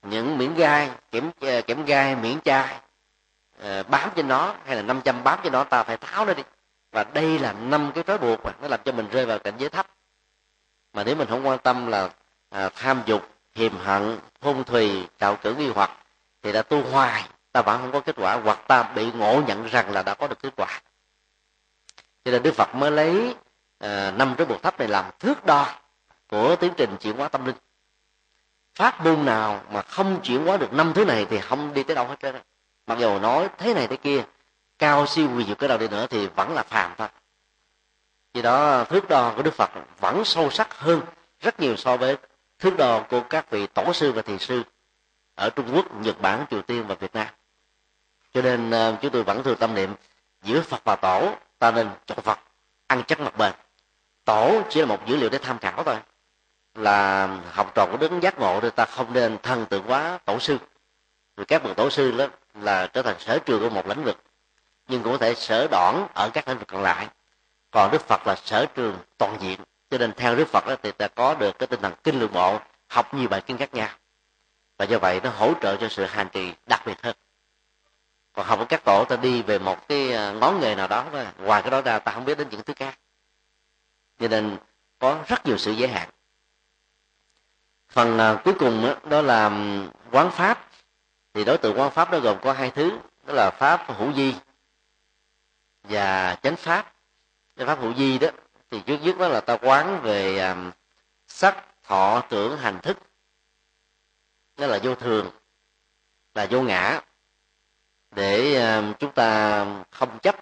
những 0.03 0.39
miếng 0.39 0.55
gai 0.55 0.91
kiểm 1.11 1.31
à, 1.41 1.61
kiểm 1.61 1.85
gai 1.85 2.17
miếng 2.17 2.39
chai 2.45 2.81
à, 3.63 3.83
bám 3.83 4.11
trên 4.17 4.29
nó 4.29 4.55
hay 4.65 4.77
là 4.77 4.83
500 4.83 5.25
bám 5.25 5.39
trên 5.43 5.53
nó 5.53 5.65
ta 5.65 5.83
phải 5.83 5.97
tháo 5.97 6.25
nó 6.25 6.35
đi. 6.35 6.43
Và 6.93 7.05
đây 7.05 7.39
là 7.39 7.53
năm 7.53 7.93
cái 7.95 8.05
trói 8.07 8.19
buộc 8.19 8.45
mà 8.45 8.53
nó 8.63 8.69
làm 8.69 8.81
cho 8.85 8.93
mình 8.93 9.09
rơi 9.09 9.27
vào 9.27 9.39
cảnh 9.39 9.55
giới 9.59 9.69
thấp. 9.69 9.87
Mà 10.93 11.05
nếu 11.05 11.17
mình 11.17 11.29
không 11.29 11.47
quan 11.47 11.59
tâm 11.59 11.87
là 11.87 12.11
à, 12.51 12.69
tham 12.69 13.03
dục 13.07 13.29
hiềm 13.55 13.77
hận 13.77 14.19
hôn 14.41 14.65
thùy 14.65 15.09
trạo 15.21 15.37
cử 15.37 15.55
nghi 15.55 15.69
hoặc 15.75 15.91
thì 16.43 16.53
đã 16.53 16.63
tu 16.63 16.83
hoài 16.83 17.29
ta 17.53 17.63
vẫn 17.63 17.81
không 17.81 17.93
có 17.93 18.01
kết 18.01 18.17
quả 18.19 18.35
hoặc 18.35 18.59
ta 18.69 18.83
bị 18.83 19.13
ngộ 19.13 19.43
nhận 19.47 19.67
rằng 19.67 19.93
là 19.93 20.03
đã 20.03 20.15
có 20.15 20.27
được 20.27 20.43
kết 20.43 20.53
quả 20.57 20.81
cho 22.27 22.33
nên 22.33 22.43
đức 22.43 22.55
phật 22.55 22.75
mới 22.75 22.91
lấy 22.91 23.35
ờ, 23.79 24.11
năm 24.11 24.29
à, 24.29 24.35
trói 24.39 24.47
buộc 24.47 24.63
thấp 24.63 24.79
này 24.79 24.89
làm 24.89 25.05
thước 25.19 25.47
đo 25.47 25.69
của 26.29 26.57
tiến 26.57 26.73
trình 26.77 26.97
chuyển 27.01 27.17
hóa 27.17 27.29
tâm 27.29 27.47
linh. 27.47 27.57
Pháp 28.75 29.05
môn 29.05 29.25
nào 29.25 29.63
mà 29.71 29.83
không 29.83 30.21
chuyển 30.23 30.47
hóa 30.47 30.57
được 30.57 30.73
năm 30.73 30.93
thứ 30.95 31.05
này 31.05 31.27
thì 31.31 31.41
không 31.41 31.75
đi 31.75 31.83
tới 31.83 31.97
đâu 31.97 32.07
hết 32.07 32.17
trơn 32.21 32.37
mặc 32.87 32.99
dù 32.99 33.19
nói 33.19 33.49
thế 33.59 33.75
này 33.75 33.87
thế 33.87 33.97
kia 33.97 34.25
cao 34.79 35.07
siêu 35.07 35.29
quyền 35.37 35.47
diệu 35.47 35.55
cái 35.55 35.69
đầu 35.69 35.79
đi 35.79 35.89
nữa 35.89 36.07
thì 36.11 36.27
vẫn 36.27 36.55
là 36.55 36.63
phàm 36.63 36.95
thôi. 36.99 37.09
Vì 38.35 38.43
đó 38.43 38.85
thước 38.85 39.09
đo 39.09 39.33
của 39.37 39.43
đức 39.43 39.55
phật 39.55 39.71
vẫn 40.01 40.25
sâu 40.25 40.51
sắc 40.51 40.79
hơn 40.79 41.01
rất 41.41 41.61
nhiều 41.61 41.77
so 41.77 41.97
với 41.97 42.17
thước 42.59 42.77
đo 42.77 43.03
của 43.11 43.21
các 43.21 43.51
vị 43.51 43.67
tổ 43.67 43.93
sư 43.93 44.13
và 44.13 44.23
thiền 44.23 44.39
sư 44.39 44.63
ở 45.35 45.51
trung 45.51 45.71
quốc 45.75 46.01
nhật 46.01 46.21
bản 46.21 46.47
triều 46.51 46.63
tiên 46.63 46.85
và 46.87 46.95
việt 46.95 47.15
nam. 47.15 47.27
Cho 48.35 48.43
nên 48.43 48.71
ờ, 48.71 48.97
chúng 49.03 49.13
tôi 49.13 49.23
vẫn 49.23 49.43
thường 49.43 49.57
tâm 49.59 49.75
niệm 49.75 49.95
giữa 50.43 50.61
phật 50.61 50.85
và 50.85 50.97
tổ 50.97 51.35
ta 51.59 51.71
nên 51.71 51.89
chọn 52.07 52.21
phật 52.21 52.39
ăn 52.87 53.03
chắc 53.07 53.21
mặt 53.21 53.39
bền. 53.39 53.53
Tổ 54.25 54.63
chỉ 54.71 54.81
là 54.81 54.87
một 54.87 55.07
dữ 55.07 55.17
liệu 55.17 55.29
để 55.29 55.39
tham 55.39 55.59
khảo 55.59 55.83
thôi. 55.85 55.97
Là 56.75 57.27
học 57.53 57.73
trò 57.75 57.87
của 57.91 57.97
đứng 57.97 58.23
giác 58.23 58.39
ngộ 58.39 58.61
thì 58.61 58.71
ta 58.71 58.85
không 58.85 59.13
nên 59.13 59.39
thân 59.43 59.67
tượng 59.67 59.85
quá 59.87 60.19
tổ 60.25 60.39
sư. 60.39 60.59
Vì 61.37 61.45
các 61.45 61.63
bậc 61.63 61.77
tổ 61.77 61.91
sư 61.91 62.11
đó 62.11 62.27
là 62.55 62.87
trở 62.87 63.03
thành 63.03 63.17
sở 63.19 63.39
trường 63.39 63.61
của 63.61 63.71
một 63.71 63.87
lĩnh 63.87 64.05
vực 64.05 64.23
nhưng 64.89 65.03
cũng 65.03 65.13
có 65.13 65.19
thể 65.19 65.35
sở 65.35 65.69
đoạn 65.71 66.09
ở 66.15 66.31
các 66.31 66.49
lĩnh 66.49 66.59
vực 66.59 66.69
còn 66.69 66.83
lại. 66.83 67.09
Còn 67.71 67.91
đức 67.91 68.09
phật 68.09 68.27
là 68.27 68.37
sở 68.37 68.67
trường 68.67 68.99
toàn 69.19 69.37
diện 69.41 69.61
cho 69.91 69.99
nên 69.99 70.13
theo 70.13 70.37
đức 70.37 70.49
phật 70.49 70.67
đó, 70.67 70.75
thì 70.83 70.93
ta 70.93 71.09
có 71.09 71.35
được 71.35 71.59
cái 71.59 71.67
tinh 71.67 71.81
thần 71.83 71.93
kinh 72.05 72.21
lượng 72.21 72.33
bộ 72.33 72.59
học 72.89 73.15
nhiều 73.15 73.29
bài 73.29 73.41
kinh 73.41 73.59
khác 73.59 73.75
nhau. 73.75 73.89
Và 74.79 74.85
do 74.85 74.99
vậy 74.99 75.21
nó 75.21 75.31
hỗ 75.31 75.53
trợ 75.63 75.77
cho 75.77 75.89
sự 75.89 76.05
hành 76.05 76.29
trì 76.33 76.53
đặc 76.67 76.83
biệt 76.87 77.03
hơn 77.03 77.17
còn 78.37 78.47
học 78.47 78.59
với 78.59 78.67
các 78.67 78.85
tổ 78.85 79.05
ta 79.05 79.17
đi 79.17 79.43
về 79.43 79.59
một 79.59 79.89
cái 79.89 80.13
à, 80.13 80.33
ngón 80.33 80.61
nghề 80.61 80.75
nào 80.75 80.89
đó 80.89 81.05
thôi. 81.13 81.27
Ngoài 81.39 81.63
cái 81.63 81.71
đó 81.71 81.81
ra 81.81 81.99
ta 81.99 82.13
không 82.13 82.25
biết 82.25 82.39
đến 82.39 82.49
những 82.51 82.63
thứ 82.63 82.75
khác. 82.77 82.99
Cho 84.21 84.29
nên 84.29 84.57
có 84.99 85.19
rất 85.29 85.47
nhiều 85.47 85.59
sự 85.59 85.73
giới 85.73 85.89
hạn. 85.89 86.09
Phần 87.89 88.19
uh, 88.35 88.45
cuối 88.45 88.55
cùng 88.59 88.87
đó, 88.87 88.95
đó 89.11 89.23
là 89.23 89.51
quán 90.11 90.31
pháp. 90.31 90.69
Thì 91.35 91.45
đối 91.45 91.59
tượng 91.59 91.79
quán 91.79 91.91
pháp 91.91 92.13
nó 92.13 92.19
gồm 92.19 92.37
có 92.43 92.53
hai 92.53 92.71
thứ. 92.71 92.99
Đó 93.27 93.35
là 93.35 93.51
pháp 93.51 93.85
hữu 93.99 94.13
di 94.13 94.35
và 95.83 96.37
chánh 96.43 96.57
pháp. 96.57 96.93
Cái 97.57 97.67
pháp 97.67 97.81
hữu 97.81 97.95
di 97.95 98.19
đó 98.19 98.29
thì 98.71 98.81
trước 98.87 98.97
nhất 99.03 99.19
đó 99.19 99.29
là 99.29 99.41
ta 99.41 99.57
quán 99.57 100.01
về 100.03 100.39
um, 100.49 100.71
sắc 101.29 101.65
thọ 101.85 102.23
tưởng 102.29 102.59
hành 102.59 102.81
thức. 102.81 102.99
Đó 104.57 104.67
là 104.67 104.79
vô 104.83 104.95
thường 104.95 105.31
là 106.35 106.47
vô 106.51 106.63
ngã 106.63 107.01
để 108.17 108.55
ờ, 108.55 108.83
chúng 108.99 109.13
ta 109.13 109.65
không 109.91 110.19
chấp 110.19 110.37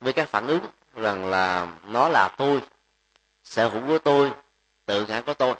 với 0.00 0.12
các 0.12 0.28
phản 0.28 0.46
ứng 0.46 0.66
rằng 0.94 1.26
là 1.26 1.68
nó 1.84 2.08
là 2.08 2.28
tôi 2.28 2.60
sở 3.44 3.68
hữu 3.68 3.86
của 3.86 3.98
tôi 3.98 4.30
tự 4.86 5.06
ngã 5.06 5.20
của 5.20 5.34
tôi. 5.34 5.54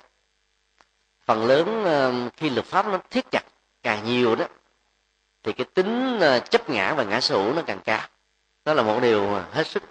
Phần 1.24 1.46
lớn 1.46 1.84
ờ, 1.84 2.12
khi 2.36 2.50
luật 2.50 2.66
pháp 2.66 2.86
nó 2.86 2.98
thiết 3.10 3.30
chặt 3.30 3.42
càng 3.82 4.04
nhiều 4.04 4.36
đó 4.36 4.44
thì 5.42 5.52
cái 5.52 5.64
tính 5.74 6.20
ờ, 6.20 6.38
chấp 6.38 6.70
ngã 6.70 6.94
và 6.94 7.04
ngã 7.04 7.20
sở 7.20 7.36
hữu 7.36 7.54
nó 7.54 7.62
càng 7.66 7.80
cao. 7.84 8.08
Đó 8.64 8.74
là 8.74 8.82
một 8.82 9.00
điều 9.02 9.26
hết 9.52 9.66
sức 9.66 9.82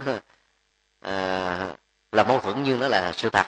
à, 1.01 1.75
là 2.11 2.23
mâu 2.23 2.39
thuẫn 2.39 2.63
nhưng 2.63 2.79
nó 2.79 2.87
là 2.87 3.11
sự 3.11 3.29
thật. 3.29 3.47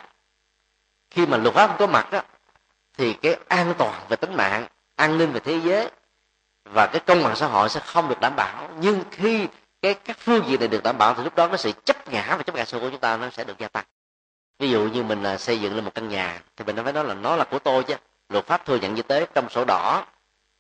Khi 1.10 1.26
mà 1.26 1.38
luật 1.38 1.56
pháp 1.56 1.68
không 1.68 1.78
có 1.80 1.88
mặt 1.88 2.12
đó, 2.12 2.22
thì 2.98 3.14
cái 3.14 3.38
an 3.48 3.74
toàn 3.78 4.06
về 4.10 4.16
tính 4.16 4.34
mạng 4.34 4.68
an 4.96 5.18
ninh 5.18 5.32
về 5.32 5.40
thế 5.40 5.60
giới 5.64 5.90
và 6.66 6.88
cái 6.88 7.00
công 7.06 7.24
bằng 7.24 7.36
xã 7.36 7.48
hội 7.48 7.70
sẽ 7.70 7.80
không 7.80 8.10
được 8.10 8.20
đảm 8.20 8.36
bảo. 8.36 8.70
Nhưng 8.80 9.04
khi 9.12 9.48
cái, 9.82 9.94
các 9.94 10.18
phương 10.20 10.44
diện 10.48 10.60
này 10.60 10.68
được 10.68 10.84
đảm 10.84 10.98
bảo 10.98 11.14
thì 11.14 11.24
lúc 11.24 11.36
đó 11.36 11.48
cái 11.48 11.58
sự 11.58 11.72
chấp 11.86 12.12
ngã 12.12 12.36
và 12.38 12.44
chấp 12.44 12.56
ngã 12.56 12.66
sâu 12.66 12.82
của 12.82 12.90
chúng 12.90 13.00
ta 13.00 13.18
nó 13.18 13.30
sẽ 13.30 13.44
được 13.44 13.58
gia 13.58 13.68
tăng. 13.68 13.86
Ví 14.60 14.70
dụ 14.70 14.80
như 14.80 15.04
mình 15.04 15.24
là 15.24 15.38
xây 15.38 15.60
dựng 15.60 15.76
lên 15.76 15.86
một 15.86 15.92
căn 15.96 16.10
nhà 16.10 16.42
thì 16.58 16.66
mình 16.66 16.84
phải 16.84 16.94
nói 16.94 17.04
là 17.04 17.14
nó 17.14 17.36
là 17.36 17.44
của 17.44 17.60
tôi 17.60 17.84
chứ. 17.84 17.96
Luật 18.30 18.48
pháp 18.48 18.66
thừa 18.66 18.76
nhận 18.76 18.96
như 18.96 19.02
thế, 19.02 19.28
trong 19.34 19.50
sổ 19.50 19.66
đỏ 19.66 20.06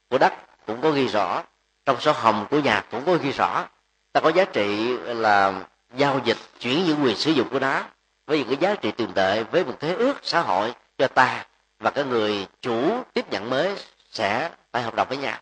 của 0.10 0.18
đất 0.18 0.34
cũng 0.66 0.82
có 0.82 0.92
ghi 0.92 1.08
rõ, 1.08 1.44
trong 1.86 2.00
sổ 2.00 2.12
hồng 2.12 2.48
của 2.50 2.60
nhà 2.60 2.84
cũng 2.92 3.06
có 3.06 3.16
ghi 3.16 3.32
rõ. 3.32 3.66
Ta 4.14 4.22
có 4.22 4.30
giá 4.30 4.46
trị 4.46 4.98
là 4.98 5.54
giao 5.96 6.20
dịch, 6.24 6.38
chuyển 6.60 6.86
những 6.86 7.04
quyền 7.04 7.16
sử 7.16 7.32
dụng 7.32 7.50
của 7.50 7.60
nó 7.60 7.84
với 8.28 8.38
những 8.40 8.48
cái 8.48 8.58
giá 8.58 8.76
trị 8.76 8.92
tiền 8.92 9.12
tệ, 9.14 9.44
với 9.44 9.66
một 9.66 9.74
thế 9.80 9.94
ước 9.94 10.14
xã 10.24 10.42
hội 10.42 10.74
cho 10.98 11.08
ta 11.08 11.46
và 11.80 11.92
cái 11.92 12.04
người 12.04 12.48
chủ 12.62 13.04
tiếp 13.14 13.32
nhận 13.32 13.50
mới 13.50 13.76
sẽ 14.12 14.50
phải 14.72 14.84
hợp 14.84 14.96
đồng 14.96 15.08
với 15.10 15.18
nhau 15.18 15.38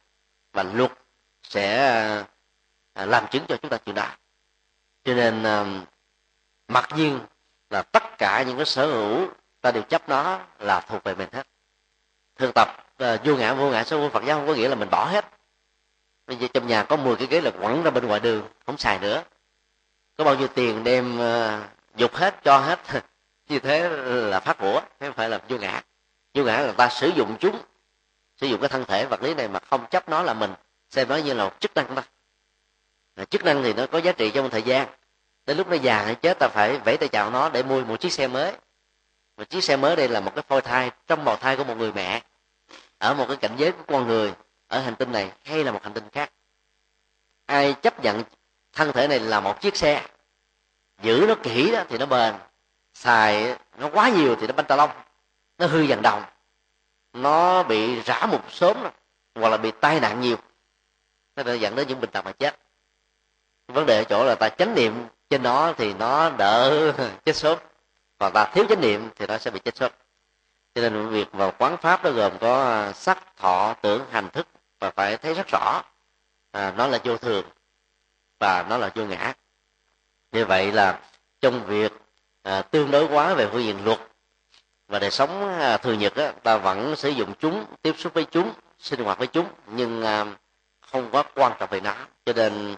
và 0.54 0.64
luật 0.64 0.92
sẽ 1.44 1.78
à, 2.94 3.06
làm 3.06 3.28
chứng 3.32 3.46
cho 3.48 3.58
chúng 3.58 3.72
ta 3.72 3.78
chuyện 3.78 3.96
đó 3.96 4.08
cho 5.04 5.14
nên 5.14 5.44
à, 5.44 5.66
mặc 6.68 6.90
nhiên 6.96 7.20
là 7.70 7.82
tất 7.82 8.04
cả 8.18 8.44
những 8.48 8.58
cái 8.58 8.66
sở 8.66 8.86
hữu 8.86 9.28
ta 9.62 9.72
đều 9.72 9.84
chấp 9.84 10.10
nó 10.10 10.40
là 10.60 10.80
thuộc 10.80 11.04
về 11.04 11.16
mình 11.16 11.30
hết. 11.34 11.48
Thường 12.38 12.52
tập 12.56 12.68
uh, 13.04 13.20
vô 13.24 13.36
ngã 13.36 13.54
vô 13.54 13.70
ngã 13.70 13.84
số 13.84 13.98
của 14.00 14.10
phật 14.10 14.24
giáo 14.26 14.38
không 14.38 14.48
có 14.48 14.54
nghĩa 14.54 14.70
là 14.70 14.76
mình 14.76 14.90
bỏ 14.90 15.06
hết. 15.06 15.26
Bây 16.28 16.38
giờ 16.38 16.48
trong 16.54 16.68
nhà 16.68 16.84
có 16.84 16.96
10 16.96 17.16
cái 17.16 17.28
ghế 17.28 17.42
là 17.42 17.52
quẳng 17.52 17.84
ra 17.84 17.92
bên 17.92 18.08
ngoài 18.08 18.20
đường 18.20 18.48
không 18.66 18.78
xài 18.78 19.00
nữa. 19.00 19.24
Có 20.18 20.24
bao 20.24 20.36
nhiêu 20.36 20.48
tiền 20.48 20.84
đem 20.84 21.20
uh, 21.20 21.64
dục 21.96 22.16
hết 22.16 22.44
cho 22.44 22.58
hết. 22.60 22.80
Như 23.50 23.60
thế 23.60 23.90
là 24.06 24.40
phát 24.40 24.58
của 24.58 24.82
không 25.00 25.14
phải 25.14 25.30
là 25.30 25.40
vô 25.50 25.58
ngã. 25.58 25.82
Vô 26.34 26.44
ngã 26.44 26.60
là 26.60 26.72
ta 26.72 26.90
sử 26.90 27.08
dụng 27.08 27.36
chúng 27.40 27.60
sử 28.42 28.48
dụng 28.48 28.62
cái 28.62 28.70
thân 28.70 28.86
thể 28.86 29.06
vật 29.06 29.24
lý 29.24 29.34
này 29.34 29.48
mà 29.48 29.60
không 29.60 29.86
chấp 29.92 30.10
nó 30.10 30.24
là 30.24 30.34
mình, 30.34 30.54
xem 30.90 31.10
nó 31.10 31.16
như 31.16 31.34
là 31.34 31.44
một 31.44 31.60
chức 31.60 31.76
năng 31.76 31.96
thôi 31.96 32.04
chức 33.30 33.46
năng 33.46 33.64
thì 33.64 33.74
nó 33.74 33.86
có 33.88 33.98
giá 33.98 34.12
trị 34.12 34.32
trong 34.32 34.50
thời 34.50 34.62
gian. 34.62 34.88
Đến 35.46 35.58
lúc 35.58 35.68
nó 35.68 35.76
già 35.76 36.04
hay 36.04 36.16
chết 36.16 36.40
ta 36.40 36.48
phải 36.48 36.78
vẫy 36.78 36.98
tay 36.98 37.10
chào 37.10 37.32
nó 37.32 37.50
để 37.50 37.64
mua 37.64 37.82
một 37.82 38.00
chiếc 38.00 38.14
xe 38.14 38.28
mới. 38.28 38.54
Và 39.36 39.44
chiếc 39.44 39.64
xe 39.64 39.78
mới 39.78 39.96
đây 39.96 40.08
là 40.08 40.20
một 40.20 40.36
cái 40.36 40.44
phôi 40.48 40.62
thai, 40.62 40.92
trong 41.08 41.26
bào 41.26 41.36
thai 41.36 41.58
của 41.58 41.64
một 41.64 41.78
người 41.78 41.92
mẹ, 41.92 42.22
ở 42.98 43.14
một 43.14 43.26
cái 43.28 43.38
cảnh 43.38 43.56
giới 43.58 43.72
của 43.72 43.84
con 43.88 44.08
người, 44.08 44.34
ở 44.68 44.80
hành 44.80 44.96
tinh 44.96 45.12
này, 45.12 45.32
hay 45.44 45.64
là 45.64 45.72
một 45.72 45.84
hành 45.84 45.94
tinh 45.94 46.10
khác. 46.12 46.32
Ai 47.46 47.74
chấp 47.74 48.04
nhận 48.04 48.24
thân 48.74 48.92
thể 48.92 49.08
này 49.08 49.20
là 49.20 49.40
một 49.40 49.62
chiếc 49.62 49.76
xe, 49.76 50.08
giữ 51.02 51.26
nó 51.28 51.36
kỹ 51.44 51.72
đó 51.72 51.84
thì 51.90 51.98
nó 51.98 52.06
bền, 52.06 52.36
xài 52.94 53.56
nó 53.78 53.90
quá 53.94 54.10
nhiều 54.10 54.36
thì 54.36 54.48
nó 54.48 54.54
banh 54.54 54.66
tà 54.66 54.76
lông, 54.76 54.90
nó 55.58 55.68
hư 55.68 55.82
dần 55.82 56.02
đồng 56.02 56.24
nó 57.14 57.64
bị 57.64 58.02
rã 58.02 58.26
một 58.26 58.52
sớm 58.52 58.78
hoặc 59.36 59.50
là 59.50 59.58
bị 59.58 59.72
tai 59.82 60.00
nạn 60.00 60.22
nhiều. 60.22 60.38
Nó 61.36 61.54
dẫn 61.54 61.76
đến 61.76 61.88
những 61.88 62.02
bệnh 62.02 62.10
tật 62.10 62.26
mà 62.26 62.32
chết. 62.32 62.60
Vấn 63.68 63.86
đề 63.86 63.98
ở 63.98 64.04
chỗ 64.04 64.24
là 64.26 64.36
ta 64.36 64.50
chánh 64.50 64.76
niệm 64.76 65.06
trên 65.30 65.44
nó 65.44 65.74
thì 65.78 65.94
nó 65.94 66.30
đỡ 66.30 66.92
chết 67.26 67.36
sớm. 67.36 67.58
Còn 68.18 68.34
ta 68.34 68.52
thiếu 68.54 68.66
chánh 68.70 68.82
niệm 68.82 69.10
thì 69.16 69.28
nó 69.28 69.38
sẽ 69.38 69.52
bị 69.52 69.60
chết 69.60 69.76
sớm. 69.76 69.92
Cho 70.76 70.82
nên 70.82 71.10
việc 71.10 71.32
vào 71.32 71.54
quán 71.58 71.78
pháp 71.78 72.04
nó 72.04 72.12
gồm 72.12 72.38
có 72.40 72.64
à, 72.64 72.94
sắc 72.94 73.38
thọ 73.38 73.76
tưởng 73.82 74.06
hành 74.12 74.30
thức 74.30 74.48
và 74.80 74.92
phải 74.92 75.18
thấy 75.18 75.34
rất 75.34 75.48
rõ 75.52 75.84
à, 76.52 76.74
nó 76.78 76.88
là 76.88 77.00
vô 77.04 77.18
thường 77.18 77.46
và 78.40 78.66
nó 78.70 78.78
là 78.78 78.92
vô 78.96 79.06
ngã. 79.06 79.34
Như 80.32 80.46
vậy 80.46 80.72
là 80.72 81.00
trong 81.42 81.66
việc 81.66 81.94
à, 82.44 82.62
tương 82.62 82.92
đối 82.92 83.08
quá 83.08 83.34
về 83.34 83.50
phương 83.52 83.64
diện 83.64 83.86
luật 83.86 84.00
và 84.92 85.00
đời 85.00 85.12
sống 85.12 85.60
à, 85.60 85.78
thường 85.78 86.00
nhật 86.00 86.16
á, 86.16 86.32
ta 86.44 86.58
vẫn 86.58 86.96
sử 86.96 87.10
dụng 87.10 87.34
chúng 87.40 87.66
tiếp 87.82 87.96
xúc 87.98 88.14
với 88.14 88.26
chúng 88.26 88.54
sinh 88.80 89.04
hoạt 89.04 89.18
với 89.18 89.28
chúng 89.28 89.48
nhưng 89.68 90.04
à, 90.04 90.26
không 90.82 91.10
quá 91.12 91.24
quan 91.36 91.54
trọng 91.60 91.70
về 91.70 91.80
nó. 91.80 91.96
Cho 92.26 92.34
nên 92.34 92.76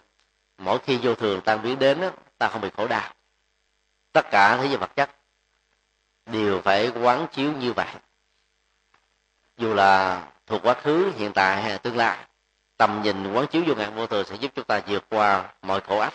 mỗi 0.58 0.78
khi 0.78 0.98
vô 1.02 1.14
thường 1.14 1.40
tan 1.40 1.62
biến 1.62 1.78
đến 1.78 2.00
á, 2.00 2.10
ta 2.38 2.48
không 2.48 2.60
bị 2.60 2.70
khổ 2.76 2.88
đau. 2.88 3.12
Tất 4.12 4.30
cả 4.30 4.56
thế 4.56 4.66
giới 4.66 4.76
vật 4.76 4.96
chất 4.96 5.10
đều 6.26 6.60
phải 6.60 6.88
quán 6.88 7.26
chiếu 7.32 7.52
như 7.52 7.72
vậy. 7.72 7.88
Dù 9.56 9.74
là 9.74 10.22
thuộc 10.46 10.62
quá 10.62 10.74
khứ 10.74 11.12
hiện 11.16 11.32
tại 11.32 11.62
hay 11.62 11.70
là 11.70 11.78
tương 11.78 11.96
lai 11.96 12.18
tầm 12.76 13.02
nhìn 13.02 13.32
quán 13.32 13.46
chiếu 13.46 13.62
vô 13.66 13.74
ngàn 13.74 13.94
vô 13.94 14.06
thường 14.06 14.24
sẽ 14.26 14.34
giúp 14.34 14.52
chúng 14.54 14.64
ta 14.64 14.80
vượt 14.86 15.04
qua 15.10 15.52
mọi 15.62 15.80
khổ 15.80 15.98
ách. 15.98 16.14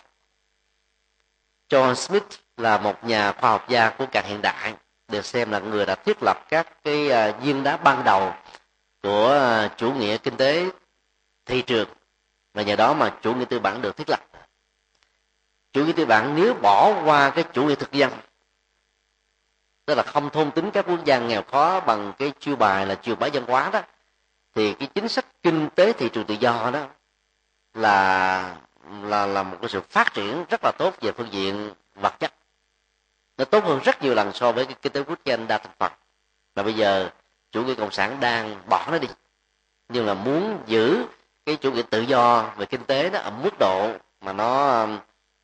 John 1.70 1.94
Smith 1.94 2.28
là 2.58 2.78
một 2.78 3.04
nhà 3.04 3.32
khoa 3.32 3.50
học 3.50 3.70
gia 3.70 3.90
của 3.90 4.06
càng 4.12 4.26
hiện 4.28 4.42
đại 4.42 4.74
được 5.10 5.26
xem 5.26 5.52
là 5.52 5.60
người 5.60 5.86
đã 5.86 5.95
thiết 5.95 6.18
lập 6.22 6.45
các 6.49 6.84
cái 6.84 7.11
à, 7.11 7.31
viên 7.31 7.64
đá 7.64 7.77
ban 7.77 8.03
đầu 8.03 8.34
của 9.03 9.31
à, 9.31 9.69
chủ 9.77 9.94
nghĩa 9.94 10.18
kinh 10.18 10.38
tế 10.38 10.65
thị 11.45 11.61
trường. 11.61 11.90
Và 12.53 12.61
nhờ 12.61 12.76
đó 12.76 12.94
mà 12.94 13.14
chủ 13.22 13.34
nghĩa 13.34 13.45
tư 13.45 13.60
bản 13.60 13.81
được 13.81 13.98
thiết 13.98 14.10
lập. 14.10 14.19
Chủ 15.73 15.86
nghĩa 15.86 15.91
tư 15.91 16.06
bản 16.06 16.36
nếu 16.36 16.53
bỏ 16.53 17.02
qua 17.06 17.30
cái 17.30 17.44
chủ 17.53 17.64
nghĩa 17.64 17.76
thực 17.76 17.91
dân, 17.91 18.11
tức 19.86 19.95
là 19.95 20.03
không 20.03 20.30
thôn 20.30 20.52
tính 20.52 20.72
các 20.72 20.86
quốc 20.88 21.06
gia 21.06 21.19
nghèo 21.19 21.44
khó 21.44 21.80
bằng 21.80 22.14
cái 22.18 22.31
chiêu 22.40 22.56
bài 22.56 22.86
là 22.86 22.95
chiêu 22.95 23.15
bái 23.15 23.31
dân 23.31 23.45
hóa 23.45 23.69
đó, 23.73 23.81
thì 24.56 24.73
cái 24.73 24.88
chính 24.95 25.07
sách 25.07 25.26
kinh 25.44 25.69
tế 25.76 25.94
thị 25.94 26.10
trường 26.10 26.26
tự 26.26 26.34
do 26.34 26.69
đó 26.73 26.88
là 27.73 28.56
là 29.02 29.26
là 29.26 29.44
một 29.44 29.57
cái 29.61 29.69
sự 29.69 29.81
phát 29.81 30.14
triển 30.14 30.45
rất 30.49 30.61
là 30.64 30.72
tốt 30.77 30.94
về 31.02 31.11
phương 31.11 31.34
diện 31.34 31.72
vật 31.95 32.19
chất 32.19 32.34
nó 33.40 33.45
tốt 33.45 33.64
hơn 33.64 33.80
rất 33.84 34.02
nhiều 34.02 34.16
lần 34.16 34.34
so 34.34 34.52
với 34.52 34.66
cái 34.66 34.76
kinh 34.82 34.94
tế 34.94 35.03
quốc 35.03 35.20
gia 35.26 35.36
đa 35.36 35.57
thành 35.57 35.74
phần. 35.80 35.91
Và 36.56 36.64
bây 36.64 36.74
giờ 36.74 37.10
chủ 37.52 37.64
nghĩa 37.64 37.76
cộng 37.76 37.91
sản 37.91 38.20
đang 38.20 38.61
bỏ 38.70 38.88
nó 38.91 38.98
đi. 38.98 39.07
Nhưng 39.90 40.06
là 40.06 40.14
muốn 40.14 40.60
giữ 40.66 41.06
cái 41.45 41.56
chủ 41.56 41.72
nghĩa 41.72 41.82
tự 41.82 42.02
do 42.02 42.53
về 42.57 42.66
kinh 42.66 42.84
tế 42.84 43.10
đó 43.10 43.20
ở 43.20 43.32
mức 43.32 43.60
độ 43.60 43.91
mà 44.22 44.34
nó 44.34 44.82
um, 44.82 44.99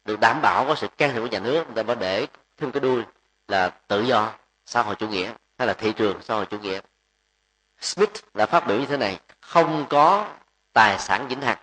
được 0.05 0.19
đảm 0.19 0.41
bảo 0.41 0.65
có 0.65 0.75
sự 0.75 0.87
can 0.87 1.13
thiệp 1.13 1.19
của 1.19 1.27
nhà 1.27 1.39
nước, 1.39 1.65
người 1.65 1.75
ta 1.75 1.83
mới 1.83 1.95
để 1.95 2.27
thêm 2.57 2.71
cái 2.71 2.81
đuôi 2.81 3.03
là 3.47 3.69
tự 3.69 4.01
do, 4.01 4.31
xã 4.65 4.81
hội 4.81 4.95
chủ 4.95 5.07
nghĩa, 5.07 5.31
hay 5.57 5.67
là 5.67 5.73
thị 5.73 5.93
trường 5.93 6.21
xã 6.23 6.35
hội 6.35 6.45
chủ 6.45 6.59
nghĩa. 6.59 6.79
Smith 7.81 8.13
đã 8.33 8.45
phát 8.45 8.67
biểu 8.67 8.79
như 8.79 8.85
thế 8.85 8.97
này, 8.97 9.19
không 9.41 9.85
có 9.89 10.27
tài 10.73 10.99
sản 10.99 11.27
vĩnh 11.27 11.41
hằng, 11.41 11.57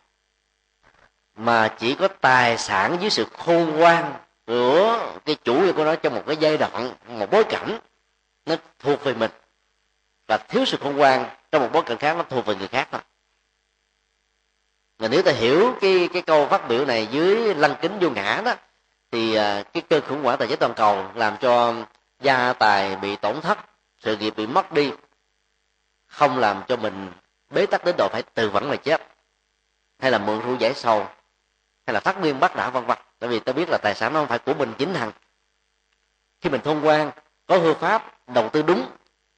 mà 1.36 1.68
chỉ 1.78 1.94
có 1.94 2.08
tài 2.08 2.58
sản 2.58 2.96
dưới 3.00 3.10
sự 3.10 3.26
khôn 3.38 3.76
ngoan 3.76 4.14
của 4.46 5.12
cái 5.24 5.36
chủ 5.44 5.72
của 5.72 5.84
nó 5.84 5.96
trong 5.96 6.14
một 6.14 6.22
cái 6.26 6.36
giai 6.36 6.56
đoạn, 6.56 6.94
một 7.08 7.30
bối 7.30 7.44
cảnh, 7.44 7.78
nó 8.46 8.56
thuộc 8.78 9.04
về 9.04 9.14
mình. 9.14 9.30
Và 10.26 10.36
thiếu 10.36 10.64
sự 10.64 10.76
khôn 10.80 10.96
ngoan 10.96 11.24
trong 11.50 11.62
một 11.62 11.68
bối 11.72 11.82
cảnh 11.82 11.98
khác, 11.98 12.16
nó 12.16 12.22
thuộc 12.22 12.46
về 12.46 12.54
người 12.54 12.68
khác 12.68 12.88
thôi. 12.90 13.00
Mà 14.98 15.08
nếu 15.08 15.22
ta 15.22 15.32
hiểu 15.32 15.74
cái 15.80 16.08
cái 16.12 16.22
câu 16.22 16.46
phát 16.46 16.68
biểu 16.68 16.84
này 16.84 17.08
dưới 17.10 17.54
lăng 17.54 17.74
kính 17.80 17.98
vô 18.00 18.10
ngã 18.10 18.42
đó, 18.44 18.54
thì 19.10 19.34
à, 19.34 19.62
cái 19.72 19.82
cơn 19.88 20.02
khủng 20.08 20.22
hoảng 20.22 20.38
tài 20.38 20.48
chính 20.48 20.58
toàn 20.58 20.74
cầu 20.76 21.06
làm 21.14 21.36
cho 21.36 21.74
gia 22.20 22.52
tài 22.52 22.96
bị 22.96 23.16
tổn 23.16 23.40
thất, 23.40 23.58
sự 23.98 24.16
nghiệp 24.16 24.34
bị 24.36 24.46
mất 24.46 24.72
đi, 24.72 24.92
không 26.06 26.38
làm 26.38 26.62
cho 26.68 26.76
mình 26.76 27.12
bế 27.50 27.66
tắc 27.66 27.84
đến 27.84 27.94
độ 27.98 28.08
phải 28.12 28.22
từ 28.34 28.50
vẫn 28.50 28.68
mà 28.68 28.76
chết, 28.76 29.02
hay 29.98 30.10
là 30.10 30.18
mượn 30.18 30.40
rượu 30.40 30.56
giải 30.56 30.74
sầu 30.74 31.06
hay 31.86 31.94
là 31.94 32.00
phát 32.00 32.20
nguyên 32.20 32.40
bắt 32.40 32.56
đạo 32.56 32.70
vân 32.70 32.86
vân? 32.86 32.98
Tại 33.18 33.30
vì 33.30 33.40
ta 33.40 33.52
biết 33.52 33.68
là 33.68 33.78
tài 33.82 33.94
sản 33.94 34.12
nó 34.12 34.20
không 34.20 34.28
phải 34.28 34.38
của 34.38 34.54
mình, 34.54 34.72
chính 34.78 34.94
hằng 34.94 35.12
khi 36.40 36.50
mình 36.50 36.60
thông 36.60 36.86
quan, 36.86 37.10
có 37.46 37.58
hư 37.58 37.74
pháp, 37.74 38.28
đầu 38.28 38.48
tư 38.48 38.62
đúng 38.62 38.86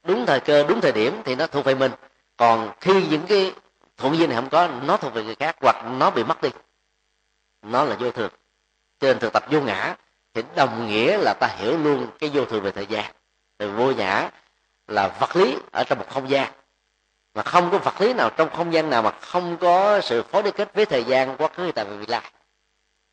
đúng 0.03 0.25
thời 0.25 0.39
cơ, 0.39 0.63
đúng 0.63 0.81
thời 0.81 0.91
điểm 0.91 1.21
thì 1.25 1.35
nó 1.35 1.47
thuộc 1.47 1.65
về 1.65 1.75
mình. 1.75 1.91
Còn 2.37 2.71
khi 2.81 3.07
những 3.07 3.25
cái 3.27 3.53
thuận 3.97 4.17
duyên 4.17 4.29
này 4.29 4.35
không 4.35 4.49
có, 4.49 4.67
nó 4.67 4.97
thuộc 4.97 5.13
về 5.13 5.23
người 5.23 5.35
khác 5.35 5.55
hoặc 5.61 5.85
nó 5.85 6.09
bị 6.09 6.23
mất 6.23 6.41
đi, 6.41 6.49
nó 7.61 7.83
là 7.83 7.95
vô 7.99 8.11
thường. 8.11 8.31
Cho 8.99 9.07
nên 9.07 9.19
thực 9.19 9.33
tập 9.33 9.43
vô 9.49 9.61
ngã 9.61 9.95
thì 10.33 10.43
đồng 10.55 10.87
nghĩa 10.87 11.17
là 11.17 11.33
ta 11.39 11.47
hiểu 11.47 11.77
luôn 11.77 12.07
cái 12.19 12.29
vô 12.33 12.45
thường 12.45 12.63
về 12.63 12.71
thời 12.71 12.85
gian. 12.85 13.05
Từ 13.57 13.71
vô 13.71 13.91
ngã 13.91 14.29
là 14.87 15.07
vật 15.19 15.35
lý 15.35 15.57
ở 15.71 15.83
trong 15.83 15.99
một 15.99 16.05
không 16.09 16.29
gian. 16.29 16.51
Mà 17.33 17.43
không 17.43 17.71
có 17.71 17.77
vật 17.77 18.01
lý 18.01 18.13
nào 18.13 18.29
trong 18.29 18.49
không 18.49 18.73
gian 18.73 18.89
nào 18.89 19.01
mà 19.01 19.11
không 19.21 19.57
có 19.57 20.01
sự 20.01 20.23
phối 20.23 20.43
liên 20.43 20.53
kết 20.57 20.73
với 20.73 20.85
thời 20.85 21.03
gian 21.03 21.37
quá 21.37 21.47
khứ 21.55 21.71
tại 21.75 21.85
vì 21.85 22.05
lai 22.05 22.31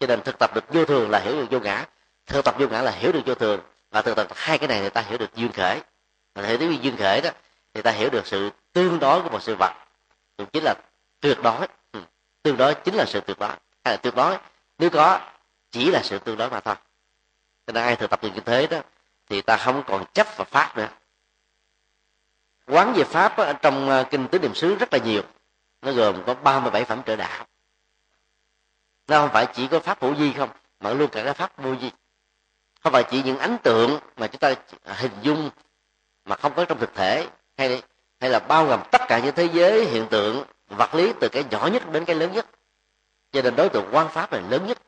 cho 0.02 0.08
nên 0.08 0.22
thực 0.22 0.38
tập 0.38 0.54
được 0.54 0.64
vô 0.68 0.84
thường 0.84 1.10
là 1.10 1.18
hiểu 1.18 1.36
được 1.36 1.46
vô 1.50 1.60
ngã. 1.60 1.86
Thực 2.26 2.44
tập 2.44 2.54
vô 2.58 2.68
ngã 2.68 2.82
là 2.82 2.90
hiểu 2.90 3.12
được 3.12 3.20
vô 3.26 3.34
thường. 3.34 3.60
Và 3.90 4.02
thực 4.02 4.16
tập 4.16 4.26
hai 4.34 4.58
cái 4.58 4.68
này 4.68 4.80
người 4.80 4.90
ta 4.90 5.00
hiểu 5.00 5.18
được 5.18 5.34
duyên 5.34 5.52
khởi. 5.52 5.80
Mà 6.34 6.46
hiểu 6.46 6.58
đến 6.58 6.78
duyên 6.82 6.96
khởi 6.96 7.20
đó 7.20 7.30
thì 7.74 7.82
ta 7.82 7.90
hiểu 7.90 8.10
được 8.10 8.26
sự 8.26 8.50
tương 8.72 8.98
đối 8.98 9.22
của 9.22 9.28
một 9.28 9.42
sự 9.42 9.56
vật. 9.58 9.72
Cũng 10.36 10.46
chính 10.52 10.64
là 10.64 10.74
tuyệt 11.20 11.38
đối. 11.42 11.68
Ừ. 11.92 12.00
tương 12.42 12.56
đối 12.56 12.74
chính 12.74 12.94
là 12.94 13.04
sự 13.04 13.20
tuyệt 13.20 13.38
đối. 13.38 13.48
Hay 13.84 13.94
là 13.94 13.96
tuyệt 13.96 14.14
đối 14.14 14.38
nếu 14.78 14.90
có 14.90 15.20
chỉ 15.70 15.90
là 15.90 16.00
sự 16.02 16.18
tương 16.18 16.36
đối 16.36 16.50
mà 16.50 16.60
thôi. 16.60 16.74
Cho 17.66 17.72
nên 17.72 17.84
ai 17.84 17.96
thực 17.96 18.10
tập 18.10 18.22
được 18.22 18.30
như 18.34 18.40
thế 18.40 18.66
đó 18.66 18.78
thì 19.28 19.40
ta 19.40 19.56
không 19.56 19.82
còn 19.86 20.04
chấp 20.12 20.26
vào 20.36 20.44
pháp 20.44 20.76
nữa. 20.76 20.88
Quán 22.66 22.92
về 22.96 23.04
pháp 23.04 23.38
đó, 23.38 23.52
trong 23.52 23.88
ờ, 23.88 24.04
kinh 24.10 24.28
tứ 24.28 24.38
niệm 24.38 24.54
xứ 24.54 24.74
rất 24.74 24.92
là 24.92 24.98
nhiều. 24.98 25.22
Nó 25.82 25.92
gồm 25.92 26.22
có 26.26 26.34
37 26.34 26.84
phẩm 26.84 27.02
trợ 27.06 27.16
đạo 27.16 27.46
nó 29.08 29.20
không 29.20 29.30
phải 29.32 29.46
chỉ 29.54 29.66
có 29.66 29.80
pháp 29.80 30.02
hữu 30.02 30.14
di 30.14 30.32
không 30.32 30.50
mà 30.80 30.90
luôn 30.90 31.10
cả 31.10 31.24
cái 31.24 31.34
pháp 31.34 31.62
vô 31.62 31.74
di 31.80 31.90
không 32.80 32.92
phải 32.92 33.04
chỉ 33.10 33.22
những 33.22 33.38
ấn 33.38 33.58
tượng 33.58 33.98
mà 34.16 34.26
chúng 34.26 34.38
ta 34.38 34.54
hình 34.84 35.12
dung 35.22 35.50
mà 36.24 36.36
không 36.36 36.54
có 36.54 36.64
trong 36.64 36.78
thực 36.78 36.94
thể 36.94 37.28
hay 37.56 37.82
hay 38.20 38.30
là 38.30 38.38
bao 38.38 38.66
gồm 38.66 38.80
tất 38.90 39.00
cả 39.08 39.18
những 39.18 39.34
thế 39.34 39.48
giới 39.52 39.84
hiện 39.84 40.06
tượng 40.10 40.44
vật 40.68 40.94
lý 40.94 41.12
từ 41.20 41.28
cái 41.28 41.44
nhỏ 41.50 41.66
nhất 41.66 41.92
đến 41.92 42.04
cái 42.04 42.16
lớn 42.16 42.32
nhất. 42.32 42.46
Cho 43.32 43.42
nên 43.42 43.56
đối 43.56 43.68
tượng 43.68 43.88
quan 43.92 44.08
pháp 44.08 44.32
là 44.32 44.40
lớn 44.40 44.66
nhất. 44.66 44.78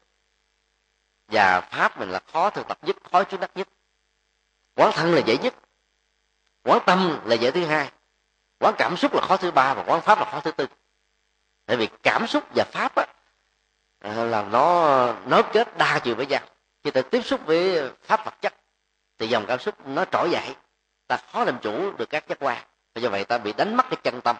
Và 1.28 1.60
pháp 1.60 1.98
mình 1.98 2.10
là 2.10 2.20
khó 2.32 2.50
thực 2.50 2.68
tập 2.68 2.78
nhất 2.82 2.96
khó 3.12 3.24
chứng 3.24 3.40
đắc 3.40 3.50
nhất. 3.54 3.68
Quán 4.74 4.92
thân 4.94 5.14
là 5.14 5.20
dễ 5.26 5.38
nhất. 5.38 5.54
Quán 6.62 6.78
tâm 6.86 7.20
là 7.24 7.34
dễ 7.34 7.50
thứ 7.50 7.64
hai. 7.64 7.90
Quán 8.58 8.74
cảm 8.78 8.96
xúc 8.96 9.14
là 9.14 9.20
khó 9.20 9.36
thứ 9.36 9.50
ba 9.50 9.74
và 9.74 9.84
quán 9.86 10.00
pháp 10.00 10.18
là 10.18 10.24
khó 10.30 10.40
thứ 10.40 10.50
tư. 10.50 10.66
Tại 11.66 11.76
vì 11.76 11.88
cảm 12.02 12.26
xúc 12.26 12.44
và 12.54 12.64
pháp 12.64 12.94
á, 12.94 13.06
Ờ, 14.04 14.24
là 14.24 14.42
nó 14.42 15.14
nối 15.26 15.42
kết 15.52 15.78
đa 15.78 15.98
chiều 15.98 16.14
với 16.14 16.26
nhau 16.26 16.40
khi 16.84 16.90
ta 16.90 17.02
tiếp 17.02 17.22
xúc 17.24 17.40
với 17.46 17.90
pháp 18.02 18.24
vật 18.24 18.34
chất, 18.40 18.54
thì 19.18 19.28
dòng 19.28 19.44
cảm 19.48 19.58
xúc 19.58 19.86
nó 19.86 20.04
trỗi 20.04 20.30
dậy. 20.30 20.54
Ta 21.06 21.16
khó 21.16 21.44
làm 21.44 21.58
chủ 21.62 21.92
được 21.92 22.10
các 22.10 22.28
giác 22.28 22.38
quan. 22.40 22.64
Và 22.94 23.00
do 23.00 23.10
vậy 23.10 23.24
ta 23.24 23.38
bị 23.38 23.52
đánh 23.52 23.76
mất 23.76 23.86
cái 23.90 23.96
chân 24.02 24.20
tâm, 24.20 24.36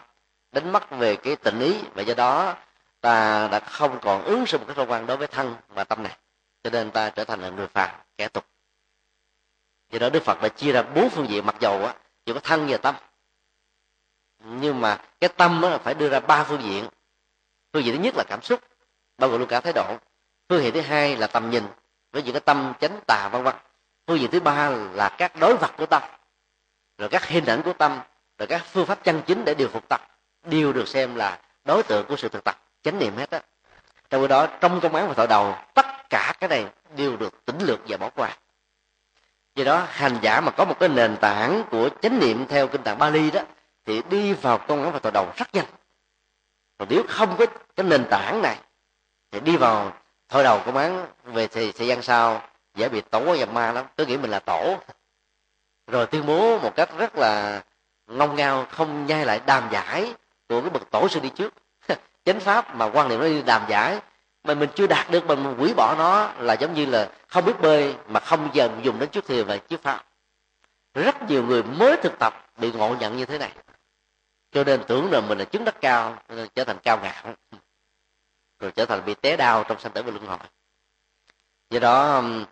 đánh 0.51 0.71
mất 0.71 0.89
về 0.89 1.15
cái 1.15 1.35
tình 1.35 1.59
ý. 1.59 1.75
Và 1.93 2.01
do 2.01 2.13
đó, 2.13 2.55
ta 3.01 3.47
đã 3.51 3.59
không 3.59 3.99
còn 4.01 4.23
ứng 4.23 4.45
xử 4.45 4.57
một 4.57 4.65
cái 4.75 4.85
quan 4.85 5.05
đối 5.05 5.17
với 5.17 5.27
thân 5.27 5.55
và 5.67 5.83
tâm 5.83 6.03
này. 6.03 6.17
Cho 6.63 6.69
nên 6.69 6.91
ta 6.91 7.09
trở 7.09 7.23
thành 7.23 7.41
là 7.41 7.49
người 7.49 7.67
phàm, 7.67 7.89
kẻ 8.17 8.27
tục. 8.27 8.45
Do 9.91 9.99
đó 9.99 10.09
đức 10.09 10.23
phật 10.23 10.41
đã 10.41 10.49
chia 10.49 10.71
ra 10.71 10.81
bốn 10.81 11.09
phương 11.09 11.29
diện 11.29 11.45
mặc 11.45 11.55
dầu 11.59 11.85
á, 11.85 11.95
chỉ 12.25 12.33
có 12.33 12.39
thân 12.39 12.67
và 12.69 12.77
tâm. 12.77 12.95
Nhưng 14.43 14.81
mà 14.81 15.01
cái 15.19 15.29
tâm 15.37 15.61
á, 15.61 15.77
phải 15.77 15.93
đưa 15.93 16.09
ra 16.09 16.19
ba 16.19 16.43
phương 16.43 16.63
diện. 16.63 16.89
Phương 17.73 17.83
diện 17.83 17.95
thứ 17.95 18.03
nhất 18.03 18.13
là 18.17 18.23
cảm 18.27 18.41
xúc 18.41 18.59
bao 19.17 19.29
gồm 19.29 19.39
luôn 19.39 19.49
cả 19.49 19.59
thái 19.59 19.73
độ. 19.73 19.97
Phương 20.49 20.63
diện 20.63 20.73
thứ 20.73 20.81
hai 20.81 21.17
là 21.17 21.27
tầm 21.27 21.49
nhìn 21.49 21.63
với 22.11 22.23
những 22.23 22.33
cái 22.33 22.41
tâm 22.41 22.73
chánh 22.81 22.99
tà 23.07 23.29
vân 23.31 23.43
vân. 23.43 23.55
Phương 24.07 24.19
diện 24.19 24.31
thứ 24.31 24.39
ba 24.39 24.69
là 24.69 25.09
các 25.09 25.39
đối 25.39 25.57
vật 25.57 25.71
của 25.77 25.85
tâm, 25.85 26.03
rồi 26.97 27.09
các 27.09 27.27
hình 27.27 27.45
ảnh 27.45 27.61
của 27.61 27.73
tâm, 27.73 27.99
rồi 28.37 28.47
các 28.47 28.61
phương 28.65 28.85
pháp 28.85 29.03
chân 29.03 29.21
chính 29.27 29.45
để 29.45 29.53
điều 29.53 29.67
phục 29.67 29.89
tập, 29.89 30.01
đều 30.43 30.73
được 30.73 30.87
xem 30.87 31.15
là 31.15 31.39
đối 31.63 31.83
tượng 31.83 32.05
của 32.07 32.15
sự 32.15 32.29
thực 32.29 32.43
tập, 32.43 32.61
chánh 32.83 32.99
niệm 32.99 33.17
hết 33.17 33.29
á. 33.29 33.41
Trong 34.09 34.21
khi 34.21 34.27
đó, 34.27 34.47
trong 34.61 34.81
công 34.81 34.95
án 34.95 35.07
và 35.07 35.13
thọ 35.13 35.25
đầu, 35.25 35.55
tất 35.73 35.85
cả 36.09 36.33
cái 36.39 36.49
này 36.49 36.65
đều 36.95 37.17
được 37.17 37.45
tỉnh 37.45 37.57
lược 37.59 37.79
và 37.87 37.97
bỏ 37.97 38.09
qua. 38.09 38.37
Do 39.55 39.63
đó, 39.63 39.87
hành 39.89 40.19
giả 40.21 40.41
mà 40.41 40.51
có 40.51 40.65
một 40.65 40.79
cái 40.79 40.89
nền 40.89 41.17
tảng 41.17 41.63
của 41.71 41.89
chánh 42.01 42.19
niệm 42.19 42.45
theo 42.47 42.67
kinh 42.67 42.83
tạng 42.83 42.97
Bali 42.97 43.31
đó, 43.31 43.41
thì 43.85 44.01
đi 44.09 44.33
vào 44.33 44.57
công 44.57 44.83
án 44.83 44.91
và 44.93 44.99
thọ 44.99 45.09
đầu 45.11 45.31
rất 45.37 45.55
nhanh. 45.55 45.65
Còn 46.77 46.87
nếu 46.91 47.03
không 47.09 47.35
có 47.37 47.45
cái 47.75 47.85
nền 47.85 48.05
tảng 48.09 48.41
này 48.41 48.57
thì 49.31 49.39
đi 49.39 49.57
vào 49.57 49.93
thôi 50.29 50.43
đầu 50.43 50.61
công 50.65 50.77
án, 50.77 51.07
về 51.23 51.47
thì 51.47 51.71
thời 51.71 51.87
gian 51.87 52.01
sau 52.01 52.41
dễ 52.75 52.89
bị 52.89 53.01
tổ 53.01 53.35
và 53.39 53.45
ma 53.45 53.71
lắm. 53.71 53.85
Tôi 53.95 54.07
nghĩ 54.07 54.17
mình 54.17 54.31
là 54.31 54.39
tổ. 54.39 54.77
Rồi 55.87 56.05
tuyên 56.05 56.25
bố 56.25 56.59
một 56.59 56.75
cách 56.75 56.89
rất 56.97 57.15
là 57.15 57.63
ngông 58.07 58.35
ngao, 58.35 58.65
không 58.71 59.05
nhai 59.05 59.25
lại 59.25 59.41
đàm 59.45 59.69
giải 59.71 60.13
của 60.49 60.61
cái 60.61 60.69
bậc 60.69 60.91
tổ 60.91 61.07
sư 61.07 61.19
đi 61.19 61.29
trước. 61.29 61.53
Chánh 62.25 62.39
pháp 62.39 62.75
mà 62.75 62.85
quan 62.85 63.09
niệm 63.09 63.19
nó 63.19 63.25
đi 63.25 63.41
đàm 63.41 63.65
giải, 63.69 63.99
mà 64.43 64.53
mình 64.53 64.69
chưa 64.75 64.87
đạt 64.87 65.11
được, 65.11 65.25
mà 65.25 65.35
mình 65.35 65.57
hủy 65.57 65.73
bỏ 65.73 65.95
nó 65.97 66.31
là 66.39 66.53
giống 66.53 66.73
như 66.73 66.85
là 66.85 67.09
không 67.27 67.45
biết 67.45 67.61
bơi 67.61 67.95
mà 68.07 68.19
không 68.19 68.49
giờ 68.53 68.69
dùng 68.83 68.99
đến 68.99 69.09
trước 69.09 69.27
thềm 69.27 69.47
và 69.47 69.57
trước 69.57 69.83
pháp. 69.83 70.05
Rất 70.93 71.29
nhiều 71.29 71.43
người 71.43 71.63
mới 71.63 71.97
thực 71.97 72.19
tập 72.19 72.45
bị 72.57 72.71
ngộ 72.71 72.95
nhận 72.99 73.17
như 73.17 73.25
thế 73.25 73.37
này. 73.37 73.51
Cho 74.51 74.63
nên 74.63 74.83
tưởng 74.87 75.11
là 75.11 75.21
mình 75.21 75.37
là 75.37 75.45
chứng 75.45 75.65
đất 75.65 75.81
cao 75.81 76.17
trở 76.55 76.63
thành 76.63 76.77
cao 76.83 76.99
ngạo. 77.03 77.35
rồi 78.65 78.71
trở 78.71 78.85
thành 78.85 79.05
bị 79.05 79.15
té 79.15 79.37
đau 79.37 79.63
trong 79.63 79.79
sanh 79.79 79.91
tử 79.91 80.03
và 80.03 80.11
luân 80.11 80.25
hồi. 80.25 80.37
Do 81.69 81.79
đó 81.79 82.15
um, 82.15 82.45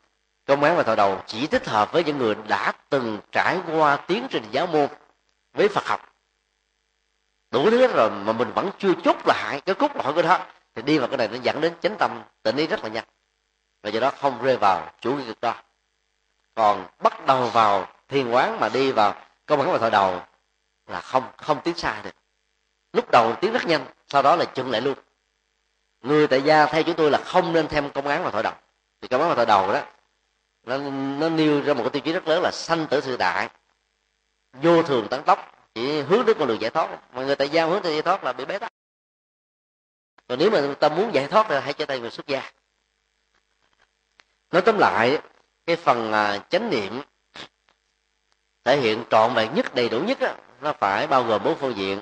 công 0.46 0.64
án 0.64 0.76
và 0.76 0.84
thọ 0.84 0.96
đầu 0.96 1.22
chỉ 1.28 1.48
thích 1.48 1.68
hợp 1.68 1.92
với 1.92 2.04
những 2.04 2.18
người 2.18 2.36
đã 2.48 2.74
từng 2.90 3.20
trải 3.32 3.60
qua 3.68 3.96
tiến 3.96 4.28
trình 4.30 4.44
giáo 4.52 4.68
môn 4.68 4.88
với 5.54 5.68
phật 5.68 5.86
học. 5.86 6.16
Đủ 7.52 7.70
thứ 7.70 7.88
rồi 7.88 8.10
mà 8.12 8.34
mình 8.34 8.52
vẫn 8.56 8.70
chưa 8.80 8.94
chốt 9.04 9.18
lại 9.26 9.62
cái 9.62 9.76
cốt 9.76 9.92
lõi 9.96 10.14
của 10.14 10.22
đó 10.22 10.46
thì 10.76 10.82
đi 10.82 10.98
vào 10.98 11.08
cái 11.08 11.18
này 11.18 11.28
nó 11.28 11.38
dẫn 11.42 11.62
đến 11.62 11.74
chánh 11.82 11.96
tâm, 12.00 12.24
tỉnh 12.44 12.56
ý 12.56 12.68
rất 12.68 12.84
là 12.84 12.90
nhanh. 12.90 13.06
Và 13.84 13.90
do 13.90 14.00
đó 14.00 14.12
không 14.20 14.44
rơi 14.44 14.58
vào 14.58 14.92
chủ 15.02 15.16
nghĩa 15.16 15.26
cực 15.26 15.42
đoan. 15.42 15.58
Còn 16.56 16.88
bắt 17.00 17.26
đầu 17.26 17.50
vào 17.50 17.88
thiền 18.08 18.32
quán 18.32 18.60
mà 18.60 18.70
đi 18.70 18.92
vào 18.92 19.16
công 19.46 19.62
án 19.62 19.72
và 19.72 19.78
thọ 19.78 19.90
đầu 19.90 20.22
là 20.88 21.02
không 21.02 21.24
không 21.38 21.62
tiến 21.64 21.76
xa 21.76 22.02
được. 22.04 22.16
Lúc 22.94 23.12
đầu 23.12 23.36
tiến 23.42 23.54
rất 23.54 23.66
nhanh, 23.66 23.86
sau 24.08 24.22
đó 24.22 24.36
là 24.36 24.46
chừng 24.46 24.72
lại 24.72 24.82
luôn 24.82 24.98
người 26.04 26.28
tại 26.28 26.42
gia 26.42 26.66
theo 26.66 26.84
chúng 26.84 26.96
tôi 26.96 27.12
là 27.12 27.18
không 27.18 27.54
nên 27.54 27.68
thêm 27.68 27.90
công 27.90 28.08
án 28.08 28.24
vào 28.24 28.32
thổi 28.32 28.44
đầu. 28.44 28.54
Thì 29.02 29.08
công 29.08 29.22
án 29.22 29.30
vào 29.30 29.36
thổi 29.36 29.46
đầu 29.46 29.74
đó 29.74 29.82
nó, 30.64 30.78
nó 31.20 31.30
nêu 31.30 31.62
ra 31.62 31.74
một 31.74 31.84
cái 31.84 31.90
tiêu 31.90 32.02
chí 32.06 32.14
rất 32.14 32.28
lớn 32.28 32.42
là 32.42 32.52
sanh 32.52 32.88
tử 32.88 33.02
sự 33.02 33.18
đại. 33.18 33.50
Vô 34.54 34.84
thường 34.84 35.08
tấn 35.10 35.24
tốc 35.24 35.52
chỉ 35.76 36.02
hướng 36.02 36.26
đến 36.26 36.38
con 36.40 36.48
đường 36.48 36.62
giải 36.62 36.72
thoát. 36.72 37.14
Mà 37.14 37.24
người 37.24 37.36
tại 37.36 37.50
gia 37.50 37.66
hướng 37.66 37.82
tới 37.82 37.94
giải 37.94 38.02
thoát 38.02 38.24
là 38.24 38.34
bị 38.34 38.46
bế 38.46 38.60
tắc. 38.60 38.74
Còn 40.28 40.40
nếu 40.40 40.50
mà 40.50 40.74
ta 40.80 40.90
muốn 40.90 41.14
giải 41.14 41.28
thoát 41.28 41.46
thì 41.50 41.56
hãy 41.62 41.74
trở 41.74 41.86
thành 41.86 42.02
người 42.02 42.12
xuất 42.12 42.28
gia. 42.28 42.52
Nói 44.52 44.62
tóm 44.62 44.78
lại 44.78 45.22
cái 45.66 45.76
phần 45.76 46.14
à, 46.14 46.38
chánh 46.50 46.70
niệm 46.70 47.02
thể 48.64 48.78
hiện 48.78 49.04
trọn 49.10 49.34
vẹn 49.34 49.56
nhất 49.56 49.76
đầy 49.76 49.90
đủ 49.90 50.00
nhất 50.00 50.20
đó, 50.20 50.36
nó 50.62 50.74
phải 50.74 51.08
bao 51.08 51.24
gồm 51.24 51.44
bốn 51.44 51.58
phương 51.60 51.76
diện. 51.76 52.02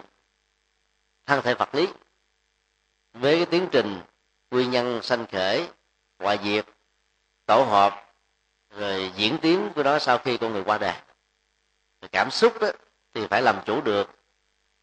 Thân 1.25 1.41
thể 1.41 1.53
vật 1.53 1.75
lý 1.75 1.87
với 3.13 3.35
cái 3.35 3.45
tiến 3.45 3.67
trình 3.71 4.01
nguyên 4.51 4.71
nhân 4.71 5.01
sanh 5.03 5.25
khởi 5.31 5.67
hòa 6.19 6.35
diệt 6.43 6.65
tổ 7.45 7.63
hợp 7.63 8.13
rồi 8.75 9.11
diễn 9.15 9.37
tiến 9.37 9.69
của 9.75 9.83
nó 9.83 9.99
sau 9.99 10.17
khi 10.17 10.37
con 10.37 10.53
người 10.53 10.63
qua 10.63 10.77
đời. 10.77 10.95
Rồi 12.01 12.09
cảm 12.11 12.31
xúc 12.31 12.61
đó 12.61 12.67
thì 13.13 13.27
phải 13.27 13.41
làm 13.41 13.59
chủ 13.65 13.81
được. 13.81 14.09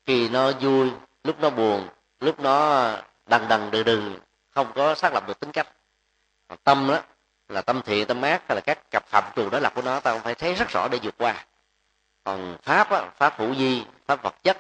Khi 0.07 0.29
nó 0.29 0.53
vui 0.53 0.91
lúc 1.25 1.41
nó 1.41 1.51
buồn 1.51 1.89
lúc 2.21 2.41
nó 2.41 2.91
đằng 3.27 3.49
đằng 3.49 3.71
đừ 3.71 3.83
đừ 3.83 4.19
không 4.51 4.73
có 4.75 4.95
xác 4.95 5.13
lập 5.13 5.29
được 5.29 5.41
tính 5.41 5.53
cách. 5.53 5.69
Còn 6.49 6.59
tâm 6.65 6.89
đó 6.89 7.03
là 7.49 7.63
tâm 7.63 7.83
thiện 7.83 8.07
tâm 8.07 8.23
ác 8.23 8.43
hay 8.49 8.57
là 8.57 8.61
các 8.61 8.91
cặp 8.91 9.07
phạm 9.07 9.25
trù 9.37 9.51
đối 9.51 9.61
lập 9.61 9.73
của 9.75 9.83
nó 9.83 10.01
ta 10.01 10.19
phải 10.19 10.35
thấy 10.35 10.55
rất 10.55 10.69
rõ 10.69 10.89
để 10.89 10.99
vượt 11.03 11.15
qua. 11.19 11.47
Còn 12.25 12.57
pháp 12.63 12.91
á, 12.91 13.11
pháp 13.17 13.35
hữu 13.39 13.55
di 13.55 13.85
pháp 14.07 14.23
vật 14.23 14.35
chất 14.43 14.59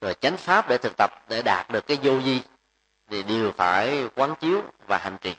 rồi 0.00 0.14
chánh 0.20 0.36
pháp 0.36 0.68
để 0.68 0.78
thực 0.78 0.92
tập 0.96 1.10
để 1.28 1.42
đạt 1.42 1.70
được 1.70 1.86
cái 1.86 1.98
vô 2.02 2.12
vi 2.18 2.40
thì 3.12 3.22
đều 3.22 3.52
phải 3.52 4.08
quán 4.16 4.34
chiếu 4.40 4.62
và 4.86 4.98
hành 4.98 5.16
trì. 5.20 5.34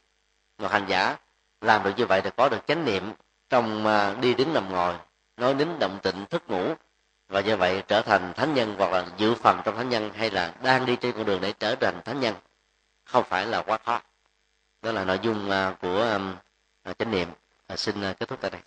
Một 0.57 0.71
hành 0.71 0.85
giả 0.87 1.17
làm 1.61 1.83
được 1.83 1.91
như 1.97 2.05
vậy 2.05 2.21
thì 2.21 2.29
có 2.37 2.49
được 2.49 2.67
chánh 2.67 2.85
niệm 2.85 3.13
trong 3.49 3.87
à, 3.87 4.13
đi 4.21 4.33
đứng 4.33 4.53
nằm 4.53 4.71
ngồi, 4.71 4.95
nói 5.37 5.53
đến 5.53 5.79
động 5.79 5.99
tịnh 6.03 6.25
thức 6.25 6.43
ngủ. 6.47 6.73
Và 7.27 7.41
như 7.41 7.57
vậy 7.57 7.83
trở 7.87 8.01
thành 8.01 8.33
thánh 8.33 8.53
nhân 8.53 8.75
hoặc 8.77 8.91
là 8.91 9.05
dự 9.17 9.35
phần 9.35 9.61
trong 9.65 9.75
thánh 9.75 9.89
nhân 9.89 10.13
hay 10.13 10.31
là 10.31 10.53
đang 10.63 10.85
đi 10.85 10.95
trên 10.95 11.13
con 11.13 11.25
đường 11.25 11.41
để 11.41 11.53
trở 11.59 11.75
thành 11.75 12.01
thánh 12.05 12.19
nhân, 12.19 12.35
không 13.05 13.23
phải 13.23 13.45
là 13.45 13.61
quá 13.61 13.77
khó. 13.85 14.01
Đó 14.81 14.91
là 14.91 15.03
nội 15.03 15.19
dung 15.21 15.49
à, 15.49 15.75
của 15.81 16.19
à, 16.83 16.93
chánh 16.93 17.11
niệm. 17.11 17.27
Xin 17.75 17.95
kết 18.01 18.29
thúc 18.29 18.39
tại 18.41 18.51
đây. 18.51 18.61